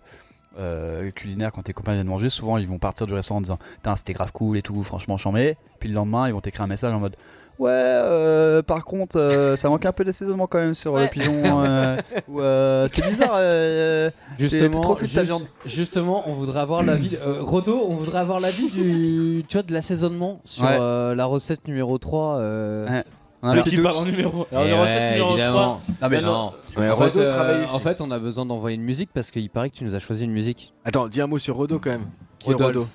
euh, 0.59 1.11
culinaires 1.11 1.51
quand 1.51 1.63
tes 1.63 1.73
copains 1.73 1.93
viennent 1.93 2.07
manger. 2.07 2.29
Souvent, 2.29 2.57
ils 2.57 2.67
vont 2.67 2.77
partir 2.79 3.07
du 3.07 3.13
restaurant 3.13 3.39
en 3.39 3.41
disant 3.41 3.59
c'était 3.95 4.13
grave 4.13 4.31
cool 4.31 4.57
et 4.57 4.61
tout, 4.61 4.83
franchement, 4.83 5.17
chambé. 5.17 5.57
Puis 5.79 5.89
le 5.89 5.95
lendemain, 5.95 6.27
ils 6.27 6.33
vont 6.33 6.41
t'écrire 6.41 6.63
un 6.63 6.67
message 6.67 6.93
en 6.93 6.99
mode 6.99 7.15
Ouais, 7.59 7.69
euh, 7.71 8.61
par 8.63 8.83
contre, 8.85 9.19
euh, 9.19 9.55
ça 9.55 9.69
manque 9.69 9.85
un 9.85 9.91
peu 9.91 10.03
d'assaisonnement 10.03 10.47
quand 10.47 10.57
même 10.57 10.73
sur 10.73 10.93
Ouais. 10.93 11.03
le 11.03 11.09
pigeon. 11.09 11.41
euh, 11.45 11.97
euh, 12.37 12.87
c'est 12.91 13.07
bizarre. 13.07 13.33
euh, 13.35 14.09
Justement, 14.39 14.79
trop 14.79 14.97
juste- 14.99 15.19
viande. 15.21 15.43
justement, 15.65 16.23
on 16.27 16.33
voudrait 16.33 16.61
avoir 16.61 16.81
l'avis. 16.83 17.17
euh, 17.23 17.37
Rodo, 17.41 17.85
on 17.87 17.93
voudrait 17.93 18.19
avoir 18.19 18.39
l'avis 18.39 18.71
du, 18.71 19.43
tu 19.47 19.57
vois, 19.57 19.63
de 19.63 19.73
l'assaisonnement 19.73 20.41
sur 20.43 20.63
Ouais. 20.63 20.77
euh, 20.79 21.13
la 21.13 21.25
recette 21.25 21.67
numéro 21.67 21.97
3. 21.99 22.37
euh, 22.37 22.87
Ouais. 22.87 23.03
on 23.43 23.49
a 23.49 23.57
qui 23.61 23.77
part 23.77 23.99
en 23.99 24.05
numéro. 24.05 24.47
Alors, 24.51 24.63
Eh 24.65 24.73
recette 24.73 24.97
ouais, 24.97 25.09
numéro 25.11 25.29
évidemment. 25.31 25.79
3. 25.81 25.81
Non, 26.01 26.09
mais 26.09 26.21
non. 26.21 26.51
Ouais, 26.77 26.89
en, 26.89 26.95
Rodo 26.95 27.11
fait, 27.11 27.19
euh, 27.25 27.65
en 27.71 27.79
fait, 27.79 28.01
on 28.01 28.09
a 28.11 28.17
besoin 28.17 28.45
d'envoyer 28.47 28.75
une 28.75 28.83
musique 28.83 29.09
parce 29.13 29.29
qu'il 29.29 29.49
paraît 29.51 29.69
que 29.69 29.75
tu 29.75 29.83
nous 29.83 29.93
as 29.93 29.99
choisi 29.99 30.25
une 30.25 30.31
musique. 30.31 30.73
Attends, 30.83 31.07
dis 31.07 31.21
un 31.21 31.27
mot 31.27 31.37
sur 31.37 31.55
Rodo 31.57 31.77
quand 31.79 31.91
même. 31.91 32.05
Qui 32.39 32.49
Rodolphe. 32.51 32.87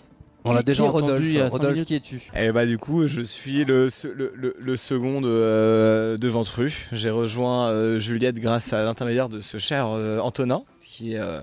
On 0.49 0.53
l'a 0.55 0.62
déjà 0.62 0.84
entendu 0.84 1.03
Rodolphe 1.05 1.24
il 1.26 1.32
y 1.32 1.38
a 1.40 1.51
cinq 1.51 1.57
Rodolphe, 1.59 1.84
qui 1.84 1.94
es-tu? 1.94 2.22
Et 2.38 2.53
bah 2.53 2.64
du 2.66 2.78
coup, 2.78 3.07
je 3.07 3.22
suis 3.22 3.64
le, 3.64 3.90
se- 3.90 4.07
le, 4.09 4.32
le, 4.34 4.57
le 4.59 4.76
second 4.76 5.20
de, 5.20 5.28
euh, 5.28 6.16
de 6.16 6.28
Ventru. 6.28 6.88
J'ai 6.92 7.11
rejoint 7.11 7.68
euh, 7.70 7.99
Juliette 8.01 8.36
grâce 8.40 8.72
à 8.72 8.82
l'intermédiaire 8.84 9.28
de 9.28 9.40
ce 9.40 9.59
cher 9.59 9.88
euh, 9.90 10.18
Antonin, 10.20 10.62
qui 10.80 11.14
est, 11.14 11.18
euh, 11.18 11.40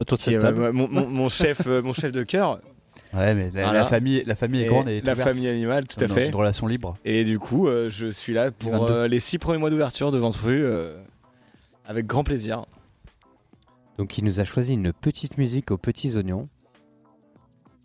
Autour 0.00 0.18
de 0.18 0.22
qui 0.22 0.30
est 0.30 0.32
cette 0.34 0.42
table. 0.42 0.62
euh, 0.62 0.72
mon, 0.72 0.88
mon- 0.88 1.06
mon 1.06 1.28
chef, 1.28 1.64
mon 1.66 1.92
chef 1.92 2.12
de 2.12 2.22
cœur. 2.22 2.60
Ouais, 3.14 3.34
mais 3.34 3.50
la, 3.54 3.62
Voilà. 3.62 3.72
la 3.80 3.86
famille, 3.86 4.22
la 4.26 4.34
famille 4.34 4.62
est 4.62 4.64
Et 4.64 4.68
grande 4.68 4.88
et 4.88 5.00
la 5.00 5.14
famille 5.14 5.48
animale, 5.48 5.86
tout 5.86 5.98
à 6.02 6.06
dans 6.06 6.14
fait. 6.14 6.28
une 6.28 6.34
relation 6.34 6.66
libre. 6.66 6.96
Et 7.04 7.24
du 7.24 7.38
coup, 7.38 7.68
euh, 7.68 7.88
je 7.88 8.10
suis 8.10 8.34
là 8.34 8.50
pour 8.50 8.72
22. 8.72 8.92
euh, 8.92 9.08
les 9.08 9.20
six 9.20 9.38
premiers 9.38 9.58
mois 9.58 9.70
d'ouverture 9.70 10.10
de 10.10 10.18
Ventru, 10.18 10.62
euh, 10.64 10.96
avec 11.86 12.06
grand 12.06 12.24
plaisir. 12.24 12.64
Donc 13.96 14.18
il 14.18 14.24
nous 14.24 14.40
a 14.40 14.44
choisi 14.44 14.74
une 14.74 14.92
petite 14.92 15.38
musique 15.38 15.70
aux 15.70 15.78
petits 15.78 16.16
oignons. 16.16 16.48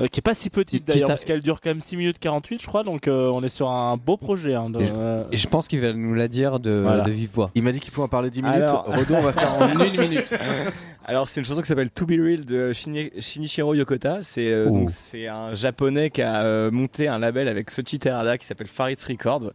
Euh, 0.02 0.08
qui 0.08 0.20
est 0.20 0.22
pas 0.24 0.34
si 0.34 0.50
petite 0.50 0.86
d'ailleurs, 0.88 1.08
parce 1.10 1.26
qu'elle 1.26 1.42
dure 1.42 1.62
quand 1.62 1.70
même 1.70 1.82
6 1.82 1.96
minutes 1.98 2.20
48, 2.20 2.62
je 2.62 2.68
crois, 2.68 2.84
donc 2.84 3.08
euh, 3.08 3.30
on 3.30 3.44
est 3.44 3.50
sur 3.50 3.70
un 3.70 3.98
beau 3.98 4.18
projet. 4.18 4.54
hein, 4.56 4.70
de- 4.70 4.80
Et 4.82 4.86
je- 4.86 4.92
Et 5.34 5.38
je 5.38 5.48
pense 5.48 5.68
qu'il 5.68 5.80
va 5.80 5.94
nous 5.94 6.14
la 6.14 6.28
dire 6.28 6.60
de, 6.60 6.72
Voilà. 6.84 7.04
de 7.04 7.12
vive 7.12 7.30
voix. 7.34 7.52
Il 7.56 7.64
m'a 7.64 7.72
dit 7.72 7.80
qu'il 7.80 7.92
faut 7.92 8.04
en 8.04 8.08
parler 8.08 8.30
10 8.30 8.42
minutes. 8.42 8.58
Alors- 8.64 8.86
Rodo, 8.86 9.16
on 9.16 9.22
va 9.22 9.32
faire 9.34 9.54
en 9.54 9.68
une 9.86 10.00
minute. 10.02 10.36
Alors 11.06 11.28
c'est 11.30 11.40
une 11.42 11.46
chanson 11.46 11.62
qui 11.62 11.68
s'appelle 11.68 11.90
To 11.90 12.06
Be 12.06 12.12
Real 12.12 12.46
de 12.46 12.72
Shini- 12.74 13.12
Shinichiro 13.20 13.74
Yokota. 13.74 14.20
C'est 14.22 14.52
euh, 14.52 14.70
donc 14.70 14.92
c'est 14.92 15.28
un 15.28 15.54
japonais 15.56 16.10
qui 16.12 16.22
a 16.22 16.44
euh, 16.44 16.72
monté 16.72 17.08
un 17.08 17.18
label 17.20 17.48
avec 17.48 17.72
Sochi 17.72 17.98
Terada 18.00 18.38
qui 18.38 18.46
s'appelle 18.46 18.68
Faris 18.68 18.98
Records. 19.08 19.52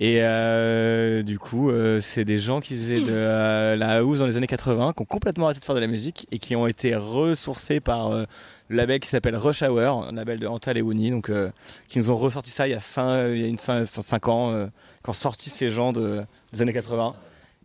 Et 0.00 0.18
euh, 0.22 1.22
du 1.22 1.38
coup, 1.38 1.70
euh, 1.70 2.00
c'est 2.00 2.24
des 2.24 2.40
gens 2.40 2.58
qui 2.60 2.76
faisaient 2.76 3.00
de 3.00 3.06
euh, 3.10 3.76
la 3.76 3.98
house 3.98 4.18
dans 4.18 4.26
les 4.26 4.36
années 4.36 4.48
80, 4.48 4.92
qui 4.92 5.02
ont 5.02 5.04
complètement 5.04 5.44
arrêté 5.46 5.60
de 5.60 5.64
faire 5.64 5.76
de 5.76 5.80
la 5.80 5.86
musique 5.86 6.26
et 6.32 6.38
qui 6.40 6.56
ont 6.56 6.66
été 6.66 6.96
ressourcés 6.96 7.78
par 7.78 8.10
euh, 8.12 8.24
le 8.68 8.76
label 8.76 9.00
qui 9.00 9.08
s'appelle 9.08 9.36
Rush 9.36 9.62
Hour, 9.62 10.06
un 10.06 10.12
label 10.12 10.38
de 10.38 10.46
Antal 10.46 10.78
et 10.78 10.82
donc 10.82 11.28
euh, 11.28 11.50
qui 11.88 11.98
nous 11.98 12.10
ont 12.10 12.16
ressorti 12.16 12.50
ça 12.50 12.66
il 12.66 12.70
y 12.70 12.74
a 12.74 12.80
5, 12.80 13.28
il 13.28 13.40
y 13.40 13.44
a 13.44 13.48
une 13.48 13.58
5, 13.58 14.28
ans, 14.28 14.52
euh, 14.52 14.66
qui 15.02 15.10
ont 15.10 15.14
sorti 15.14 15.50
ces 15.50 15.70
gens 15.70 15.92
de, 15.92 16.24
des 16.52 16.62
années 16.62 16.72
80 16.72 17.14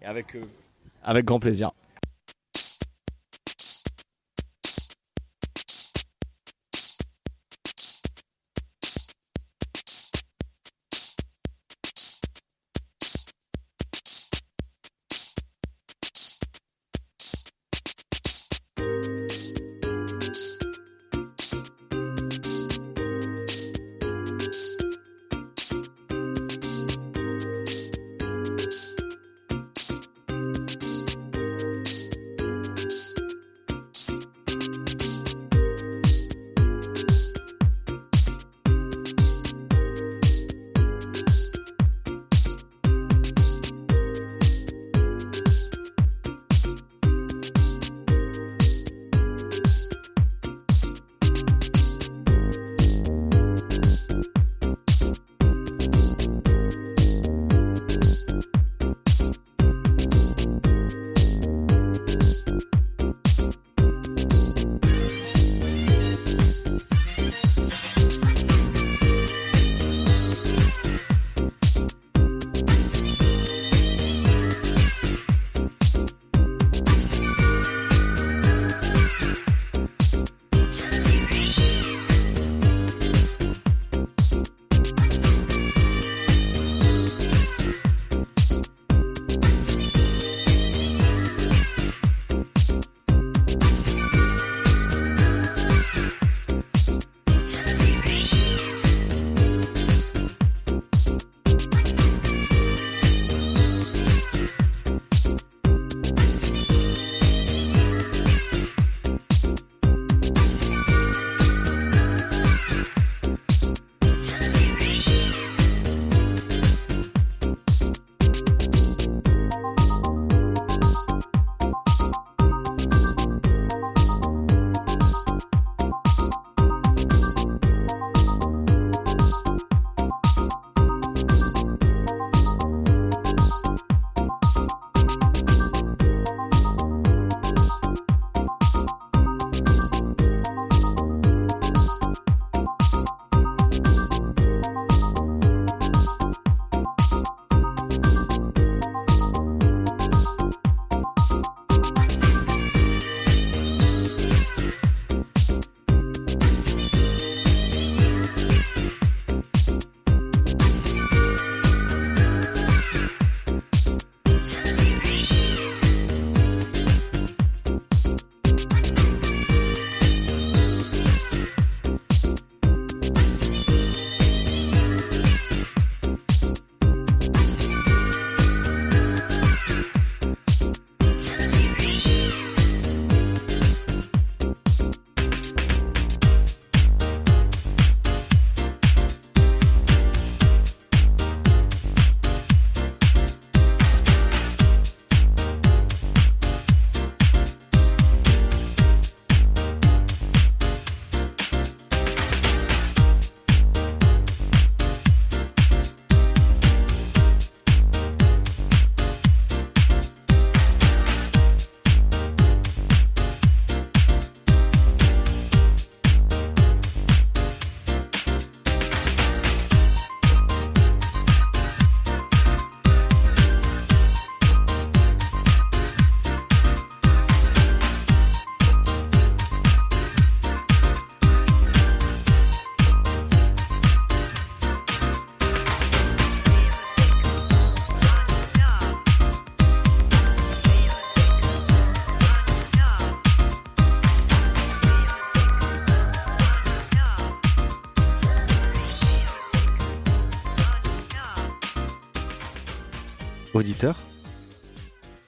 et 0.02 0.08
euh, 0.08 0.22
avec 1.04 1.26
grand 1.26 1.40
plaisir. 1.40 1.72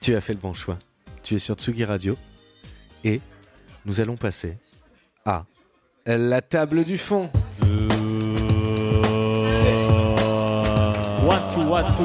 Tu 0.02 0.16
as 0.16 0.20
fait 0.20 0.34
le 0.34 0.40
bon 0.40 0.52
choix. 0.52 0.76
Tu 1.22 1.36
es 1.36 1.38
sur 1.38 1.54
Tsugi 1.54 1.84
Radio 1.84 2.16
et 3.04 3.20
nous 3.86 4.00
allons 4.00 4.16
passer 4.16 4.58
à 5.24 5.44
la 6.04 6.42
table 6.42 6.82
du 6.82 6.98
fond. 6.98 7.30
Watu, 11.24 11.60
watu. 11.68 12.02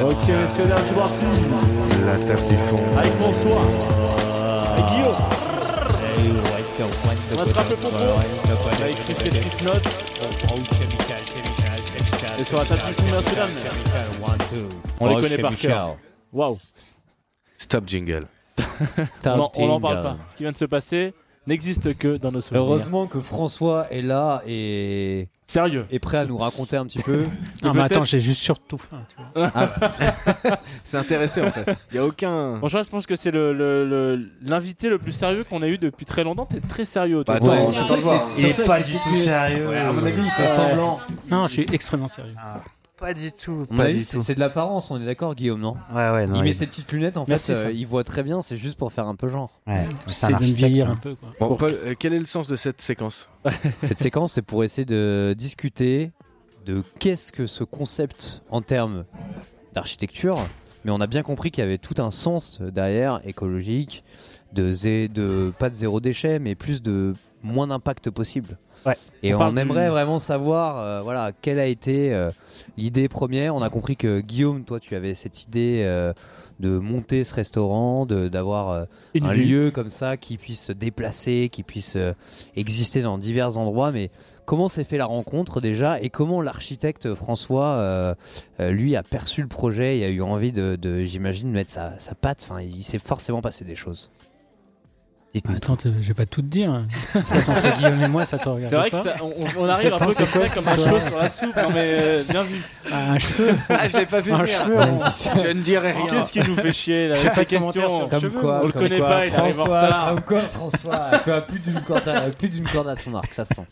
Ok, 0.00 0.28
messieurs, 0.28 0.68
dames, 0.68 0.84
c'est 0.86 0.94
parti. 0.94 1.24
La 2.06 2.16
table 2.16 2.48
du 2.48 2.56
fond. 2.56 2.80
Avec 2.96 3.12
François. 3.14 3.62
Avec 4.72 4.84
Guillaume. 4.86 6.63
On 6.76 7.40
attrape 7.40 7.70
le 7.70 7.76
pompon. 7.76 7.96
On 7.98 8.82
a 8.82 8.88
écrit 8.90 9.14
ses 9.14 9.30
petites 9.30 9.62
notes. 9.62 9.86
Et 12.38 12.44
sur 12.44 12.58
la 12.58 12.64
table 12.64 12.80
du 12.88 12.92
fond, 12.94 13.02
messieurs, 13.16 13.36
dames. 13.36 13.50
On 15.00 15.06
les 15.06 15.16
connaît 15.22 15.38
par 15.38 15.56
cœur. 15.56 15.96
Waouh. 16.32 16.58
Stop 17.58 17.84
jingle. 17.86 18.26
En- 19.26 19.50
On 19.56 19.66
n'en 19.68 19.80
parle 19.80 20.02
pas. 20.02 20.16
Ce 20.28 20.36
qui 20.36 20.42
vient 20.42 20.52
de 20.52 20.56
se 20.56 20.64
passer 20.64 21.14
n'existe 21.46 21.96
que 21.96 22.16
dans 22.16 22.32
nos 22.32 22.40
souvenirs. 22.40 22.62
Heureusement 22.66 23.06
que 23.06 23.20
François 23.20 23.86
est 23.90 24.02
là 24.02 24.42
et 24.46 25.28
Sérieux. 25.46 25.86
est 25.90 25.98
prêt 25.98 26.18
à 26.18 26.24
nous 26.24 26.36
raconter 26.38 26.76
un 26.76 26.86
petit 26.86 26.98
peu. 27.02 27.24
Non, 27.62 27.72
mais 27.74 27.82
attends, 27.82 28.04
j'ai 28.04 28.20
juste 28.20 28.40
surtout 28.40 28.78
faim. 28.78 29.02
tu 29.08 29.16
vois. 29.40 29.50
C'est 30.84 30.96
intéressé 30.98 31.42
en 31.42 31.50
fait. 31.50 31.66
Il 31.92 31.96
y 31.96 31.98
a 31.98 32.04
aucun. 32.04 32.56
Franchement, 32.58 32.82
je 32.82 32.90
pense 32.90 33.06
que 33.06 33.16
c'est 33.16 33.30
le- 33.30 33.52
le- 33.52 33.86
le- 33.88 34.28
l'invité 34.42 34.88
le, 34.88 34.98
plus 34.98 35.12
sérieux 35.12 35.44
qu'on 35.44 35.62
a 35.62 35.68
eu 35.68 35.78
depuis 35.78 36.04
très 36.06 36.24
longtemps. 36.24 36.46
T'es 36.46 36.60
très 36.60 36.84
sérieux. 36.84 37.24
toi. 37.24 37.38
Bah, 37.40 37.52
attends, 37.54 37.56
Ouais, 37.56 38.18
Il 38.38 38.46
est 38.46 38.64
pas 38.64 38.80
du 38.82 38.92
tout 38.92 39.16
sérieux. 39.16 39.68
Ouais, 39.68 39.78
à 39.78 39.92
mon 39.92 40.04
avis, 40.04 40.22
il 40.22 40.30
fait 40.30 40.48
semblant. 40.48 40.98
Non, 41.30 41.46
je 41.46 41.52
suis 41.52 41.66
extrêmement 41.72 42.08
sérieux. 42.08 42.34
Pas 42.98 43.12
du 43.12 43.32
tout. 43.32 43.66
Pas 43.76 43.92
du 43.92 44.02
c'est 44.02 44.18
tout. 44.18 44.22
c'est 44.22 44.34
de 44.36 44.40
l'apparence, 44.40 44.90
on 44.90 45.00
est 45.02 45.04
d'accord, 45.04 45.34
Guillaume, 45.34 45.60
non? 45.60 45.76
Ouais, 45.92 46.10
ouais, 46.12 46.26
non. 46.28 46.36
Il 46.36 46.42
met 46.44 46.52
ses 46.52 46.66
petites 46.66 46.90
lunettes, 46.92 47.16
en 47.16 47.24
Merci, 47.26 47.48
fait, 47.48 47.54
ça. 47.54 47.66
euh, 47.66 47.72
il 47.72 47.86
voit 47.86 48.04
très 48.04 48.22
bien, 48.22 48.40
c'est 48.40 48.56
juste 48.56 48.78
pour 48.78 48.92
faire 48.92 49.06
un 49.08 49.16
peu 49.16 49.28
genre. 49.28 49.60
ouais, 49.66 49.88
c'est 50.08 50.32
de 50.32 50.44
vieillir 50.44 50.88
un 50.90 50.96
peu. 50.96 51.16
Quoi. 51.16 51.30
Bon, 51.40 51.56
Paul, 51.56 51.72
euh, 51.72 51.94
quel 51.98 52.14
est 52.14 52.20
le 52.20 52.26
sens 52.26 52.46
de 52.46 52.54
cette 52.56 52.80
séquence? 52.80 53.28
Cette 53.84 53.98
séquence, 53.98 54.32
c'est 54.34 54.42
pour 54.42 54.62
essayer 54.64 54.84
de 54.84 55.34
discuter 55.36 56.12
de 56.66 56.82
qu'est-ce 57.00 57.32
que 57.32 57.46
ce 57.46 57.64
concept 57.64 58.42
en 58.50 58.62
termes 58.62 59.04
d'architecture, 59.74 60.38
mais 60.84 60.92
on 60.92 61.00
a 61.00 61.06
bien 61.06 61.22
compris 61.22 61.50
qu'il 61.50 61.62
y 61.62 61.66
avait 61.66 61.78
tout 61.78 61.94
un 62.00 62.10
sens 62.10 62.60
derrière, 62.62 63.20
écologique, 63.26 64.04
de, 64.52 64.72
zé- 64.72 65.08
de 65.08 65.52
pas 65.58 65.68
de 65.68 65.74
zéro 65.74 66.00
déchet, 66.00 66.38
mais 66.38 66.54
plus 66.54 66.80
de 66.80 67.14
moins 67.42 67.66
d'impact 67.66 68.10
possible. 68.10 68.56
Ouais. 68.86 68.96
Et 69.22 69.34
On 69.34 69.56
aimerait 69.56 69.86
du- 69.86 69.90
vraiment 69.90 70.18
savoir, 70.18 70.78
euh, 70.78 71.00
voilà, 71.02 71.32
quelle 71.32 71.58
a 71.58 71.66
été 71.66 72.12
euh, 72.12 72.30
l'idée 72.76 73.08
première. 73.08 73.54
On 73.54 73.62
a 73.62 73.70
compris 73.70 73.96
que 73.96 74.20
Guillaume, 74.20 74.64
toi, 74.64 74.80
tu 74.80 74.94
avais 74.94 75.14
cette 75.14 75.44
idée 75.44 75.80
euh, 75.84 76.12
de 76.60 76.78
monter 76.78 77.24
ce 77.24 77.34
restaurant, 77.34 78.04
de- 78.06 78.28
d'avoir 78.28 78.86
un 79.20 79.32
vue. 79.32 79.44
lieu 79.44 79.70
comme 79.70 79.90
ça 79.90 80.16
qui 80.16 80.36
puisse 80.36 80.64
se 80.66 80.72
déplacer, 80.72 81.48
qui 81.50 81.62
puisse 81.62 81.96
exister 82.56 83.00
dans 83.02 83.16
divers 83.18 83.56
endroits. 83.56 83.90
Mais 83.92 84.10
comment 84.44 84.68
s'est 84.68 84.84
fait 84.84 84.98
la 84.98 85.06
rencontre 85.06 85.60
déjà 85.62 86.00
et 86.00 86.10
comment 86.10 86.42
l'architecte 86.42 87.14
François, 87.14 87.68
euh, 87.70 88.14
euh, 88.60 88.70
lui, 88.70 88.94
a 88.96 89.02
perçu 89.02 89.40
le 89.40 89.48
projet 89.48 89.98
et 89.98 90.04
a 90.04 90.08
eu 90.08 90.20
envie 90.22 90.52
de, 90.52 90.76
de, 90.76 91.02
j'imagine, 91.04 91.50
mettre 91.50 91.70
sa, 91.72 91.98
sa 91.98 92.14
patte? 92.14 92.46
Enfin, 92.48 92.60
il 92.60 92.84
s'est 92.84 92.98
forcément 92.98 93.40
passé 93.40 93.64
des 93.64 93.76
choses. 93.76 94.10
Attends, 95.56 95.74
te- 95.76 95.88
je 96.00 96.08
vais 96.08 96.14
pas 96.14 96.26
tout 96.26 96.42
te 96.42 96.46
dire. 96.46 96.84
Ce 97.12 97.18
qui 97.18 97.24
se 97.26 97.30
passe 97.32 97.48
entre 97.48 97.76
Guillaume 97.76 98.00
et 98.00 98.08
moi, 98.08 98.24
ça 98.24 98.38
te 98.38 98.48
regarde 98.48 98.70
C'est 98.70 98.76
vrai 98.76 98.90
que 98.90 98.96
pas. 98.96 99.02
ça- 99.02 99.16
on, 99.22 99.62
on 99.64 99.68
arrive 99.68 99.92
un 99.92 99.98
peu 99.98 100.14
comme 100.14 100.26
quoi 100.28 100.46
ça, 100.46 100.54
comme 100.54 100.68
un 100.68 100.76
cheveu 100.76 101.00
sur 101.00 101.18
la 101.18 101.28
soupe. 101.28 101.56
Non 101.56 101.70
mais 101.74 101.82
euh, 101.84 102.22
bien 102.28 102.42
vu. 102.44 102.62
Ah, 102.92 103.12
un 103.12 103.18
cheveu. 103.18 103.54
Ah, 103.68 103.88
je 103.88 103.96
l'ai 103.98 104.06
pas 104.06 104.20
vu 104.20 104.32
Un 104.32 104.46
cheveu. 104.46 104.76
on- 104.78 105.42
Je 105.42 105.48
ne 105.48 105.60
dirai 105.62 105.92
rien. 105.92 106.06
Qu'est-ce 106.08 106.32
qui 106.32 106.48
nous 106.48 106.56
fait 106.56 106.72
chier 106.72 107.08
là 107.08 107.16
sa 107.30 107.44
question 107.44 108.08
Comme 108.08 108.20
cheveux, 108.20 108.40
quoi, 108.40 108.60
on 108.62 108.66
le 108.66 108.72
comme 108.72 108.82
connaît 108.82 108.98
quoi, 108.98 109.08
pas, 109.08 109.26
il 109.26 109.34
arrive 109.34 109.60
en 109.60 109.64
retard. 109.64 110.06
Comme 110.08 110.20
quoi, 110.22 110.40
François, 110.40 111.10
tu 111.24 111.30
as 111.32 111.40
plus 111.40 111.58
d'une 111.58 111.80
corde, 111.80 112.08
à- 112.08 112.20
plus 112.30 112.48
d'une 112.48 112.68
corde 112.68 112.88
à 112.88 112.94
son 112.96 113.14
arc, 113.16 113.32
ça 113.34 113.44
se 113.44 113.54
sent. 113.54 113.66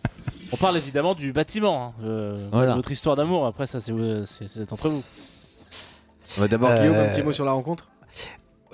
On 0.51 0.57
parle 0.57 0.77
évidemment 0.77 1.15
du 1.15 1.33
bâtiment. 1.33 1.95
hein. 1.99 2.03
Euh, 2.05 2.49
Voilà. 2.53 2.75
Votre 2.75 2.91
histoire 2.91 3.15
d'amour. 3.17 3.47
Après 3.47 3.67
ça 3.67 3.79
c'est 3.81 3.93
euh, 3.93 4.25
entre 4.71 4.89
vous. 4.89 5.01
On 6.39 6.41
va 6.41 6.49
d'abord 6.49 6.71
Euh, 6.71 6.77
Guillaume, 6.79 6.97
un 6.97 7.09
petit 7.09 7.23
mot 7.23 7.33
sur 7.33 7.45
la 7.45 7.53
rencontre. 7.53 7.87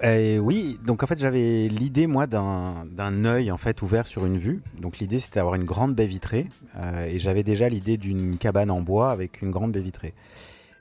Euh, 0.05 0.39
oui, 0.39 0.79
donc 0.85 1.03
en 1.03 1.07
fait 1.07 1.19
j'avais 1.19 1.67
l'idée 1.69 2.07
moi 2.07 2.27
d'un 2.29 3.25
œil 3.25 3.51
en 3.51 3.57
fait 3.57 3.83
ouvert 3.83 4.07
sur 4.07 4.27
une 4.27 4.39
vue. 4.39 4.63
Donc 4.81 4.99
l'idée 4.99 5.19
c'était 5.19 5.41
d'avoir 5.41 5.57
une 5.57 5.65
grande 5.65 5.95
baie 5.95 6.07
vitrée 6.07 6.47
euh, 6.77 7.07
et 7.07 7.19
j'avais 7.19 7.43
déjà 7.43 7.69
l'idée 7.69 7.97
d'une 7.97 8.39
cabane 8.39 8.71
en 8.71 8.81
bois 8.81 9.11
avec 9.11 9.43
une 9.43 9.51
grande 9.51 9.73
baie 9.73 9.81
vitrée. 9.81 10.15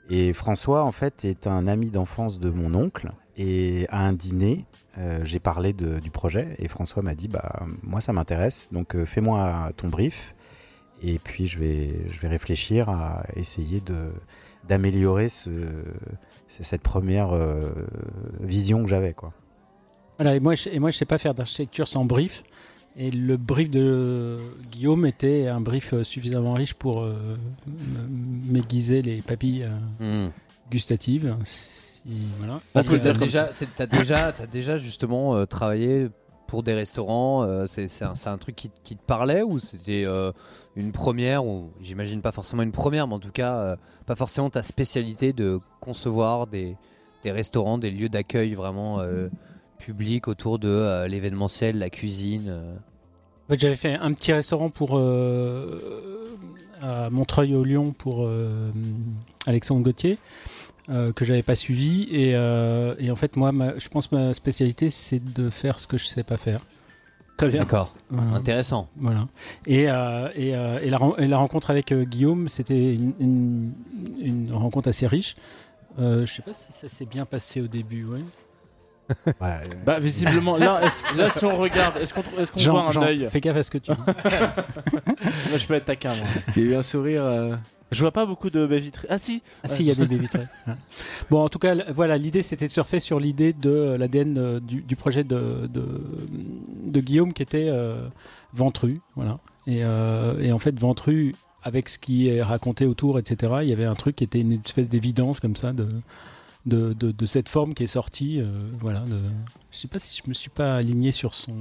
Et 0.08 0.32
François 0.32 0.84
en 0.84 0.92
fait 0.92 1.24
est 1.24 1.46
un 1.46 1.66
ami 1.66 1.90
d'enfance 1.90 2.38
de 2.38 2.50
mon 2.50 2.74
oncle 2.74 3.10
et 3.36 3.86
à 3.90 4.06
un 4.06 4.12
dîner 4.12 4.64
euh, 4.98 5.20
j'ai 5.24 5.40
parlé 5.40 5.72
du 5.72 6.10
projet 6.10 6.54
et 6.58 6.68
François 6.68 7.02
m'a 7.02 7.14
dit 7.14 7.28
bah 7.28 7.66
moi 7.82 8.00
ça 8.00 8.12
m'intéresse 8.12 8.68
donc 8.72 8.94
euh, 8.94 9.04
fais-moi 9.04 9.70
ton 9.76 9.88
brief 9.88 10.34
et 11.02 11.18
puis 11.18 11.46
je 11.46 11.58
vais 11.58 12.08
je 12.08 12.20
vais 12.20 12.28
réfléchir 12.28 12.88
à 12.88 13.24
essayer 13.34 13.82
d'améliorer 14.68 15.28
ce 15.28 15.50
c'est 16.48 16.64
cette 16.64 16.82
première 16.82 17.30
euh, 17.32 17.70
vision 18.40 18.82
que 18.82 18.88
j'avais 18.90 19.12
quoi. 19.14 19.32
Voilà, 20.18 20.34
et 20.34 20.40
moi, 20.40 20.56
je, 20.56 20.68
et 20.70 20.80
moi, 20.80 20.90
je 20.90 20.96
sais 20.96 21.04
pas 21.04 21.18
faire 21.18 21.34
d'architecture 21.34 21.86
sans 21.86 22.04
brief. 22.04 22.42
Et 22.96 23.10
le 23.12 23.36
brief 23.36 23.70
de 23.70 24.38
Guillaume 24.72 25.06
était 25.06 25.46
un 25.46 25.60
brief 25.60 25.94
euh, 25.94 26.02
suffisamment 26.02 26.54
riche 26.54 26.74
pour 26.74 27.02
euh, 27.02 27.36
m'aiguiser 28.08 29.02
les 29.02 29.22
papilles 29.22 29.68
euh, 30.00 30.26
Hmm. 30.26 30.30
gustatives. 30.70 31.36
Si- 31.44 32.02
voilà. 32.38 32.60
Parce 32.72 32.88
que 32.88 32.94
Donc, 32.94 33.02
t'as 33.02 33.10
euh, 33.10 33.48
déjà, 33.86 34.32
t'as 34.32 34.46
déjà, 34.46 34.76
justement 34.76 35.36
euh, 35.36 35.44
travaillé 35.46 36.08
pour 36.46 36.62
des 36.62 36.74
restaurants. 36.74 37.42
euh, 37.44 37.66
c'est 37.66 37.88
c'est 37.88 38.04
un, 38.04 38.14
un 38.26 38.38
truc 38.38 38.56
qui, 38.56 38.70
qui 38.82 38.96
te 38.96 39.02
parlait 39.04 39.42
ou 39.42 39.58
c'était 39.58 40.04
euh, 40.06 40.32
une 40.78 40.92
première 40.92 41.44
ou 41.44 41.72
j'imagine 41.82 42.22
pas 42.22 42.30
forcément 42.30 42.62
une 42.62 42.72
première, 42.72 43.08
mais 43.08 43.14
en 43.14 43.18
tout 43.18 43.32
cas 43.32 43.56
euh, 43.58 43.76
pas 44.06 44.14
forcément 44.14 44.48
ta 44.48 44.62
spécialité 44.62 45.32
de 45.32 45.60
concevoir 45.80 46.46
des, 46.46 46.76
des 47.24 47.32
restaurants, 47.32 47.78
des 47.78 47.90
lieux 47.90 48.08
d'accueil 48.08 48.54
vraiment 48.54 49.00
euh, 49.00 49.28
publics 49.78 50.28
autour 50.28 50.60
de 50.60 50.68
euh, 50.68 51.08
l'événementiel, 51.08 51.78
la 51.78 51.90
cuisine. 51.90 52.50
En 52.50 53.52
fait, 53.52 53.58
j'avais 53.58 53.76
fait 53.76 53.94
un 53.94 54.12
petit 54.12 54.32
restaurant 54.32 54.70
pour 54.70 54.96
à 56.80 57.10
Montreuil 57.10 57.56
au 57.56 57.64
Lyon 57.64 57.92
pour 57.96 58.30
Alexandre 59.46 59.82
Gauthier 59.82 60.18
que 60.86 61.24
j'avais 61.24 61.42
pas 61.42 61.56
suivi 61.56 62.06
et, 62.10 62.36
en 62.36 63.16
fait 63.16 63.36
moi 63.36 63.52
je 63.78 63.88
pense 63.88 64.12
ma 64.12 64.32
spécialité 64.32 64.90
c'est 64.90 65.18
de 65.32 65.50
faire 65.50 65.80
ce 65.80 65.86
que 65.86 65.98
je 65.98 66.04
sais 66.04 66.22
pas 66.22 66.36
faire. 66.36 66.60
Très 67.38 67.48
bien. 67.48 67.60
D'accord, 67.60 67.94
Voilà. 68.10 68.32
intéressant. 68.36 68.88
Voilà. 68.96 69.26
Et, 69.66 69.88
euh, 69.88 70.28
et, 70.34 70.54
euh, 70.54 70.78
et 70.82 70.90
la, 70.90 70.98
ren- 70.98 71.14
et 71.18 71.26
la 71.26 71.38
rencontre 71.38 71.70
avec 71.70 71.92
euh, 71.92 72.04
Guillaume, 72.04 72.48
c'était 72.48 72.92
une, 72.94 73.14
une- 73.20 73.72
une 74.20 74.52
rencontre 74.52 74.88
assez 74.90 75.06
riche. 75.06 75.36
Euh, 75.98 76.26
je 76.26 76.34
sais 76.34 76.42
pas 76.42 76.52
si 76.52 76.72
ça 76.72 76.88
s'est 76.88 77.06
bien 77.06 77.24
passé 77.24 77.60
au 77.62 77.66
début, 77.68 78.04
ouais. 78.04 78.20
Ouais, 79.40 79.60
Bah 79.86 79.98
visiblement 80.00 80.58
là, 80.58 80.80
là 81.16 81.30
si 81.30 81.44
on 81.46 81.56
regarde, 81.56 81.96
est-ce 81.96 82.12
qu'on 82.12 82.22
est-ce 82.38 82.52
qu'on 82.52 82.58
Jean, 82.60 82.72
voit 82.72 82.82
un 82.82 82.90
Jean, 82.90 83.02
œil? 83.04 83.26
Fais 83.30 83.40
gaffe 83.40 83.56
à 83.56 83.62
ce 83.62 83.70
que 83.70 83.78
tu 83.78 83.90
dis. 83.90 83.96
Moi 84.04 85.56
je 85.58 85.66
peux 85.66 85.74
être 85.74 85.86
taquin. 85.86 86.14
moi. 86.14 86.26
Il 86.56 86.62
y 86.64 86.66
a 86.68 86.70
eu 86.72 86.74
un 86.76 86.82
sourire. 86.82 87.24
Je 87.90 88.00
vois 88.00 88.12
pas 88.12 88.26
beaucoup 88.26 88.50
de 88.50 88.66
baies 88.66 88.80
vitrées. 88.80 89.08
Ah 89.10 89.18
si. 89.18 89.42
Ah 89.62 89.68
si, 89.68 89.82
il 89.82 89.86
y 89.86 89.90
a 89.90 89.94
des 89.94 90.06
baies 90.06 90.18
vitrées. 90.18 90.46
Bon, 91.30 91.42
en 91.42 91.48
tout 91.48 91.58
cas, 91.58 91.74
voilà, 91.92 92.18
l'idée 92.18 92.42
c'était 92.42 92.66
de 92.66 92.72
surfer 92.72 93.00
sur 93.00 93.18
l'idée 93.20 93.52
de 93.52 93.70
euh, 93.70 93.98
l'ADN 93.98 94.38
euh, 94.38 94.60
du, 94.60 94.82
du 94.82 94.96
projet 94.96 95.24
de, 95.24 95.68
de, 95.72 96.02
de 96.84 97.00
Guillaume 97.00 97.32
qui 97.32 97.42
était 97.42 97.68
euh, 97.68 98.08
Ventru, 98.52 99.00
voilà. 99.14 99.38
Et, 99.66 99.84
euh, 99.84 100.40
et 100.40 100.52
en 100.52 100.58
fait, 100.58 100.78
Ventru, 100.78 101.34
avec 101.62 101.88
ce 101.88 101.98
qui 101.98 102.28
est 102.28 102.42
raconté 102.42 102.86
autour, 102.86 103.18
etc., 103.18 103.58
il 103.62 103.68
y 103.68 103.72
avait 103.72 103.84
un 103.84 103.94
truc 103.94 104.16
qui 104.16 104.24
était 104.24 104.40
une 104.40 104.52
espèce 104.52 104.88
d'évidence 104.88 105.40
comme 105.40 105.56
ça 105.56 105.72
de, 105.72 105.88
de, 106.66 106.92
de, 106.92 107.10
de 107.10 107.26
cette 107.26 107.48
forme 107.48 107.74
qui 107.74 107.84
est 107.84 107.88
sortie, 107.88 108.40
euh, 108.40 108.46
voilà. 108.80 109.00
De, 109.00 109.20
je 109.70 109.78
sais 109.78 109.88
pas 109.88 109.98
si 109.98 110.20
je 110.22 110.28
me 110.28 110.34
suis 110.34 110.50
pas 110.50 110.76
aligné 110.76 111.12
sur 111.12 111.34
son, 111.34 111.54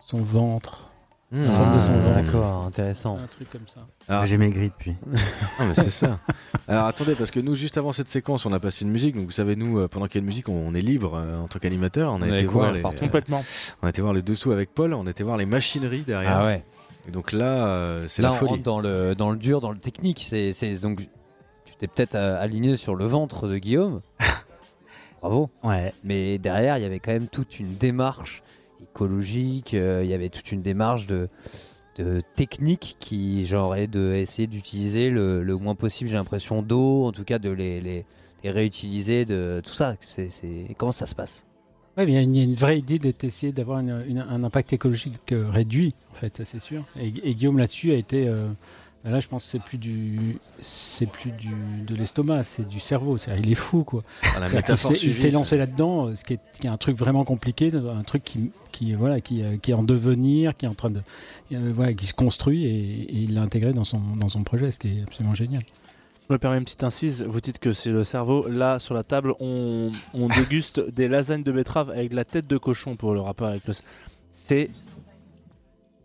sur 0.00 0.08
son 0.08 0.22
ventre, 0.22 0.89
son 1.32 1.38
Ah. 1.42 2.22
D'accord, 2.22 2.64
intéressant. 2.64 3.18
un 3.18 3.26
truc 3.26 3.48
comme 3.50 3.66
ça. 3.72 3.80
Alors, 4.08 4.26
J'ai 4.26 4.36
maigri 4.36 4.68
depuis. 4.70 4.96
Non, 5.60 5.66
mais 5.68 5.74
c'est 5.74 5.90
ça. 5.90 6.18
Alors 6.66 6.86
attendez, 6.86 7.14
parce 7.14 7.30
que 7.30 7.38
nous, 7.40 7.54
juste 7.54 7.76
avant 7.78 7.92
cette 7.92 8.08
séquence, 8.08 8.46
on 8.46 8.52
a 8.52 8.58
passé 8.60 8.84
une 8.84 8.90
musique. 8.90 9.14
Donc 9.14 9.26
vous 9.26 9.30
savez, 9.30 9.54
nous, 9.56 9.78
euh, 9.78 9.88
pendant 9.88 10.06
qu'il 10.06 10.16
y 10.16 10.18
a 10.18 10.22
une 10.22 10.26
musique, 10.26 10.48
on, 10.48 10.54
on 10.68 10.74
est 10.74 10.80
libre 10.80 11.14
euh, 11.14 11.38
en 11.38 11.46
tant 11.48 11.58
qu'animateur. 11.58 12.12
On 12.12 12.22
a 12.22 12.26
On 12.28 12.34
été 12.34 12.46
voir 12.46 12.72
les. 12.72 12.82
Complètement. 12.82 13.44
on 13.82 13.86
a 13.86 13.90
été 13.90 14.02
voir 14.02 14.12
le 14.14 14.22
dessous 14.22 14.50
avec 14.52 14.74
Paul. 14.74 14.92
On 14.94 15.06
a 15.06 15.10
été 15.10 15.22
voir 15.22 15.36
les 15.36 15.46
machineries 15.46 16.02
derrière. 16.02 16.38
Ah 16.38 16.44
ouais. 16.46 16.64
Et 17.08 17.10
donc 17.12 17.32
là, 17.32 17.66
euh, 17.68 18.06
c'est 18.08 18.22
Là, 18.22 18.28
la 18.30 18.34
on 18.34 18.38
folie. 18.38 18.50
rentre 18.52 18.62
dans 18.62 18.80
le, 18.80 19.14
dans 19.14 19.30
le 19.30 19.36
dur, 19.38 19.60
dans 19.60 19.70
le 19.72 19.78
technique. 19.78 20.26
C'est, 20.28 20.52
donc, 20.80 20.98
tu 21.64 21.74
t'es 21.78 21.86
peut-être 21.86 22.14
aligné 22.16 22.76
sur 22.76 22.94
le 22.96 23.06
ventre 23.06 23.46
de 23.48 23.56
Guillaume. 23.58 24.00
Bravo. 25.22 25.50
Ouais. 25.62 25.94
Mais 26.04 26.38
derrière, 26.38 26.78
il 26.78 26.82
y 26.82 26.86
avait 26.86 26.98
quand 27.00 27.12
même 27.12 27.28
toute 27.28 27.58
une 27.60 27.74
démarche 27.76 28.42
écologique. 28.94 29.74
euh, 29.74 30.02
Il 30.04 30.10
y 30.10 30.14
avait 30.14 30.28
toute 30.28 30.52
une 30.52 30.62
démarche 30.62 31.06
de, 31.06 31.28
de 31.96 32.22
technique 32.34 32.96
qui 33.00 33.46
genre 33.46 33.74
est 33.76 33.86
de 33.86 34.12
d'utiliser 34.46 35.10
le, 35.10 35.42
le 35.42 35.56
moins 35.56 35.74
possible 35.74 36.10
j'ai 36.10 36.16
l'impression 36.16 36.62
d'eau 36.62 37.04
en 37.04 37.12
tout 37.12 37.24
cas 37.24 37.38
de 37.38 37.50
les, 37.50 37.80
les, 37.80 38.04
réutiliser 38.44 39.24
de 39.24 39.60
tout 39.64 39.74
ça 39.74 39.96
c'est 40.00 40.28
comment 40.78 40.92
ça 40.92 41.06
se 41.06 41.14
passe? 41.14 41.46
Mais 41.96 42.04
il 42.04 42.12
y 42.14 42.16
a 42.16 42.20
une- 42.22 42.54
vraie 42.54 42.78
idée 42.78 42.98
essayé 43.24 43.52
d'avoir 43.52 43.78
un 43.78 44.44
impact 44.44 44.72
écologique 44.72 45.32
euh, 45.32 45.50
réduit, 45.50 45.92
en 46.12 46.14
fait, 46.14 46.40
c'est 46.50 46.60
sûr. 46.60 46.84
Et, 46.98 47.10
Guillaume 47.10 47.58
là-dessus 47.58 47.90
a 47.92 47.96
été. 47.96 48.26
euh, 48.28 48.44
là, 49.04 49.20
je 49.20 49.28
pense 49.28 49.44
que 49.44 49.50
c'est 49.50 49.62
plus 49.62 49.78
du, 49.78 50.38
c'est 50.60 51.06
plus 51.06 51.30
du 51.30 51.48
de 51.86 51.94
l'estomac, 51.94 52.44
c'est 52.44 52.68
du 52.68 52.80
cerveau. 52.80 53.16
C'est-à-dire, 53.16 53.44
il 53.46 53.52
est 53.52 53.56
fou, 53.56 53.84
quoi. 53.84 54.02
Ah, 54.22 54.40
la 54.40 54.48
métaphore 54.48 54.92
il 55.02 55.14
s'est 55.14 55.30
lancé 55.30 55.56
là-dedans, 55.56 56.08
euh, 56.08 56.16
ce 56.16 56.24
qui 56.24 56.34
est, 56.34 56.40
qui 56.60 56.66
est 56.66 56.70
un 56.70 56.76
truc 56.76 56.96
vraiment 56.96 57.24
compliqué, 57.24 57.72
un 57.74 58.02
truc 58.02 58.24
qui, 58.24 58.50
qui 58.72 58.92
voilà, 58.92 59.20
qui, 59.20 59.42
euh, 59.42 59.56
qui 59.56 59.70
est 59.70 59.74
en 59.74 59.82
devenir, 59.82 60.56
qui 60.56 60.66
est 60.66 60.68
en 60.68 60.74
train 60.74 60.90
de, 60.90 61.00
euh, 61.52 61.72
voilà, 61.74 61.94
qui 61.94 62.06
se 62.06 62.14
construit, 62.14 62.66
et, 62.66 62.68
et 62.68 63.16
il 63.16 63.34
l'a 63.34 63.42
intégré 63.42 63.72
dans 63.72 63.84
son 63.84 64.00
dans 64.16 64.28
son 64.28 64.42
projet, 64.42 64.70
ce 64.70 64.78
qui 64.78 64.88
est 64.88 65.02
absolument 65.02 65.34
génial. 65.34 65.62
Je 66.28 66.34
me 66.34 66.38
permets 66.38 66.58
une 66.58 66.64
petite 66.64 66.84
incise. 66.84 67.22
Vous 67.22 67.40
dites 67.40 67.58
que 67.58 67.72
c'est 67.72 67.90
le 67.90 68.04
cerveau. 68.04 68.46
Là, 68.46 68.78
sur 68.78 68.94
la 68.94 69.02
table, 69.02 69.34
on, 69.40 69.90
on 70.14 70.28
déguste 70.36 70.78
des 70.78 71.08
lasagnes 71.08 71.42
de 71.42 71.50
betterave 71.50 71.90
avec 71.90 72.10
de 72.10 72.16
la 72.16 72.24
tête 72.24 72.46
de 72.46 72.56
cochon 72.56 72.94
pour 72.94 73.14
le 73.14 73.20
rapport 73.20 73.48
avec 73.48 73.66
le. 73.66 73.74
C'est 74.30 74.70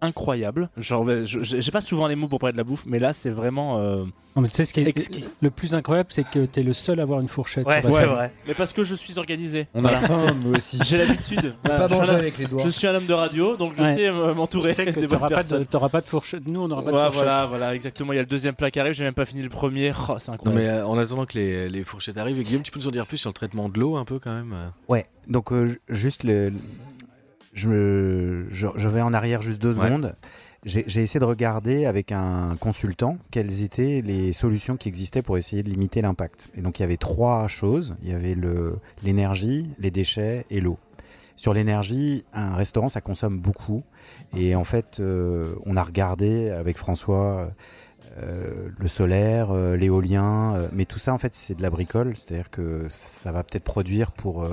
incroyable. 0.06 0.70
Genre, 0.78 1.06
j'ai 1.26 1.72
pas 1.72 1.82
souvent 1.82 2.08
les 2.08 2.16
mots 2.16 2.28
pour 2.28 2.40
parler 2.40 2.54
de 2.54 2.58
la 2.58 2.64
bouffe, 2.64 2.84
mais 2.86 3.00
là, 3.00 3.14
c'est 3.14 3.30
vraiment. 3.30 3.78
euh, 3.80 4.04
Non, 4.36 4.42
mais 4.42 4.48
tu 4.50 4.56
sais 4.56 4.66
ce 4.66 4.74
qui 4.74 4.82
est 4.82 4.88
Exquis. 4.88 5.26
le 5.42 5.50
plus 5.50 5.74
incroyable, 5.74 6.10
c'est 6.12 6.24
que 6.30 6.46
tu 6.46 6.60
es 6.60 6.64
le 6.64 6.74
seul 6.74 7.00
à 7.00 7.04
avoir 7.04 7.20
une 7.22 7.28
fourchette. 7.30 7.66
Ouais, 7.66 7.82
c'est 7.82 7.88
vrai. 8.06 8.32
Mais 8.48 8.54
parce 8.54 8.74
que 8.74 8.84
je 8.84 8.96
suis 8.96 9.18
organisé. 9.18 9.68
on 9.74 9.84
a 9.86 9.90
Voilà. 9.92 10.08
faim 10.08 10.38
moi 10.44 10.58
aussi 10.58 10.80
J'ai 10.86 10.98
l'habitude. 10.98 11.56
Pas 11.64 11.84
je 11.88 11.94
suis 11.94 11.98
manger 12.00 12.12
un- 12.12 12.16
avec 12.16 12.38
les 12.38 12.46
doigts 12.48 12.62
Je 12.64 12.70
suis 12.70 12.88
un 12.88 12.96
homme 12.96 13.06
de 13.06 13.14
radio, 13.14 13.56
donc 13.58 13.74
je 13.78 13.82
Ouais. 13.82 13.96
sais 13.96 14.08
euh, 14.08 14.34
m'entourer 14.34 14.70
Tu 14.72 14.76
sais 14.76 14.86
que 14.94 15.00
des 15.00 15.08
t'auras 15.08 15.20
bonnes 15.20 15.20
pas, 15.20 15.28
de, 15.28 15.34
personnes. 15.36 15.66
t'auras 15.66 15.90
pas 15.90 16.02
de 16.02 16.08
fourchette. 16.08 16.48
Nous, 16.48 16.60
on 16.62 16.68
n'aura 16.68 16.84
pas 16.84 16.92
de 16.92 16.96
Ouais, 16.96 17.02
fourchette. 17.06 17.24
voilà, 17.24 17.46
voilà, 17.46 17.76
exactement. 17.76 18.12
Il 18.14 18.18
y 18.18 18.20
a 18.20 18.24
le 18.24 18.28
deuxième 18.28 18.56
plat 18.56 18.70
qui 18.72 18.80
arrive. 18.80 18.94
J'ai 18.94 19.04
même 19.06 19.14
pas 19.14 19.26
fini 19.26 19.42
le 19.42 19.50
premier. 19.50 19.92
Oh, 20.10 20.16
c'est 20.20 20.28
Non 20.30 20.36
incroyable. 20.36 20.62
mais 20.64 20.70
euh, 20.70 20.86
en 20.86 20.98
attendant 20.98 21.26
que 21.26 21.38
les, 21.38 21.70
les 21.70 21.84
fourchettes 21.84 22.18
arrivent, 22.18 22.42
Guillaume, 22.44 22.62
tu 22.64 22.72
peux 22.72 22.80
nous 22.80 22.88
en 22.88 22.92
dire 22.92 23.06
plus 23.08 23.18
sur 23.18 23.30
le 23.30 23.34
traitement 23.34 23.70
de 23.70 23.80
l'eau 23.80 23.96
un 23.96 24.06
peu 24.06 24.20
quand 24.20 24.34
même 24.34 24.54
Ouais, 24.90 25.06
donc 25.30 25.52
euh, 25.52 25.68
ju- 25.68 25.80
juste 25.90 26.24
le, 26.24 26.52
je, 27.56 27.68
me, 27.68 28.48
je, 28.52 28.68
je 28.76 28.88
vais 28.88 29.02
en 29.02 29.14
arrière 29.14 29.42
juste 29.42 29.60
deux 29.60 29.74
Ouais. 29.76 29.86
secondes. 29.88 30.16
J'ai 30.68 30.82
essayé 31.02 31.20
de 31.20 31.26
regarder 31.26 31.86
avec 31.86 32.12
un 32.12 32.56
consultant 32.60 33.18
quelles 33.30 33.62
étaient 33.62 34.02
les 34.04 34.34
solutions 34.34 34.78
qui 34.78 34.88
existaient 34.90 35.22
pour 35.22 35.38
essayer 35.38 35.62
de 35.62 35.70
limiter 35.70 36.02
l'impact. 36.02 36.50
Et 36.56 36.62
donc 36.62 36.80
il 36.80 36.82
y 36.82 36.86
avait 36.86 36.98
trois 36.98 37.48
choses. 37.48 37.96
Il 38.02 38.10
y 38.10 38.14
avait 38.14 38.34
le- 38.34 38.78
l'énergie, 39.04 39.70
les 39.78 39.92
déchets 39.92 40.46
et 40.50 40.60
l'eau. 40.62 40.80
Sur 41.36 41.54
l'énergie, 41.54 42.26
un 42.34 42.56
restaurant, 42.56 42.90
ça 42.90 43.00
consomme 43.02 43.38
beaucoup. 43.40 43.84
Et 44.36 44.56
en 44.56 44.64
fait, 44.64 45.00
euh, 45.00 45.54
on 45.68 45.78
a 45.78 45.84
regardé 45.84 46.50
avec 46.50 46.78
François 46.78 47.52
euh, 48.24 48.70
le 48.80 48.88
solaire, 48.88 49.52
euh, 49.52 49.76
l'éolien, 49.76 50.68
mais 50.72 50.86
tout 50.86 51.00
ça, 51.00 51.14
en 51.14 51.18
fait, 51.20 51.36
c'est 51.36 51.54
de 51.54 51.62
la 51.62 51.70
bricole. 51.70 52.16
C'est-à-dire 52.16 52.50
que 52.50 52.86
ça 52.88 53.32
va 53.32 53.44
peut-être 53.44 53.66
produire 53.66 54.12
pour 54.14 54.48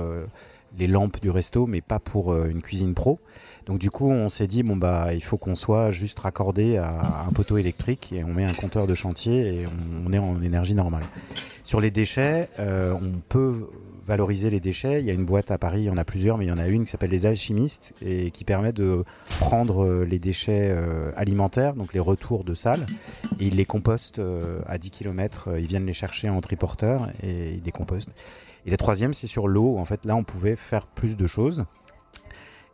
les 0.77 0.87
lampes 0.87 1.21
du 1.21 1.29
resto, 1.29 1.65
mais 1.67 1.81
pas 1.81 1.99
pour 1.99 2.31
euh, 2.31 2.47
une 2.49 2.61
cuisine 2.61 2.93
pro. 2.93 3.19
Donc 3.65 3.79
du 3.79 3.89
coup, 3.89 4.09
on 4.09 4.29
s'est 4.29 4.47
dit 4.47 4.63
bon 4.63 4.75
bah 4.75 5.13
il 5.13 5.23
faut 5.23 5.37
qu'on 5.37 5.55
soit 5.55 5.91
juste 5.91 6.19
raccordé 6.19 6.77
à 6.77 7.25
un 7.27 7.31
poteau 7.31 7.57
électrique 7.57 8.11
et 8.11 8.23
on 8.23 8.33
met 8.33 8.43
un 8.43 8.53
compteur 8.53 8.87
de 8.87 8.95
chantier 8.95 9.61
et 9.61 9.65
on, 10.05 10.11
est 10.11 10.17
en 10.17 10.41
énergie 10.41 10.73
normale. 10.73 11.03
Sur 11.63 11.79
les 11.79 11.89
déchets, 11.89 12.49
euh, 12.59 12.93
on 12.93 13.19
peut 13.29 13.69
valoriser 14.05 14.49
les 14.49 14.59
déchets. 14.59 14.99
Il 14.99 15.05
y 15.05 15.11
a 15.11 15.13
une 15.13 15.23
boîte 15.23 15.49
à 15.49 15.57
Paris, 15.57 15.83
il 15.83 15.85
y 15.85 15.89
en 15.89 15.95
a 15.95 16.03
plusieurs, 16.03 16.37
mais 16.37 16.43
il 16.43 16.49
y 16.49 16.51
en 16.51 16.57
a 16.57 16.67
une 16.67 16.83
qui 16.83 16.91
s'appelle 16.91 17.11
les 17.11 17.25
alchimistes 17.25 17.93
et 18.01 18.31
qui 18.31 18.43
permet 18.43 18.73
de 18.73 19.05
prendre 19.39 19.85
euh, 19.85 20.03
les 20.03 20.19
déchets 20.19 20.75
alimentaires, 21.15 21.73
donc 21.73 21.93
les 21.93 22.01
retours 22.01 22.43
de 22.43 22.53
salles, 22.53 22.85
et 23.39 23.47
ils 23.47 23.55
les 23.55 23.65
compostent 23.65 24.19
à 24.67 24.77
10 24.77 24.89
km. 24.89 25.51
Ils 25.57 25.67
viennent 25.67 25.85
les 25.85 25.93
chercher 25.93 26.29
en 26.29 26.41
triporteur 26.41 27.07
et 27.21 27.53
ils 27.53 27.63
les 27.63 27.71
compostent. 27.71 28.13
Et 28.65 28.71
la 28.71 28.77
troisième, 28.77 29.13
c'est 29.13 29.27
sur 29.27 29.47
l'eau. 29.47 29.77
En 29.77 29.85
fait, 29.85 30.05
là, 30.05 30.15
on 30.15 30.23
pouvait 30.23 30.55
faire 30.55 30.87
plus 30.87 31.17
de 31.17 31.27
choses. 31.27 31.65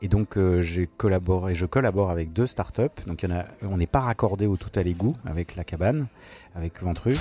Et 0.01 0.07
donc, 0.07 0.37
euh, 0.37 0.61
j'ai 0.61 0.87
collaboré, 0.87 1.53
je 1.55 1.65
collabore 1.65 2.09
avec 2.09 2.31
deux 2.31 2.47
startups. 2.47 2.83
Donc, 3.05 3.25
on 3.63 3.77
n'est 3.77 3.87
pas 3.87 3.99
raccordé 3.99 4.45
au 4.45 4.55
tout 4.55 4.71
à 4.75 4.83
l'égout 4.83 5.15
avec 5.25 5.55
la 5.55 5.63
cabane, 5.63 6.07
avec 6.55 6.81
Ventru. 6.81 7.15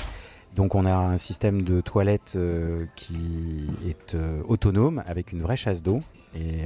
Donc, 0.55 0.75
on 0.75 0.85
a 0.85 0.95
un 0.95 1.19
système 1.19 1.63
de 1.63 1.81
toilette 1.81 2.35
euh, 2.37 2.87
qui 2.95 3.69
est 3.87 4.15
euh, 4.15 4.43
autonome 4.47 5.03
avec 5.07 5.33
une 5.33 5.43
vraie 5.43 5.57
chasse 5.57 5.83
d'eau. 5.83 6.01
Et 6.37 6.65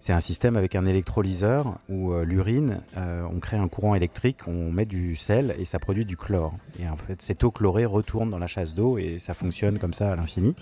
c'est 0.00 0.12
un 0.12 0.20
système 0.20 0.56
avec 0.56 0.76
un 0.76 0.86
électrolyseur 0.86 1.78
où 1.88 2.14
l'urine, 2.20 2.80
on 2.96 3.40
crée 3.40 3.56
un 3.56 3.66
courant 3.66 3.96
électrique, 3.96 4.46
on 4.46 4.70
met 4.70 4.84
du 4.84 5.16
sel 5.16 5.56
et 5.58 5.64
ça 5.64 5.80
produit 5.80 6.04
du 6.04 6.16
chlore. 6.16 6.54
Et 6.78 6.88
en 6.88 6.96
fait, 6.96 7.20
cette 7.20 7.42
eau 7.42 7.50
chlorée 7.50 7.86
retourne 7.86 8.30
dans 8.30 8.38
la 8.38 8.46
chasse 8.46 8.72
d'eau 8.72 8.98
et 8.98 9.18
ça 9.18 9.34
fonctionne 9.34 9.80
comme 9.80 9.94
ça 9.94 10.12
à 10.12 10.16
l'infini. 10.16 10.54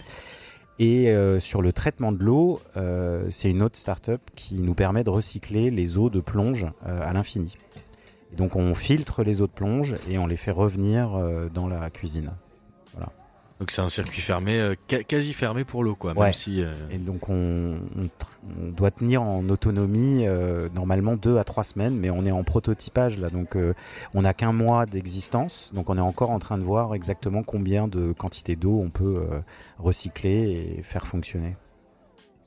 Et 0.79 1.11
euh, 1.11 1.39
sur 1.39 1.63
le 1.63 1.73
traitement 1.73 2.13
de 2.13 2.23
l'eau, 2.23 2.61
euh, 2.77 3.27
c'est 3.31 3.51
une 3.51 3.63
autre 3.63 3.77
start-up 3.77 4.21
qui 4.35 4.55
nous 4.55 4.75
permet 4.75 5.05
de 5.05 5.11
recycler 5.11 5.71
les 5.71 5.99
eaux 5.99 6.11
de 6.11 6.21
plonge 6.21 6.67
euh, 6.87 7.09
à 7.09 7.13
l'infini. 7.13 7.57
Donc 8.37 8.57
on 8.57 8.75
filtre 8.75 9.23
les 9.23 9.43
eaux 9.43 9.47
de 9.47 9.53
plonge 9.53 9.95
et 10.09 10.17
on 10.17 10.27
les 10.27 10.39
fait 10.39 10.51
revenir 10.51 11.11
dans 11.53 11.69
la 11.69 11.91
cuisine. 11.91 12.31
Donc 13.63 13.71
c'est 13.71 13.81
un 13.81 13.89
circuit 13.89 14.21
fermé, 14.21 14.59
euh, 14.59 14.75
quasi 15.07 15.33
fermé 15.33 15.63
pour 15.63 15.85
l'eau 15.85 15.95
quoi. 15.95 16.15
Même 16.15 16.23
Ouais. 16.25 16.33
si, 16.33 16.65
euh, 16.65 16.75
Et 16.91 16.99
donc 16.99 17.29
on, 17.29 17.79
on 17.97 18.69
doit 18.73 18.91
tenir 18.91 19.23
en 19.23 19.49
autonomie 19.51 20.27
euh, 20.27 20.69
normalement 20.75 21.15
deux 21.15 21.39
à 21.39 21.45
trois 21.45 21.63
semaines, 21.63 21.95
mais 21.97 22.11
on 22.11 22.27
est 22.27 22.33
en 22.33 22.43
prototypage 22.43 23.21
là, 23.21 23.31
donc 23.31 23.57
on 24.15 24.23
n'a 24.23 24.35
qu'un 24.35 24.51
mois 24.51 24.85
d'existence, 24.85 25.71
donc 25.75 25.91
on 25.91 25.97
est 25.97 26.01
encore 26.01 26.31
en 26.31 26.41
train 26.41 26.59
de 26.59 26.65
voir 26.65 26.93
exactement 26.97 27.45
combien 27.45 27.87
de 27.87 28.11
quantité 28.11 28.57
d'eau 28.57 28.81
on 28.83 28.91
peut 28.91 29.23
recycler 29.79 30.75
et 30.79 30.83
faire 30.83 31.07
fonctionner. 31.07 31.55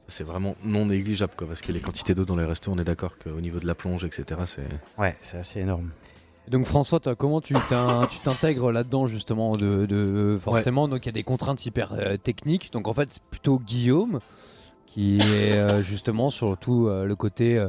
c'est 0.10 0.26
vraiment 0.26 0.58
non 0.66 0.88
négligeable 0.88 1.32
quoi, 1.38 1.48
parce 1.48 1.62
que 1.62 1.72
les 1.72 1.80
quantités 1.80 2.14
d'eau 2.14 2.26
dans 2.26 2.36
les 2.36 2.44
restos, 2.44 2.74
on 2.74 2.78
est 2.78 2.84
d'accord 2.84 3.18
qu'au 3.18 3.40
niveau 3.40 3.60
de 3.62 3.68
la 3.68 3.74
plonge, 3.76 4.04
etc. 4.04 4.42
C'est 4.46 4.68
Ouais, 4.98 5.16
c'est 5.22 5.38
assez 5.38 5.62
énorme. 5.62 5.92
Donc 6.49 6.65
François, 6.65 6.99
toi, 6.99 7.15
comment 7.15 7.41
tu 7.41 7.55
t'in- 7.55 8.05
tu 8.07 8.19
t'intègres 8.19 8.72
là-dedans 8.72 9.07
justement 9.07 9.57
de, 9.57 9.85
de- 9.85 10.38
forcément? 10.39 10.88
Donc 10.88 11.05
il 11.05 11.07
y 11.07 11.09
a 11.09 11.13
des 11.13 11.23
contraintes 11.23 11.65
hyper 11.65 11.93
euh, 11.93 12.17
techniques. 12.17 12.72
Donc 12.72 12.88
en 12.88 12.93
fait 12.93 13.09
c'est 13.11 13.23
plutôt 13.31 13.59
Guillaume 13.59 14.19
qui 14.85 15.31
est 15.34 15.57
euh, 15.57 15.81
justement 15.81 16.30
surtout 16.30 16.88
euh, 16.88 17.05
le 17.05 17.15
côté 17.15 17.63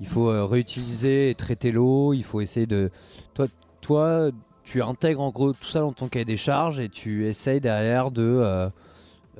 il 0.00 0.06
faut 0.06 0.46
réutiliser 0.46 1.30
et 1.30 1.34
traiter 1.34 1.72
l'eau, 1.72 2.12
il 2.12 2.22
faut 2.24 2.40
essayer 2.40 2.66
de 2.66 2.90
toi 3.34 3.46
toi 3.80 4.30
tu 4.62 4.82
intègres 4.82 5.22
en 5.22 5.30
gros 5.30 5.54
tout 5.54 5.68
ça 5.68 5.80
dans 5.80 5.94
ton 5.94 6.08
cahier 6.08 6.26
des 6.26 6.36
charges 6.36 6.78
et 6.80 6.90
tu 6.90 7.26
essayes 7.26 7.60
derrière 7.60 8.10
de 8.10 8.68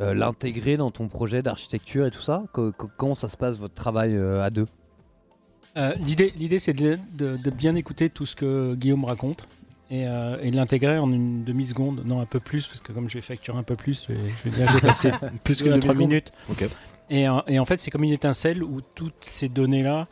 l'intégrer 0.01 0.77
dans 0.79 0.91
ton 0.91 1.09
projet 1.09 1.43
d'architecture 1.43 2.07
et 2.07 2.11
tout 2.11 2.23
ça. 2.23 2.45
Co- 2.53 2.73
co- 2.73 2.89
comment 2.97 3.15
ça 3.15 3.29
se 3.29 3.37
passe 3.37 3.59
votre 3.59 3.75
travail 3.75 4.17
à 4.17 4.49
deux? 4.49 4.67
Euh, 5.79 5.95
L'idée, 6.07 6.33
l'idée, 6.37 6.59
c'est 6.59 6.73
de, 6.75 6.99
de- 7.15 7.37
de 7.37 7.51
bien 7.51 7.75
écouter 7.77 8.11
tout 8.11 8.27
ce 8.27 8.35
que 8.37 8.75
Guillaume 8.75 9.05
raconte 9.05 9.47
et, 9.91 10.07
euh, 10.07 10.37
et 10.43 10.51
de 10.51 10.57
l'intégrer 10.57 10.99
en 10.99 11.11
une 11.13 11.45
demi-seconde, 11.45 12.03
non 12.05 12.21
un 12.21 12.27
peu 12.27 12.41
plus, 12.41 12.67
parce 12.67 12.81
que 12.81 12.93
comme 12.93 13.09
je 13.09 13.15
vais 13.15 13.23
facturer 13.23 13.57
un 13.59 13.63
peu 13.63 13.77
plus, 13.77 14.07
je 14.09 14.13
vais, 14.15 14.21
je 14.45 14.51
vais 14.51 14.57
dire 14.57 14.69
j'ai 14.73 14.81
passé 14.81 15.11
plus 15.45 15.57
trois 15.57 15.71
demi-seconde 15.71 15.97
minutes. 15.99 16.33
Ok. 16.51 16.65
Et, 17.11 17.27
euh, 17.29 17.41
et 17.47 17.59
en 17.59 17.65
fait, 17.65 17.81
c'est 17.81 17.91
comme 17.91 18.05
une 18.05 18.13
étincelle 18.13 18.63
où 18.63 18.81
toutes 18.95 19.15
ces 19.23 19.49
données-là 19.49 20.07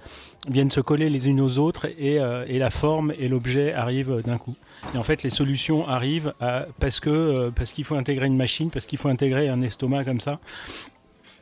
viennent 0.48 0.70
se 0.70 0.80
coller 0.80 1.10
les 1.10 1.28
unes 1.28 1.40
aux 1.42 1.58
autres 1.58 1.86
et, 1.98 2.20
euh, 2.20 2.44
et 2.48 2.58
la 2.58 2.70
forme 2.70 3.12
et 3.18 3.28
l'objet 3.28 3.74
arrivent 3.74 4.22
d'un 4.24 4.38
coup. 4.38 4.54
Et 4.94 4.98
en 4.98 5.02
fait, 5.02 5.22
les 5.22 5.30
solutions 5.30 5.86
arrivent 5.88 6.32
à- 6.40 6.66
parce 6.80 7.00
que 7.00 7.50
parce 7.50 7.72
qu'il 7.72 7.84
faut 7.84 7.96
intégrer 7.96 8.26
une 8.28 8.36
machine, 8.36 8.70
parce 8.70 8.86
qu'il 8.86 8.98
faut 8.98 9.08
intégrer 9.08 9.48
un 9.48 9.60
estomac 9.62 10.04
comme 10.04 10.20
ça, 10.20 10.38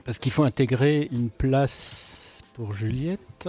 parce 0.04 0.18
qu'il 0.18 0.32
faut 0.32 0.44
intégrer 0.44 1.08
une 1.12 1.28
place 1.30 2.42
pour 2.54 2.72
Juliette. 2.72 3.48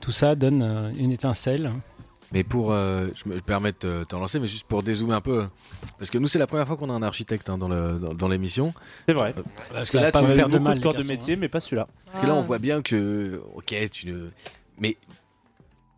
Tout 0.00 0.12
ça 0.12 0.34
donne 0.34 0.62
euh, 0.62 0.90
une 0.96 1.12
étincelle. 1.12 1.70
Mais 2.32 2.44
pour, 2.44 2.72
euh, 2.72 3.08
je 3.14 3.28
me 3.28 3.40
permets 3.40 3.72
de 3.72 3.76
te- 3.78 4.04
t'en 4.04 4.18
lancer, 4.20 4.38
mais 4.38 4.48
juste 4.48 4.66
pour 4.66 4.82
dézoomer 4.82 5.14
un 5.16 5.20
peu, 5.22 5.46
parce 5.98 6.10
que 6.10 6.18
nous 6.18 6.28
c'est 6.28 6.38
la 6.38 6.46
première 6.46 6.66
fois 6.66 6.76
qu'on 6.76 6.90
a 6.90 6.92
un 6.92 7.02
architecte 7.02 7.48
hein, 7.48 7.56
dans 7.56 7.68
le 7.68 7.98
dans, 7.98 8.12
dans 8.12 8.28
l'émission. 8.28 8.74
C'est 9.06 9.14
vrai. 9.14 9.34
Parce 9.72 9.86
que 9.88 9.92
Ça 9.98 10.00
là, 10.02 10.12
pas 10.12 10.20
tu 10.22 10.26
faire 10.34 10.48
de 10.48 10.52
beaucoup 10.52 10.64
mal, 10.64 10.78
de 10.78 10.82
corps 10.82 10.92
de 10.94 11.02
métier, 11.04 11.36
mais 11.36 11.48
pas 11.48 11.60
celui-là. 11.60 11.88
Parce 12.06 12.20
que 12.20 12.26
là, 12.26 12.34
on 12.34 12.42
voit 12.42 12.58
bien 12.58 12.82
que, 12.82 13.40
ok, 13.54 13.74
tu 13.90 14.12
ne. 14.12 14.28
Mais 14.78 14.98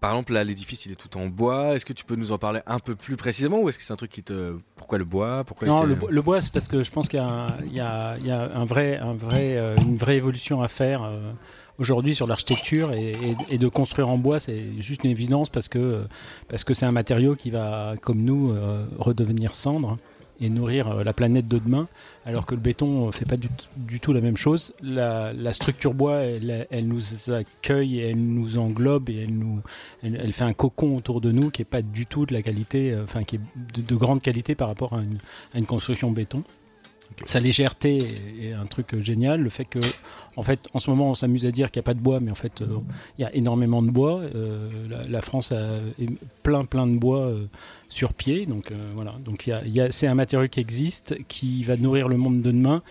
par 0.01 0.13
exemple, 0.13 0.33
là, 0.33 0.45
l'édifice, 0.45 0.87
il 0.87 0.93
est 0.93 0.95
tout 0.95 1.15
en 1.19 1.27
bois. 1.27 1.75
Est-ce 1.75 1.85
que 1.85 1.93
tu 1.93 2.05
peux 2.05 2.15
nous 2.17 2.31
en 2.31 2.39
parler 2.39 2.61
un 2.67 2.79
peu 2.79 2.95
plus 2.95 3.17
précisément 3.17 3.61
ou 3.61 3.69
est-ce 3.69 3.77
que 3.79 3.83
c'est 3.85 3.93
un 3.93 3.97
truc 3.97 4.13
qui 4.13 4.23
te. 4.23 4.55
Pourquoi 4.77 4.99
le 4.99 5.05
bois 5.05 5.43
Pourquoi 5.45 5.67
Non, 5.67 5.83
le, 5.85 5.95
bo- 5.97 6.09
le 6.11 6.23
bois, 6.23 6.41
c'est 6.41 6.53
parce 6.53 6.69
que 6.69 6.85
je 6.85 6.91
pense 6.93 7.09
qu'il 7.09 7.19
y 7.19 7.23
a, 7.23 7.27
un, 7.27 7.59
il 7.67 7.73
y 7.75 7.81
a- 7.81 8.17
il 8.19 8.27
y 8.27 8.31
a 8.31 8.55
un 8.57 8.65
vrai, 8.67 8.99
un 8.99 9.15
vrai, 9.15 9.57
euh, 9.59 9.75
une 9.77 9.97
vraie 9.97 10.17
évolution 10.17 10.63
à 10.63 10.69
faire 10.69 11.03
euh, 11.03 11.33
aujourd'hui 11.81 12.15
sur 12.15 12.27
l'architecture 12.27 12.93
et, 12.93 13.59
de 13.59 13.69
construire 13.69 14.09
en 14.09 14.19
bois, 14.19 14.39
c'est 14.39 14.65
juste 14.79 15.03
une 15.03 15.11
évidence 15.11 15.49
parce 15.49 15.69
que 15.69 16.03
parce 16.49 16.63
que 16.63 16.75
c'est 16.75 16.87
un 16.87 16.93
matériau 16.93 17.35
qui 17.35 17.51
va, 17.51 17.95
comme 18.01 18.23
nous, 18.23 18.53
euh, 18.53 18.85
redevenir 18.99 19.55
cendre. 19.55 19.97
et 20.43 20.49
nourrir 20.49 20.89
euh, 20.89 21.05
la 21.05 21.13
planète 21.13 21.49
de 21.49 21.59
demain, 21.59 21.87
alors 22.25 22.47
que 22.47 22.55
le 22.55 22.63
béton 22.63 23.09
ne 23.09 23.13
fait 23.13 23.27
pas 23.27 23.37
du, 23.37 24.01
tout 24.01 24.15
la 24.15 24.23
même 24.23 24.39
chose. 24.39 24.73
La, 24.83 25.53
structure 25.53 25.93
bois, 25.93 26.23
elle, 26.23 26.87
nous 26.87 27.03
accueille, 27.31 28.01
elle 28.01 28.17
nous 28.17 28.57
englobe 28.57 29.11
et 29.11 29.25
elle, 29.25 29.37
nous, 29.37 29.61
elle, 30.03 30.33
fait 30.33 30.45
un 30.45 30.55
cocon 30.55 30.97
autour 30.97 31.21
de 31.21 31.31
nous 31.31 31.51
qui 31.51 31.61
est 31.61 31.71
pas 31.77 31.83
du 31.83 32.07
tout 32.07 32.25
de 32.25 32.33
la 32.33 32.41
qualité, 32.41 32.93
euh, 32.93 33.05
enfin 33.05 33.23
qui 33.25 33.37
est 33.37 33.41
de, 33.77 33.83
de 33.83 33.97
grande 33.97 34.23
qualité 34.23 34.55
par 34.55 34.69
rapport 34.69 34.95
à 34.95 35.03
une, 35.03 35.19
à 35.53 35.59
une 35.59 35.67
construction 35.67 36.11
béton. 36.11 36.43
Sa 37.25 37.41
légèreté 37.41 37.99
est- 38.41 38.53
un 38.53 38.67
truc 38.67 38.95
euh, 38.95 39.01
génial. 39.01 39.41
Le 39.41 39.51
fait 39.51 39.65
que, 39.65 39.79
en 40.37 40.43
fait, 40.43 40.61
en 40.75 40.79
ce 40.79 40.91
moment, 40.91 41.11
on 41.11 41.15
s'amuse 41.15 41.45
à 41.47 41.51
dire 41.51 41.71
qu'il 41.71 41.81
n'y 41.81 41.85
a 41.85 41.89
pas 41.89 41.95
de 41.95 42.01
bois, 42.01 42.21
mais 42.21 42.31
en 42.31 42.35
fait, 42.37 42.63
euh, 42.63 42.67
il 43.19 43.23
y 43.23 43.25
a 43.25 43.35
énormément 43.35 43.83
de 43.83 43.91
bois. 43.91 44.21
Euh, 44.35 44.69
la, 44.89 45.03
la 45.05 45.23
France 45.23 45.53
a 45.53 45.79
plein, 46.43 46.65
plein 46.65 46.87
de 46.87 46.97
bois 46.99 47.21
euh, 47.27 47.47
sur 47.89 48.15
pied. 48.15 48.47
Donc 48.47 48.71
euh, 48.71 48.75
voilà. 48.95 49.15
Donc 49.25 49.47
il 49.47 49.51
y 49.51 49.53
a- 49.53 49.63
il 49.65 49.75
y 49.75 49.81
a- 49.81 49.91
c'est 49.93 50.07
un 50.07 50.15
matériau 50.15 50.49
qui 50.49 50.61
existe, 50.61 51.17
qui 51.29 51.63
va 51.65 51.77
nourrir 51.77 52.09
le 52.09 52.17
monde 52.17 52.43
de 52.43 52.51
demain. 52.51 52.83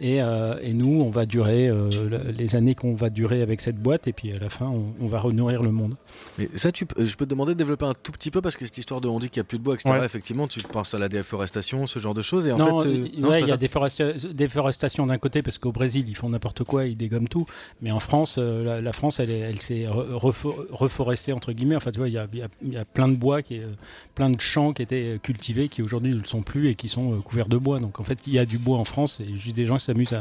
Et, 0.00 0.22
euh, 0.22 0.56
et 0.62 0.74
nous, 0.74 1.00
on 1.00 1.10
va 1.10 1.26
durer 1.26 1.68
euh, 1.68 1.88
le- 2.08 2.30
les 2.32 2.54
années 2.56 2.74
qu'on 2.74 2.94
va 2.94 3.10
durer 3.10 3.42
avec 3.42 3.60
cette 3.60 3.78
boîte. 3.80 4.06
Et 4.08 4.12
puis 4.12 4.32
à 4.32 4.38
la 4.38 4.48
fin, 4.48 4.66
on, 4.66 4.92
on 5.00 5.06
va 5.08 5.20
renourrir 5.20 5.62
le 5.62 5.70
monde. 5.72 5.94
Mais 6.38 6.48
ça, 6.54 6.70
tu, 6.72 6.86
je 6.98 7.16
peux 7.16 7.24
te 7.26 7.30
demander 7.30 7.52
de 7.54 7.58
développer 7.58 7.84
un 7.86 7.94
tout 7.94 8.12
petit 8.12 8.30
peu 8.30 8.40
parce 8.40 8.56
que 8.56 8.64
cette 8.64 8.78
histoire 8.78 9.00
de 9.00 9.08
on 9.08 9.18
dit 9.20 9.28
qu'il 9.30 9.40
n'y 9.40 9.46
a 9.46 9.48
plus 9.48 9.58
de 9.58 9.62
bois, 9.64 9.74
etc. 9.74 9.90
Ouais. 9.98 10.04
Effectivement, 10.04 10.46
tu 10.48 10.60
penses 10.60 10.94
à 10.94 10.98
la 10.98 11.08
déforestation, 11.08 11.86
ce 11.86 11.98
genre 11.98 12.14
de 12.14 12.22
choses. 12.22 12.46
Et 12.46 12.52
en 12.52 12.58
non, 12.58 12.80
fait, 12.80 12.88
euh, 12.88 13.08
ouais, 13.28 13.40
il 13.42 13.48
y 13.48 13.52
a 13.52 13.56
déforesta- 13.56 14.32
déforestation 14.32 15.06
d'un 15.06 15.18
côté 15.18 15.42
parce 15.42 15.58
qu'au 15.58 15.72
Brésil 15.72 16.04
ils 16.08 16.14
font 16.16 16.28
n'importe 16.30 16.64
quoi, 16.64 16.84
ils 16.86 16.96
dégomment 16.98 17.28
tout. 17.28 17.46
Mais 17.80 17.90
en 17.90 18.00
France, 18.00 18.36
euh, 18.38 18.80
la, 18.82 18.92
France, 18.92 19.20
elle, 19.20 19.30
est- 19.30 19.38
elle 19.38 19.58
s'est 19.60 19.84
re- 19.84 20.10
refo- 20.12 20.66
reforestée 20.70 21.32
entre 21.32 21.52
guillemets. 21.52 21.76
Enfin, 21.76 21.90
tu 21.92 21.98
vois, 21.98 22.08
il 22.08 22.14
y 22.14 22.76
a, 22.76 22.84
plein 22.84 23.08
de 23.08 23.14
bois, 23.16 23.40
qui 23.42 23.56
est, 23.56 23.60
euh, 23.62 23.72
plein 24.14 24.28
de 24.30 24.40
champs 24.40 24.72
qui 24.74 24.82
étaient 24.82 25.14
euh, 25.14 25.18
cultivés, 25.18 25.68
qui 25.68 25.80
aujourd'hui 25.82 26.12
ne 26.12 26.18
le 26.18 26.24
sont 26.26 26.42
plus 26.42 26.68
et 26.68 26.74
qui 26.74 26.88
sont 26.88 27.20
couverts 27.22 27.48
de 27.48 27.56
bois. 27.56 27.80
Donc 27.80 28.00
en 28.00 28.04
fait, 28.04 28.18
il 28.26 28.34
y 28.34 28.38
a 28.38 28.44
du 28.44 28.58
bois 28.58 28.78
en 28.78 28.84
France 28.84 29.20
et 29.20 29.34
juste 29.36 29.56
des 29.56 29.64
gens 29.66 29.78
qui 29.78 29.84
s'amusent 29.84 30.18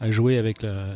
à, 0.00 0.10
jouer 0.10 0.38
avec 0.38 0.62
la, 0.62 0.86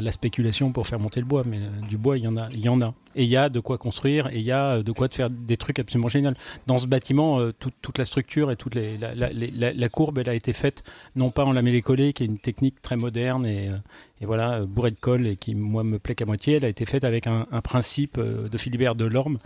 la- 0.00 0.12
spéculation 0.12 0.72
pour 0.72 0.86
faire 0.86 0.98
monter 0.98 1.20
le 1.20 1.26
bois, 1.26 1.44
mais 1.46 1.58
du 1.88 1.96
bois, 1.96 2.18
il 2.18 2.24
y 2.24 2.28
en 2.28 2.36
a, 2.36 2.48
il 2.50 2.60
y 2.60 2.68
en 2.68 2.80
a. 2.82 2.92
Et 3.18 3.24
il 3.24 3.30
y 3.30 3.36
a 3.36 3.48
de 3.48 3.58
quoi 3.58 3.78
construire, 3.78 4.28
et 4.28 4.36
il 4.38 4.44
y 4.44 4.52
a 4.52 4.76
euh, 4.76 4.82
de 4.84 4.92
quoi 4.92 5.08
faire 5.08 5.28
des 5.28 5.56
trucs 5.56 5.80
absolument 5.80 6.08
géniaux. 6.08 6.30
Dans 6.68 6.78
ce 6.78 6.86
bâtiment, 6.86 7.40
euh, 7.40 7.52
toute- 7.52 7.98
la 7.98 8.04
structure 8.04 8.52
et 8.52 8.56
toute 8.56 8.76
la, 8.76 9.88
courbe, 9.88 10.18
elle 10.18 10.28
a 10.28 10.34
été 10.34 10.52
faite 10.52 10.84
non 11.16 11.30
pas 11.30 11.44
en 11.44 11.52
lamellé-collé, 11.52 12.12
qui 12.12 12.22
est 12.22 12.26
une 12.26 12.38
technique 12.38 12.80
très 12.80 12.94
moderne 12.94 13.44
et, 13.44 13.70
euh, 13.70 13.76
voilà 14.20 14.60
bourrée 14.60 14.92
de 14.92 15.00
colle 15.00 15.26
et 15.26 15.34
qui 15.34 15.56
moi 15.56 15.82
me 15.82 15.98
plaît 15.98 16.14
qu'à 16.14 16.26
moitié. 16.26 16.54
Elle 16.56 16.64
a 16.64 16.68
été 16.68 16.86
faite 16.86 17.02
avec 17.02 17.26
un, 17.26 17.46
principe 17.62 18.20
de 18.20 18.58
Philibert 18.58 18.94
Delorme, 18.94 19.38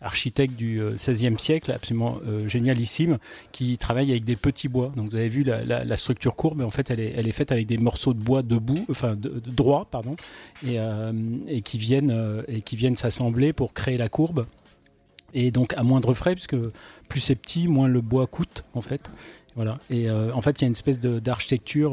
architecte 0.00 0.54
du 0.54 0.80
XVIe 0.80 1.38
siècle, 1.38 1.72
absolument 1.72 2.18
génialissime, 2.46 3.18
qui 3.50 3.76
travaille 3.76 4.12
avec 4.12 4.24
des 4.24 4.36
petits 4.36 4.68
bois. 4.68 4.92
Donc 4.96 5.10
vous 5.10 5.16
avez 5.16 5.28
vu 5.28 5.42
la, 5.42 5.96
structure 5.96 6.36
courbe, 6.36 6.62
en 6.62 6.70
fait 6.70 6.90
elle 6.90 7.00
est, 7.00 7.32
faite 7.32 7.50
avec 7.50 7.66
des 7.66 7.76
morceaux 7.76 8.14
de 8.14 8.20
bois 8.20 8.42
debout, 8.42 8.86
enfin 8.88 9.16
de, 9.16 9.40
droit, 9.44 9.88
pardon, 9.90 10.14
et, 10.64 10.78
et 11.48 11.62
qui 11.62 11.78
viennent 11.78 12.12
euh, 12.40 12.42
et 12.48 12.62
qui 12.62 12.76
viennent 12.76 12.96
s'assembler 13.20 13.52
pour 13.52 13.74
créer 13.74 13.98
la 13.98 14.08
courbe. 14.08 14.46
Et 15.32 15.50
donc 15.50 15.74
à 15.74 15.82
moindre 15.82 16.14
frais, 16.14 16.34
puisque 16.34 16.56
plus 17.08 17.20
c'est 17.20 17.36
petit, 17.36 17.68
moins 17.68 17.86
le 17.86 18.00
bois 18.00 18.26
coûte 18.26 18.64
en 18.74 18.80
fait. 18.80 19.10
Voilà. 19.54 19.78
Et 19.90 20.08
euh, 20.08 20.32
en 20.32 20.42
fait, 20.42 20.58
il 20.58 20.62
y 20.62 20.64
a 20.64 20.68
une 20.68 20.72
espèce 20.72 20.98
d'architecture 20.98 21.92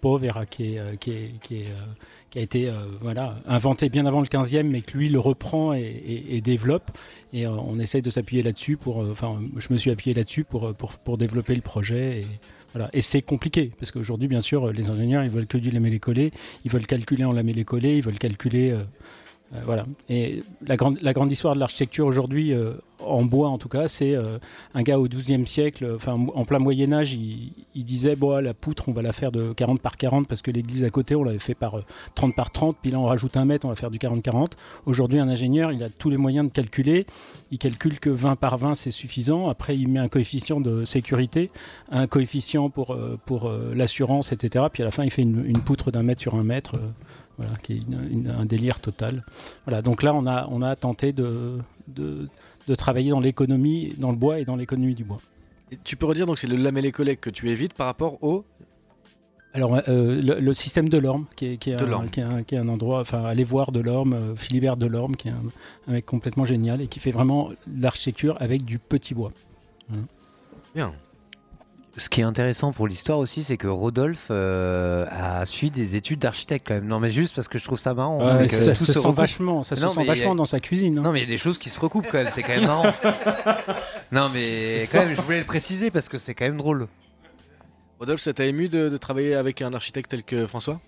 pauvre 0.00 0.44
qui, 0.48 0.76
qui, 1.00 1.12
qui, 1.42 2.38
a 2.38 2.40
été 2.40 2.68
euh, 2.68 2.74
voilà, 3.00 3.36
inventée 3.46 3.88
bien 3.88 4.06
avant 4.06 4.20
le 4.20 4.26
15e, 4.26 4.64
mais 4.64 4.80
que 4.80 4.96
lui 4.96 5.08
le 5.08 5.18
reprend 5.18 5.72
et, 5.74 6.40
développe. 6.42 6.90
Et 7.32 7.46
euh, 7.46 7.50
on 7.50 7.78
essaye 7.78 8.02
de 8.02 8.10
s'appuyer 8.10 8.42
là-dessus 8.42 8.76
pour. 8.76 8.98
Enfin, 8.98 9.40
je 9.56 9.72
me 9.72 9.78
suis 9.78 9.90
appuyé 9.90 10.14
là-dessus 10.14 10.44
pour, 10.44 10.74
pour, 10.74 10.92
pour 10.98 11.18
développer 11.18 11.54
le 11.54 11.62
projet. 11.62 12.20
Et, 12.20 12.26
voilà. 12.72 12.88
Et 12.94 13.02
c'est 13.02 13.20
compliqué, 13.20 13.70
parce 13.78 13.90
qu'aujourd'hui, 13.90 14.28
bien 14.28 14.40
sûr, 14.40 14.72
les 14.72 14.88
ingénieurs, 14.88 15.24
ils 15.24 15.30
veulent 15.30 15.46
que 15.46 15.58
du 15.58 15.70
lamellé-collé, 15.70 16.32
ils 16.64 16.70
veulent 16.70 16.86
calculer 16.86 17.24
en 17.24 17.32
lamellé-collé, 17.32 17.98
ils 17.98 18.02
veulent 18.02 18.18
calculer. 18.18 18.74
Euh, 19.54 19.60
voilà. 19.64 19.86
Et 20.08 20.42
la 20.66 20.76
grande, 20.76 21.32
histoire 21.32 21.54
de 21.54 21.60
l'architecture 21.60 22.06
aujourd'hui, 22.06 22.52
euh, 22.52 22.72
en 23.04 23.24
bois 23.24 23.48
en 23.48 23.58
tout 23.58 23.68
cas, 23.68 23.88
c'est 23.88 24.14
euh, 24.14 24.38
un 24.74 24.82
gars 24.82 24.98
au 24.98 25.06
XIIe 25.06 25.46
siècle, 25.46 25.96
en 26.06 26.44
plein 26.44 26.58
Moyen 26.58 26.92
Âge, 26.92 27.12
il, 27.12 27.84
disait 27.84 28.16
bon, 28.16 28.42
la 28.42 28.54
poutre, 28.54 28.88
on 28.88 28.92
va 28.92 29.02
la 29.02 29.12
faire 29.12 29.32
de 29.32 29.52
40 29.52 29.80
par 29.80 29.96
40 29.96 30.28
parce 30.28 30.42
que 30.42 30.50
l'église 30.50 30.84
à 30.84 30.90
côté, 30.90 31.14
on 31.14 31.24
l'avait 31.24 31.38
fait 31.38 31.54
par 31.54 31.78
euh, 31.78 31.84
30 32.14 32.34
par 32.34 32.50
30, 32.50 32.76
puis 32.80 32.90
là 32.90 32.98
on 32.98 33.04
rajoute 33.04 33.36
un 33.36 33.44
mètre, 33.44 33.66
on 33.66 33.70
va 33.70 33.76
faire 33.76 33.90
du 33.90 33.98
40-40. 33.98 34.52
Aujourd'hui, 34.86 35.18
un 35.18 35.28
ingénieur, 35.28 35.72
il 35.72 35.82
a 35.82 35.90
tous 35.90 36.10
les 36.10 36.16
moyens 36.16 36.46
de 36.46 36.52
calculer. 36.52 37.06
Il 37.50 37.58
calcule 37.58 38.00
que 38.00 38.10
20 38.10 38.36
par 38.36 38.56
20, 38.56 38.74
c'est 38.74 38.90
suffisant. 38.90 39.48
Après, 39.48 39.76
il 39.76 39.88
met 39.88 40.00
un 40.00 40.08
coefficient 40.08 40.60
de 40.60 40.84
sécurité, 40.84 41.50
un 41.90 42.06
coefficient 42.06 42.70
pour, 42.70 42.96
l'assurance, 43.74 44.32
etc. 44.32 44.66
Puis 44.72 44.82
à 44.82 44.86
la 44.86 44.90
fin, 44.90 45.04
il 45.04 45.10
fait 45.10 45.22
une 45.22 45.60
poutre 45.60 45.90
d'un 45.90 46.02
mètre 46.02 46.20
sur 46.20 46.34
un 46.34 46.44
mètre. 46.44 46.76
Voilà, 47.42 47.56
qui 47.62 47.72
est 47.74 47.76
une- 47.76 48.08
une- 48.10 48.28
un 48.30 48.44
délire 48.46 48.80
total. 48.80 49.24
Voilà, 49.66 49.82
donc 49.82 50.02
là, 50.02 50.14
on 50.14 50.26
a, 50.26 50.46
on 50.50 50.62
a 50.62 50.74
tenté 50.76 51.12
de, 51.12 51.58
de, 51.88 52.28
de 52.68 52.74
travailler 52.74 53.10
dans 53.10 53.20
l'économie, 53.20 53.94
dans 53.98 54.10
le 54.10 54.16
bois 54.16 54.38
et 54.40 54.44
dans 54.44 54.56
l'économie 54.56 54.94
du 54.94 55.04
bois. 55.04 55.20
Et 55.70 55.78
tu 55.82 55.96
peux 55.96 56.06
redire 56.06 56.26
donc 56.26 56.38
c'est 56.38 56.46
le 56.46 56.56
lamellé-collé 56.56 57.16
que 57.16 57.30
tu 57.30 57.50
évites 57.50 57.74
par 57.74 57.86
rapport 57.86 58.22
au. 58.22 58.44
Alors, 59.54 59.82
euh, 59.88 60.22
le, 60.22 60.40
le 60.40 60.54
système 60.54 60.88
de 60.88 60.96
l'Orme, 60.96 61.26
qui 61.36 61.44
est, 61.46 61.56
qui, 61.58 61.70
est 61.70 61.76
un, 61.82 62.08
qui, 62.08 62.20
est 62.20 62.22
un, 62.22 62.42
qui 62.42 62.54
est 62.54 62.58
un 62.58 62.68
endroit, 62.68 63.00
enfin, 63.00 63.22
allez 63.24 63.44
voir 63.44 63.70
de 63.70 63.80
l'Orme, 63.80 64.14
euh, 64.14 64.34
Philibert 64.34 64.78
de 64.78 64.86
l'Orme, 64.86 65.14
qui 65.14 65.28
est 65.28 65.32
un, 65.32 65.42
un 65.88 65.92
mec 65.92 66.06
complètement 66.06 66.46
génial 66.46 66.80
et 66.80 66.86
qui 66.86 67.00
fait 67.00 67.10
vraiment 67.10 67.50
l'architecture 67.78 68.36
avec 68.40 68.64
du 68.64 68.78
petit 68.78 69.12
bois. 69.12 69.32
Voilà. 69.88 70.04
Bien. 70.74 70.92
Ce 71.96 72.08
qui 72.08 72.22
est 72.22 72.24
intéressant 72.24 72.72
pour 72.72 72.88
l'histoire 72.88 73.18
aussi, 73.18 73.42
c'est 73.42 73.58
que 73.58 73.66
Rodolphe 73.68 74.28
euh, 74.30 75.04
a 75.10 75.44
suivi 75.44 75.70
des 75.70 75.94
études 75.94 76.20
d'architecte 76.20 76.66
quand 76.66 76.72
même. 76.74 76.86
Non, 76.86 77.00
mais 77.00 77.10
juste 77.10 77.34
parce 77.34 77.48
que 77.48 77.58
je 77.58 77.64
trouve 77.64 77.78
ça 77.78 77.92
marrant. 77.92 78.24
Ouais, 78.24 78.32
c'est 78.32 78.48
que 78.48 78.54
ça 78.54 78.72
tout 78.74 78.84
se 78.86 78.92
sent 78.94 79.12
vachement- 79.12 79.62
ça 79.62 79.76
se 79.76 79.86
sent 79.86 80.00
a- 80.00 80.04
vachement 80.04 80.34
dans 80.34 80.46
sa 80.46 80.58
cuisine. 80.58 80.98
hein. 80.98 81.02
Non, 81.02 81.12
mais 81.12 81.18
il 81.20 81.24
y 81.24 81.26
a 81.26 81.30
des 81.30 81.36
choses 81.36 81.58
qui 81.58 81.68
se 81.68 81.78
recoupent 81.78 82.06
quand 82.10 82.22
même. 82.22 82.32
C'est 82.32 82.42
quand 82.42 82.54
même 82.56 82.66
marrant. 82.66 82.90
non, 84.12 84.30
mais 84.32 84.86
quand 84.90 85.00
même, 85.04 85.14
je 85.14 85.20
voulais 85.20 85.40
le 85.40 85.44
préciser 85.44 85.90
parce 85.90 86.08
que 86.08 86.16
c'est 86.16 86.34
quand 86.34 86.46
même 86.46 86.56
drôle. 86.56 86.88
Rodolphe, 88.00 88.20
ça 88.22 88.32
t'a 88.32 88.46
ému 88.46 88.70
de, 88.70 88.88
de 88.88 88.96
travailler 88.96 89.34
avec 89.34 89.60
un 89.60 89.74
architecte 89.74 90.10
tel 90.10 90.22
que 90.22 90.46
François? 90.46 90.80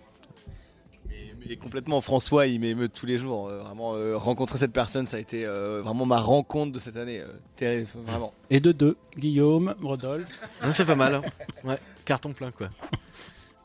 Mais 1.48 1.56
complètement, 1.56 2.00
François, 2.00 2.46
il 2.46 2.58
m'émeut 2.60 2.88
tous 2.88 3.06
les 3.06 3.18
jours. 3.18 3.48
Euh, 3.48 3.58
vraiment, 3.60 3.94
euh, 3.94 4.16
rencontrer 4.16 4.58
cette 4.58 4.72
personne, 4.72 5.06
ça 5.06 5.18
a 5.18 5.20
été 5.20 5.44
euh, 5.44 5.82
vraiment 5.82 6.06
ma 6.06 6.18
rencontre 6.20 6.72
de 6.72 6.78
cette 6.78 6.96
année. 6.96 7.20
euh, 7.20 7.26
terrible, 7.56 7.88
vraiment. 8.06 8.32
Et 8.50 8.60
de 8.60 8.72
deux, 8.72 8.96
Guillaume, 9.18 9.74
Rodolphe. 9.82 10.28
Non, 10.64 10.72
c'est 10.72 10.84
pas 10.86 10.94
mal. 10.94 11.16
hein. 11.16 11.22
Ouais, 11.64 11.78
carton 12.04 12.32
plein 12.32 12.50
quoi. 12.50 12.68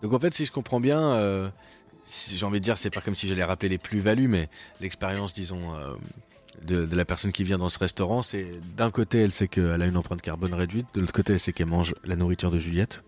Donc 0.01 0.13
en 0.13 0.19
fait, 0.19 0.33
si 0.33 0.45
je 0.45 0.51
comprends 0.51 0.79
bien, 0.79 0.99
euh, 1.13 1.49
si- 2.05 2.35
j'ai 2.37 2.45
envie 2.45 2.59
de 2.59 2.63
dire, 2.65 2.77
c'est 2.77 2.89
pas 2.89 3.01
comme 3.01 3.15
si 3.15 3.27
j'allais 3.27 3.43
rappeler 3.43 3.69
les 3.69 3.77
plus-values, 3.77 4.27
mais 4.27 4.49
l'expérience, 4.81 5.33
disons, 5.33 5.73
euh, 5.75 5.93
de, 6.63 6.85
de 6.85 6.95
la 6.95 7.05
personne 7.05 7.31
qui 7.31 7.43
vient 7.45 7.57
dans 7.57 7.69
ce 7.69 7.79
restaurant, 7.79 8.23
c'est 8.23 8.51
d'un 8.75 8.91
côté, 8.91 9.19
elle 9.21 9.31
sait 9.31 9.47
qu'elle 9.47 9.81
a 9.81 9.85
une 9.85 9.95
empreinte 9.97 10.21
carbone 10.21 10.53
réduite, 10.53 10.87
de 10.93 10.99
l'autre 11.01 11.13
côté, 11.13 11.33
elle 11.33 11.39
sait 11.39 11.53
qu'elle 11.53 11.67
mange 11.67 11.95
la 12.03 12.15
nourriture 12.17 12.51
de 12.51 12.59
Juliette. 12.59 13.03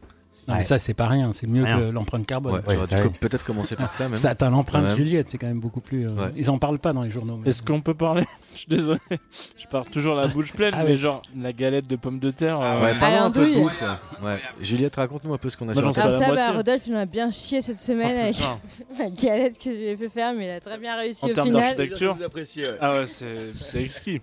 Non, 0.47 0.55
mais 0.55 0.63
ça, 0.63 0.79
c'est 0.79 0.95
pas 0.95 1.07
rien, 1.07 1.31
c'est 1.33 1.47
mieux 1.47 1.63
Rien. 1.63 1.77
que 1.77 1.83
l'empreinte 1.91 2.25
carbone. 2.25 2.53
Ouais, 2.55 2.61
tu 2.67 2.75
aurais 2.75 2.87
dû 2.87 2.95
co- 3.09 3.09
peut-être 3.19 3.45
commencer 3.45 3.75
par 3.75 3.93
ça 3.93 4.03
même. 4.09 4.17
Ça 4.17 4.29
atteint 4.31 4.49
l'empreinte. 4.49 4.95
Juliette, 4.97 5.27
c'est 5.29 5.37
quand 5.37 5.47
même 5.47 5.59
beaucoup 5.59 5.81
plus. 5.81 6.07
euh, 6.07 6.11
Ouais. 6.13 6.31
Ils 6.35 6.49
en 6.49 6.57
parlent 6.57 6.79
pas 6.79 6.93
dans 6.93 7.03
les 7.03 7.09
journaux. 7.11 7.37
mais- 7.37 7.49
Est-ce 7.49 7.61
qu'on 7.61 7.79
peut 7.79 7.93
parler 7.93 8.23
Je 8.53 8.57
suis 8.57 8.67
désolé, 8.67 8.99
je 9.57 9.67
pars 9.67 9.85
toujours 9.85 10.15
la 10.15 10.27
bouche 10.27 10.51
pleine, 10.51 10.73
Ah 10.75 10.83
mais 10.83 10.89
ouais. 10.91 10.95
genre 10.97 11.21
la 11.37 11.53
galette 11.53 11.87
de 11.87 11.95
pommes 11.95 12.19
de 12.19 12.31
terre. 12.31 12.59
euh, 12.59 12.81
Ouais, 12.81 12.99
parlons 12.99 13.17
Ah, 13.21 13.25
un 13.25 13.31
peu 13.31 13.47
de 13.49 13.53
bouffe. 13.53 13.81
Ouais. 13.81 14.27
Ouais. 14.29 14.39
Juliette, 14.59 14.95
raconte-nous 14.97 15.33
un 15.33 15.37
peu 15.37 15.49
ce 15.49 15.55
qu'on 15.55 15.69
a 15.69 15.73
Moi, 15.73 15.81
sur 15.83 15.93
table. 15.93 16.11
la 16.11 16.17
Ça, 16.17 16.33
bah. 16.35 16.51
Rodolphe, 16.51 16.81
il 16.87 16.95
en 16.95 16.99
a 16.99 17.05
bien 17.05 17.31
chié 17.31 17.61
cette 17.61 17.79
semaine 17.79 18.33
Oh, 18.43 18.45
avec 18.95 18.99
la 18.99 19.09
galette 19.09 19.57
que 19.57 19.71
je 19.71 19.77
lui 19.77 19.85
ai 19.85 19.95
fait 19.95 20.09
faire, 20.09 20.33
mais 20.33 20.47
il 20.47 20.51
a 20.51 20.59
très 20.59 20.77
bien 20.79 20.97
réussi 20.97 21.23
En 21.25 21.29
au 21.29 21.33
termes 21.33 21.47
final. 21.47 21.75
d'architecture 21.75 22.15
Vous 22.15 22.23
appréciez, 22.23 22.63
ouais. 22.65 22.77
Ah 22.81 22.91
ouais, 22.93 23.07
c'est 23.07 23.53
c'est 23.55 23.83
exquis. 23.83 24.21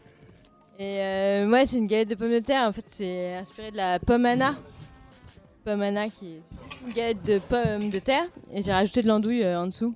Et 0.80 0.98
euh, 1.00 1.48
ouais, 1.48 1.64
c'est 1.64 1.78
une 1.78 1.86
galette 1.86 2.10
de 2.10 2.14
pommes 2.16 2.30
de 2.32 2.38
terre. 2.40 2.68
En 2.68 2.72
fait, 2.72 2.84
c'est 2.88 3.34
inspiré 3.36 3.70
de 3.70 3.76
la 3.76 3.98
pomme 3.98 4.26
Anna. 4.26 4.54
Pomme 5.68 5.82
Anna 5.82 6.08
qui 6.08 6.28
est 6.36 6.86
une 6.86 6.94
galette 6.94 7.22
de 7.26 7.38
pommes 7.40 7.90
de 7.90 7.98
terre. 7.98 8.24
Et 8.54 8.62
j'ai 8.62 8.72
rajouté 8.72 9.02
de 9.02 9.06
l'andouille 9.08 9.44
euh, 9.44 9.60
en 9.60 9.66
dessous. 9.66 9.92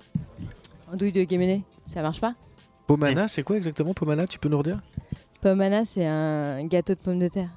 Andouille 0.93 1.11
de 1.11 1.23
Guéméné. 1.23 1.63
Ça 1.87 2.03
marche 2.03 2.21
pas 2.21 2.35
Pomana, 2.85 3.27
c'est 3.27 3.41
quoi 3.41 3.57
exactement 3.57 3.95
Pomana 3.95 4.27
Tu 4.27 4.37
peux 4.37 4.49
nous 4.49 4.59
redire? 4.59 4.77
Pomme 5.41 5.61
Anna, 5.61 5.83
c'est 5.83 6.05
un 6.05 6.63
gâteau 6.67 6.93
de 6.93 6.99
pommes 6.99 7.17
de 7.17 7.27
terre. 7.27 7.49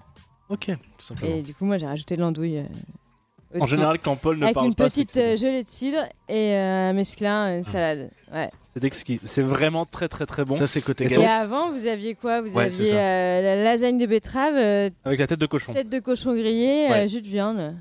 Ok, 0.49 0.69
tout 0.97 1.05
simplement. 1.05 1.35
Et 1.37 1.43
du 1.43 1.53
coup, 1.55 1.67
moi, 1.67 1.77
j'ai 1.77 1.85
rajouté 1.85 2.17
de 2.17 2.23
l'andouille. 2.23 2.57
euh, 2.61 3.61
En 3.61 3.67
général, 3.67 3.99
quand 3.99 4.17
Paul 4.17 4.39
ne 4.39 4.45
Avec 4.45 4.55
parle 4.55 4.69
une 4.69 4.75
pas, 4.75 4.89
c'est 4.89 5.05
petite 5.05 5.19
euh, 5.19 5.37
gelée 5.37 5.63
de 5.63 5.69
cidre 5.69 5.99
et 6.31 6.55
euh, 6.55 6.89
un 6.89 6.93
mesclin, 6.95 7.59
une 7.59 7.65
salade. 7.65 8.09
Ouais. 8.33 8.51
C'est 8.73 8.83
exquis. 8.83 9.21
C'est 9.25 9.43
vraiment 9.43 9.85
très 9.85 10.09
très 10.09 10.25
très 10.25 10.47
bon. 10.47 10.57
Ça, 10.57 10.67
c'est 10.67 10.81
côté 10.81 11.05
Et 11.05 11.13
Et 11.13 11.27
avant, 11.27 11.71
vous 11.71 11.87
aviez 11.87 12.15
quoi? 12.15 12.41
Vous 12.41 12.57
Ouais, 12.57 12.71
c'est 12.71 12.81
aviez 12.81 12.93
ça. 12.93 12.97
euh, 12.97 13.43
la 13.43 13.63
lasagne 13.63 13.99
de 13.99 14.07
betterave, 14.07 14.55
euh, 14.57 14.89
Avec 15.05 15.19
la 15.21 15.27
tête 15.27 15.39
de 15.41 15.47
cochon. 15.47 15.75
tête 15.75 15.91
de 15.91 15.99
cochon 15.99 16.33
grillé, 16.35 16.87
Ouais. 16.89 17.05
euh, 17.05 17.07
jus 17.09 17.21
de 17.21 17.29
viande. 17.29 17.75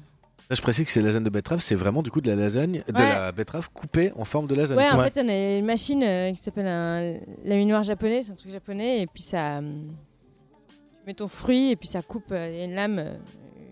Là, 0.49 0.55
je 0.55 0.61
précise 0.61 0.85
que 0.85 0.91
c'est 0.91 1.01
lasagne 1.01 1.23
de 1.23 1.29
betterave, 1.31 1.59
c'est 1.59 1.73
vraiment 1.75 2.03
du 2.03 2.11
coup 2.11 2.21
de 2.21 2.29
la 2.29 2.35
lasagne, 2.35 2.83
de 2.87 2.93
Ouais. 2.93 3.09
la 3.09 3.31
betterave 3.31 3.69
coupée 3.73 4.11
en 4.15 4.25
forme 4.25 4.45
de 4.47 4.53
lasagne. 4.53 4.77
Ouais, 4.77 4.89
en 4.89 5.01
fait, 5.03 5.19
on 5.23 5.27
a 5.27 5.57
une 5.57 5.65
machine 5.65 6.03
euh, 6.03 6.31
qui 6.33 6.41
s'appelle 6.43 6.67
un 6.67 7.17
laminoir 7.43 7.83
japonais, 7.83 8.21
c'est 8.21 8.31
un 8.31 8.35
truc 8.35 8.51
japonais, 8.51 9.01
et 9.01 9.07
puis 9.07 9.23
ça. 9.23 9.57
hum, 9.57 9.95
tu 10.69 11.07
mets 11.07 11.13
ton 11.15 11.27
fruit, 11.27 11.71
et 11.71 11.75
puis 11.75 11.87
ça 11.87 12.01
coupe, 12.03 12.31
euh, 12.31 12.49
il 12.51 12.57
y 12.57 12.61
a 12.61 12.65
une 12.65 12.75
lame, 12.75 12.99
euh, 12.99 13.13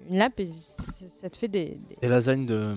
une 0.10 0.18
lappe 0.18 0.40
et 0.40 0.48
c- 0.48 0.84
c- 0.92 1.06
ça 1.10 1.30
te 1.30 1.38
fait 1.38 1.48
des, 1.48 1.78
des 1.90 1.96
Des 2.02 2.08
lasagnes 2.08 2.46
de. 2.48 2.76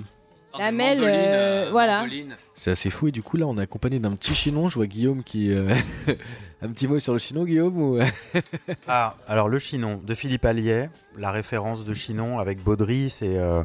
Lamelles. 0.58 1.00
euh, 1.02 1.68
voilà. 1.70 2.06
C'est 2.54 2.70
assez 2.70 2.88
fou 2.90 3.08
et 3.08 3.12
du 3.12 3.22
coup 3.22 3.36
là 3.36 3.46
on 3.46 3.56
est 3.58 3.62
accompagné 3.62 3.98
d'un 3.98 4.12
petit 4.12 4.34
chinon. 4.34 4.68
Je 4.68 4.76
vois 4.76 4.86
Guillaume 4.86 5.22
qui 5.22 5.52
euh, 5.52 5.74
un 6.62 6.68
petit 6.68 6.88
mot 6.88 6.98
sur 6.98 7.12
le 7.12 7.18
chinon, 7.18 7.44
Guillaume 7.44 7.76
ou? 7.80 7.98
Ah, 8.88 9.16
alors 9.28 9.48
le 9.48 9.58
Chinon 9.58 10.00
de 10.04 10.14
Philippe 10.14 10.44
Allier, 10.44 10.88
la 11.18 11.30
référence 11.30 11.84
de 11.84 11.92
Chinon 11.92 12.38
avec 12.38 12.62
Baudry, 12.62 13.10
c'est 13.10 13.36
euh, 13.36 13.62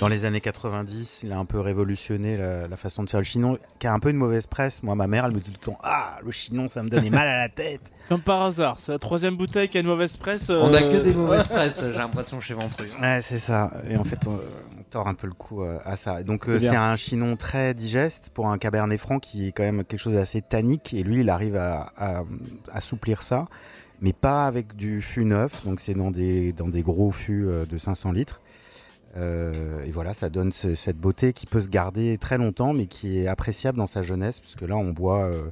dans 0.00 0.08
les 0.08 0.24
années 0.26 0.40
90, 0.40 1.20
il 1.24 1.32
a 1.32 1.38
un 1.38 1.44
peu 1.44 1.58
révolutionné 1.60 2.36
la, 2.36 2.68
la 2.68 2.76
façon 2.76 3.02
de 3.02 3.10
faire 3.10 3.20
le 3.20 3.24
Chinon, 3.24 3.58
qui 3.78 3.86
a 3.86 3.92
un 3.92 3.98
peu 3.98 4.10
une 4.10 4.16
mauvaise 4.16 4.46
presse. 4.46 4.82
Moi, 4.82 4.94
ma 4.94 5.06
mère, 5.06 5.24
elle 5.24 5.32
me 5.32 5.38
dit 5.40 5.50
tout 5.50 5.70
le 5.70 5.72
temps 5.72 5.78
Ah, 5.82 6.18
le 6.24 6.30
Chinon, 6.30 6.68
ça 6.68 6.82
me 6.82 6.88
donnait 6.88 7.10
mal 7.10 7.26
à 7.26 7.38
la 7.38 7.48
tête. 7.48 7.80
Comme 8.08 8.20
par 8.22 8.42
hasard, 8.42 8.78
c'est 8.78 8.92
la 8.92 8.98
troisième 8.98 9.36
bouteille 9.36 9.68
qui 9.68 9.78
a 9.78 9.80
une 9.80 9.86
mauvaise 9.88 10.16
presse. 10.16 10.50
On 10.50 10.72
a 10.74 10.80
que 10.82 10.96
euh, 10.96 11.02
des 11.02 11.14
mauvaises 11.14 11.48
presses, 11.48 11.80
j'ai 11.82 11.98
l'impression 11.98 12.40
chez 12.40 12.54
Ventru. 12.54 12.86
Ouais, 13.00 13.20
c'est 13.22 13.38
ça. 13.38 13.70
Et 13.88 13.96
en 13.96 14.04
fait, 14.04 14.20
tord 14.90 15.08
un 15.08 15.14
peu 15.14 15.26
le 15.26 15.32
coup 15.32 15.62
euh, 15.62 15.78
à 15.84 15.96
ça. 15.96 16.22
Donc, 16.22 16.48
euh, 16.48 16.58
C'est 16.58 16.66
c'est 16.72 16.76
un 16.76 16.96
Chinon 16.96 17.36
très 17.36 17.72
digeste 17.74 18.30
pour 18.34 18.48
un 18.48 18.58
Cabernet 18.58 18.98
Franc 19.00 19.18
qui 19.18 19.48
est 19.48 19.52
quand 19.52 19.62
même 19.62 19.84
quelque 19.84 20.00
chose 20.00 20.14
d'assez 20.14 20.42
tannique. 20.42 20.92
Et 20.94 21.02
lui, 21.02 21.20
il 21.20 21.30
arrive 21.30 21.56
à, 21.56 21.92
à 21.96 22.22
assouplir 22.72 23.22
ça, 23.22 23.46
mais 24.00 24.12
pas 24.12 24.46
avec 24.46 24.76
du 24.76 25.00
fût 25.00 25.24
neuf. 25.24 25.64
Donc, 25.64 25.80
c'est 25.80 25.94
dans 25.94 26.10
des, 26.10 26.52
dans 26.52 26.68
des 26.68 26.82
gros 26.82 27.10
fûts 27.10 27.46
euh, 27.46 27.64
de 27.66 27.78
500 27.78 28.12
litres. 28.12 28.40
Euh, 29.16 29.84
et 29.84 29.90
voilà, 29.90 30.12
ça 30.14 30.28
donne 30.28 30.52
ce- 30.52 30.74
cette 30.74 30.96
beauté 30.98 31.32
qui 31.32 31.46
peut 31.46 31.60
se 31.60 31.68
garder 31.68 32.16
très 32.18 32.38
longtemps, 32.38 32.72
mais 32.72 32.86
qui 32.86 33.18
est 33.18 33.26
appréciable 33.26 33.78
dans 33.78 33.88
sa 33.88 34.02
jeunesse, 34.02 34.38
puisque 34.40 34.62
là, 34.62 34.76
on 34.76 34.90
boit 34.92 35.24
euh, 35.24 35.42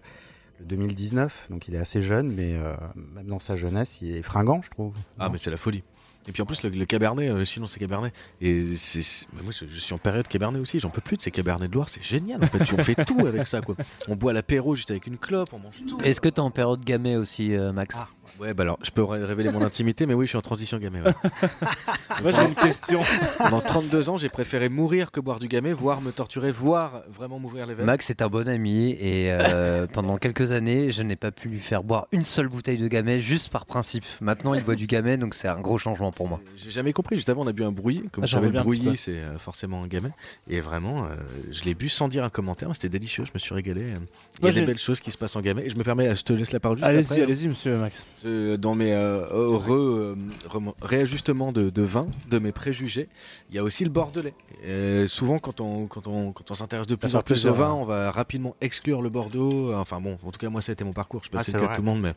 le 0.60 0.66
2019, 0.66 1.48
donc 1.50 1.66
il 1.66 1.74
est 1.74 1.78
assez 1.78 2.00
jeune, 2.00 2.32
mais 2.32 2.54
euh, 2.56 2.74
même 3.16 3.26
dans 3.26 3.40
sa 3.40 3.56
jeunesse, 3.56 3.98
il 4.00 4.16
est 4.16 4.22
fringant, 4.22 4.62
je 4.62 4.70
trouve. 4.70 4.94
Ah 5.18 5.28
mais 5.28 5.38
c'est 5.38 5.50
la 5.50 5.56
folie. 5.56 5.82
Et 6.28 6.32
puis 6.32 6.42
en 6.42 6.46
plus 6.46 6.62
le, 6.62 6.68
le 6.68 6.84
cabernet, 6.84 7.28
euh, 7.30 7.44
sinon 7.44 7.66
c'est 7.66 7.80
cabernet. 7.80 8.12
Et 8.40 8.76
c'est, 8.76 9.02
c'est- 9.02 9.26
mais 9.32 9.42
moi 9.42 9.52
je, 9.58 9.64
je 9.68 9.80
suis 9.80 9.94
en 9.94 9.98
période 9.98 10.28
cabernet 10.28 10.60
aussi. 10.60 10.78
J'en 10.78 10.90
peux 10.90 11.00
plus 11.00 11.16
de 11.16 11.22
ces 11.22 11.30
cabernets 11.30 11.68
de 11.68 11.74
Loire. 11.74 11.88
C'est 11.88 12.02
génial. 12.04 12.44
En 12.44 12.46
fait, 12.46 12.64
Tu- 12.64 12.74
on 12.74 12.82
fait 12.82 13.04
tout 13.04 13.26
avec 13.26 13.46
ça 13.48 13.60
quoi. 13.62 13.74
On 14.08 14.14
boit 14.14 14.32
l'apéro 14.32 14.74
juste 14.74 14.90
avec 14.90 15.06
une 15.06 15.16
clope. 15.18 15.48
On 15.52 15.58
mange 15.58 15.84
tout. 15.88 15.98
Est-ce 16.02 16.20
que 16.20 16.28
t'es 16.28 16.40
en 16.40 16.50
période 16.50 16.84
gamay 16.84 17.16
aussi, 17.16 17.54
euh, 17.56 17.72
Max? 17.72 17.96
Ouais 18.40 18.54
bah 18.54 18.62
alors 18.62 18.78
je 18.82 18.90
peux 18.90 19.02
ré- 19.02 19.24
révéler 19.24 19.50
mon 19.50 19.62
intimité, 19.62 20.06
mais 20.06 20.14
oui 20.14 20.26
je 20.26 20.30
suis 20.30 20.38
en 20.38 20.42
transition 20.42 20.78
gamay. 20.78 21.00
ouais. 21.00 21.12
Moi 22.22 22.30
j'ai 22.32 22.44
une 22.44 22.54
question. 22.54 23.00
Pendant 23.38 23.60
32 23.60 24.10
ans, 24.10 24.16
j'ai 24.16 24.28
préféré 24.28 24.68
mourir 24.68 25.10
que 25.10 25.20
boire 25.20 25.38
du 25.40 25.48
gamay, 25.48 25.72
voire 25.72 26.00
me 26.00 26.12
torturer, 26.12 26.50
voire 26.52 27.02
vraiment 27.10 27.38
m'ouvrir 27.38 27.66
les 27.66 27.74
veines. 27.74 27.86
Max 27.86 28.10
est 28.10 28.22
un 28.22 28.28
bon 28.28 28.48
ami 28.48 28.90
et 29.00 29.32
euh, 29.32 29.86
pendant 29.92 30.18
quelques 30.18 30.52
années, 30.52 30.90
je 30.92 31.02
n'ai 31.02 31.16
pas 31.16 31.30
pu 31.30 31.48
lui 31.48 31.58
faire 31.58 31.82
boire 31.82 32.06
une 32.12 32.24
seule 32.24 32.48
bouteille 32.48 32.78
de 32.78 32.86
gamay 32.88 33.20
juste 33.20 33.48
par 33.50 33.66
principe. 33.66 34.04
Maintenant, 34.20 34.54
il 34.54 34.62
boit 34.64 34.74
du 34.76 34.86
gamay, 34.86 35.16
donc 35.16 35.34
c'est 35.34 35.48
un 35.48 35.60
gros 35.60 35.78
changement 35.78 36.12
pour 36.12 36.28
moi. 36.28 36.40
J'ai 36.56 36.70
jamais 36.70 36.92
compris. 36.92 37.16
Juste 37.16 37.28
avant, 37.28 37.42
on 37.42 37.46
a 37.48 37.52
bu 37.52 37.64
un 37.64 37.72
brouillé. 37.72 38.04
Comme 38.12 38.24
Ah, 38.24 38.26
je 38.26 38.32
savais, 38.34 38.48
bien 38.50 38.62
le 38.64 38.84
peu. 38.90 38.94
c'est 38.96 39.12
euh, 39.16 39.38
forcément 39.38 39.82
un 39.82 39.86
gamin. 39.88 40.10
Et 40.48 40.60
vraiment, 40.60 41.04
euh, 41.04 41.08
je 41.50 41.64
l'ai 41.64 41.74
bu 41.74 41.88
sans 41.88 42.08
dire 42.08 42.22
un 42.24 42.30
commentaire. 42.30 42.68
mais 42.68 42.74
C'était 42.74 42.88
délicieux. 42.88 43.24
Je 43.24 43.30
me 43.34 43.38
suis 43.38 43.54
régalé. 43.54 43.92
Il 44.40 44.46
y 44.46 44.48
a 44.48 44.52
des 44.52 44.62
belles 44.62 44.78
choses 44.78 45.00
qui 45.00 45.10
se 45.10 45.18
passent 45.18 45.36
en 45.36 45.40
gamin. 45.40 45.62
Et 45.62 45.70
je 45.70 45.76
me 45.76 45.82
permets, 45.84 46.14
je 46.14 46.22
te 46.22 46.32
laisse 46.32 46.52
la 46.52 46.60
parole 46.60 46.78
juste 46.78 46.88
Allez-y, 46.88 47.04
après. 47.04 47.20
hein. 47.20 47.24
allez-y, 47.24 47.48
monsieur 47.48 47.76
Max. 47.78 48.06
Euh, 48.28 48.56
dans 48.56 48.74
mes 48.74 48.92
euh, 48.92 49.26
heureux 49.30 50.16
euh, 50.54 50.60
réajustements 50.82 51.52
de, 51.52 51.70
de 51.70 51.82
vin, 51.82 52.06
de 52.30 52.38
mes 52.38 52.52
préjugés, 52.52 53.08
il 53.50 53.56
y 53.56 53.58
a 53.58 53.64
aussi 53.64 53.84
le 53.84 53.90
bordelais. 53.90 54.34
Euh, 54.64 55.06
souvent, 55.06 55.38
quand 55.38 55.60
on, 55.60 55.86
quand 55.86 56.06
on, 56.06 56.32
quand 56.32 56.50
on 56.50 56.54
s'intéresse 56.54 56.86
de 56.86 56.94
plus 56.94 57.16
en 57.16 57.22
plus 57.22 57.46
au 57.46 57.54
vin, 57.54 57.68
hein. 57.68 57.72
on 57.72 57.84
va 57.84 58.10
rapidement 58.10 58.54
exclure 58.60 59.02
le 59.02 59.08
Bordeaux. 59.08 59.72
Enfin 59.74 60.00
bon, 60.00 60.18
en 60.24 60.30
tout 60.30 60.38
cas, 60.38 60.48
moi, 60.48 60.62
ça 60.62 60.72
a 60.72 60.74
été 60.74 60.84
mon 60.84 60.92
parcours. 60.92 61.20
Je 61.22 61.28
sais 61.28 61.30
pas 61.30 61.38
Ah, 61.40 61.44
si 61.44 61.50
c'est 61.50 61.56
le 61.56 61.62
cas 61.62 61.70
de 61.70 61.76
tout 61.76 61.82
le 61.82 61.86
monde, 61.86 62.00
mais. 62.00 62.14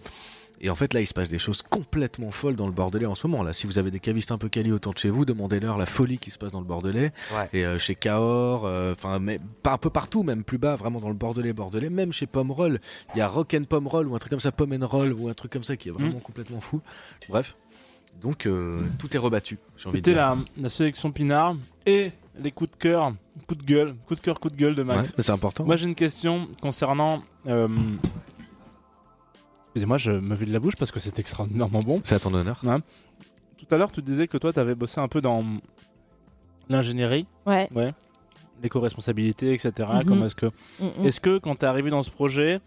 Et 0.64 0.70
en 0.70 0.76
fait, 0.76 0.94
là, 0.94 1.02
il 1.02 1.08
se 1.08 1.14
passe 1.16 1.28
des 1.28 1.40
choses 1.40 1.64
complètement 1.64 2.30
folles 2.30 2.56
dans 2.56 2.68
le 2.68 2.72
Bordelais 2.72 3.08
en 3.08 3.16
ce 3.16 3.26
moment. 3.26 3.42
Là, 3.42 3.52
si 3.52 3.66
vous 3.66 3.80
avez 3.80 3.90
des 3.90 4.00
cavistes 4.00 4.32
un 4.32 4.38
peu 4.38 4.48
quali 4.48 4.72
autour 4.72 4.94
de 4.94 5.00
chez 5.00 5.10
vous, 5.10 5.26
demandez-leur 5.26 5.78
la 5.80 5.88
folie 5.88 6.20
qui 6.20 6.30
se 6.30 6.38
passe 6.38 6.52
dans 6.52 6.60
le 6.60 6.68
Bordelais. 6.68 7.12
Ouais. 7.36 7.50
Et 7.54 7.66
euh, 7.66 7.80
chez 7.80 7.96
Cahors, 7.96 8.66
euh, 8.66 8.94
enfin, 8.94 9.18
mais 9.18 9.40
pas 9.64 9.74
un 9.74 9.78
peu 9.80 9.90
partout, 9.90 10.22
même 10.22 10.44
plus 10.44 10.60
bas, 10.60 10.76
vraiment 10.76 11.00
dans 11.00 11.08
le 11.08 11.16
Bordelais, 11.16 11.52
Bordelais, 11.52 11.90
même 11.90 12.14
chez 12.14 12.28
Pomerol, 12.28 12.80
il 13.16 13.18
y 13.18 13.22
a 13.22 13.28
Rock 13.28 13.56
and 13.56 13.64
Pomerol 13.64 14.08
ou 14.08 14.16
un 14.16 14.20
truc 14.20 14.30
comme 14.30 14.40
ça, 14.40 14.52
Pom 14.52 14.72
and 14.72 14.86
Roll 14.88 15.14
ou 15.14 15.30
un 15.30 15.34
truc 15.34 15.52
comme 15.52 15.64
ça 15.64 15.76
qui 15.78 15.90
est 15.90 15.92
vraiment 15.92 16.20
complètement 16.20 16.62
fou. 16.62 16.80
Bref, 17.28 17.56
donc 18.22 18.46
euh, 18.46 18.84
tout 19.00 19.16
est 19.16 19.20
rebattu. 19.20 19.58
J'ai 19.78 19.90
envie 19.90 20.02
de 20.02 20.06
C'était 20.06 20.16
dire. 20.20 20.36
la, 20.36 20.38
la 20.62 20.70
sélection 20.70 21.12
Pinard 21.12 21.56
et 21.88 22.12
les 22.40 22.52
coups 22.52 22.70
de 22.70 22.76
cœur, 22.76 23.14
coup 23.48 23.56
de 23.56 23.64
gueule, 23.64 23.96
coup 24.06 24.14
de 24.14 24.22
cœur, 24.22 24.40
coup 24.40 24.50
de 24.52 24.56
gueule 24.56 24.76
de 24.76 24.84
Max. 24.84 25.10
Ouais, 25.10 25.16
mais 25.18 25.24
c'est 25.24 25.32
important. 25.32 25.66
Moi 25.66 25.76
j'ai 25.76 25.88
une 25.88 25.96
question 25.96 26.48
concernant. 26.62 27.24
Excusez-moi, 29.72 29.98
je 29.98 30.12
me 30.12 30.36
vide 30.36 30.50
la 30.50 30.60
bouche 30.60 30.76
parce 30.76 30.92
que 30.92 31.00
c'est 31.00 31.18
extraordinairement 31.20 31.80
bon. 31.80 32.02
C'est 32.04 32.16
à 32.16 32.20
ton 32.20 32.34
honneur. 32.34 32.62
Tout 33.58 33.74
à 33.74 33.78
l'heure, 33.78 33.92
tu 33.92 34.02
disais 34.02 34.28
que 34.28 34.38
toi, 34.38 34.52
tu 34.52 34.60
avais 34.60 34.76
bossé 34.76 35.00
un 35.00 35.08
peu 35.08 35.22
dans 35.22 35.46
l'ingénierie, 36.70 37.26
Ouais. 37.46 37.70
l'éco-responsabilité, 38.62 39.54
etc. 39.54 39.72
Mhm. 39.94 40.06
Comment 40.06 40.26
est-ce 40.26 40.36
que, 40.36 40.48
Mm, 40.80 40.86
mm. 41.02 41.06
est-ce 41.06 41.20
que 41.20 41.38
quand 41.38 41.56
tu 41.56 41.66
es 41.66 41.68
arrivé 41.68 41.90
dans 41.90 42.04
ce 42.04 42.12
projet, 42.12 42.60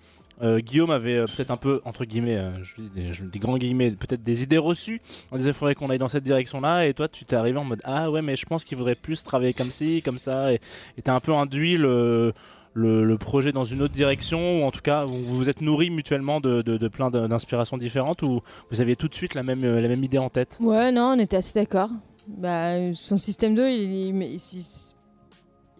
euh, 0.43 0.59
Guillaume 0.61 0.91
avait 0.91 1.19
euh, 1.19 1.27
peut-être 1.27 1.51
un 1.53 1.57
peu, 1.57 1.81
entre 1.85 2.05
guillemets, 2.05 2.37
euh, 2.39 2.65
je 2.65 2.81
dis 2.83 2.89
des, 2.95 3.13
je 3.13 3.23
dis 3.23 3.31
des 3.31 3.39
grands 3.39 3.57
guillemets, 3.59 3.91
peut-être 3.93 4.23
des 4.25 4.43
idées 4.43 4.59
reçues. 4.59 5.01
On 5.31 5.37
disait, 5.37 5.51
il 5.51 5.55
faudrait 5.55 5.75
qu'on 5.77 5.91
aille 5.91 5.99
dans 5.99 6.09
cette 6.09 6.25
direction-là. 6.25 6.87
Et 6.87 6.95
toi, 6.95 7.07
tu 7.07 7.25
t'es 7.25 7.37
arrivé 7.37 7.59
en 7.59 7.65
mode, 7.65 7.81
ah 7.85 8.11
ouais, 8.11 8.23
mais 8.23 8.35
je 8.35 8.45
pense 8.47 8.65
qu'il 8.65 8.77
faudrait 8.79 8.97
plus 8.97 9.23
travailler 9.23 9.53
comme 9.53 9.71
ci, 9.71 10.03
comme 10.03 10.19
ça. 10.19 10.53
Et 10.53 10.61
tu 11.05 11.11
as 11.11 11.15
un 11.15 11.21
peu 11.21 11.33
induit 11.35 11.77
le, 11.77 12.33
le, 12.75 13.17
projet 13.17 13.53
dans 13.53 13.65
une 13.65 13.83
autre 13.83 13.95
direction, 13.95 14.61
ou 14.61 14.65
en 14.65 14.71
tout 14.71 14.81
cas, 14.83 15.05
vous 15.05 15.25
vous 15.25 15.49
êtes 15.49 15.61
nourris 15.61 15.91
mutuellement 15.91 16.41
de, 16.41 16.89
plein 16.89 17.11
d'inspirations 17.11 17.79
différentes, 17.79 18.23
ou 18.23 18.41
vous 18.71 18.81
aviez 18.81 18.97
tout 18.97 19.09
de 19.09 19.15
suite 19.15 19.35
la 19.35 19.43
même, 19.43 19.65
euh, 19.65 19.95
idée 19.97 20.19
en 20.19 20.29
tête? 20.29 20.59
Ouais, 20.61 20.93
non, 20.93 21.15
on 21.17 21.19
était 21.19 21.37
assez 21.37 21.53
d'accord. 21.55 21.91
Bah, 22.27 22.93
son 22.95 23.17
système 23.19 23.55
d'eau, 23.55 23.67
il, 23.67 23.75
il- 23.75 24.23
il- 24.23 24.35
il- 24.35 24.95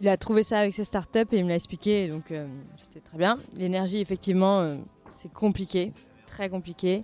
il 0.01 0.09
a 0.09 0.17
trouvé 0.17 0.43
ça 0.43 0.59
avec 0.59 0.73
ses 0.73 0.83
startups 0.83 1.19
et 1.31 1.37
il 1.37 1.43
me 1.43 1.49
l'a 1.49 1.55
expliqué, 1.55 2.07
donc 2.07 2.31
euh, 2.31 2.47
c'était 2.77 2.99
très 2.99 3.17
bien. 3.17 3.37
L'énergie, 3.55 3.99
effectivement, 3.99 4.59
euh, 4.59 4.75
c'est 5.09 5.31
compliqué, 5.31 5.93
très 6.27 6.49
compliqué. 6.49 7.03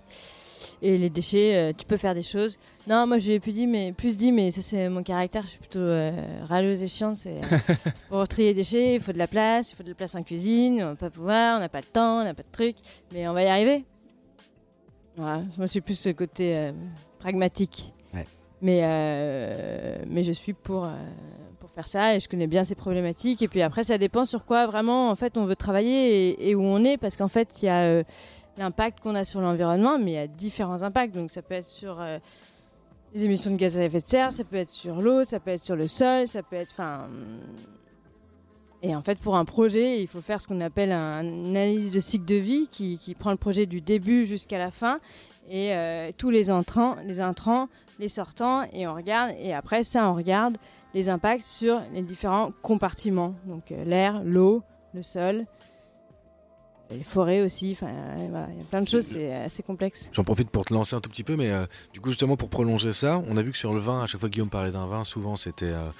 Et 0.82 0.98
les 0.98 1.10
déchets, 1.10 1.54
euh, 1.54 1.72
tu 1.76 1.84
peux 1.86 1.96
faire 1.96 2.14
des 2.14 2.22
choses. 2.22 2.58
Non, 2.86 3.06
moi 3.06 3.18
je 3.18 3.28
lui 3.28 3.34
ai 3.34 3.40
plus 3.40 3.52
dit, 3.52 3.66
mais, 3.66 3.92
plus 3.92 4.16
dit, 4.16 4.32
mais 4.32 4.50
ça 4.50 4.60
c'est 4.60 4.88
mon 4.88 5.02
caractère, 5.02 5.42
je 5.42 5.48
suis 5.48 5.58
plutôt 5.58 5.78
euh, 5.78 6.12
râleuse 6.48 6.82
et 6.82 6.88
chiante. 6.88 7.16
C'est, 7.16 7.36
euh, 7.36 7.74
pour 8.08 8.26
trier 8.28 8.48
les 8.48 8.54
déchets, 8.54 8.94
il 8.94 9.00
faut 9.00 9.12
de 9.12 9.18
la 9.18 9.28
place, 9.28 9.72
il 9.72 9.76
faut 9.76 9.82
de 9.82 9.90
la 9.90 9.94
place 9.94 10.14
en 10.14 10.22
cuisine, 10.22 10.82
on 10.82 10.88
va 10.90 10.96
pas 10.96 11.10
pouvoir, 11.10 11.56
on 11.56 11.60
n'a 11.60 11.68
pas 11.68 11.80
de 11.80 11.86
temps, 11.86 12.20
on 12.20 12.24
n'a 12.24 12.34
pas 12.34 12.42
de 12.42 12.52
truc, 12.52 12.76
mais 13.12 13.28
on 13.28 13.32
va 13.32 13.42
y 13.42 13.48
arriver. 13.48 13.84
Voilà, 15.16 15.42
moi 15.58 15.66
je 15.66 15.72
suis 15.72 15.80
plus 15.80 15.98
ce 15.98 16.08
côté 16.08 16.72
pragmatique. 17.22 17.94
Ouais. 18.12 18.26
Mais, 18.60 18.80
euh, 18.82 19.98
mais 20.06 20.22
je 20.22 20.32
suis 20.32 20.52
pour, 20.52 20.84
euh, 20.84 20.90
pour 21.58 21.70
faire 21.70 21.88
ça 21.88 22.14
et 22.14 22.20
je 22.20 22.28
connais 22.28 22.46
bien 22.46 22.64
ces 22.64 22.74
problématiques. 22.76 23.42
Et 23.42 23.48
puis 23.48 23.62
après, 23.62 23.84
ça 23.84 23.98
dépend 23.98 24.24
sur 24.24 24.44
quoi 24.44 24.66
vraiment 24.66 25.10
en 25.10 25.16
fait 25.16 25.36
on 25.36 25.44
veut 25.44 25.56
travailler 25.56 26.30
et, 26.30 26.50
et 26.50 26.54
où 26.54 26.62
on 26.62 26.84
est 26.84 26.96
parce 26.96 27.16
qu'en 27.16 27.28
fait, 27.28 27.62
il 27.62 27.66
y 27.66 27.68
a 27.68 27.82
euh, 27.82 28.04
l'impact 28.56 29.00
qu'on 29.00 29.14
a 29.14 29.24
sur 29.24 29.40
l'environnement, 29.40 29.98
mais 29.98 30.10
il 30.12 30.14
y 30.14 30.18
a 30.18 30.26
différents 30.26 30.82
impacts. 30.82 31.14
Donc 31.14 31.30
ça 31.30 31.42
peut 31.42 31.54
être 31.54 31.66
sur 31.66 32.00
euh, 32.00 32.18
les 33.14 33.24
émissions 33.24 33.50
de 33.50 33.56
gaz 33.56 33.76
à 33.78 33.84
effet 33.84 34.00
de 34.00 34.06
serre, 34.06 34.32
ça 34.32 34.44
peut 34.44 34.56
être 34.56 34.70
sur 34.70 35.00
l'eau, 35.02 35.24
ça 35.24 35.40
peut 35.40 35.50
être 35.50 35.62
sur 35.64 35.76
le 35.76 35.86
sol, 35.86 36.26
ça 36.26 36.42
peut 36.42 36.56
être. 36.56 36.70
Enfin. 36.72 37.08
Et 38.84 38.96
en 38.96 39.02
fait, 39.02 39.18
pour 39.18 39.36
un 39.36 39.44
projet, 39.44 40.00
il 40.00 40.08
faut 40.08 40.20
faire 40.20 40.40
ce 40.40 40.48
qu'on 40.48 40.60
appelle 40.60 40.90
un- 40.90 41.22
une 41.22 41.56
analyse 41.56 41.92
de 41.92 42.00
cycle 42.00 42.24
de 42.24 42.34
vie 42.34 42.68
qui, 42.70 42.98
qui 42.98 43.14
prend 43.14 43.30
le 43.30 43.36
projet 43.36 43.64
du 43.64 43.80
début 43.80 44.26
jusqu'à 44.26 44.58
la 44.58 44.72
fin 44.72 44.98
et 45.48 45.72
euh, 45.74 46.10
tous 46.16 46.30
les 46.30 46.50
entrants, 46.50 46.96
les 47.04 47.20
intrants, 47.20 47.68
les 48.00 48.08
sortants, 48.08 48.62
et 48.72 48.88
on 48.88 48.94
regarde. 48.94 49.32
Et 49.38 49.54
après 49.54 49.84
ça, 49.84 50.10
on 50.10 50.14
regarde 50.14 50.56
les 50.94 51.08
impacts 51.08 51.42
sur 51.44 51.80
les 51.92 52.02
différents 52.02 52.50
compartiments. 52.60 53.34
Donc 53.46 53.70
euh, 53.70 53.84
l'air, 53.84 54.22
l'eau, 54.24 54.62
le 54.94 55.02
sol, 55.02 55.46
les 56.96 57.02
forêts 57.02 57.40
aussi. 57.42 57.72
Enfin, 57.72 57.88
euh, 57.88 58.26
voilà, 58.30 58.48
il 58.52 58.58
y 58.58 58.60
a 58.60 58.64
plein 58.64 58.82
de 58.82 58.88
choses, 58.88 59.06
c'est 59.06 59.32
assez 59.34 59.62
complexe. 59.62 60.10
J'en 60.12 60.24
profite 60.24 60.50
pour 60.50 60.64
te 60.64 60.72
lancer 60.74 60.94
un 60.96 61.00
tout 61.00 61.10
petit 61.10 61.24
peu, 61.24 61.36
mais 61.36 61.50
euh, 61.50 61.66
du 61.92 62.00
coup, 62.00 62.08
justement, 62.10 62.36
pour 62.36 62.48
prolonger 62.48 62.92
ça, 62.92 63.22
on 63.28 63.36
a 63.36 63.42
vu 63.42 63.52
que 63.52 63.58
sur 63.58 63.72
le 63.74 63.80
vin, 63.80 64.02
à 64.02 64.06
chaque 64.06 64.20
fois 64.20 64.28
que 64.28 64.34
Guillaume 64.34 64.50
parlait 64.50 64.70
d'un 64.72 64.86
vin, 64.86 65.04
souvent 65.04 65.36
c'était 65.36 65.66
euh, 65.66 65.90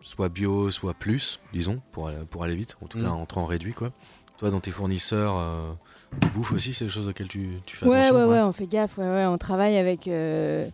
soit 0.00 0.28
bio, 0.28 0.70
soit 0.70 0.94
plus, 0.94 1.40
disons, 1.52 1.80
pour, 1.92 2.08
aller- 2.08 2.18
pour 2.30 2.44
aller 2.44 2.56
vite, 2.56 2.76
en 2.82 2.86
tout 2.86 2.98
Mm. 2.98 3.02
cas 3.02 3.10
en 3.10 3.26
train 3.26 3.46
réduit, 3.46 3.72
quoi. 3.72 3.90
Toi, 4.38 4.50
dans 4.50 4.60
tes 4.60 4.72
fournisseurs 4.72 5.36
euh, 5.36 5.72
de 6.20 6.28
bouffe 6.28 6.52
aussi, 6.52 6.74
c'est 6.74 6.84
des 6.86 6.90
choses 6.90 7.06
auxquelles 7.08 7.28
tu, 7.28 7.48
tu 7.66 7.76
fais 7.76 7.86
Ouais, 7.86 7.98
attention 7.98 8.16
ouais, 8.16 8.24
ouais, 8.24 8.40
on 8.42 8.52
fait 8.52 8.66
gaffe. 8.66 8.98
Ouais, 8.98 9.04
ouais, 9.04 9.26
on 9.26 9.38
travaille 9.38 9.76
avec, 9.76 10.08
euh, 10.08 10.68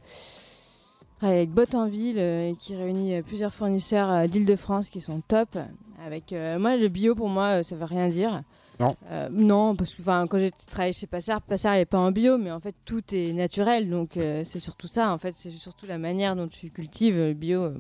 avec 1.20 1.50
Bottenville, 1.50 2.18
euh, 2.18 2.54
qui 2.58 2.76
réunit 2.76 3.16
euh, 3.16 3.22
plusieurs 3.22 3.52
fournisseurs 3.52 4.10
euh, 4.10 4.26
d'Île-de-France 4.26 4.88
qui 4.88 5.00
sont 5.00 5.20
top. 5.20 5.58
Avec 6.06 6.32
euh, 6.32 6.58
moi, 6.58 6.76
le 6.76 6.88
bio 6.88 7.14
pour 7.14 7.28
moi, 7.28 7.58
euh, 7.58 7.62
ça 7.62 7.74
veut 7.76 7.84
rien 7.84 8.08
dire. 8.08 8.42
Non. 8.80 8.94
Euh, 9.10 9.28
non, 9.30 9.74
parce 9.74 9.92
que 9.94 10.02
quand 10.02 10.38
j'ai 10.38 10.52
travaillé 10.70 10.92
chez 10.92 11.06
Passard, 11.06 11.42
Passard 11.42 11.74
n'est 11.74 11.84
pas 11.84 11.98
en 11.98 12.12
bio, 12.12 12.38
mais 12.38 12.50
en 12.52 12.60
fait 12.60 12.74
tout 12.84 13.02
est 13.12 13.32
naturel, 13.32 13.90
donc 13.90 14.16
euh, 14.16 14.42
c'est 14.44 14.60
surtout 14.60 14.86
ça. 14.86 15.12
En 15.12 15.18
fait, 15.18 15.32
c'est 15.36 15.50
surtout 15.50 15.86
la 15.86 15.98
manière 15.98 16.36
dont 16.36 16.46
tu 16.48 16.70
cultives 16.70 17.16
le 17.16 17.32
bio. 17.34 17.62
euh. 17.62 17.74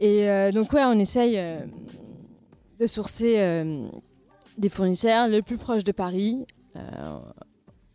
Et 0.00 0.28
euh, 0.28 0.52
donc 0.52 0.72
ouais, 0.72 0.84
on 0.84 0.98
essaye 0.98 1.36
euh, 1.38 1.60
de 2.80 2.86
sourcer 2.86 3.34
euh, 3.40 3.88
des 4.56 4.68
fournisseurs 4.68 5.28
le 5.28 5.42
plus 5.42 5.58
proche 5.58 5.84
de 5.84 5.92
Paris. 5.92 6.46
Euh, 6.76 7.18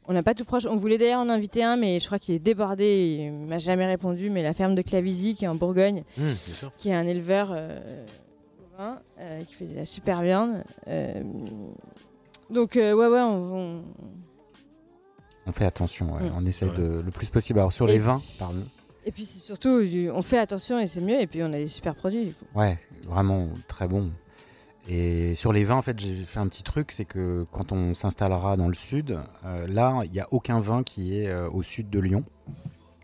on 0.06 0.12
n'a 0.14 0.22
pas 0.22 0.34
tout 0.34 0.44
proche. 0.44 0.66
On 0.66 0.76
voulait 0.76 0.98
d'ailleurs 0.98 1.22
en 1.22 1.30
inviter 1.30 1.64
un, 1.64 1.78
mais 1.78 2.00
je 2.02 2.06
crois 2.06 2.20
qu'il 2.20 2.36
est 2.36 2.40
débordé. 2.40 3.30
Il 3.32 3.48
m'a 3.48 3.58
jamais 3.58 3.86
répondu. 3.86 4.30
Mais 4.30 4.42
la 4.44 4.54
ferme 4.54 4.76
de 4.76 4.82
Clavisy, 4.82 5.34
qui 5.34 5.46
est 5.46 5.48
en 5.48 5.56
Bourgogne, 5.56 6.04
Mmh, 6.18 6.24
qui 6.78 6.90
est 6.90 6.94
un 6.94 7.08
éleveur 7.08 7.56
euh, 8.80 8.94
euh, 9.20 9.44
qui 9.44 9.54
fait 9.56 9.66
de 9.66 9.76
la 9.76 9.86
super 9.86 10.22
viande. 10.22 10.64
Euh, 10.88 11.22
donc, 12.50 12.76
euh, 12.78 12.94
ouais, 12.94 13.08
ouais, 13.08 13.22
on, 13.22 13.56
on- 13.80 13.84
On 15.46 15.52
fait 15.52 15.66
attention, 15.66 16.14
ouais. 16.14 16.30
Mm. 16.30 16.34
on 16.38 16.46
essaie 16.46 16.68
Ouais. 16.70 16.78
de 16.78 17.02
le 17.02 17.12
plus 17.12 17.30
possible. 17.30 17.60
Alors 17.60 17.74
sur 17.74 17.88
Et- 17.90 17.94
les 17.94 18.00
vins, 18.00 18.22
pardon. 18.40 18.64
Et 19.06 19.12
puis, 19.12 19.26
c'est 19.26 19.40
surtout, 19.40 19.82
on 20.14 20.22
fait 20.22 20.38
attention 20.38 20.80
et 20.80 20.88
c'est 20.88 21.02
mieux. 21.02 21.20
Et 21.20 21.28
puis, 21.28 21.44
on 21.44 21.48
a 21.48 21.58
des 21.58 21.68
super 21.68 21.94
produits. 21.96 22.28
Du 22.28 22.34
coup. 22.34 22.46
Ouais, 22.56 22.80
vraiment 23.06 23.50
très 23.68 23.86
bon. 23.88 24.12
Et 24.88 25.36
sur 25.36 25.52
les 25.52 25.66
vins, 25.66 25.76
en 25.76 25.82
fait, 25.82 26.00
j'ai 26.00 26.16
fait 26.16 26.40
un 26.40 26.48
petit 26.48 26.64
truc, 26.64 26.92
c'est 26.94 27.04
que 27.06 27.46
quand 27.52 27.74
on 27.74 27.94
s'installera 27.94 28.56
dans 28.56 28.70
le 28.70 28.74
sud, 28.74 29.20
euh, 29.46 29.68
là, 29.68 30.02
il 30.06 30.12
n'y 30.12 30.22
a 30.22 30.28
aucun 30.32 30.62
vin 30.62 30.84
qui 30.84 31.18
est 31.20 31.28
euh, 31.28 31.50
au 31.50 31.64
sud 31.64 31.90
de 31.90 32.00
Lyon. 32.00 32.24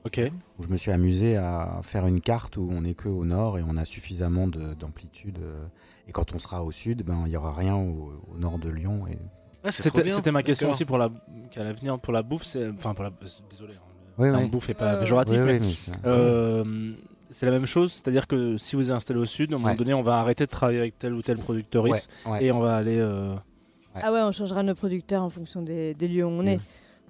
Ok. 0.05 0.21
Où 0.57 0.63
je 0.63 0.67
me 0.69 0.77
suis 0.77 0.91
amusé 0.91 1.35
à 1.37 1.79
faire 1.83 2.07
une 2.07 2.21
carte 2.21 2.57
où 2.57 2.67
on 2.71 2.81
n'est 2.81 2.93
que 2.93 3.09
au 3.09 3.25
nord 3.25 3.57
et 3.57 3.63
on 3.67 3.75
a 3.77 3.85
suffisamment 3.85 4.47
de- 4.47 4.73
d'amplitude. 4.73 5.39
euh, 5.41 5.65
et 6.07 6.11
quand 6.11 6.33
on 6.33 6.39
sera 6.39 6.63
au 6.63 6.71
sud, 6.71 7.03
ben 7.03 7.23
il 7.25 7.31
y 7.31 7.37
aura 7.37 7.53
rien 7.53 7.75
au, 7.75 8.11
au 8.33 8.37
nord 8.37 8.57
de 8.57 8.69
Lyon. 8.69 9.05
Et... 9.07 9.17
Ah, 9.63 9.71
C'était 9.71 10.31
ma 10.31 10.41
question 10.43 10.71
aussi 10.71 10.85
pour 10.85 10.97
la 10.97 11.09
qu'à 11.51 11.63
l'avenir 11.63 11.99
pour 11.99 12.13
la 12.13 12.23
bouffe. 12.23 12.43
c'est- 12.45 12.69
Enfin 12.69 12.93
pour 12.93 13.03
la. 13.03 13.11
Désolé. 13.49 13.73
hein, 13.73 13.79
Oui, 14.17 14.29
oui. 14.29 14.49
bouffe 14.49 14.69
est 14.69 14.73
pas 14.73 14.93
Euh, 14.95 14.99
péjoratif. 15.01 15.37
Oui, 15.39 15.43
mais 15.45 15.59
oui, 15.59 15.65
mais 15.67 15.69
c'est- 15.69 15.91
Euh, 16.07 16.93
c'est 17.29 17.45
la 17.45 17.51
même 17.51 17.65
chose, 17.65 17.91
c'est-à-dire 17.93 18.25
que 18.25 18.57
si 18.57 18.75
vous 18.75 18.89
êtes 18.89 18.95
installé 18.95 19.19
au 19.19 19.25
sud, 19.25 19.51
à 19.51 19.55
un 19.55 19.59
moment 19.59 19.71
Ouais. 19.71 19.77
donné, 19.77 19.93
on 19.93 20.01
va 20.01 20.17
arrêter 20.19 20.45
de 20.45 20.49
travailler 20.49 20.79
avec 20.79 20.97
tel 20.97 21.13
ou 21.13 21.21
tel 21.21 21.37
producteur 21.37 21.83
Ouais, 21.83 21.91
ouais. 22.25 22.43
et 22.45 22.51
on 22.51 22.59
va 22.59 22.75
aller. 22.77 22.97
euh, 22.97 23.35
Ouais. 23.95 24.01
Ah 24.03 24.11
ouais, 24.13 24.21
on 24.21 24.31
changera 24.31 24.61
nos 24.63 24.75
producteurs 24.75 25.23
en 25.23 25.29
fonction 25.29 25.61
des, 25.61 25.93
des 25.93 26.07
lieux 26.07 26.23
où 26.25 26.29
on 26.29 26.45
est. 26.45 26.57
Mm. 26.57 26.61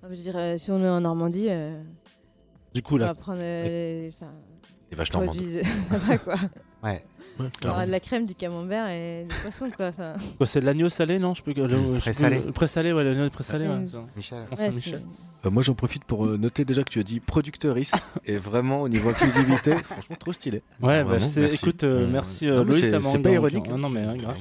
Je 0.04 0.08
veux 0.08 0.16
dire, 0.16 0.36
euh, 0.38 0.58
si 0.58 0.72
on 0.72 0.82
est 0.84 0.88
en 0.90 1.02
Normandie, 1.02 1.48
euh, 1.50 1.78
Du 2.74 2.82
coup, 2.84 2.96
on 2.96 2.98
là, 3.00 3.06
va 3.08 3.16
prendre 3.16 3.40
euh, 3.42 4.10
Les 4.92 4.98
vaches 4.98 5.12
normandes. 5.14 5.36
produits- 5.36 5.64
ça 5.90 5.98
va 5.98 6.18
quoi. 6.18 6.36
Ouais. 6.84 7.04
Ouais, 7.40 7.46
On 7.64 7.70
aura 7.70 7.86
de 7.86 7.92
la 7.92 8.02
crème, 8.02 8.26
du 8.26 8.36
camembert 8.36 8.90
et 8.90 9.24
du 9.30 9.34
poisson 9.42 9.70
quoi. 9.76 9.88
Enfin, 9.88 10.16
quoi, 10.38 10.46
c'est 10.46 10.60
de 10.60 10.66
l'agneau 10.66 10.90
salé, 10.90 11.20
non 11.20 11.34
Je 11.34 11.42
peux. 11.42 11.54
Le, 11.54 11.68
je 11.70 11.78
peux- 11.78 11.98
Présalé. 12.00 12.42
le 12.46 12.52
Présalé, 12.52 12.92
ouais, 12.92 13.04
l'agneau 13.06 13.30
présalé. 13.30 13.66
Ouais. 13.68 13.86
Michel. 14.16 14.44
Ouais, 14.58 15.02
Euh, 15.46 15.50
moi, 15.50 15.64
j'en 15.64 15.74
profite 15.74 16.04
pour 16.04 16.26
euh, 16.26 16.36
noter 16.36 16.66
déjà 16.66 16.84
que 16.84 16.90
tu 16.90 17.00
as 17.00 17.04
dit 17.04 17.22
producteurice. 17.22 17.94
et 18.26 18.36
vraiment, 18.38 18.82
au 18.82 18.90
niveau 18.90 19.10
inclusivité, 19.10 19.74
franchement, 19.84 20.18
trop 20.20 20.34
stylé. 20.34 20.62
Ouais, 20.82 20.98
bah, 21.02 21.04
Vraiment, 21.06 21.26
c'est- 21.26 21.40
merci. 21.42 21.58
écoute, 21.64 21.84
euh, 21.86 22.00
Euh, 22.02 22.08
merci 22.12 22.50
euh, 22.50 22.62
Loïc 22.66 22.80
c'est- 22.82 23.20
pas 23.20 23.30
ironique. 23.32 23.70
euh, 23.70 23.78
non, 23.78 23.88
mais 23.90 24.06
ouais, 24.06 24.18
grave. 24.18 24.36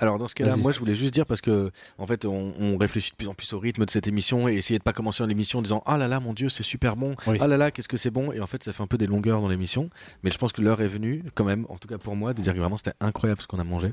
Alors 0.00 0.18
dans 0.18 0.26
ce 0.28 0.34
cas-là, 0.34 0.56
moi 0.56 0.72
je 0.72 0.78
voulais 0.80 0.94
juste 0.96 1.14
dire 1.14 1.26
parce 1.26 1.40
que 1.40 1.70
en 1.98 2.06
fait 2.06 2.24
on, 2.24 2.52
on 2.58 2.76
réfléchit 2.78 3.12
de 3.12 3.16
plus 3.16 3.28
en 3.28 3.34
plus 3.34 3.52
au 3.52 3.58
rythme 3.60 3.84
de 3.84 3.90
cette 3.90 4.08
émission 4.08 4.48
et 4.48 4.54
essayer 4.54 4.78
de 4.78 4.82
pas 4.82 4.92
commencer 4.92 5.24
l'émission 5.26 5.60
en 5.60 5.62
disant 5.62 5.82
ah 5.86 5.96
là 5.98 6.08
là 6.08 6.18
mon 6.20 6.32
dieu 6.32 6.48
c'est 6.48 6.62
super 6.62 6.96
bon 6.96 7.14
Oui. 7.26 7.36
ah 7.40 7.46
là 7.46 7.56
là 7.56 7.70
qu'est-ce 7.70 7.86
que 7.88 7.96
c'est 7.98 8.10
bon 8.10 8.32
et 8.32 8.40
en 8.40 8.46
fait 8.46 8.64
ça 8.64 8.72
fait 8.72 8.82
un 8.82 8.86
peu 8.86 8.98
des 8.98 9.06
longueurs 9.06 9.40
dans 9.40 9.48
l'émission 9.48 9.90
mais 10.22 10.30
je 10.30 10.38
pense 10.38 10.52
que 10.52 10.62
l'heure 10.62 10.80
est 10.80 10.86
venue 10.88 11.22
quand 11.34 11.44
même 11.44 11.66
en 11.68 11.76
tout 11.76 11.86
cas 11.86 11.98
pour 11.98 12.16
moi 12.16 12.32
de 12.34 12.40
dire 12.42 12.54
que 12.54 12.58
vraiment 12.58 12.76
c'était 12.78 12.94
incroyable 13.00 13.40
ce 13.42 13.46
qu'on 13.46 13.58
a 13.60 13.64
mangé 13.64 13.90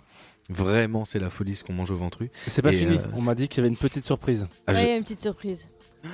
vraiment 0.50 1.04
c'est 1.06 1.20
la 1.20 1.30
folie 1.30 1.56
ce 1.56 1.64
qu'on 1.64 1.74
mange 1.74 1.92
au 1.92 1.98
ventru 1.98 2.30
C'est 2.48 2.62
pas 2.62 2.72
Et, 2.72 2.78
fini. 2.78 2.98
euh, 2.98 3.02
On 3.14 3.22
m'a 3.22 3.36
dit 3.36 3.48
qu'il 3.50 3.58
y 3.58 3.62
avait 3.62 3.70
une 3.70 3.76
petite 3.78 4.06
surprise. 4.06 4.48
ah, 4.66 4.72
Ouais, 4.74 4.80
je- 4.80 4.84
il 4.86 4.90
y 4.90 4.92
a 4.94 4.96
une 4.96 5.04
petite 5.04 5.20
surprise. 5.20 5.68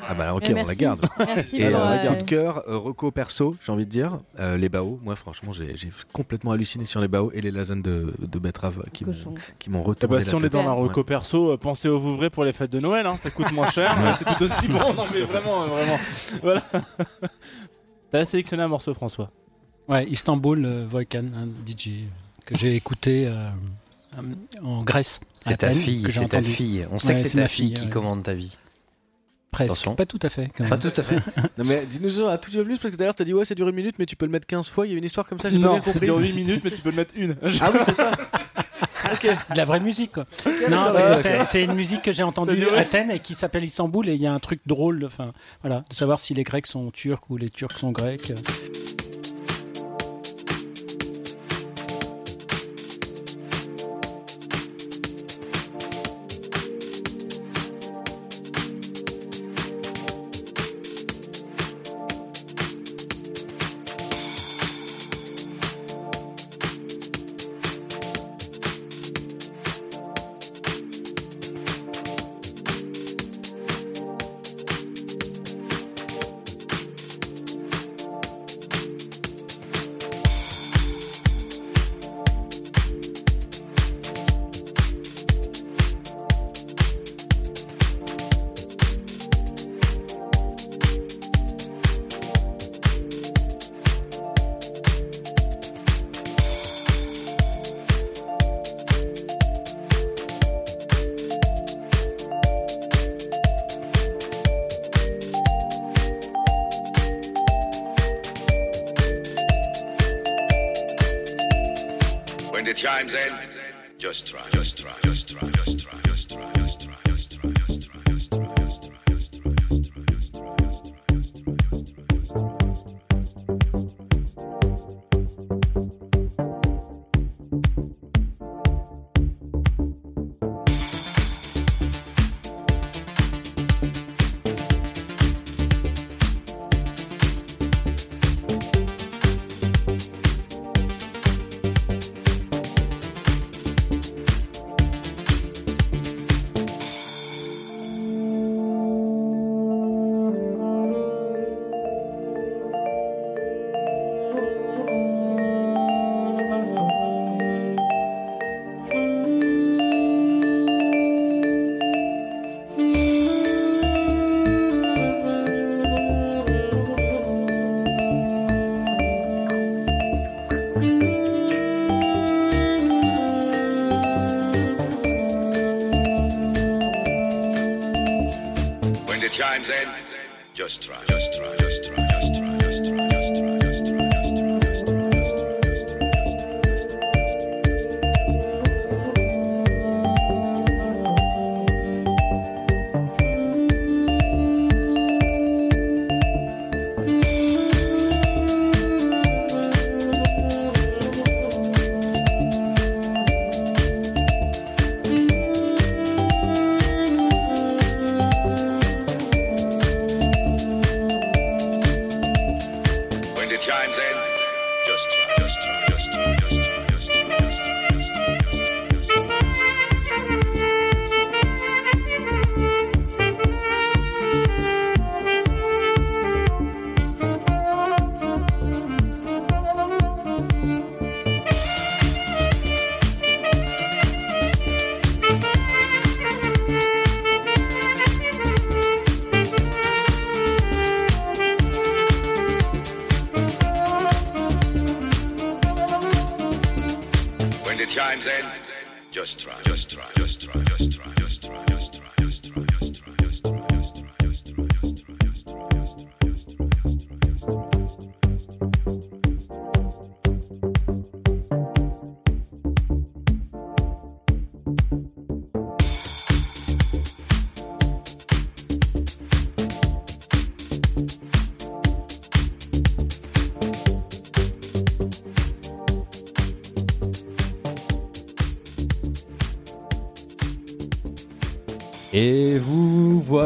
Ah 0.07 0.13
bah 0.13 0.33
ok 0.33 0.49
Mais 0.49 0.63
on 0.63 0.67
la 0.67 0.75
garde 0.75 1.07
Merci 1.17 1.57
et 1.61 1.69
pour, 1.69 1.79
euh, 1.79 1.97
euh, 1.97 2.07
coup 2.09 2.15
de 2.15 2.23
cœur 2.23 2.63
euh, 2.69 2.77
reco 2.77 3.11
perso 3.11 3.55
j'ai 3.61 3.71
envie 3.71 3.85
de 3.85 3.89
dire 3.91 4.19
euh, 4.39 4.57
les 4.57 4.69
baos 4.69 4.99
moi 5.03 5.15
franchement 5.15 5.51
j'ai 5.53 5.75
complètement 6.11 6.51
halluciné 6.51 6.85
sur 6.85 7.01
les 7.01 7.07
baos 7.07 7.31
et 7.33 7.41
les 7.41 7.51
lasagnes 7.51 7.81
de, 7.81 8.13
de 8.19 8.39
betterave 8.39 8.83
qui 8.93 9.05
m'ont 9.05 9.11
m'ont 9.69 9.81
Eh 9.83 9.87
retourné 9.87 10.15
bah, 10.17 10.21
si 10.21 10.31
la 10.31 10.37
on 10.37 10.41
est 10.43 10.49
dans 10.49 10.59
un 10.67 10.73
Ouais. 10.73 10.81
reco 10.87 11.03
perso, 11.03 11.51
euh, 11.51 11.57
pensez 11.57 11.87
au 11.89 11.99
Vouvray 11.99 12.29
pour 12.29 12.43
les 12.43 12.53
fêtes 12.53 12.71
de 12.71 12.79
Noël, 12.79 13.05
hein, 13.05 13.17
ça 13.21 13.29
coûte 13.29 13.51
moins 13.51 13.69
cher, 13.69 13.97
mais 14.01 14.13
c'est 14.17 14.25
tout 14.25 14.43
aussi 14.43 14.67
bon. 14.67 14.93
Non 14.93 15.05
mais 15.13 15.21
vraiment, 15.21 15.63
euh, 15.63 15.67
vraiment. 15.67 15.99
Voilà. 16.41 16.63
T'as 18.11 18.25
sélectionné 18.25 18.63
un 18.63 18.67
morceau, 18.67 18.93
François? 18.93 19.31
Ouais, 19.87 20.05
Istanbul 20.07 20.63
euh, 20.65 20.85
Volcan, 20.87 21.25
un 21.35 21.47
DJ 21.67 22.05
que 22.45 22.55
j'ai 22.55 22.75
écouté 22.75 23.25
euh, 23.27 23.49
euh, 24.17 24.21
en 24.63 24.83
Grèce. 24.83 25.19
C'est 25.45 25.57
ta 25.57 25.71
fille, 25.71 26.05
c'est 26.09 26.29
ta 26.29 26.41
fille. 26.41 26.85
On 26.91 26.99
sait 26.99 27.09
Ouais, 27.09 27.15
que 27.15 27.27
c'est 27.27 27.37
ta 27.37 27.47
fille 27.47 27.67
fille, 27.67 27.73
qui 27.73 27.83
ouais. 27.85 27.89
commande 27.89 28.23
ta 28.23 28.33
vie. 28.33 28.57
Presque, 29.53 29.71
Attention. 29.71 29.95
pas 29.95 30.05
tout 30.05 30.19
à 30.21 30.29
fait. 30.29 30.49
Quand 30.57 30.67
Pas 30.67 30.77
tout 30.77 30.91
à 30.97 31.03
fait. 31.03 31.15
Non 31.57 31.63
mais 31.65 31.85
dis-nous 31.85 32.27
un 32.27 32.37
tout 32.37 32.49
petit 32.49 32.57
peu 32.57 32.65
plus 32.65 32.77
parce 32.79 32.93
que 32.95 33.01
l'heure 33.01 33.15
t'as 33.15 33.23
dit 33.23 33.33
ouais 33.33 33.45
c'est 33.45 33.55
duré 33.55 33.69
une 33.69 33.75
minute 33.75 33.95
mais 33.99 34.05
tu 34.05 34.15
peux 34.17 34.25
le 34.25 34.31
mettre 34.31 34.47
15 34.47 34.67
fois, 34.69 34.85
il 34.87 34.91
y 34.91 34.95
a 34.95 34.97
une 34.97 35.03
histoire 35.05 35.27
comme 35.27 35.39
ça, 35.39 35.49
j'ai 35.49 35.57
pas 35.59 35.63
Non, 35.67 35.73
bien 35.75 35.81
c'est 35.85 35.91
compris. 35.93 36.07
dure 36.07 36.17
8 36.17 36.33
minutes, 36.33 36.61
mais 36.63 36.71
tu 36.71 36.81
peux 36.81 36.89
le 36.89 36.95
mettre 36.95 37.13
une. 37.15 37.35
Ah 37.61 37.71
oui 37.73 37.79
c'est 37.83 37.93
ça. 37.93 38.11
ok. 39.13 39.23
De 39.51 39.57
la 39.57 39.65
vraie 39.65 39.79
musique, 39.79 40.11
quoi. 40.13 40.25
non, 40.69 40.87
c'est- 40.91 41.21
c'est 41.21 41.45
c'est 41.45 41.63
une 41.63 41.73
musique 41.73 42.01
que 42.01 42.11
j'ai 42.11 42.23
entendue 42.23 42.67
à 42.69 42.79
Athènes 42.79 43.11
et 43.11 43.19
qui 43.19 43.35
s'appelle 43.35 43.63
Istanbul 43.63 44.09
et 44.09 44.15
il 44.15 44.21
y 44.21 44.27
a 44.27 44.33
un 44.33 44.39
truc 44.39 44.59
drôle, 44.65 45.03
enfin, 45.05 45.31
voilà, 45.61 45.83
de 45.89 45.95
savoir 45.95 46.19
si 46.19 46.33
les 46.33 46.43
Grecs 46.43 46.67
sont 46.67 46.89
turcs 46.91 47.29
ou 47.29 47.37
les 47.37 47.49
Turcs 47.49 47.77
sont 47.77 47.91
grecs. 47.91 48.33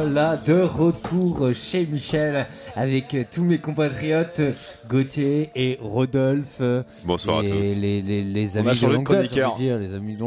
Voilà 0.08 0.38
de 0.38 0.62
retour 0.62 1.50
chez 1.54 1.86
Michel 1.86 2.48
avec 2.76 3.14
euh, 3.14 3.24
tous 3.30 3.44
mes 3.44 3.58
compatriotes 3.58 4.40
Gauthier 4.88 5.50
et 5.54 5.78
Rodolphe. 5.82 6.62
Bonsoir 7.04 7.40
à 7.40 7.44
et 7.44 7.50
tous. 7.50 7.80
Les, 7.80 8.02
les, 8.02 8.24
les 8.24 8.58
On 8.58 8.62
amis 8.62 8.70
a 8.70 8.74
changé 8.74 8.94
de 8.94 8.98
date, 8.98 9.06
chroniqueur. 9.06 9.54
de 9.54 9.60
dire, 9.60 9.78
les 9.78 9.94
amis 9.94 10.16
de. 10.16 10.24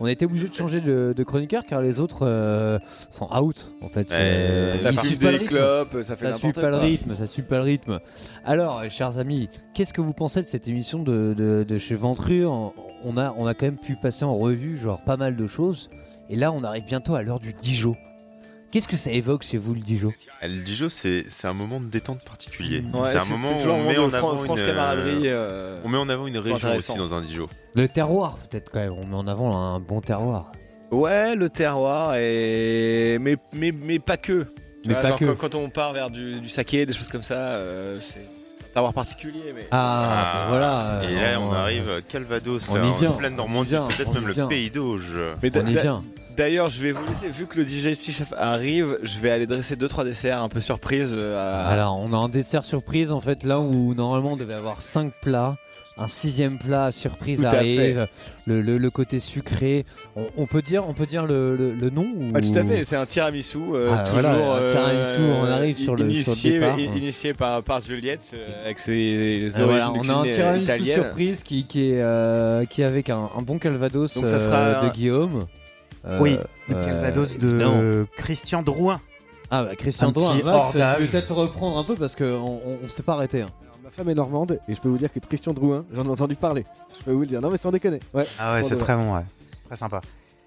On 0.00 0.06
a 0.06 0.10
été 0.12 0.24
obligé 0.24 0.48
de 0.48 0.54
changer 0.54 0.80
de, 0.80 1.12
de 1.14 1.24
chroniqueur 1.24 1.64
car 1.66 1.82
les 1.82 1.98
autres 2.00 2.20
euh, 2.22 2.78
sont 3.10 3.28
out 3.36 3.70
en 3.82 3.88
fait. 3.88 4.10
Euh, 4.12 4.80
La 4.82 4.92
ils 4.92 4.98
suivent 4.98 5.20
pas 5.20 5.32
des 5.32 5.44
clopes, 5.44 6.02
ça 6.02 6.16
fait 6.16 6.32
Ça 6.32 6.38
suit 6.38 6.52
pas 6.52 6.70
le 6.70 6.76
rythme, 6.76 7.14
ça 7.14 7.26
suit 7.26 7.42
pas 7.42 7.58
le 7.58 7.64
rythme. 7.64 8.00
Alors, 8.46 8.78
euh, 8.78 8.88
chers 8.88 9.18
amis, 9.18 9.50
qu'est-ce 9.74 9.92
que 9.92 10.00
vous 10.00 10.14
pensez 10.14 10.40
de 10.40 10.46
cette 10.46 10.68
émission 10.68 11.02
de, 11.02 11.34
de, 11.36 11.64
de 11.68 11.78
chez 11.78 11.96
Ventru 11.96 12.46
on, 12.46 12.72
on 13.04 13.18
a, 13.18 13.34
on 13.36 13.46
a 13.46 13.52
quand 13.52 13.66
même 13.66 13.76
pu 13.78 13.94
passer 13.96 14.24
en 14.24 14.36
revue 14.38 14.78
genre 14.78 15.02
pas 15.04 15.18
mal 15.18 15.36
de 15.36 15.46
choses. 15.46 15.90
Et 16.30 16.36
là, 16.36 16.50
on 16.50 16.64
arrive 16.64 16.84
bientôt 16.84 17.14
à 17.14 17.22
l'heure 17.22 17.40
du 17.40 17.52
Dijon. 17.52 17.94
Qu'est-ce 18.70 18.88
que 18.88 18.98
ça 18.98 19.10
évoque 19.10 19.44
chez 19.44 19.56
vous 19.56 19.72
le 19.74 19.80
Dijon? 19.80 20.12
Ah, 20.42 20.46
Le 20.48 20.62
Dijon, 20.62 20.88
c'est 20.90 21.24
c'est 21.28 21.46
un 21.48 21.54
moment 21.54 21.80
de 21.80 21.86
détente 21.86 22.22
particulier. 22.22 22.84
Ouais, 22.92 23.10
c'est 23.10 23.16
un 23.18 23.24
moment 23.24 23.50
où 23.50 23.68
on 23.68 23.88
met 23.88 23.96
en 23.98 24.10
fran- 24.10 24.32
avant 24.32 24.44
une, 24.44 24.60
camaraderie, 24.60 25.28
euh, 25.28 25.76
euh, 25.76 25.80
on 25.84 25.88
met 25.88 25.96
en 25.96 26.08
avant 26.08 26.26
une 26.26 26.36
région 26.38 26.76
aussi 26.76 26.96
dans 26.96 27.14
un 27.14 27.22
Dijon. 27.22 27.48
Le 27.74 27.88
terroir, 27.88 28.36
peut-être 28.36 28.70
quand 28.70 28.80
même. 28.80 28.92
On 28.92 29.06
met 29.06 29.16
en 29.16 29.26
avant 29.26 29.56
un 29.56 29.80
bon 29.80 30.00
terroir. 30.02 30.52
Ouais, 30.90 31.34
le 31.34 31.48
terroir, 31.48 32.14
et... 32.16 33.18
mais, 33.20 33.36
mais, 33.54 33.72
mais 33.72 33.98
pas 33.98 34.16
que. 34.16 34.46
Mais 34.86 34.92
vois, 34.94 35.02
pas 35.02 35.08
genre 35.08 35.18
que. 35.18 35.24
Quand, 35.32 35.54
on 35.54 35.70
part 35.70 35.92
vers 35.94 36.10
du, 36.10 36.40
du 36.40 36.48
saké, 36.48 36.84
des 36.86 36.92
choses 36.92 37.08
comme 37.08 37.22
ça, 37.22 37.34
euh, 37.34 38.00
c'est 38.02 38.20
un 38.20 38.72
terroir 38.74 38.92
particulier. 38.92 39.52
Mais... 39.54 39.66
Ah, 39.70 40.42
ben 40.44 40.48
voilà. 40.50 41.00
Et 41.04 41.16
euh, 41.16 41.32
là, 41.32 41.40
on 41.40 41.52
euh, 41.52 41.56
arrive 41.56 41.90
à 41.90 42.00
Calvados, 42.02 42.68
on 42.68 42.74
là, 42.74 42.84
y 42.84 42.86
en 42.86 42.92
vient, 42.96 43.10
pleine 43.12 43.32
on 43.34 43.36
Normandie, 43.36 43.70
peut-être 43.70 44.08
on 44.08 44.12
même 44.14 44.30
vient. 44.30 44.44
le 44.44 44.48
pays 44.48 44.70
d'Auge. 44.70 45.14
Mais 45.42 45.50
On 45.58 45.66
y 45.66 45.74
vient. 45.74 46.04
D'ailleurs, 46.38 46.68
je 46.68 46.80
vais 46.80 46.92
vous 46.92 47.04
laisser, 47.08 47.28
vu 47.36 47.46
que 47.46 47.56
le 47.58 47.64
digestif 47.64 48.22
arrive, 48.38 48.96
je 49.02 49.18
vais 49.18 49.30
aller 49.30 49.48
dresser 49.48 49.74
2-3 49.74 50.04
desserts 50.04 50.40
un 50.40 50.48
peu 50.48 50.60
surprise. 50.60 51.12
euh, 51.16 51.36
à- 51.36 51.66
Alors, 51.68 52.00
on 52.00 52.12
a 52.12 52.16
un 52.16 52.28
dessert 52.28 52.64
surprise 52.64 53.10
en 53.10 53.20
fait, 53.20 53.42
là 53.42 53.58
où 53.58 53.92
normalement 53.94 54.32
on 54.34 54.36
devait 54.36 54.54
avoir 54.54 54.80
5 54.80 55.12
plats. 55.20 55.56
Un 56.00 56.06
sixième 56.06 56.58
plat 56.58 56.92
surprise 56.92 57.40
Tout 57.40 57.46
à 57.46 57.56
arrive, 57.56 58.06
le, 58.46 58.62
le- 58.62 58.78
le 58.78 58.90
côté 58.90 59.18
sucré. 59.18 59.84
On, 60.14 60.26
on 60.36 60.46
peut 60.46 60.62
dire, 60.62 60.84
on 60.88 60.94
peut 60.94 61.06
dire 61.06 61.26
le, 61.26 61.74
nom 61.92 62.02
ou... 62.16 62.30
Ah, 62.36 62.40
tout 62.40 62.52
à 62.56 62.62
fait, 62.62 62.84
c'est 62.84 62.94
un 62.94 63.04
tiramisu, 63.04 63.58
euh, 63.74 63.90
Ah, 63.92 64.04
toujours. 64.04 64.20
voilà, 64.20 64.52
un 64.54 64.70
tiramisu, 64.70 65.20
on 65.22 65.44
euh, 65.44 65.52
arrive 65.56 65.76
sur 65.76 65.96
le- 65.96 66.04
initié, 66.04 66.34
sur 66.34 66.50
le 66.52 66.60
départ. 66.60 66.78
i- 66.78 66.98
Initié 66.98 67.34
par, 67.34 67.64
par 67.64 67.80
Juliette, 67.80 68.30
euh, 68.34 68.64
avec 68.64 68.78
ses 68.78 68.92
Euh, 68.92 69.50
origines 69.64 69.64
voilà, 69.64 69.90
on 69.92 70.08
a 70.08 70.14
un 70.20 70.30
tiramisu 70.30 70.84
surprise 70.92 71.42
qui, 71.42 71.64
qui 71.66 71.90
est, 71.90 72.00
euh, 72.00 72.64
qui 72.66 72.82
est 72.82 72.84
avec 72.84 73.10
un, 73.10 73.28
un 73.36 73.42
bon 73.42 73.58
calvados 73.58 74.14
Donc 74.14 74.28
ça 74.28 74.36
euh, 74.36 74.38
sera- 74.78 74.88
de 74.88 74.94
Guillaume. 74.94 75.46
Euh, 76.08 76.18
oui, 76.20 76.38
le 76.68 76.74
euh, 76.76 76.84
Calvados 76.86 77.34
évidemment. 77.34 77.76
de 77.78 78.06
Christian 78.16 78.62
Drouin. 78.62 79.00
Ah 79.50 79.64
bah 79.64 79.76
Christian 79.76 80.08
Un 80.08 80.12
Drouin, 80.12 80.34
petit 80.36 80.44
Max, 80.44 80.72
tu 80.72 81.02
veux 81.02 81.06
peut-être 81.08 81.34
reprendre 81.34 81.78
un 81.78 81.84
peu 81.84 81.94
parce 81.96 82.14
qu'on 82.16 82.24
on, 82.64 82.78
on 82.84 82.88
s'est 82.88 83.02
pas 83.02 83.14
arrêté. 83.14 83.42
hein. 83.42 83.48
Ma 83.82 83.90
femme 83.90 84.08
est 84.10 84.14
normande 84.14 84.58
et 84.68 84.74
je 84.74 84.80
peux 84.80 84.88
vous 84.88 84.98
dire 84.98 85.12
que 85.12 85.18
Christian 85.20 85.52
Drouin, 85.54 85.84
j'en 85.94 86.04
ai 86.04 86.08
entendu 86.08 86.34
parler. 86.34 86.64
Je 86.98 87.04
peux 87.04 87.12
vous 87.12 87.20
le 87.20 87.26
dire. 87.26 87.40
Non 87.40 87.50
mais 87.50 87.56
sans 87.56 87.70
déconner. 87.70 88.00
Ouais. 88.12 88.24
Ah 88.38 88.54
ouais, 88.54 88.62
c'est 88.62 88.76
très 88.76 88.94
bon, 88.94 89.14
ouais. 89.14 89.22
Très 89.66 89.76
sympa. 89.76 90.00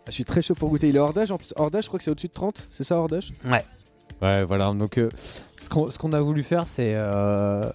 Je 0.07 0.11
suis 0.11 0.25
très 0.25 0.41
chaud 0.41 0.55
pour 0.55 0.69
goûter. 0.69 0.89
Il 0.89 0.95
est 0.95 0.99
hors 0.99 1.13
d'âge 1.13 1.31
en 1.31 1.37
plus. 1.37 1.53
Hors 1.55 1.69
d'âge, 1.71 1.83
je 1.83 1.89
crois 1.89 1.97
que 1.99 2.03
c'est 2.03 2.11
au-dessus 2.11 2.27
de 2.27 2.33
30. 2.33 2.67
C'est 2.71 2.83
ça 2.83 2.97
hors 2.97 3.07
d'âge? 3.07 3.31
Ouais. 3.45 3.63
Ouais, 4.21 4.43
voilà. 4.43 4.71
Donc, 4.73 4.97
euh, 4.97 5.09
ce 5.59 5.69
qu'on 5.69 5.89
ce 5.89 5.97
qu'on 5.97 6.13
a 6.13 6.19
voulu 6.21 6.43
faire, 6.43 6.67
c'est. 6.67 6.93
euh, 6.95 7.69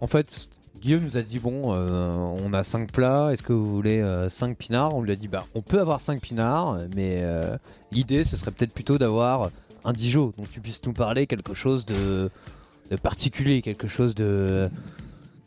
en 0.00 0.06
fait, 0.08 0.48
Guillaume 0.84 1.04
nous 1.04 1.16
a 1.16 1.22
dit 1.22 1.38
bon, 1.38 1.72
euh, 1.74 2.12
on 2.12 2.52
a 2.52 2.62
5 2.62 2.92
plats, 2.92 3.30
est-ce 3.32 3.42
que 3.42 3.54
vous 3.54 3.64
voulez 3.64 4.04
5 4.28 4.54
pinards? 4.54 4.94
On 4.94 5.00
lui 5.00 5.12
a 5.12 5.16
dit 5.16 5.28
bah, 5.28 5.46
on 5.54 5.62
peut 5.62 5.80
avoir 5.80 5.98
5 5.98 6.20
pinards, 6.20 6.78
mais 6.94 7.20
euh, 7.22 7.56
l'idée, 7.90 8.22
ce 8.22 8.36
serait 8.36 8.50
peut-être 8.50 8.74
plutôt 8.74 8.98
d'avoir 8.98 9.50
un 9.86 9.94
Dijon, 9.94 10.34
dont 10.36 10.44
tu 10.44 10.60
puisses 10.60 10.84
nous 10.84 10.92
parler 10.92 11.26
quelque 11.26 11.54
chose 11.54 11.86
de, 11.86 12.28
particulier, 13.02 13.62
quelque 13.62 13.88
chose 13.88 14.14
de 14.14 14.68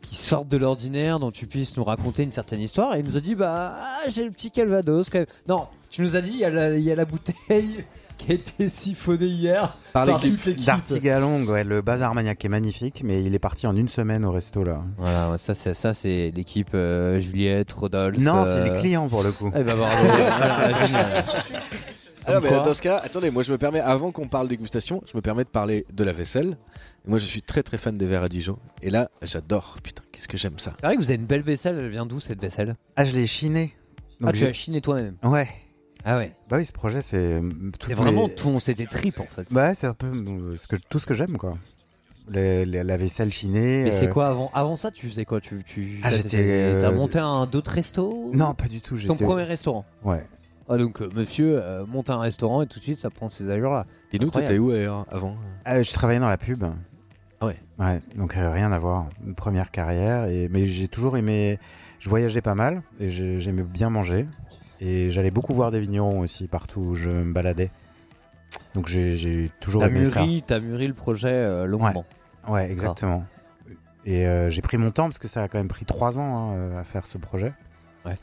qui 0.02 0.16
sorte 0.16 0.48
de 0.48 0.56
l'ordinaire, 0.56 1.20
dont 1.20 1.30
tu 1.30 1.46
puisses 1.46 1.76
nous 1.76 1.84
raconter 1.84 2.24
une 2.24 2.32
certaine 2.32 2.60
histoire. 2.60 2.96
Et 2.96 2.98
il 2.98 3.04
nous 3.04 3.16
a 3.16 3.20
dit 3.20 3.36
bah 3.36 3.76
ah, 3.80 4.08
j'ai 4.08 4.24
le 4.24 4.32
petit 4.32 4.50
Calvados. 4.50 5.08
Non, 5.46 5.68
tu 5.88 6.02
nous 6.02 6.16
as 6.16 6.20
dit 6.20 6.32
il 6.32 6.80
y 6.80 6.90
a 6.90 6.94
la 6.96 7.04
bouteille 7.04 7.84
qui 8.18 8.32
a 8.32 8.34
été 8.34 8.68
siphonnée 8.68 9.26
hier 9.26 9.74
Par 9.92 10.04
l'équipe 10.04 10.64
d'Artigalong, 10.64 11.46
ouais, 11.48 11.64
le 11.64 11.80
bazar 11.80 12.14
maniaque 12.14 12.44
est 12.44 12.48
magnifique, 12.48 13.02
mais 13.04 13.22
il 13.24 13.34
est 13.34 13.38
parti 13.38 13.66
en 13.66 13.74
une 13.76 13.88
semaine 13.88 14.24
au 14.24 14.32
resto 14.32 14.62
là. 14.64 14.82
Voilà, 14.98 15.38
ça 15.38 15.54
c'est 15.54 15.74
ça 15.74 15.94
c'est 15.94 16.30
l'équipe 16.34 16.70
euh, 16.74 17.20
Juliette, 17.20 17.72
Rodolphe. 17.72 18.18
Non, 18.18 18.44
euh, 18.44 18.44
c'est 18.44 18.70
les 18.70 18.78
clients 18.78 19.08
pour 19.08 19.22
le 19.22 19.32
coup. 19.32 19.50
Eh 19.54 19.62
ben 19.62 19.76
bravo. 19.76 20.06
Voilà, 20.38 20.86
génial. 20.86 21.24
Alors, 22.26 22.42
Comme 22.42 22.50
mais 22.50 22.62
dans 22.62 22.74
ce 22.74 22.82
cas, 22.82 23.00
attendez, 23.02 23.30
moi 23.30 23.42
je 23.42 23.50
me 23.50 23.56
permets, 23.56 23.80
avant 23.80 24.12
qu'on 24.12 24.28
parle 24.28 24.48
dégustation, 24.48 25.02
je 25.10 25.16
me 25.16 25.22
permets 25.22 25.44
de 25.44 25.48
parler 25.48 25.86
de 25.90 26.04
la 26.04 26.12
vaisselle. 26.12 26.58
Moi 27.06 27.18
je 27.18 27.24
suis 27.24 27.40
très 27.40 27.62
très 27.62 27.78
fan 27.78 27.96
des 27.96 28.06
verres 28.06 28.24
à 28.24 28.28
Dijon. 28.28 28.58
Et 28.82 28.90
là, 28.90 29.10
j'adore. 29.22 29.78
Putain, 29.82 30.02
qu'est-ce 30.12 30.28
que 30.28 30.36
j'aime 30.36 30.58
ça. 30.58 30.74
C'est 30.78 30.86
vrai 30.86 30.96
que 30.96 31.00
vous 31.00 31.10
avez 31.10 31.18
une 31.18 31.26
belle 31.26 31.42
vaisselle, 31.42 31.78
elle 31.78 31.88
vient 31.88 32.04
d'où 32.04 32.20
cette 32.20 32.40
vaisselle? 32.40 32.76
Ah, 32.96 33.04
je 33.04 33.14
l'ai 33.14 33.26
chiné. 33.26 33.74
Ah, 34.22 34.32
tu 34.32 34.44
l'as 34.44 34.52
chiné 34.52 34.80
toi-même 34.80 35.14
Ouais. 35.22 35.48
Ah 36.04 36.16
ouais. 36.16 36.32
Bah 36.48 36.56
oui, 36.58 36.64
ce 36.64 36.72
projet 36.72 37.02
c'est. 37.02 37.16
euh, 37.18 37.40
toutes 37.78 37.88
C'est 37.90 37.94
vraiment 37.94 38.28
ton, 38.28 38.60
c'était 38.60 38.86
trip 38.86 39.20
en 39.20 39.24
fait. 39.26 39.52
Bah, 39.52 39.74
c'est 39.74 39.86
un 39.86 39.94
peu 39.94 40.06
euh, 40.06 40.56
ce 40.56 40.66
que, 40.66 40.76
tout 40.76 40.98
ce 40.98 41.06
que 41.06 41.14
j'aime 41.14 41.36
quoi. 41.36 41.58
Les- 42.30 42.64
les- 42.66 42.82
la 42.84 42.96
vaisselle 42.96 43.32
chinée. 43.32 43.84
Mais 43.84 43.92
c'est 43.92 44.06
euh, 44.06 44.10
quoi 44.12 44.28
avant 44.28 44.50
Avant 44.54 44.76
ça, 44.76 44.90
tu 44.90 45.08
faisais 45.08 45.24
quoi? 45.24 45.40
Tu, 45.40 45.64
tu 45.64 46.00
Ah, 46.02 46.10
t'as- 46.10 46.16
j'étais, 46.16 46.74
t'as- 46.74 46.88
T'as 46.88 46.90
monté 46.92 47.18
un 47.18 47.46
d'autres 47.46 47.70
restos? 47.72 48.30
Non, 48.34 48.54
pas 48.54 48.68
du 48.68 48.80
tout. 48.80 48.94
Ton 48.96 49.00
j'étais- 49.14 49.24
premier 49.24 49.44
restaurant? 49.44 49.84
Ouais. 50.04 50.24
Ah 50.70 50.76
donc 50.76 51.00
euh, 51.00 51.08
monsieur 51.14 51.58
euh, 51.62 51.86
monte 51.86 52.10
un 52.10 52.18
restaurant 52.18 52.60
et 52.60 52.66
tout 52.66 52.78
de 52.78 52.84
suite 52.84 52.98
ça 52.98 53.08
prend 53.08 53.28
ces 53.28 53.48
allures 53.50 53.72
là. 53.72 53.84
Dis-nous, 54.12 54.30
t'étais 54.30 54.58
où 54.58 54.70
ailleurs, 54.70 55.06
avant? 55.10 55.34
Euh, 55.66 55.82
je 55.82 55.92
travaillais 55.92 56.20
dans 56.20 56.28
la 56.28 56.36
pub. 56.36 56.62
Ah 57.40 57.46
ouais. 57.46 57.56
Ouais, 57.78 58.00
donc 58.16 58.36
euh, 58.36 58.50
rien 58.52 58.70
à 58.72 58.78
voir. 58.78 59.08
Une 59.26 59.34
première 59.34 59.70
carrière. 59.70 60.26
Et... 60.26 60.48
Mais 60.50 60.66
j'ai 60.66 60.88
toujours 60.88 61.16
aimé. 61.16 61.58
Je 62.00 62.08
voyageais 62.10 62.42
pas 62.42 62.54
mal 62.54 62.82
et 63.00 63.08
j'ai- 63.08 63.40
j'aimais 63.40 63.62
bien 63.62 63.88
manger. 63.90 64.26
Et 64.80 65.10
j'allais 65.10 65.30
beaucoup 65.30 65.54
voir 65.54 65.70
des 65.70 65.80
vignerons 65.80 66.20
aussi 66.20 66.46
partout 66.46 66.80
où 66.80 66.94
je 66.94 67.10
me 67.10 67.32
baladais. 67.32 67.70
Donc 68.74 68.86
j'ai- 68.88 69.14
j'ai 69.16 69.50
toujours 69.60 69.82
T'as 69.82 69.88
aimé 69.88 70.04
ça. 70.06 70.20
mûri, 70.20 70.42
t'as 70.46 70.60
mûri 70.60 70.86
le 70.86 70.94
projet 70.94 71.32
euh, 71.32 71.66
longuement. 71.66 72.04
Ouais, 72.48 72.70
exactement. 72.70 73.24
Et 74.06 74.26
euh, 74.26 74.48
j'ai 74.50 74.62
pris 74.62 74.76
mon 74.78 74.90
temps 74.90 75.04
parce 75.04 75.18
que 75.18 75.28
ça 75.28 75.42
a 75.42 75.48
quand 75.48 75.58
même 75.58 75.68
pris 75.68 75.84
trois 75.84 76.18
ans 76.18 76.50
hein, 76.50 76.54
euh, 76.54 76.80
à 76.80 76.84
faire 76.84 77.06
ce 77.06 77.18
projet. 77.18 77.52
Ouais. 78.06 78.14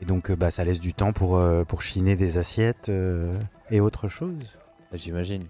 Et 0.00 0.04
donc 0.04 0.30
euh, 0.30 0.36
bah, 0.36 0.50
ça 0.50 0.64
laisse 0.64 0.80
du 0.80 0.94
temps 0.94 1.12
pour, 1.12 1.40
pour 1.68 1.82
chiner 1.82 2.16
des 2.16 2.38
assiettes 2.38 2.90
et 3.70 3.80
autre 3.80 4.08
chose. 4.08 4.34
J'imagine. 4.94 5.44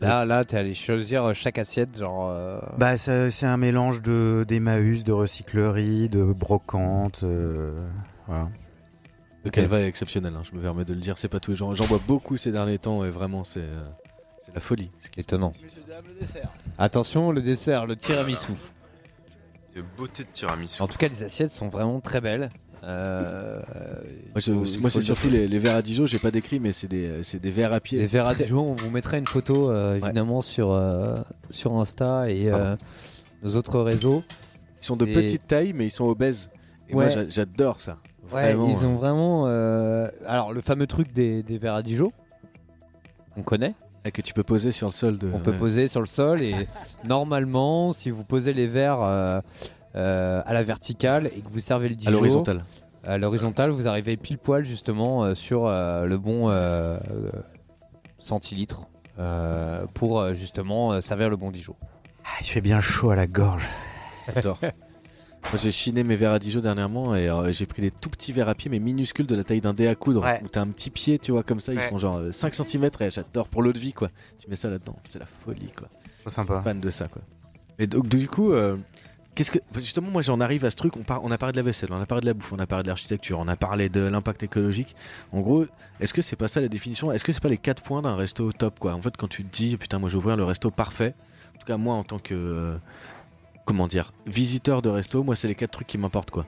Là, 0.00 0.24
là, 0.24 0.44
t'es 0.44 0.56
allé 0.56 0.74
choisir 0.74 1.32
chaque 1.32 1.58
assiette, 1.58 1.96
genre. 1.96 2.28
euh, 2.30 2.58
Bah, 2.76 2.96
ça- 2.98 3.30
c'est 3.30 3.46
un 3.46 3.56
mélange 3.56 4.02
de 4.02 4.44
d'Emmaüs, 4.48 5.04
de 5.04 5.12
recyclerie, 5.12 6.08
de 6.08 6.24
brocante. 6.24 7.20
euh, 7.22 7.78
voilà. 8.26 8.48
Le 9.44 9.50
Calva 9.50 9.80
est 9.80 9.86
exceptionnel, 9.88 10.32
hein, 10.36 10.42
je 10.48 10.56
me 10.56 10.62
permets 10.62 10.84
de 10.84 10.94
le 10.94 11.00
dire. 11.00 11.18
C'est 11.18 11.28
pas 11.28 11.40
tous 11.40 11.50
les 11.52 11.56
gens. 11.56 11.74
J'en 11.74 11.86
bois 11.86 12.00
beaucoup 12.06 12.36
ces 12.36 12.52
derniers 12.52 12.78
temps 12.78 13.04
et 13.04 13.10
vraiment, 13.10 13.42
c'est 13.44 13.60
euh, 13.60 13.80
c'est 14.44 14.54
la 14.54 14.60
folie. 14.60 14.90
Étonnant. 15.16 15.52
Attention, 16.78 17.30
le 17.32 17.42
dessert, 17.42 17.86
le 17.86 17.96
tiramisu. 17.96 18.52
De 19.76 19.82
beauté 19.96 20.22
de 20.24 20.28
tiramisu. 20.32 20.82
En 20.82 20.86
tout 20.88 20.98
cas, 20.98 21.08
les 21.08 21.22
assiettes 21.24 21.50
sont 21.50 21.68
vraiment 21.68 22.00
très 22.00 22.20
belles. 22.20 22.48
Euh, 22.84 23.62
Moi, 24.32 24.40
je- 24.40 24.50
il 24.50 24.54
faut- 24.54 24.80
moi, 24.80 24.88
il 24.88 24.90
c'est 24.90 24.98
le 24.98 25.04
surtout 25.04 25.28
dire. 25.28 25.40
les, 25.40 25.48
les 25.48 25.58
verres 25.60 25.76
à 25.76 25.82
Dijon, 25.82 26.04
j'ai 26.04 26.18
pas 26.18 26.32
décrit, 26.32 26.58
mais 26.60 26.72
c'est 26.72 26.88
des, 26.88 27.22
c'est 27.22 27.40
des 27.40 27.50
verres 27.52 27.72
à 27.72 27.80
pied. 27.80 27.98
Les 28.00 28.06
verres 28.08 28.28
à 28.28 28.34
Dijon, 28.34 28.72
on 28.72 28.74
vous 28.74 28.90
mettra 28.90 29.18
une 29.18 29.26
photo 29.26 29.70
euh, 29.70 29.94
évidemment 30.02 30.42
sur, 30.42 30.72
euh, 30.72 31.20
sur 31.50 31.72
Insta 31.80 32.28
et 32.28 32.50
euh, 32.50 32.76
nos 33.44 33.54
autres 33.56 33.80
réseaux. 33.80 34.24
Ils 34.80 34.84
sont 34.84 34.96
de 34.96 35.06
Et- 35.06 35.12
petite 35.14 35.46
taille, 35.46 35.72
mais 35.72 35.86
ils 35.86 35.90
sont 35.92 36.06
obèses. 36.06 36.50
Et 36.88 36.94
moi, 36.94 37.04
Ouais. 37.04 37.10
j'a- 37.10 37.28
j'adore 37.28 37.80
ça. 37.80 37.98
Ouais, 38.34 38.54
Vraiment, 38.54 38.68
ils 38.68 38.86
ont 38.86 38.94
vraiment. 38.96 39.44
euh, 39.46 40.08
Alors, 40.26 40.52
le 40.52 40.60
fameux 40.60 40.86
truc 40.86 41.12
des, 41.12 41.42
des 41.42 41.58
verres 41.58 41.74
à 41.74 41.82
Dijon, 41.82 42.12
on 43.36 43.42
connaît. 43.42 43.74
Et 44.04 44.10
que 44.10 44.20
tu 44.22 44.34
peux 44.34 44.42
poser 44.42 44.72
sur 44.72 44.88
le 44.88 44.92
sol 44.92 45.16
de. 45.18 45.30
On 45.32 45.38
peut 45.38 45.52
ouais. 45.52 45.58
poser 45.58 45.86
sur 45.88 46.00
le 46.00 46.06
sol 46.06 46.42
et 46.42 46.66
normalement, 47.04 47.92
si 47.92 48.10
vous 48.10 48.24
posez 48.24 48.52
les 48.52 48.66
verres 48.66 49.00
euh, 49.02 49.40
euh, 49.94 50.42
à 50.44 50.52
la 50.54 50.62
verticale 50.64 51.26
et 51.28 51.40
que 51.40 51.48
vous 51.52 51.60
servez 51.60 51.88
le 51.88 51.94
Dijon, 51.94 52.10
l'horizontale. 52.10 52.64
À 53.04 53.18
l'horizontale, 53.18 53.70
vous 53.70 53.86
arrivez 53.86 54.16
pile 54.16 54.38
poil 54.38 54.64
justement 54.64 55.22
euh, 55.24 55.34
sur 55.34 55.66
euh, 55.66 56.06
le 56.06 56.18
bon 56.18 56.48
euh, 56.50 56.98
euh, 57.12 57.30
centilitre 58.18 58.82
euh, 59.18 59.84
pour 59.94 60.18
euh, 60.20 60.34
justement 60.34 60.92
euh, 60.92 61.00
servir 61.00 61.28
le 61.28 61.36
bon 61.36 61.50
Dijon. 61.50 61.76
Ah, 62.24 62.28
il 62.40 62.46
fait 62.46 62.60
bien 62.60 62.80
chaud 62.80 63.10
à 63.10 63.16
la 63.16 63.26
gorge. 63.26 63.68
J'adore. 64.34 64.58
Moi 65.50 65.60
j'ai 65.62 65.70
chiné 65.72 66.02
mes 66.04 66.16
verres 66.16 66.32
à 66.32 66.38
Dijon 66.38 66.60
dernièrement 66.60 67.14
et 67.14 67.28
euh, 67.28 67.52
j'ai 67.52 67.66
pris 67.66 67.82
des 67.82 67.90
tout 67.90 68.08
petits 68.08 68.32
verres 68.32 68.48
à 68.48 68.54
pied 68.54 68.70
mais 68.70 68.78
minuscules 68.78 69.26
de 69.26 69.34
la 69.34 69.44
taille 69.44 69.60
d'un 69.60 69.74
dé 69.74 69.86
à 69.86 69.94
coudre 69.94 70.22
Ouais. 70.22 70.40
où 70.42 70.48
t'as 70.48 70.60
un 70.62 70.68
petit 70.68 70.88
pied 70.88 71.18
tu 71.18 71.32
vois 71.32 71.42
comme 71.42 71.60
ça 71.60 71.72
ils 71.72 71.78
Ouais. 71.78 71.88
font 71.88 71.98
genre 71.98 72.16
euh, 72.18 72.32
5 72.32 72.54
cm 72.54 72.88
et 73.00 73.10
j'adore 73.10 73.48
pour 73.48 73.62
l'eau 73.62 73.72
de 73.72 73.78
vie 73.78 73.92
quoi. 73.92 74.08
Tu 74.38 74.48
mets 74.48 74.56
ça 74.56 74.70
là-dedans, 74.70 74.96
c'est 75.04 75.18
la 75.18 75.26
folie 75.26 75.70
quoi. 75.76 75.88
Trop 76.20 76.30
sympa. 76.30 76.60
Fan 76.62 76.80
de 76.80 76.88
ça 76.90 77.08
quoi. 77.08 77.20
Et 77.78 77.86
donc 77.86 78.08
du 78.08 78.28
coup 78.28 78.52
euh, 78.52 78.76
qu'est-ce 79.34 79.50
que 79.50 79.58
justement 79.74 80.10
moi 80.10 80.22
j'en 80.22 80.40
arrive 80.40 80.64
à 80.64 80.70
ce 80.70 80.76
truc 80.76 80.96
on, 80.96 81.02
par- 81.02 81.22
on 81.24 81.30
a 81.30 81.36
parlé 81.38 81.52
de 81.52 81.56
la 81.58 81.62
vaisselle, 81.64 81.88
on 81.92 82.00
a 82.00 82.06
parlé 82.06 82.22
de 82.22 82.26
la 82.26 82.34
bouffe, 82.34 82.52
on 82.52 82.58
a 82.58 82.66
parlé 82.66 82.84
de 82.84 82.88
l'architecture, 82.88 83.38
on 83.38 83.48
a 83.48 83.56
parlé 83.56 83.88
de 83.90 84.00
l'impact 84.00 84.44
écologique. 84.44 84.94
En 85.32 85.40
gros, 85.40 85.66
est-ce 86.00 86.14
que 86.14 86.22
c'est 86.22 86.36
pas 86.36 86.48
ça 86.48 86.60
la 86.62 86.68
définition? 86.68 87.12
Est-ce 87.12 87.24
que 87.24 87.32
c'est 87.32 87.42
pas 87.42 87.48
les 87.48 87.58
quatre 87.58 87.82
points 87.82 88.00
d'un 88.00 88.14
resto 88.16 88.46
au 88.46 88.52
top 88.52 88.78
quoi? 88.78 88.94
En 88.94 89.02
fait 89.02 89.16
quand 89.18 89.28
tu 89.28 89.44
te 89.44 89.54
dis 89.54 89.76
putain 89.76 89.98
moi 89.98 90.08
je 90.08 90.14
vais 90.14 90.18
ouvrir 90.18 90.36
le 90.36 90.44
resto 90.44 90.70
parfait. 90.70 91.14
En 91.54 91.58
tout 91.58 91.66
cas 91.66 91.76
moi 91.76 91.94
en 91.96 92.04
tant 92.04 92.18
que 92.18 92.34
euh, 92.34 92.76
comment 93.64 93.86
dire, 93.86 94.12
visiteur 94.26 94.82
de 94.82 94.88
resto, 94.88 95.22
moi 95.22 95.36
c'est 95.36 95.48
les 95.48 95.54
quatre 95.54 95.70
trucs 95.72 95.86
qui 95.86 95.98
m'importent 95.98 96.30
quoi. 96.30 96.46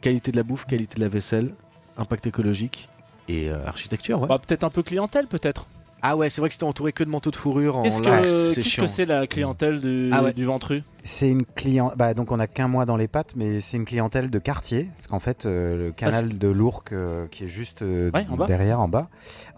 Qualité 0.00 0.30
de 0.32 0.36
la 0.36 0.42
bouffe, 0.42 0.66
qualité 0.66 0.96
de 0.96 1.00
la 1.00 1.08
vaisselle, 1.08 1.54
impact 1.96 2.26
écologique 2.26 2.88
et 3.28 3.48
euh, 3.50 3.66
architecture. 3.66 4.20
Ouais. 4.20 4.28
Bah, 4.28 4.38
peut-être 4.38 4.64
un 4.64 4.70
peu 4.70 4.82
clientèle, 4.82 5.26
peut-être. 5.26 5.66
Ah 6.02 6.14
ouais, 6.16 6.28
c'est 6.28 6.40
vrai 6.42 6.48
que 6.48 6.52
c'était 6.52 6.64
entouré 6.64 6.92
que 6.92 7.02
de 7.02 7.08
manteaux 7.08 7.30
de 7.30 7.36
fourrure 7.36 7.78
en 7.78 7.82
Qu'est-ce 7.82 8.02
lax, 8.02 8.22
que 8.30 8.48
c'est 8.50 8.54
qu'est-ce 8.56 8.68
chiant. 8.68 8.84
que 8.84 8.90
c'est 8.90 9.06
la 9.06 9.26
clientèle 9.26 9.80
du, 9.80 10.10
Ah 10.12 10.22
ouais. 10.22 10.32
du 10.34 10.44
Ventru? 10.44 10.82
C'est 11.02 11.28
une 11.30 11.44
client. 11.46 11.90
Bah, 11.96 12.12
donc 12.12 12.30
on 12.30 12.38
a 12.38 12.46
qu'un 12.46 12.68
mois 12.68 12.84
dans 12.84 12.98
les 12.98 13.08
pattes, 13.08 13.34
mais 13.34 13.60
c'est 13.62 13.78
une 13.78 13.86
clientèle 13.86 14.30
de 14.30 14.38
quartier, 14.38 14.90
parce 14.96 15.06
qu'en 15.06 15.18
fait 15.18 15.46
euh, 15.46 15.76
le 15.86 15.92
canal 15.92 16.36
de 16.36 16.48
l'Ourcq 16.48 16.92
euh, 16.92 17.26
qui 17.28 17.44
est 17.44 17.48
juste 17.48 17.80
euh, 17.82 18.10
Ouais, 18.12 18.26
en 18.30 18.36
bas. 18.36 18.46
derrière, 18.46 18.80
en 18.80 18.88
bas, 18.88 19.08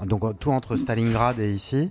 donc 0.06 0.38
tout 0.38 0.52
entre 0.52 0.76
Stalingrad 0.76 1.38
et 1.40 1.52
ici. 1.52 1.90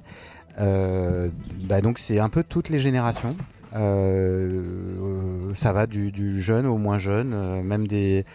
euh, 0.59 1.27
bah, 1.63 1.81
donc 1.81 1.99
c'est 1.99 2.19
un 2.19 2.29
peu 2.29 2.43
toutes 2.43 2.69
les 2.69 2.79
générations. 2.79 3.35
Euh, 3.75 5.51
ça 5.55 5.71
va 5.73 5.87
du, 5.87 6.11
du 6.11 6.41
jeune 6.41 6.65
au 6.65 6.77
moins 6.77 6.97
jeune, 6.97 7.31
euh, 7.33 7.61
même 7.61 7.87
des, 7.87 8.25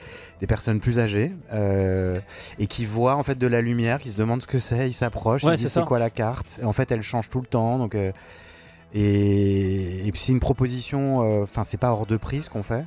des 0.41 0.47
personnes 0.47 0.81
plus 0.81 0.99
âgées, 0.99 1.33
euh, 1.53 2.19
et 2.59 2.67
qui 2.67 2.85
voient 2.85 3.17
en 3.17 3.23
fait 3.23 3.39
de 3.39 3.47
la 3.47 3.61
lumière, 3.61 3.99
qui 4.01 4.11
se 4.11 4.17
demandent 4.17 4.43
ce 4.43 4.47
que 4.47 4.59
c'est, 4.59 4.89
ils 4.89 4.93
s'approchent, 4.93 5.45
Ouais, 5.45 5.55
ils 5.55 5.59
disent 5.59 5.69
c'est 5.69 5.85
quoi 5.85 5.99
la 5.99 6.11
carte. 6.11 6.59
Et 6.61 6.65
en 6.65 6.73
fait, 6.73 6.91
elle 6.93 7.03
change 7.03 7.31
tout 7.31 7.41
le 7.41 7.47
temps, 7.47 7.79
donc. 7.79 7.95
euh, 7.95 8.13
et, 8.95 10.07
et 10.07 10.13
puis 10.13 10.21
c'est 10.21 10.33
une 10.33 10.41
proposition, 10.41 11.23
euh, 11.23 11.43
enfin 11.45 11.65
c'est 11.65 11.79
pas 11.79 11.93
hors 11.93 12.05
de 12.07 12.17
prix 12.19 12.43
ce 12.43 12.51
qu'on 12.51 12.63
fait. 12.63 12.85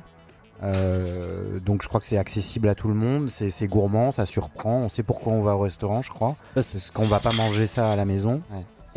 Euh, 0.62 1.58
donc 1.60 1.82
je 1.82 1.88
crois 1.88 2.00
que 2.00 2.06
c'est 2.06 2.16
accessible 2.16 2.68
à 2.68 2.74
tout 2.74 2.88
le 2.88 2.94
monde, 2.94 3.28
c'est 3.28 3.50
c'est 3.50 3.66
gourmand, 3.66 4.12
ça 4.12 4.24
surprend, 4.24 4.78
on 4.82 4.88
sait 4.88 5.02
pourquoi 5.02 5.32
on 5.32 5.42
va 5.42 5.54
au 5.56 5.58
restaurant 5.58 6.02
je 6.02 6.10
crois. 6.10 6.36
Parce 6.54 6.90
qu'on 6.92 7.04
va 7.04 7.18
pas 7.20 7.32
manger 7.32 7.66
ça 7.66 7.90
à 7.90 7.96
la 7.96 8.04
maison. 8.04 8.40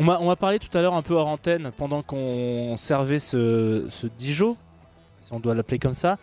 On 0.00 0.04
m'a 0.04 0.18
on 0.20 0.26
m'a 0.28 0.36
parlé 0.36 0.58
tout 0.58 0.76
à 0.76 0.80
l'heure 0.82 0.94
un 0.94 1.02
peu 1.02 1.14
hors 1.14 1.26
antenne 1.28 1.70
pendant 1.76 2.02
qu'on 2.02 2.74
servait 2.78 3.18
ce, 3.18 3.86
ce 3.90 4.06
Dijon, 4.06 4.56
si 5.20 5.32
on 5.32 5.38
doit 5.40 5.54
l'appeler 5.54 5.78
comme 5.78 5.94
ça, 5.94 6.16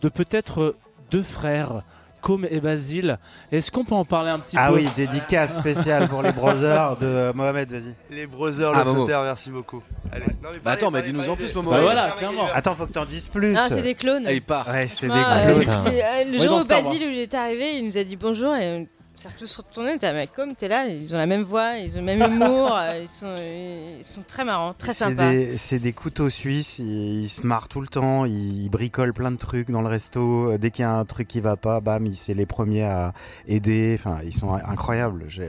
de 0.00 0.08
peut-être 0.08 0.60
euh, 0.62 0.76
deux 1.10 1.22
frères, 1.24 1.82
Com 2.22 2.46
et 2.50 2.60
Basile. 2.60 3.18
Est-ce 3.52 3.70
qu'on 3.70 3.84
peut 3.84 3.94
en 3.94 4.04
parler 4.04 4.30
un 4.30 4.38
petit 4.40 4.56
Ah 4.58 4.68
peu 4.68 4.76
oui, 4.76 4.88
dédicace 4.96 5.58
spéciale 5.58 6.08
pour 6.08 6.22
les 6.22 6.32
brothers 6.32 6.96
de 6.96 7.30
Mohamed, 7.34 7.70
vas-y. 7.70 7.94
Les 8.10 8.26
brothers, 8.26 8.72
Ah, 8.74 8.78
le 8.80 8.84
Momo. 8.86 9.00
sauter, 9.06 9.20
merci 9.24 9.50
beaucoup. 9.50 9.82
Allez. 10.12 10.26
Non, 10.42 10.48
mais 10.52 10.58
Bah 10.64 10.72
attends, 10.72 10.90
mais 10.90 11.02
dis-nous 11.02 11.28
en 11.28 11.36
plus. 11.36 11.54
Momo. 11.54 11.70
Bah 11.70 11.80
voilà, 11.82 12.12
clairement. 12.12 12.46
Attends, 12.54 12.74
faut 12.74 12.86
que 12.86 12.92
t'en 12.92 13.04
dises 13.04 13.28
plus. 13.28 13.54
Ah, 13.56 13.66
c'est 13.68 13.82
des 13.82 13.94
clones. 13.94 14.24
Ah, 14.26 14.32
il 14.32 14.42
part. 14.42 14.66
Ouais, 14.68 14.88
c'est 14.88 15.08
Ah, 15.10 15.40
des 15.44 15.50
euh, 15.50 15.60
clones. 15.62 15.74
euh, 15.94 16.24
le 16.32 16.38
jour 16.38 16.60
où 16.60 16.64
Basile 16.64 17.02
où 17.06 17.10
il 17.10 17.18
est 17.18 17.34
arrivé, 17.34 17.76
il 17.78 17.86
nous 17.86 17.98
a 17.98 18.02
dit 18.04 18.16
bonjour 18.16 18.54
et 18.56 18.88
s'est 19.16 19.28
tous 19.38 19.56
retournés. 19.56 19.98
T'as 19.98 20.12
mais 20.12 20.26
comme 20.26 20.54
t'es 20.54 20.68
là, 20.68 20.86
ils 20.86 21.12
ont 21.14 21.16
la 21.16 21.26
même 21.26 21.42
voix, 21.42 21.76
ils 21.78 21.94
ont 21.96 22.00
le 22.00 22.04
même 22.16 22.32
humour, 22.32 22.74
euh, 22.76 23.00
ils 23.02 23.08
sont, 23.08 23.34
ils 23.36 24.04
sont 24.04 24.22
très 24.22 24.44
marrants, 24.44 24.72
très 24.74 24.94
sympas. 24.94 25.30
c'est 25.56 25.78
des 25.78 25.92
couteaux 25.92 26.30
suisses, 26.30 26.78
ils, 26.78 27.22
ils 27.24 27.28
se 27.28 27.46
marrent 27.46 27.68
tout 27.68 27.80
le 27.80 27.88
temps, 27.88 28.24
ils 28.24 28.68
bricolent 28.68 29.14
plein 29.14 29.30
de 29.30 29.36
trucs 29.36 29.70
dans 29.70 29.82
le 29.82 29.88
resto. 29.88 30.52
Euh, 30.52 30.58
Dès 30.58 30.70
qu'il 30.70 30.82
y 30.82 30.86
a 30.86 30.92
un 30.92 31.04
truc 31.04 31.28
qui 31.28 31.40
va 31.40 31.56
pas, 31.56 31.80
bam, 31.80 32.04
ils- 32.06 32.16
c'est 32.16 32.34
les 32.34 32.46
premiers 32.46 32.84
à 32.84 33.12
aider. 33.48 33.96
Enfin, 33.98 34.18
ils 34.24 34.34
sont 34.34 34.52
incroyables. 34.54 35.24
J'ai- 35.28 35.48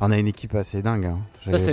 on 0.00 0.10
a 0.10 0.18
une 0.18 0.26
équipe 0.26 0.54
assez 0.54 0.82
dingue. 0.82 1.04
hein. 1.06 1.18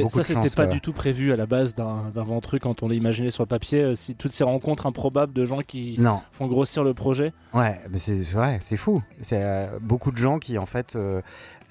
Ça, 0.10 0.24
c'était 0.24 0.50
pas 0.50 0.66
du 0.68 0.82
tout 0.82 0.94
prévu 0.94 1.32
à 1.32 1.36
la 1.36 1.46
base 1.46 1.74
d'un 1.74 2.10
Ventru 2.14 2.60
quand 2.60 2.84
on 2.84 2.90
l'a 2.90 2.96
imaginé 2.96 3.32
sur 3.32 3.44
le 3.44 3.48
papier. 3.48 3.82
euh, 3.82 3.96
si 3.96 4.16
toutes 4.16 4.32
ces 4.34 4.44
rencontres 4.44 4.86
improbables 4.86 5.34
de 5.34 5.46
gens 5.46 5.60
qui 5.60 5.96
Non. 6.00 6.20
font 6.32 6.48
grossir 6.48 6.84
le 6.84 6.94
projet. 6.94 7.34
Ouais, 7.54 7.80
mais 7.90 7.98
c'est 7.98 8.34
ouais, 8.36 8.58
c'est 8.62 8.78
fou. 8.78 9.02
C'est 9.22 9.42
euh, 9.42 9.80
beaucoup 9.82 10.12
de 10.12 10.18
gens 10.18 10.40
qui 10.40 10.58
en 10.58 10.66
fait 10.66 10.96
euh, 10.96 11.22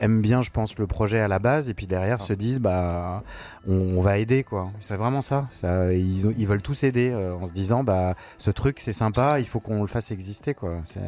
aiment 0.00 0.22
bien, 0.22 0.42
je 0.42 0.50
pense, 0.50 0.78
le 0.78 0.86
projet 0.86 1.20
à 1.20 1.28
la 1.28 1.38
base 1.38 1.68
et 1.70 1.74
puis 1.74 1.86
derrière 1.86 2.20
se 2.20 2.32
disent 2.32 2.60
bah 2.60 3.22
on, 3.68 3.74
on 3.96 4.00
va 4.00 4.18
aider 4.18 4.42
quoi. 4.44 4.70
C'est 4.80 4.96
vraiment 4.96 5.22
ça. 5.22 5.48
Ça, 5.52 5.92
ils, 5.92 6.26
ils 6.38 6.46
veulent 6.46 6.62
tous 6.62 6.84
aider 6.84 7.14
en 7.14 7.46
se 7.46 7.52
disant 7.52 7.84
bah 7.84 8.14
ce 8.38 8.50
truc 8.50 8.78
c'est 8.80 8.92
sympa, 8.94 9.40
il 9.40 9.46
faut 9.46 9.60
qu'on 9.60 9.82
le 9.82 9.88
fasse 9.88 10.10
exister 10.10 10.54
quoi. 10.54 10.78
C'est 10.92 11.00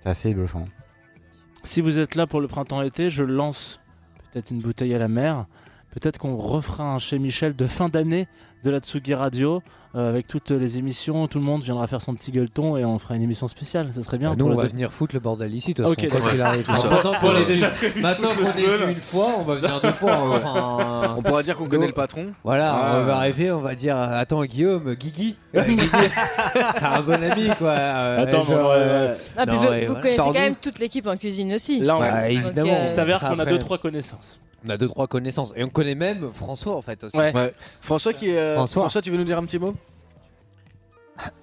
c'est 0.00 0.08
assez 0.08 0.34
bluffant. 0.34 0.64
Si 1.64 1.80
vous 1.80 1.98
êtes 2.00 2.16
là 2.16 2.26
pour 2.26 2.40
le 2.40 2.48
printemps-été, 2.48 3.08
je 3.08 3.22
lance 3.22 3.78
peut-être 4.32 4.50
une 4.50 4.60
bouteille 4.60 4.94
à 4.94 4.98
la 4.98 5.08
mer. 5.08 5.46
Peut-être 5.92 6.16
qu'on 6.18 6.36
refera 6.36 6.84
un 6.84 6.98
chez 6.98 7.18
Michel 7.18 7.54
de 7.54 7.66
fin 7.66 7.88
d'année 7.90 8.26
de 8.64 8.70
la 8.70 8.78
Tsugi 8.78 9.12
Radio 9.14 9.62
euh, 9.94 10.08
avec 10.08 10.26
toutes 10.26 10.50
les 10.50 10.78
émissions. 10.78 11.26
Tout 11.26 11.38
le 11.38 11.44
monde 11.44 11.62
viendra 11.62 11.86
faire 11.86 12.00
son 12.00 12.14
petit 12.14 12.32
gueuleton 12.32 12.78
et 12.78 12.84
on 12.86 12.98
fera 12.98 13.14
une 13.14 13.20
émission 13.22 13.46
spéciale. 13.46 13.92
Ça 13.92 14.02
serait 14.02 14.16
bien. 14.16 14.30
Bah, 14.30 14.36
nous, 14.38 14.46
on 14.46 14.54
va 14.54 14.64
venir 14.68 14.90
foutre 14.90 15.14
le 15.14 15.20
bordel 15.20 15.52
ici, 15.52 15.74
de 15.74 15.82
toute 15.84 15.92
Ok, 15.92 16.08
façon, 16.08 16.40
arrive. 16.40 16.62
Tout 16.62 16.74
ça. 16.76 16.88
Maintenant 16.88 17.12
qu'on 17.20 17.28
On 17.32 17.36
est 17.36 17.44
déjà, 17.44 17.70
maintenant 18.00 18.30
qu'on 18.34 18.58
est 18.58 18.66
venu 18.66 18.92
une 18.92 19.00
fois, 19.02 19.26
on 19.38 19.42
va 19.42 19.54
venir 19.56 19.80
deux 19.82 19.92
fois. 19.92 20.16
Enfin, 20.36 21.14
On 21.18 21.22
pourra 21.22 21.42
dire 21.42 21.56
qu'on 21.58 21.68
connaît 21.68 21.88
le 21.88 21.92
patron. 21.92 22.32
Voilà, 22.42 22.72
Ah. 22.74 22.98
on 23.00 23.04
va 23.04 23.16
arriver, 23.16 23.52
on 23.52 23.60
va 23.60 23.74
dire 23.74 23.98
Attends, 23.98 24.44
Guillaume, 24.46 24.94
Guigui, 24.94 25.36
euh, 25.56 25.62
Guigui, 25.64 25.90
c'est 26.74 26.84
un 26.84 27.00
bon 27.02 27.22
ami 27.22 27.48
quoi. 27.58 27.68
Euh, 27.70 28.22
Attends, 28.22 28.44
genre, 28.46 28.70
euh. 28.74 29.14
Ah, 29.36 29.44
puis 29.44 29.56
non, 29.56 29.62
vous, 29.62 29.68
ouais, 29.68 29.86
vous 29.86 29.94
connaissez 29.96 30.16
quand 30.16 30.32
même 30.32 30.54
toute 30.56 30.78
l'équipe 30.78 31.06
en 31.06 31.18
cuisine 31.18 31.52
aussi. 31.52 31.80
Là, 31.80 31.96
on- 31.96 32.00
Bah, 32.00 32.22
Donc, 32.22 32.30
évidemment. 32.30 32.72
euh, 32.72 32.84
il 32.84 32.88
s'avère 32.88 33.20
qu'on 33.20 33.38
a 33.38 33.44
deux 33.44 33.58
trois 33.58 33.76
connaissances. 33.76 34.38
On 34.66 34.70
a 34.70 34.76
deux 34.76 34.88
trois 34.88 35.06
connaissances 35.06 35.52
et 35.56 35.64
on 35.64 35.68
connaît 35.68 35.94
même 35.94 36.30
François 36.32 36.76
en 36.76 36.82
fait 36.82 37.04
aussi. 37.04 37.16
Ouais. 37.16 37.34
Ouais. 37.34 37.52
François 37.80 38.12
qui 38.12 38.30
est. 38.30 38.38
euh, 38.38 38.54
François. 38.56 38.82
François. 38.82 39.02
tu 39.02 39.10
veux 39.10 39.16
nous 39.18 39.24
dire 39.24 39.38
un 39.38 39.44
petit 39.44 39.58
mot? 39.58 39.74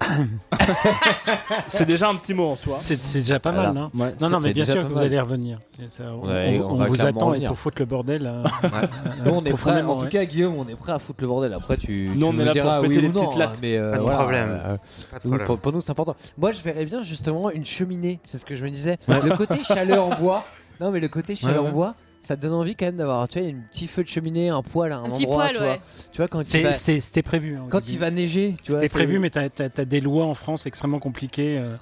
C'est 1.68 1.86
déjà 1.86 2.08
un 2.08 2.16
petit 2.16 2.34
mot 2.34 2.48
en 2.50 2.56
soi. 2.56 2.78
C'est 2.82 3.00
déjà 3.14 3.38
pas 3.38 3.52
Voilà. 3.52 3.72
mal, 3.72 3.82
non? 3.94 4.04
Ouais, 4.04 4.14
Non, 4.20 4.28
non, 4.28 4.40
mais 4.40 4.52
bien 4.52 4.64
sûr 4.64 4.86
que 4.86 4.92
vous 4.92 4.98
allez 5.00 5.18
revenir. 5.20 5.58
Ça, 5.88 6.04
on, 6.12 6.26
Ouais, 6.26 6.60
on- 6.62 6.66
on 6.66 6.70
on 6.72 6.74
va 6.76 6.86
vous 6.86 7.00
attend 7.00 7.34
et 7.34 7.46
pour 7.46 7.56
foutre 7.56 7.76
le 7.80 7.86
bordel. 7.86 8.26
euh, 8.26 8.42
Nous 9.24 9.30
on 9.30 9.44
est 9.44 9.52
prêt, 9.52 9.82
en 9.82 9.96
tout 9.96 10.08
cas 10.08 10.24
Guillaume, 10.24 10.56
on 10.56 10.68
est 10.68 10.74
prêt 10.74 10.92
à 10.92 10.98
foutre 10.98 11.20
le 11.22 11.28
bordel. 11.28 11.54
Après 11.54 11.76
tu, 11.76 12.10
Nous, 12.14 12.18
tu 12.18 12.24
on 12.24 12.32
nous 12.32 12.40
est 12.42 12.44
là 12.46 12.52
diras 12.52 12.80
pour 12.80 12.88
oui 12.88 12.96
les 12.98 13.08
ou 13.08 13.12
non, 13.12 13.24
petites 13.26 13.38
lattes. 13.38 13.50
hein, 13.54 13.58
mais 13.62 13.76
euh, 13.78 13.90
Pas 13.92 13.96
de 13.98 14.02
voilà, 14.02 14.18
problème. 14.18 14.48
euh, 14.50 14.76
Pas 15.10 15.18
de 15.18 15.22
nous, 15.24 15.30
problème. 15.30 15.46
pour, 15.46 15.58
pour 15.58 15.72
nous 15.72 15.80
c'est 15.80 15.90
important. 15.92 16.16
Moi 16.36 16.52
je 16.52 16.60
verrais 16.62 16.84
bien 16.84 17.02
justement 17.02 17.50
une 17.50 17.64
cheminée, 17.64 18.20
c'est 18.24 18.38
ce 18.38 18.44
que 18.44 18.56
je 18.56 18.64
me 18.64 18.70
disais. 18.70 18.98
Le 19.08 19.36
côté 19.36 19.62
chaleur 19.64 20.04
en 20.04 20.16
bois. 20.16 20.44
Non 20.80 20.90
mais 20.90 21.00
le 21.00 21.08
côté 21.08 21.36
chaleur 21.36 21.64
en 21.64 21.70
bois. 21.70 21.94
Ça 22.22 22.36
te 22.36 22.42
donne 22.42 22.52
envie 22.52 22.76
quand 22.76 22.86
même 22.86 22.96
d'avoir, 22.96 23.26
tu 23.28 23.40
vois, 23.40 23.48
un 23.48 23.54
petit 23.72 23.86
feu 23.86 24.02
de 24.04 24.08
cheminée, 24.08 24.50
un 24.50 24.62
poêle 24.62 24.92
à 24.92 24.98
un, 24.98 25.04
Un 25.04 25.10
petit 25.10 25.24
endroit, 25.24 25.44
poêle, 25.44 25.52
tu 25.56 25.58
vois. 25.58 25.68
ouais. 25.72 25.80
Tu 26.12 26.16
vois 26.18 26.28
quand 26.28 26.40
il 26.40 26.44
c'est- 26.46 26.62
va, 26.62 26.72
c'est- 26.74 27.00
C'était 27.00 27.22
prévu. 27.22 27.56
hein, 27.56 27.66
quand 27.70 27.88
il 27.88 27.98
va 27.98 28.10
neiger, 28.10 28.54
tu 28.62 28.72
vois. 28.72 28.80
C'était 28.80 28.92
c'est- 28.92 28.98
prévu, 28.98 29.18
mais 29.18 29.30
t'as 29.30 29.48
as, 29.58 29.84
des 29.86 30.00
lois 30.00 30.26
en 30.26 30.34
France 30.34 30.66
extrêmement 30.66 30.98
compliquées. 31.00 31.58
euh, 31.58 31.76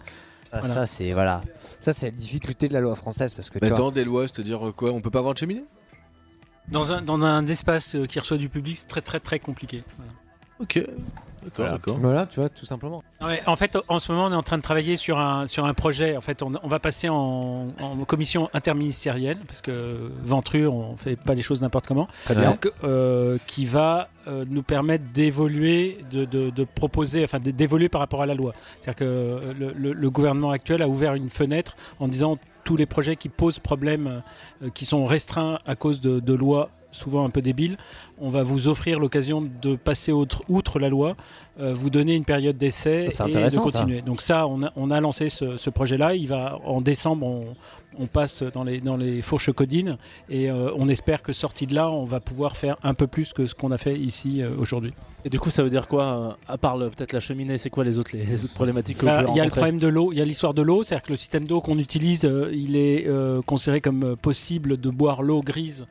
Ah, 0.50 0.60
Voilà. 0.60 0.74
Ça 0.74 0.86
c'est 0.86 1.12
voilà, 1.12 1.42
ça 1.78 1.92
c'est 1.92 2.06
la 2.06 2.10
difficulté 2.12 2.68
de 2.68 2.72
la 2.72 2.80
loi 2.80 2.96
française 2.96 3.34
parce 3.34 3.50
que 3.50 3.58
tu 3.58 3.64
Mais 3.64 3.68
vois, 3.68 3.76
dans 3.76 3.90
des 3.90 4.02
lois, 4.02 4.26
c'est-à-dire 4.28 4.66
euh, 4.68 4.72
quoi 4.72 4.92
On 4.92 5.02
peut 5.02 5.10
pas 5.10 5.18
avoir 5.18 5.34
de 5.34 5.38
cheminée? 5.38 5.64
Dans 6.68 6.90
un, 6.90 7.02
dans 7.02 7.20
un 7.22 7.46
espace 7.48 7.96
euh, 7.96 8.06
qui 8.06 8.18
reçoit 8.18 8.38
du 8.38 8.48
public, 8.48 8.78
c'est 8.78 8.88
très 8.88 9.02
très 9.02 9.20
très 9.20 9.38
compliqué. 9.40 9.84
Voilà. 9.98 10.12
Ok. 10.60 10.82
D'accord, 11.42 11.50
voilà. 11.56 11.72
d'accord. 11.72 11.96
Voilà, 11.98 12.26
tu 12.26 12.40
vois, 12.40 12.48
tout 12.48 12.66
simplement. 12.66 13.02
Ouais, 13.20 13.42
en 13.46 13.56
fait, 13.56 13.76
en 13.88 13.98
ce 13.98 14.12
moment, 14.12 14.26
on 14.26 14.32
est 14.32 14.36
en 14.36 14.42
train 14.42 14.58
de 14.58 14.62
travailler 14.62 14.96
sur 14.96 15.18
un, 15.18 15.46
sur 15.46 15.64
un 15.64 15.74
projet. 15.74 16.16
En 16.16 16.20
fait, 16.20 16.42
on, 16.42 16.52
on 16.62 16.68
va 16.68 16.78
passer 16.78 17.08
en, 17.08 17.66
en 17.80 17.96
commission 18.06 18.48
interministérielle, 18.54 19.38
parce 19.46 19.60
que 19.60 19.72
Ventru, 20.24 20.66
on 20.66 20.96
fait 20.96 21.16
pas 21.16 21.34
les 21.34 21.42
choses 21.42 21.60
n'importe 21.60 21.86
comment. 21.86 22.08
Très 22.24 22.34
bien. 22.34 22.50
Donc, 22.50 22.70
euh, 22.84 23.38
qui 23.46 23.66
va 23.66 24.08
euh, 24.26 24.44
nous 24.48 24.62
permettre 24.62 25.04
d'évoluer, 25.12 25.98
de, 26.10 26.24
de, 26.24 26.50
de 26.50 26.64
proposer, 26.64 27.24
enfin, 27.24 27.38
de- 27.40 27.50
d'évoluer 27.50 27.88
par 27.88 28.00
rapport 28.00 28.22
à 28.22 28.26
la 28.26 28.34
loi. 28.34 28.52
C'est-à-dire 28.80 28.96
que 28.96 29.04
euh, 29.04 29.52
le, 29.58 29.72
le- 29.76 29.92
le 29.92 30.10
gouvernement 30.10 30.50
actuel 30.50 30.82
a 30.82 30.88
ouvert 30.88 31.14
une 31.14 31.30
fenêtre 31.30 31.76
en 32.00 32.08
disant 32.08 32.36
tous 32.64 32.76
les 32.76 32.84
projets 32.86 33.16
qui 33.16 33.28
posent 33.30 33.58
problème, 33.58 34.22
euh, 34.62 34.68
qui 34.74 34.84
sont 34.84 35.06
restreints 35.06 35.58
à 35.66 35.74
cause 35.76 36.00
de, 36.00 36.20
de 36.20 36.34
lois 36.34 36.68
souvent 36.90 37.24
un 37.24 37.30
peu 37.30 37.42
débile, 37.42 37.76
on 38.18 38.30
va 38.30 38.42
vous 38.42 38.66
offrir 38.68 38.98
l'occasion 38.98 39.42
de 39.62 39.76
passer 39.76 40.12
outre, 40.12 40.42
outre 40.48 40.78
la 40.78 40.88
loi, 40.88 41.16
euh, 41.60 41.74
vous 41.74 41.90
donner 41.90 42.14
une 42.14 42.24
période 42.24 42.56
d'essai 42.56 43.04
et 43.04 43.08
de 43.08 43.12
ça. 43.12 43.60
continuer. 43.60 44.00
Donc 44.02 44.22
ça, 44.22 44.46
on 44.46 44.62
a, 44.62 44.72
on 44.76 44.90
a 44.90 45.00
lancé 45.00 45.28
ce, 45.28 45.56
ce 45.56 45.70
projet-là. 45.70 46.14
Il 46.14 46.28
va 46.28 46.58
en 46.64 46.80
décembre, 46.80 47.26
on, 47.26 47.56
on 47.98 48.06
passe 48.06 48.42
dans 48.42 48.64
les 48.64 48.80
dans 48.80 48.96
les 48.96 49.22
fourches 49.22 49.52
codines 49.52 49.98
et 50.28 50.50
euh, 50.50 50.70
on 50.76 50.88
espère 50.88 51.22
que 51.22 51.32
sorti 51.32 51.66
de 51.66 51.74
là, 51.74 51.90
on 51.90 52.04
va 52.04 52.20
pouvoir 52.20 52.56
faire 52.56 52.76
un 52.82 52.94
peu 52.94 53.06
plus 53.06 53.32
que 53.32 53.46
ce 53.46 53.54
qu'on 53.54 53.70
a 53.72 53.78
fait 53.78 53.98
ici 53.98 54.42
euh, 54.42 54.50
aujourd'hui. 54.58 54.92
Et 55.24 55.30
du 55.30 55.40
coup, 55.40 55.50
ça 55.50 55.62
veut 55.62 55.70
dire 55.70 55.88
quoi 55.88 56.38
À 56.46 56.58
part 56.58 56.78
peut-être 56.78 57.12
la 57.12 57.20
cheminée, 57.20 57.58
c'est 57.58 57.70
quoi 57.70 57.84
les 57.84 57.98
autres, 57.98 58.10
les 58.14 58.44
autres 58.44 58.54
problématiques 58.54 58.98
que 58.98 59.04
Bah, 59.06 59.22
vous 59.24 59.32
Il 59.34 59.36
y 59.36 59.40
a 59.40 59.44
le 59.44 59.50
problème 59.50 59.78
de 59.78 59.88
l'eau, 59.88 60.12
il 60.12 60.18
y 60.18 60.22
a 60.22 60.24
l'histoire 60.24 60.54
de 60.54 60.62
l'eau, 60.62 60.84
c'est-à-dire 60.84 61.02
que 61.04 61.10
le 61.12 61.16
système 61.16 61.46
d'eau 61.46 61.60
qu'on 61.60 61.78
utilise, 61.78 62.24
euh, 62.24 62.50
il 62.52 62.76
est 62.76 63.06
euh, 63.06 63.42
considéré 63.42 63.80
comme 63.80 64.16
possible 64.16 64.80
de 64.80 64.90
boire 64.90 65.22
l'eau 65.22 65.40
grise. 65.42 65.86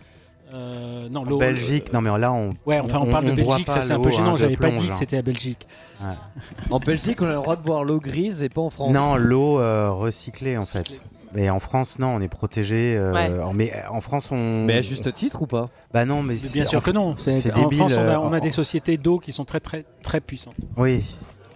Euh, 0.53 1.10
non, 1.10 1.22
En 1.22 1.38
Belgique, 1.38 1.91
non 1.91 2.02
mais 2.02 2.18
là 2.18 2.32
on. 2.32 2.53
Ouais, 2.65 2.80
enfin 2.80 2.99
on, 3.02 3.07
parle 3.11 3.26
de 3.26 3.32
Belgique, 3.32 3.68
ça 3.68 3.82
c'est 3.82 3.91
un 3.91 3.99
peu 3.99 4.10
gênant, 4.11 4.30
hein, 4.30 4.34
de 4.34 4.38
j'avais 4.38 4.56
pas 4.56 4.69
dit 4.69 4.88
que 4.88 4.95
c'était 4.95 5.18
à 5.18 5.22
Belgique. 5.22 5.68
Ouais. 6.02 6.14
En 6.69 6.80
Belgique, 6.80 7.22
on 7.22 7.26
a 7.26 7.30
le 7.30 7.36
droit 7.36 7.56
de 7.56 7.61
boire 7.61 7.84
l'eau 7.84 7.99
grise 7.99 8.44
et 8.44 8.49
pas 8.49 8.61
en 8.61 8.69
France. 8.69 8.94
Non, 8.94 9.15
l'eau 9.18 9.60
euh, 9.60 9.91
recyclée 9.91 10.57
en 10.57 10.65
fait. 10.65 11.02
Mais 11.34 11.49
en 11.49 11.60
France, 11.60 11.99
non, 11.99 12.15
on 12.15 12.22
est 12.22 12.30
protégé. 12.30 12.95
euh, 12.98 13.14
Ouais. 13.14 13.30
Mais 13.53 13.74
en 13.91 13.99
France, 13.99 14.32
on. 14.32 14.64
Mais 14.64 14.76
à 14.76 14.82
juste 14.82 15.14
titre 15.14 15.41
ou 15.41 15.48
pas? 15.48 15.69
Bah 15.94 16.06
non, 16.06 16.24
mais, 16.24 16.36
bien 16.53 16.64
sûr 16.65 16.80
en- 16.80 16.82
que 16.82 16.91
non. 16.91 17.18
C'est- 17.18 17.52
en 17.53 17.64
débile. 17.64 17.80
France, 17.80 17.94
on 17.95 17.99
a, 17.99 18.15
euh, 18.15 18.19
on 18.19 18.32
a 18.34 18.40
des 18.40 18.52
sociétés 18.52 18.98
d'eau 18.98 19.19
qui 19.19 19.34
sont 19.34 19.44
très 19.45 19.60
très 19.60 19.84
très 20.03 20.22
puissantes. 20.22 20.56
Oui. 20.78 21.03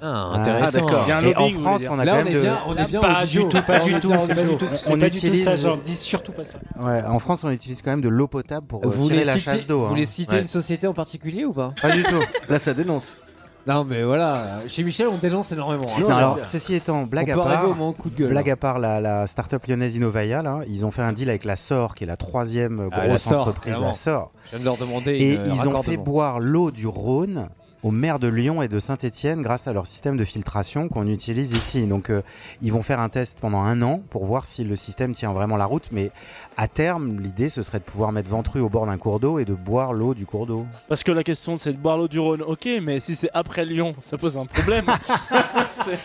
Ah, 0.02 0.32
intéressant. 0.34 0.66
Ah, 0.66 0.72
d'accord. 0.82 1.04
Il 1.06 1.10
y 1.10 1.12
a 1.12 1.18
un 1.18 1.24
Et 1.24 1.36
en 1.36 1.40
lobbying, 1.42 1.60
France, 1.62 1.82
on 1.90 2.00
a 2.00 2.06
Là, 2.06 2.12
quand 2.14 2.18
on 2.22 2.24
même 2.24 2.28
est 2.34 2.36
de- 2.36 2.42
bien- 2.42 2.58
on 2.68 2.76
est 2.76 2.86
bien 2.88 3.00
Pas 3.02 3.24
au 3.24 3.26
du 3.28 3.40
tout, 3.48 3.62
pas 3.62 3.80
du 3.80 4.00
tout, 4.00 4.12
on- 4.12 4.26
C'est 4.28 4.36
pas 4.36 4.44
du 4.44 5.12
tout 5.12 5.18
utilise- 5.18 5.46
ça, 5.46 5.56
genre, 5.56 5.78
dis 5.78 5.96
surtout 5.96 6.32
pas 6.32 6.44
ça. 6.46 6.58
Ouais, 6.80 7.04
en 7.04 7.20
France, 7.20 7.44
on 7.44 7.52
utilise 7.52 7.82
quand 7.82 7.92
même 7.92 8.02
de 8.02 8.10
l'eau 8.10 8.28
potable 8.28 8.66
pour 8.66 8.80
euh, 8.84 8.88
Vous 8.88 8.92
tirer 8.94 9.04
voulez 9.04 9.24
la 9.24 9.34
citer, 9.38 9.52
chasse 9.52 9.68
d'eau. 9.68 9.80
vous 9.80 9.86
hein. 9.86 9.90
voulez 9.90 10.06
citer 10.08 10.36
Ouais. 10.36 10.42
une 10.42 10.48
société 10.48 10.88
en 10.88 10.94
particulier 10.94 11.46
ou 11.46 11.54
pas 11.54 11.72
Pas 11.82 11.92
du 11.92 12.04
tout. 12.04 12.20
Là, 12.50 12.58
ça 12.58 12.74
dénonce. 12.74 13.22
Non, 13.68 13.86
mais 13.88 14.02
voilà, 14.02 14.62
chez 14.68 14.82
Michel, 14.84 15.08
on 15.08 15.18
dénonce 15.20 15.52
énormément. 15.52 15.86
hein. 15.96 16.02
Non, 16.02 16.10
alors, 16.10 16.40
ceci 16.42 16.74
étant, 16.74 17.04
blague 17.04 17.28
On 17.30 17.34
à 17.34 17.36
peut 17.36 17.42
part, 17.44 17.52
arriver 17.52 17.72
au 17.72 17.76
moment 17.76 17.94
coup 17.94 18.10
de 18.10 18.18
gueule. 18.18 18.30
blague 18.32 18.50
à 18.50 18.56
part, 18.56 18.80
la, 18.80 19.00
la 19.00 19.28
start-up 19.28 19.64
lyonnaise 19.68 19.96
Innovaya, 19.96 20.42
là, 20.42 20.62
ils 20.68 20.84
ont 20.84 20.90
fait 20.90 21.04
un 21.04 21.14
deal 21.14 21.30
avec 21.30 21.46
la 21.46 21.56
SOR, 21.56 21.94
qui 21.94 22.06
est 22.06 22.08
la 22.08 22.18
troisième 22.18 22.90
Ah, 22.92 23.02
la 23.02 23.08
grosse 23.10 23.22
SOR, 23.22 23.42
entreprise, 23.42 23.74
clairement. 23.74 23.86
la 23.90 23.94
SOR. 23.94 24.32
Je 24.46 24.50
viens 24.50 24.60
de 24.62 24.66
leur 24.66 24.78
demander 24.78 25.12
Et 25.12 25.36
une, 25.36 25.42
euh, 25.42 25.44
ils 25.46 25.52
ont 25.52 25.56
fait 25.56 25.62
raccordement. 25.68 26.04
boire 26.04 26.40
l'eau 26.40 26.72
du 26.72 26.88
Rhône 26.88 27.50
aux 27.84 27.92
maires 27.92 28.20
de 28.20 28.28
Lyon 28.28 28.62
et 28.62 28.68
de 28.68 28.80
Saint-Étienne 28.80 29.42
grâce 29.42 29.68
à 29.68 29.74
leur 29.74 29.88
système 29.88 30.18
de 30.18 30.26
filtration 30.26 30.88
qu'on 30.90 31.08
utilise 31.08 31.52
ici. 31.54 31.88
Donc 31.88 32.10
euh, 32.10 32.22
ils 32.62 32.72
vont 32.72 32.82
faire 32.84 33.00
un 33.00 33.10
test 33.10 33.40
pendant 33.40 33.62
un 33.62 33.82
an 33.82 34.02
pour 34.10 34.26
voir 34.26 34.46
si 34.46 34.64
le 34.64 34.76
système 34.76 35.14
tient 35.14 35.34
vraiment 35.34 35.58
la 35.58 35.66
route. 35.66 35.88
Mais 35.92 36.12
à 36.58 36.68
terme, 36.68 37.20
l'idée 37.20 37.50
ce 37.50 37.64
serait 37.64 37.80
de 37.80 37.84
pouvoir 37.84 38.12
mettre 38.12 38.30
Ventru 38.30 38.60
au 38.60 38.70
bord 38.70 38.86
d'un 38.86 38.98
cours 38.98 39.20
d'eau 39.20 39.40
et 39.40 39.46
de 39.46 39.54
boire 39.54 39.94
l'eau 39.94 40.14
du 40.14 40.26
cours 40.26 40.46
d'eau. 40.46 40.66
Parce 40.90 41.04
que 41.04 41.12
la 41.12 41.24
question 41.24 41.58
c'est 41.58 41.74
de 41.74 41.78
boire 41.78 41.98
l'eau 41.98 42.08
du 42.08 42.20
Rhône, 42.20 42.42
ok, 42.44 42.68
mais 42.84 43.00
si 43.00 43.16
c'est 43.16 43.30
après 43.34 43.66
Lyon, 43.66 43.96
ça 44.00 44.18
pose 44.18 44.38
un 44.38 44.46
problème. 44.46 44.86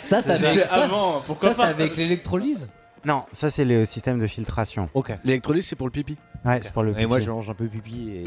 Ça, 0.03 0.23
c'est 0.23 0.37
Si 0.37 0.47
avec, 0.47 0.67
ça, 0.67 0.85
avant, 0.85 1.21
pourquoi 1.27 1.53
ça, 1.53 1.65
pas 1.65 1.69
avec 1.69 1.97
l'électrolyse 1.97 2.69
Non, 3.05 3.25
ça 3.33 3.51
c'est 3.51 3.65
le 3.65 3.85
système 3.85 4.19
de 4.19 4.27
filtration. 4.27 4.89
Ok. 4.95 5.13
L'électrolyse, 5.25 5.67
c'est 5.67 5.77
pour 5.77 5.87
le 5.87 5.91
pipi. 5.91 6.17
Ouais, 6.45 6.61
c'est 6.63 6.73
pour 6.73 6.83
le. 6.83 6.99
Et 6.99 7.05
moi, 7.07 7.19
pipi. 7.19 7.27
je 7.27 7.31
mange 7.33 7.51
un 7.51 7.55
peu 7.55 7.67
pipi 7.67 8.11
et. 8.11 8.25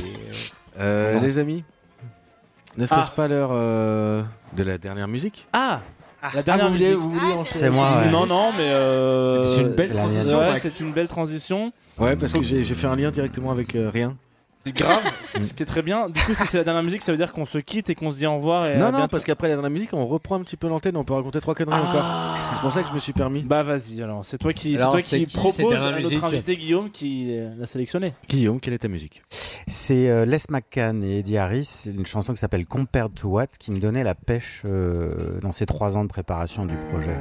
Euh, 0.79 1.15
Non. 1.15 1.21
les 1.21 1.39
amis, 1.39 1.63
ne 2.79 2.85
serait-ce 2.87 3.09
Ah. 3.11 3.15
pas 3.15 3.27
l'heure 3.27 3.49
euh, 3.51 4.23
de 4.57 4.63
la 4.63 4.77
dernière 4.79 5.07
musique 5.07 5.47
Ah 5.53 5.81
La 6.33 6.41
dernière 6.41 6.67
vous 6.67 6.73
musique. 6.73 6.93
vous 6.95 7.11
vouliez 7.11 7.33
enchaîner 7.33 7.59
C'est 7.59 7.69
moi, 7.69 7.97
ouais. 7.97 8.09
Non, 8.09 8.25
non, 8.25 8.51
mais 8.57 8.63
euh, 8.69 9.53
C'est 9.55 9.61
une 9.61 9.69
belle 9.75 9.91
ouais, 9.91 9.95
transition, 9.97 10.37
Max. 10.39 10.67
c'est 10.69 10.83
une 10.83 10.93
belle 10.93 11.07
transition. 11.07 11.71
Ouais, 11.97 12.15
parce 12.15 12.33
que 12.33 12.41
j'ai 12.43 12.63
j'ai 12.63 12.75
fait 12.75 12.87
un 12.87 12.95
lien 12.95 13.11
directement 13.11 13.51
avec 13.51 13.75
euh, 13.75 13.89
rien. 13.93 14.15
Grave, 14.75 15.01
c'est 15.23 15.43
ce 15.43 15.53
qui 15.53 15.63
est 15.63 15.65
très 15.65 15.81
bien. 15.81 16.09
Du 16.09 16.21
coup, 16.21 16.33
si 16.35 16.45
c'est 16.45 16.57
la 16.57 16.63
dernière 16.63 16.83
musique, 16.83 17.01
ça 17.01 17.11
veut 17.11 17.17
dire 17.17 17.33
qu'on 17.33 17.45
se 17.45 17.57
quitte 17.57 17.89
et 17.89 17.95
qu'on 17.95 18.11
se 18.11 18.17
dit 18.17 18.27
au 18.27 18.35
revoir. 18.35 18.67
Et 18.67 18.77
non, 18.77 18.91
non, 18.91 19.07
parce 19.07 19.23
qu'après 19.23 19.47
la 19.47 19.55
dernière 19.55 19.71
musique, 19.71 19.93
on 19.93 20.05
reprend 20.05 20.35
un 20.35 20.41
petit 20.43 20.57
peu 20.57 20.67
l'antenne, 20.67 20.95
on 20.97 21.03
peut 21.03 21.13
raconter 21.13 21.39
trois 21.39 21.55
conneries 21.55 21.79
Ah. 21.81 21.89
encore. 21.89 22.55
C'est 22.55 22.61
pour 22.61 22.71
ça 22.71 22.83
que 22.83 22.89
je 22.89 22.93
me 22.93 22.99
suis 22.99 23.13
permis. 23.13 23.41
Bah 23.43 23.63
vas-y, 23.63 24.01
alors 24.01 24.25
c'est 24.25 24.37
toi 24.37 24.53
qui, 24.53 24.75
c'est 24.75 24.81
Alors, 24.81 24.93
toi 24.93 25.01
c'est 25.01 25.23
qui 25.23 25.37
propose 25.37 25.73
à 25.75 25.91
notre 25.91 25.97
musique 25.97 26.23
invité 26.23 26.57
Guillaume 26.57 26.91
qui 26.91 27.37
l'a 27.57 27.65
sélectionné. 27.65 28.07
Guillaume, 28.27 28.59
quelle 28.59 28.73
est 28.73 28.79
ta 28.79 28.87
musique? 28.87 29.23
C'est 29.67 30.09
euh, 30.09 30.25
Les 30.25 30.37
McCann 30.49 31.03
et 31.03 31.19
Eddie 31.19 31.37
Harris, 31.37 31.83
une 31.85 32.05
chanson 32.05 32.33
qui 32.33 32.39
s'appelle 32.39 32.65
Compared 32.65 33.13
to 33.13 33.29
What, 33.29 33.47
qui 33.59 33.71
me 33.71 33.77
donnait 33.79 34.03
la 34.03 34.15
pêche 34.15 34.63
euh, 34.65 35.39
dans 35.41 35.51
ces 35.51 35.65
trois 35.65 35.95
ans 35.97 36.03
de 36.03 36.09
préparation 36.09 36.65
du 36.65 36.75
projet. 36.91 37.17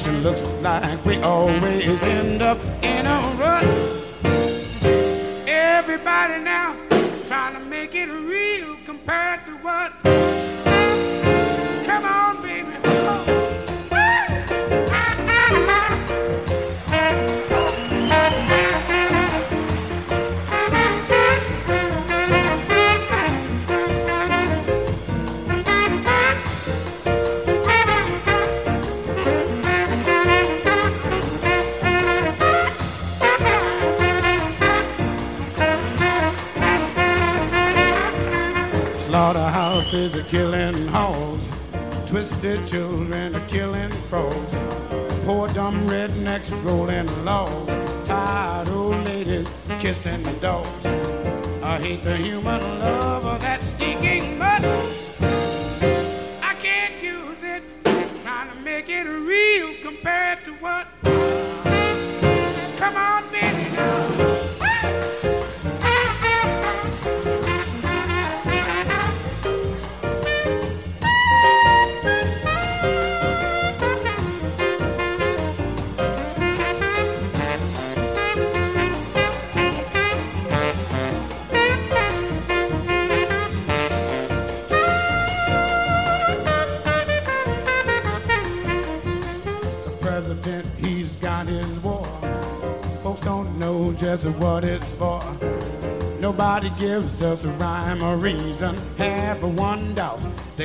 Nation 0.00 0.22
looks 0.22 0.42
like 0.62 1.04
we 1.04 1.16
always 1.18 2.02
end 2.02 2.42
up 2.42 2.79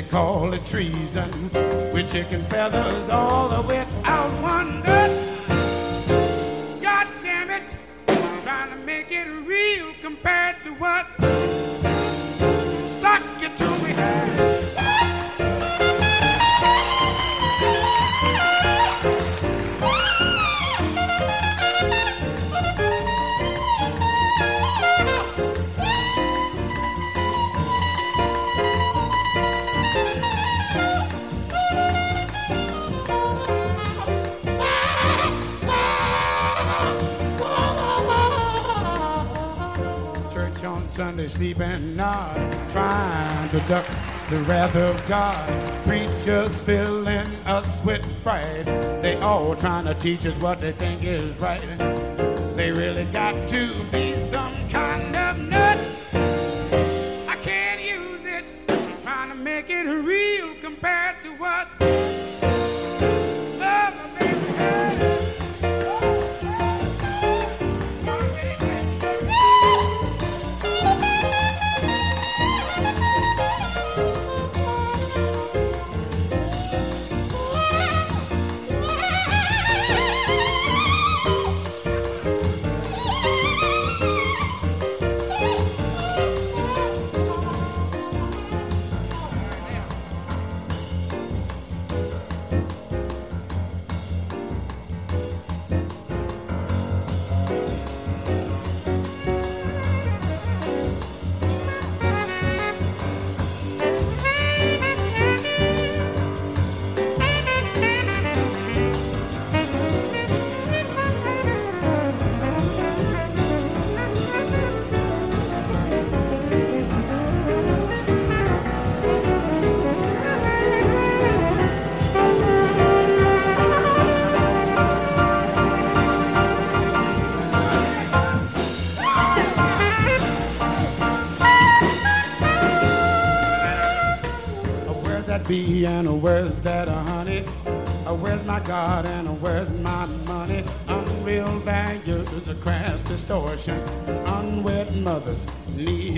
call 0.10 0.54
it 0.54 0.66
treason. 0.66 1.45
Pride. 48.46 48.66
They 49.02 49.16
all 49.18 49.56
trying 49.56 49.86
to 49.86 49.94
teach 49.96 50.26
us 50.26 50.38
what 50.38 50.62
they 50.62 50.72
think 50.72 51.04
is 51.04 51.38
right. 51.40 51.62
They 52.56 52.72
really 52.72 53.06
got 53.06 53.34
to 53.50 53.84
be 53.92 54.14
some 54.32 54.55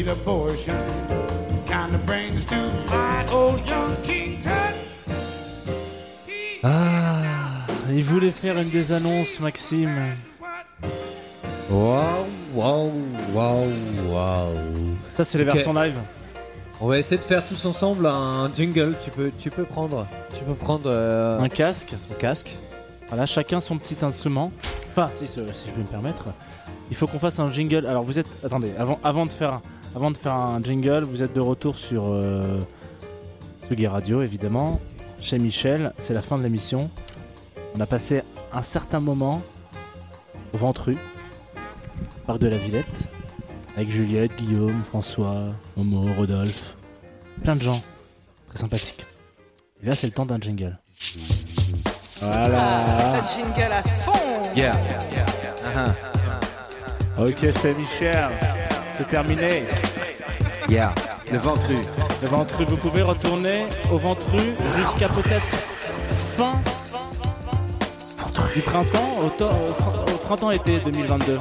need 0.08 0.12
abortion. 0.12 0.76
Kind 1.68 1.94
of 1.94 2.06
brings 2.06 2.46
to 2.46 2.56
my 2.90 3.26
old 3.32 3.60
young 3.68 3.96
King 4.04 4.42
Tut. 4.44 4.76
Ah, 6.64 7.66
il 7.90 8.04
voulait 8.04 8.30
faire 8.32 8.56
une 8.58 8.70
des 8.70 8.92
annonces, 8.94 9.40
Maxime. 9.40 9.96
Waouh, 11.70 12.26
waouh, 12.56 12.92
waouh, 13.34 13.68
waouh. 14.10 14.96
Ça, 15.18 15.24
c'est 15.24 15.38
les 15.38 15.44
versions 15.44 15.74
live. 15.74 15.96
On 16.80 16.88
va 16.88 17.00
essayer 17.00 17.18
de 17.18 17.24
faire 17.24 17.44
tous 17.46 17.66
ensemble 17.66 18.06
un 18.06 18.52
jingle. 18.54 18.96
Tu 19.04 19.10
peux, 19.10 19.32
tu 19.38 19.50
peux 19.50 19.64
prendre, 19.64 20.06
tu 20.38 20.44
peux 20.44 20.54
prendre 20.54 20.84
euh, 20.88 21.40
Un 21.40 21.50
casque. 21.50 21.96
Un 22.12 22.16
casque. 22.16 22.56
Voilà, 23.10 23.26
chacun 23.26 23.60
son 23.60 23.78
petit 23.78 23.98
instrument. 24.04 24.52
Enfin, 24.92 25.10
si, 25.12 25.28
ce- 25.28 25.52
si 25.54 25.68
je 25.68 25.72
peux 25.72 25.82
me 25.82 25.86
permettre. 25.88 26.26
Il 26.90 26.96
faut 26.96 27.08
qu'on 27.08 27.20
fasse 27.20 27.40
un 27.40 27.52
jingle. 27.52 27.86
Alors, 27.86 28.04
vous 28.04 28.20
êtes. 28.20 28.28
Attendez, 28.44 28.72
avant, 28.78 29.00
avant, 29.04 29.26
de, 29.26 29.32
faire, 29.32 29.62
avant 29.96 30.12
de 30.12 30.18
faire 30.18 30.34
un 30.34 30.62
jingle, 30.62 31.04
vous 31.04 31.24
êtes 31.24 31.34
de 31.34 31.40
retour 31.40 31.78
sur 31.78 32.04
euh, 32.08 32.60
Tsugi 33.66 33.88
Radio, 33.88 34.22
évidemment. 34.22 34.80
Chez 35.20 35.40
Michel, 35.40 35.94
c'est 35.98 36.14
la 36.14 36.22
fin 36.22 36.38
de 36.38 36.44
l'émission. 36.44 36.90
On 37.76 37.80
a 37.80 37.86
passé 37.86 38.22
un 38.54 38.62
certain 38.62 39.00
moment 39.00 39.42
au 40.54 40.58
Ventru, 40.58 40.98
parc 42.26 42.40
de 42.40 42.48
la 42.48 42.58
Villette, 42.58 42.86
avec 43.76 43.90
Juliette, 43.90 44.36
Guillaume, 44.36 44.84
François, 44.84 45.46
Momo, 45.76 46.14
Rodolphe. 46.16 46.76
Plein 47.44 47.56
de 47.56 47.62
gens. 47.62 47.82
Très 48.48 48.60
sympathiques. 48.60 49.06
Et 49.84 49.88
là, 49.88 49.96
c'est 49.96 50.08
le 50.08 50.14
temps 50.14 50.26
d'un 50.26 50.40
jingle. 50.40 50.80
Voilà. 52.22 53.00
Ça 53.00 53.22
jingle 53.36 53.72
à 53.72 53.84
fond. 53.84 54.12
Yeah. 54.56 54.74
Ok, 57.20 57.46
c'est 57.62 57.78
Michel. 57.78 58.30
C'est 58.98 59.10
terminé. 59.10 59.64
Yeah. 60.70 60.94
Le 61.32 61.38
ventru. 61.38 61.76
Le 62.22 62.28
ventru, 62.28 62.66
vous 62.66 62.78
pouvez 62.78 63.02
retourner 63.02 63.68
au 63.92 63.98
ventru 63.98 64.40
jusqu'à 64.76 65.08
peut-être 65.08 65.46
fin 66.38 66.54
du 68.56 68.62
printemps, 68.62 69.20
au, 69.24 70.18
printemps-été 70.26 70.80
2022. 70.80 71.40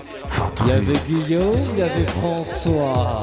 Il 0.61 0.67
y 0.67 0.73
avait 0.73 0.99
Guillaume, 1.09 1.61
il 1.73 1.79
y 1.79 1.83
avait 1.83 2.07
François, 2.07 3.21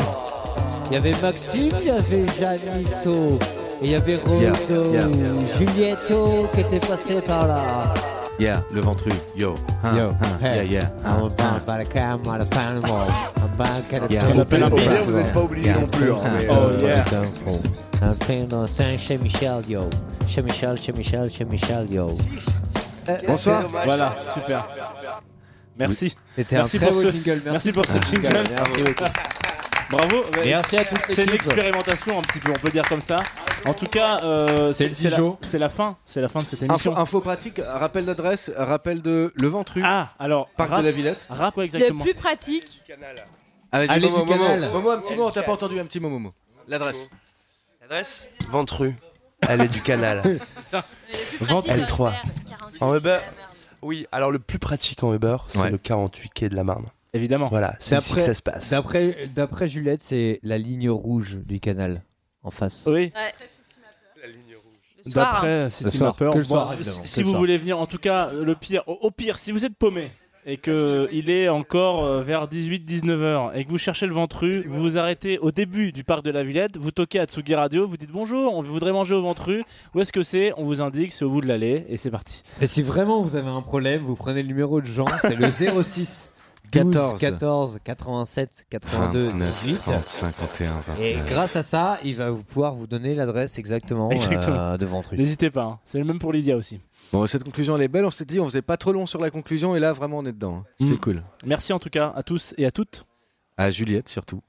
il 0.87 0.93
y 0.93 0.97
avait 0.97 1.13
Maxime, 1.21 1.71
il 1.81 1.87
y 1.87 1.91
avait 1.91 2.25
Janito, 2.39 3.39
et 3.81 3.85
il 3.85 3.91
y 3.91 3.95
avait 3.95 4.15
Rodo, 4.15 4.39
Yeah, 4.39 4.53
yeah, 4.69 5.07
yeah. 5.07 5.57
Julietto 5.57 6.49
qui 6.53 6.61
était 6.61 6.79
passé 6.79 7.21
par 7.21 7.45
là. 7.45 7.93
Yeah, 8.39 8.63
le 8.73 8.81
ventru. 8.81 9.11
Yo. 9.35 9.53
Hein, 9.83 9.95
Yo, 9.95 10.09
hein, 10.09 10.37
hey, 10.41 10.55
Yeah, 10.55 10.63
yeah. 10.63 10.89
I'm 11.05 11.21
Hein, 11.21 11.27
about 11.27 11.65
by 11.65 11.83
the 11.83 11.89
camera, 11.89 12.43
the 12.43 12.57
animal. 12.57 13.07
I'm 13.37 13.57
back 13.57 13.93
at 13.93 14.07
the 14.07 14.13
Yeah. 14.13 14.41
appelle 14.41 14.63
un 14.63 14.69
beat. 14.69 14.89
Vous 15.05 15.17
êtes 15.17 15.31
pas 15.33 15.39
obligé 15.41 15.67
Yeah. 15.67 15.79
non 15.79 15.87
plus, 15.87 16.11
hein, 16.11 16.15
mais, 16.37 16.47
Oh, 16.49 16.53
euh, 16.53 16.79
yeah. 16.81 17.05
I'm 18.01 18.15
playing 18.17 18.47
dans 18.47 18.65
Saint 18.67 18.97
chez 18.97 19.17
Michel, 19.17 19.61
yo. 19.69 19.89
Chez 20.27 20.41
Michel, 20.41 20.77
chez 20.79 20.91
Michel, 20.91 21.29
chez 21.29 21.45
Michel, 21.45 21.87
yo. 21.91 22.17
Bonsoir. 23.27 23.63
Voilà, 23.85 24.15
super. 24.33 24.67
Merci. 25.77 26.15
Un 26.37 26.43
merci 26.51 26.77
très 26.77 26.87
pour 26.87 26.95
beau 26.95 27.01
ce, 27.01 27.11
jingle, 27.11 27.41
merci 27.45 27.71
pour 27.71 27.85
ce 27.85 27.91
pour 27.93 28.03
ce 28.03 28.15
jingle. 28.15 28.27
jingle, 28.27 28.43
merci 28.55 28.83
beaucoup. 28.83 29.11
Bravo. 29.93 30.23
Merci 30.43 30.77
à 30.77 30.85
toute 30.85 30.99
C'est 31.09 31.23
une 31.25 31.33
expérimentation 31.33 32.17
un 32.19 32.21
petit 32.21 32.39
peu, 32.39 32.51
on 32.51 32.59
peut 32.59 32.71
dire 32.71 32.87
comme 32.87 33.01
ça. 33.01 33.17
En 33.65 33.73
tout 33.73 33.85
cas, 33.87 34.19
euh, 34.23 34.73
C'est 34.73 34.89
la, 34.89 34.93
Dijon. 35.09 35.37
c'est 35.41 35.57
la 35.59 35.69
fin. 35.69 35.97
C'est 36.05 36.21
la 36.21 36.27
fin 36.29 36.39
de 36.39 36.45
cette 36.45 36.63
Info, 36.63 36.73
émission. 36.73 36.97
info 36.97 37.21
pratique, 37.21 37.61
rappel 37.65 38.05
d'adresse, 38.05 38.51
rappel 38.57 39.01
de 39.01 39.31
Le 39.39 39.47
Ventru. 39.47 39.81
Ah, 39.83 40.09
alors. 40.19 40.49
Parc 40.57 40.69
rap- 40.71 40.79
de 40.81 40.85
la 40.85 40.91
Villette. 40.91 41.27
Rap, 41.29 41.53
quoi 41.53 41.63
Le 41.63 41.65
exactement. 41.65 42.03
plus 42.03 42.13
pratique. 42.13 42.81
Allez, 43.71 43.89
Allez 43.89 44.09
Momo, 44.09 44.23
du 44.25 44.29
Momo, 44.31 44.43
canal. 44.45 44.71
Momo, 44.71 44.89
un 44.91 44.99
petit 44.99 45.15
mot, 45.15 45.31
t'as 45.31 45.43
pas 45.43 45.53
entendu 45.53 45.79
un 45.79 45.85
petit 45.85 45.99
mot, 45.99 46.09
Momo. 46.09 46.33
L'adresse. 46.67 47.09
L'adresse 47.81 48.29
Ventru. 48.49 48.95
Allée 49.41 49.67
du 49.67 49.81
canal. 49.81 50.21
Ventru. 51.41 51.71
L3. 51.71 52.13
En 52.79 52.91
Weber 52.91 53.21
Oui, 53.81 54.05
alors 54.11 54.31
le 54.31 54.39
plus 54.39 54.59
pratique 54.59 55.03
en 55.03 55.11
Weber, 55.11 55.45
c'est 55.47 55.59
Ouais. 55.59 55.69
le 55.71 55.77
48 55.77 56.29
quai 56.33 56.49
de 56.49 56.55
la 56.55 56.63
Marne. 56.63 56.85
Évidemment. 57.13 57.47
Voilà, 57.49 57.75
c'est 57.79 57.97
ici 57.97 58.13
que 58.15 58.21
ça 58.21 58.33
se 58.33 58.41
passe. 58.41 58.69
D'après, 58.71 59.29
d'après 59.35 59.69
Juliette, 59.69 60.01
c'est 60.03 60.39
la 60.43 60.57
ligne 60.57 60.89
rouge 60.89 61.37
du 61.47 61.59
canal 61.59 62.01
en 62.43 62.51
face. 62.51 62.85
Oui. 62.87 63.11
soir, 65.07 65.31
D'après 65.33 65.63
hein. 65.63 65.69
City 65.69 65.99
Mapper, 65.99 66.25
bon, 66.25 66.43
si- 67.03 67.23
vous 67.23 67.29
soir. 67.29 67.39
voulez 67.39 67.57
venir, 67.57 67.77
en 67.79 67.85
tout 67.85 67.97
cas, 67.97 68.31
le 68.31 68.55
pire, 68.55 68.83
au, 68.87 68.93
au 69.01 69.11
pire, 69.11 69.37
si 69.37 69.51
vous 69.51 69.65
êtes 69.65 69.75
paumé 69.75 70.11
et 70.45 70.57
que 70.57 71.07
il 71.13 71.29
est 71.29 71.47
encore 71.47 72.03
euh, 72.05 72.21
vers 72.21 72.47
18-19 72.47 73.09
heures 73.21 73.55
et 73.55 73.63
que 73.63 73.69
vous 73.69 73.77
cherchez 73.77 74.05
le 74.07 74.13
ventru, 74.13 74.65
vous 74.67 74.81
vous 74.81 74.97
arrêtez 74.97 75.37
au 75.39 75.51
début 75.51 75.91
du 75.93 76.03
parc 76.03 76.23
de 76.23 76.31
la 76.31 76.43
Villette, 76.43 76.75
vous 76.77 76.91
toquez 76.91 77.19
à 77.19 77.25
Tsugi 77.25 77.55
Radio, 77.55 77.87
vous 77.87 77.95
dites 77.95 78.11
bonjour, 78.11 78.53
on 78.53 78.61
voudrait 78.61 78.91
manger 78.91 79.15
au 79.15 79.21
ventru, 79.21 79.63
où 79.95 80.01
est-ce 80.01 80.11
que 80.11 80.23
c'est? 80.23 80.51
On 80.57 80.63
vous 80.63 80.81
indique, 80.81 81.13
c'est 81.13 81.23
au 81.23 81.29
bout 81.29 81.39
de 81.41 81.47
l'allée 81.47 81.85
et 81.87 81.95
c'est 81.97 82.11
parti. 82.11 82.43
Et 82.59 82.67
si 82.67 82.81
vraiment 82.81 83.21
vous 83.21 83.35
avez 83.37 83.47
un 83.49 83.61
problème, 83.61 84.01
vous 84.03 84.15
prenez 84.15 84.41
le 84.41 84.47
numéro 84.49 84.81
de 84.81 84.85
Jean, 84.85 85.05
c'est 85.21 85.35
le 85.35 85.49
06 85.83 86.29
12 86.31 86.32
14. 86.73 87.19
14 87.19 87.79
87 87.83 88.65
82 88.69 89.27
29, 89.29 89.63
18. 89.63 89.75
30, 89.79 90.07
51, 90.07 90.71
29. 90.87 90.99
Et 91.01 91.17
grâce 91.29 91.55
à 91.55 91.63
ça, 91.63 91.99
il 92.03 92.15
va 92.15 92.31
vous 92.31 92.43
pouvoir 92.43 92.73
vous 92.75 92.87
donner 92.87 93.15
l'adresse 93.15 93.57
exactement, 93.57 94.09
Exactement. 94.11 94.55
euh, 94.57 94.77
de 94.77 94.85
Ventru. 94.85 95.17
N'hésitez 95.17 95.49
pas, 95.51 95.63
hein. 95.63 95.79
c'est 95.85 95.97
le 95.99 96.05
même 96.05 96.19
pour 96.19 96.33
Lydia 96.33 96.55
aussi. 96.57 96.79
Bon, 97.11 97.25
cette 97.27 97.43
conclusion 97.43 97.75
elle 97.75 97.83
est 97.83 97.87
belle. 97.87 98.05
On 98.05 98.11
s'est 98.11 98.25
dit, 98.25 98.39
on 98.39 98.45
faisait 98.45 98.61
pas 98.61 98.77
trop 98.77 98.91
long 98.91 99.05
sur 99.05 99.19
la 99.21 99.29
conclusion 99.29 99.75
et 99.75 99.79
là 99.79 99.93
vraiment 99.93 100.17
on 100.19 100.25
est 100.25 100.31
dedans. 100.31 100.57
hein. 100.57 100.65
C'est 100.79 100.93
Mm. 100.93 100.99
cool. 100.99 101.23
Merci 101.45 101.73
en 101.73 101.79
tout 101.79 101.89
cas 101.89 102.11
à 102.15 102.23
tous 102.23 102.53
et 102.57 102.65
à 102.65 102.71
toutes. 102.71 103.05
À 103.57 103.69
Juliette 103.69 104.09
surtout. 104.09 104.41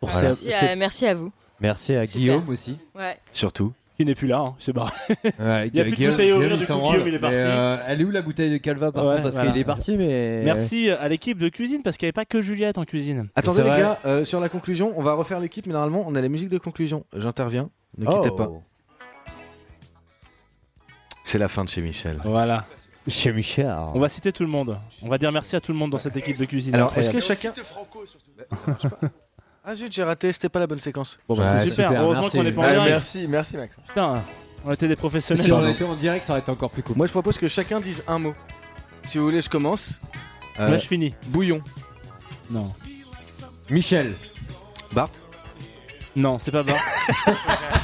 Pour 0.00 0.08
Merci 0.20 0.52
à, 0.52 0.74
merci 0.76 1.06
à 1.06 1.14
vous. 1.14 1.32
Merci 1.60 1.94
à 1.94 2.06
Super. 2.06 2.18
Guillaume 2.20 2.48
aussi. 2.48 2.78
Ouais. 2.94 3.18
Surtout. 3.32 3.72
Qui 3.98 4.04
n'est 4.04 4.14
plus 4.14 4.28
là, 4.28 4.38
hein, 4.38 4.54
c'est 4.60 4.72
barré. 4.72 4.92
Ouais, 5.40 5.66
il 5.68 5.74
n'y 5.74 5.80
a 5.80 5.84
plus 5.84 5.96
de 5.96 6.10
bouteille 6.10 6.30
à 6.30 6.36
ouvrir, 6.36 6.56
du 6.56 6.64
coup 6.64 6.72
Guillaume 6.72 7.08
il 7.08 7.14
est 7.14 7.18
parti. 7.18 7.36
Euh, 7.36 7.76
elle 7.88 8.00
est 8.00 8.04
où 8.04 8.10
la 8.12 8.22
bouteille 8.22 8.50
de 8.52 8.56
Calva 8.58 8.92
par 8.92 9.04
Ouais, 9.04 9.10
contre? 9.14 9.22
Parce 9.24 9.34
voilà. 9.34 9.50
qu'il 9.50 9.60
est 9.60 9.64
parti, 9.64 9.96
mais. 9.96 10.42
Merci 10.44 10.88
à 10.90 11.08
l'équipe 11.08 11.36
de 11.36 11.48
cuisine 11.48 11.82
parce 11.82 11.96
qu'il 11.96 12.06
n'y 12.06 12.10
avait 12.10 12.12
pas 12.12 12.24
que 12.24 12.40
Juliette 12.40 12.78
en 12.78 12.84
cuisine. 12.84 13.28
Attendez 13.34 13.64
les 13.64 13.70
gars, 13.70 13.98
euh, 14.06 14.22
sur 14.22 14.38
la 14.40 14.48
conclusion, 14.48 14.92
on 14.96 15.02
va 15.02 15.14
refaire 15.14 15.40
l'équipe, 15.40 15.66
mais 15.66 15.72
normalement 15.72 16.04
on 16.06 16.14
a 16.14 16.20
la 16.20 16.28
musique 16.28 16.48
de 16.48 16.58
conclusion. 16.58 17.04
J'interviens, 17.16 17.70
ne 17.96 18.06
quittez 18.06 18.28
Oh. 18.30 18.36
pas. 18.36 18.50
C'est 21.24 21.38
la 21.38 21.48
fin 21.48 21.64
de 21.64 21.68
chez 21.68 21.82
Michel. 21.82 22.18
Voilà. 22.24 22.64
Chez 23.08 23.32
Michel. 23.32 23.74
On 23.94 23.98
va 24.00 24.08
citer 24.08 24.30
tout 24.32 24.44
le 24.44 24.48
monde. 24.48 24.78
On 25.02 25.08
va 25.08 25.18
dire 25.18 25.32
merci 25.32 25.56
à 25.56 25.60
tout 25.60 25.72
le 25.72 25.78
monde 25.78 25.90
dans 25.90 25.98
cette 25.98 26.16
équipe 26.16 26.38
de 26.38 26.44
cuisine. 26.44 26.74
Alors, 26.74 26.96
est-ce 26.96 27.10
que 27.10 27.20
chacun. 27.20 27.52
Ah 29.70 29.74
zut, 29.74 29.92
j'ai 29.92 30.02
raté, 30.02 30.32
c'était 30.32 30.48
pas 30.48 30.60
la 30.60 30.66
bonne 30.66 30.80
séquence. 30.80 31.18
Bon, 31.28 31.36
bah, 31.36 31.42
Ouais, 31.42 31.58
c'est 31.64 31.68
super. 31.70 31.88
super, 31.90 32.02
Heureusement 32.02 32.22
merci. 32.22 32.38
qu'on 32.38 32.46
est 32.46 32.52
pas 32.52 32.60
en 32.62 32.64
Ah, 32.64 32.70
direct. 32.72 32.88
merci, 32.90 33.26
merci 33.28 33.56
Max. 33.58 33.76
Putain, 33.86 34.22
on 34.64 34.72
était 34.72 34.88
des 34.88 34.96
professionnels. 34.96 35.44
Si 35.44 35.52
on 35.52 35.66
était 35.66 35.84
en 35.84 35.94
direct, 35.94 36.24
ça 36.24 36.32
aurait 36.32 36.40
été 36.40 36.50
encore 36.50 36.70
plus 36.70 36.82
cool. 36.82 36.96
Moi 36.96 37.06
je 37.06 37.12
propose 37.12 37.36
que 37.36 37.48
chacun 37.48 37.78
dise 37.78 38.02
un 38.08 38.18
mot. 38.18 38.34
Si 39.04 39.18
vous 39.18 39.24
voulez, 39.24 39.42
je 39.42 39.50
commence. 39.50 40.00
Euh, 40.58 40.70
Là, 40.70 40.78
je 40.78 40.86
finis. 40.86 41.14
Bouillon. 41.26 41.60
Non. 42.50 42.72
Michel. 43.68 44.14
Bart. 44.92 45.10
Non, 46.16 46.38
c'est 46.38 46.50
pas 46.50 46.62
Bart. 46.62 46.78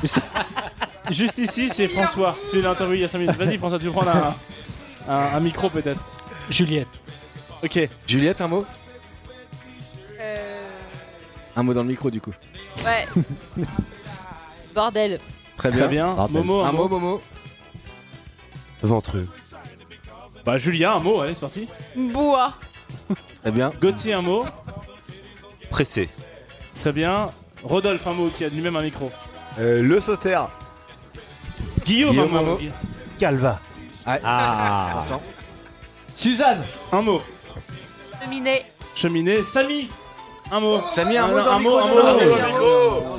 Juste 1.10 1.36
ici, 1.36 1.68
c'est 1.68 1.88
François. 1.88 2.34
Tu 2.50 2.62
l'as 2.62 2.70
interviewé 2.70 2.98
il 2.98 3.02
y 3.02 3.04
a 3.04 3.08
5 3.08 3.18
minutes. 3.18 3.36
Vas-y, 3.36 3.58
François, 3.58 3.78
tu 3.78 3.90
prendre 3.90 4.08
un, 4.10 4.34
un- 5.06 5.34
un 5.36 5.40
micro 5.40 5.68
peut-être. 5.68 6.00
Juliette. 6.48 6.88
Ok. 7.62 7.78
Juliette, 8.06 8.40
un 8.40 8.48
mot? 8.48 8.64
Euh, 8.64 8.83
Un 11.56 11.62
mot 11.62 11.72
dans 11.74 11.82
le 11.82 11.88
micro 11.88 12.10
du 12.10 12.20
coup. 12.20 12.32
ouais. 12.84 13.06
Bordel. 14.74 15.20
Très 15.56 15.70
bien. 15.70 15.78
Très 15.80 15.88
bien. 15.88 16.14
Momo, 16.30 16.60
un, 16.62 16.68
Un 16.68 16.72
mot. 16.72 16.88
mot, 16.88 16.98
Momo. 16.98 17.22
Ventreux. 18.82 19.28
Bah, 20.44 20.58
Julien, 20.58 20.94
un 20.94 21.00
mot. 21.00 21.20
Allez, 21.20 21.34
c'est 21.34 21.40
parti. 21.40 21.68
Bois. 21.96 22.52
Très 23.42 23.52
bien. 23.52 23.72
Gauthier, 23.80 24.14
un 24.14 24.22
mot. 24.22 24.44
Pressé. 25.70 26.08
Très 26.80 26.92
bien. 26.92 27.26
Rodolphe, 27.62 28.06
un 28.06 28.12
mot 28.12 28.30
qui 28.36 28.44
a 28.44 28.48
lui-même 28.48 28.76
un 28.76 28.82
micro. 28.82 29.10
Euh, 29.58 29.80
le 29.80 30.00
sauterre. 30.00 30.50
Guillaume, 31.86 32.10
Guillaume, 32.10 32.34
un 32.34 32.38
un 32.38 32.42
mot. 32.42 32.58
mot. 32.58 32.60
Calva. 33.18 33.60
Ah. 34.04 35.02
Attends. 35.04 35.22
Suzanne. 36.14 36.62
Un 36.92 37.00
mot. 37.02 37.22
Cheminée. 38.20 38.62
Cheminée. 38.94 39.42
Samy, 39.42 39.88
un 40.54 40.60
mot. 40.60 40.80
Samy, 40.90 41.16
un 41.16 41.26
mot 41.26 41.38
un 41.38 41.58
mot, 41.58 41.78
un 41.78 41.86
mot. 41.86 43.18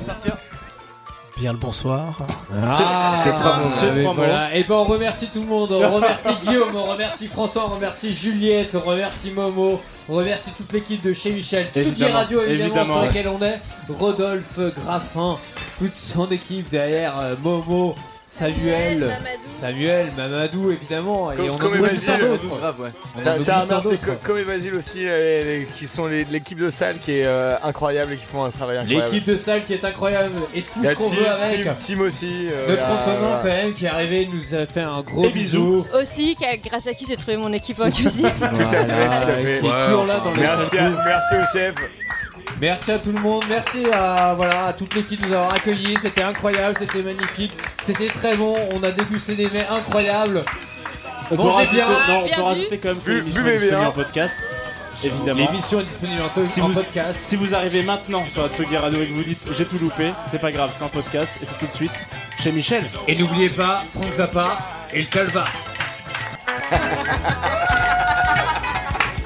Bien 1.38 1.52
le 1.52 1.58
bonsoir. 1.58 2.18
Ah, 2.64 3.16
c'est 3.18 3.32
trois 3.32 3.58
mots. 3.58 4.14
voilà. 4.14 4.56
Et 4.56 4.64
ben 4.64 4.76
on 4.76 4.86
remercie 4.86 5.28
tout 5.28 5.42
le 5.42 5.48
monde. 5.48 5.70
On 5.74 5.96
remercie 5.96 6.30
Guillaume, 6.42 6.74
on 6.74 6.92
remercie 6.92 7.28
François, 7.28 7.66
on 7.70 7.76
remercie 7.76 8.14
Juliette, 8.14 8.74
on 8.76 8.88
remercie 8.90 9.32
Momo, 9.32 9.82
on 10.08 10.14
remercie 10.14 10.52
toute 10.52 10.72
l'équipe 10.72 11.02
de 11.02 11.12
chez 11.12 11.32
Michel, 11.32 11.68
Tsugi 11.74 12.06
Radio 12.06 12.42
évidemment, 12.42 12.64
évidemment, 12.64 12.86
sur 12.86 13.02
ouais. 13.02 13.08
laquelle 13.08 13.28
on 13.28 13.42
est, 13.42 13.62
Rodolphe 13.90 14.60
Graffin, 14.86 15.38
toute 15.78 15.96
son 15.96 16.30
équipe 16.32 16.70
derrière, 16.70 17.20
euh, 17.20 17.36
Momo, 17.44 17.96
Samuel, 18.38 19.00
Mamadou. 19.00 19.50
Samuel, 19.62 20.08
Mamadou 20.18 20.72
évidemment, 20.72 21.32
et 21.32 21.36
Comme- 21.38 21.50
on 21.52 21.58
comme 21.58 21.80
en 21.80 21.82
Basile. 21.84 22.14
d'autres. 22.20 22.58
Grave, 22.58 22.80
ouais. 22.82 22.90
On 23.16 23.20
en 23.20 23.24
Tiens, 23.24 23.34
oublie 23.36 23.44
tiens, 23.46 23.54
tant 23.68 23.76
merci 23.76 23.88
d'autres. 23.90 24.06
Co- 24.06 24.28
Com 24.28 24.38
et 24.38 24.44
Basile 24.44 24.76
aussi, 24.76 25.08
euh, 25.08 25.44
les- 25.44 25.60
les- 25.60 25.66
qui 25.68 25.88
sont 25.88 26.08
les- 26.08 26.26
l'équipe 26.26 26.60
de 26.60 26.70
salle 26.70 26.98
qui 27.00 27.14
est 27.20 27.26
euh, 27.26 27.56
incroyable 27.64 28.14
et 28.14 28.18
qui 28.18 28.26
font 28.26 28.44
un 28.44 28.50
travail 28.52 28.78
incroyable. 28.78 29.12
L'équipe 29.14 29.28
de 29.30 29.38
salle 29.38 29.64
qui 29.66 29.74
est 29.74 29.86
incroyable 29.86 30.32
et 30.54 30.62
tout 30.64 30.84
ce 30.84 30.94
qu'on 30.96 31.10
veut 31.10 31.28
avec. 31.30 31.64
Tim, 31.64 31.76
Tim 31.96 32.00
aussi. 32.02 32.48
euh, 32.52 32.68
Notre 32.70 32.84
quand 33.42 33.44
même 33.46 33.74
qui 33.74 33.86
est 33.86 33.90
arrivé 33.90 34.28
nous 34.32 34.54
a 34.56 34.66
fait 34.66 34.82
un 34.82 35.02
gros 35.02 35.30
bisou. 35.30 35.86
Aussi, 35.98 36.38
grâce 36.66 36.88
à 36.88 36.94
qui 36.94 37.06
j'ai 37.08 37.16
trouvé 37.16 37.38
mon 37.38 37.54
équipe 37.54 37.80
en 37.80 37.90
cuisine. 37.90 38.28
Tout 38.40 38.44
à 38.46 38.50
fait, 38.54 38.56
tout 38.56 38.72
à 38.72 39.26
fait. 39.38 39.60
Qui 39.62 39.68
est 39.68 39.86
toujours 39.86 40.06
là 40.06 40.20
dans 40.24 40.32
le 40.32 40.40
Merci, 40.42 40.78
à- 40.78 40.90
merci 41.06 41.36
au 41.36 41.58
chef. 41.58 41.76
Merci 42.62 42.92
à 42.92 43.00
tout 43.00 43.12
le 43.12 43.20
monde, 43.20 43.44
merci 43.50 43.84
à, 43.94 44.34
voilà, 44.36 44.68
à 44.68 44.74
toute 44.74 44.94
l'équipe 44.96 45.22
de 45.22 45.28
nous 45.28 45.34
avoir 45.34 45.54
accueillis, 45.54 45.96
c'était 46.02 46.24
incroyable, 46.24 46.78
c'était 46.80 47.02
magnifique, 47.04 47.52
c'était 47.84 48.08
très 48.08 48.36
bon, 48.38 48.56
on 48.74 48.82
a 48.84 48.92
dégusté 48.92 49.36
des 49.36 49.50
mets 49.50 49.66
incroyables. 49.70 50.44
On 51.32 51.36
peut 51.36 51.42
rajouter, 51.42 51.76
bien, 51.76 51.88
non, 51.90 52.20
on 52.22 52.26
bien 52.26 52.36
peut 52.36 52.42
rajouter 52.44 52.78
quand 52.78 52.90
même 52.90 53.02
que 53.02 53.12
l'émission 53.12 53.46
est 53.46 53.52
disponible 53.54 53.78
bien. 53.78 53.88
en 53.90 53.92
podcast. 53.92 54.42
Évidemment. 55.04 55.46
L'émission 55.52 55.80
est 55.82 55.84
disponible 55.84 56.22
en, 56.22 56.42
Si 56.42 56.62
en 56.62 56.68
vous, 56.70 56.74
podcast. 56.74 57.20
si 57.22 57.36
vous 57.36 57.54
arrivez 57.54 57.84
maintenant 57.84 58.24
sur 58.32 58.44
la 58.44 58.50
Tsugi 58.50 58.78
Radio 58.78 59.02
et 59.02 59.08
que 59.08 59.14
vous 59.14 59.24
dites 59.24 59.40
j'ai 59.52 59.66
tout 59.66 59.78
loupé, 59.80 60.14
c'est 60.32 60.40
pas 60.40 60.52
grave, 60.52 60.72
c'est 60.78 60.84
un 60.86 60.88
podcast 60.88 61.32
et 61.42 61.46
c'est 61.46 61.58
tout 61.58 61.68
de 61.68 61.76
suite 61.76 62.06
chez 62.40 62.52
Michel. 62.52 62.86
Et 63.08 63.16
n'oubliez 63.16 63.50
pas, 63.50 63.84
Franck 63.94 64.14
Zappa 64.14 64.58
et 64.94 65.02
le 65.02 65.08
Calva. 65.08 65.46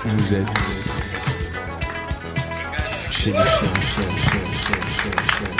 Vous 0.05 0.33
êtes 0.33 0.47
shitty 3.19 3.35
shit, 3.35 3.83
shit, 3.83 4.17
shit, 4.17 4.53
shit, 4.53 4.85
shit, 4.87 5.49
shit. 5.49 5.58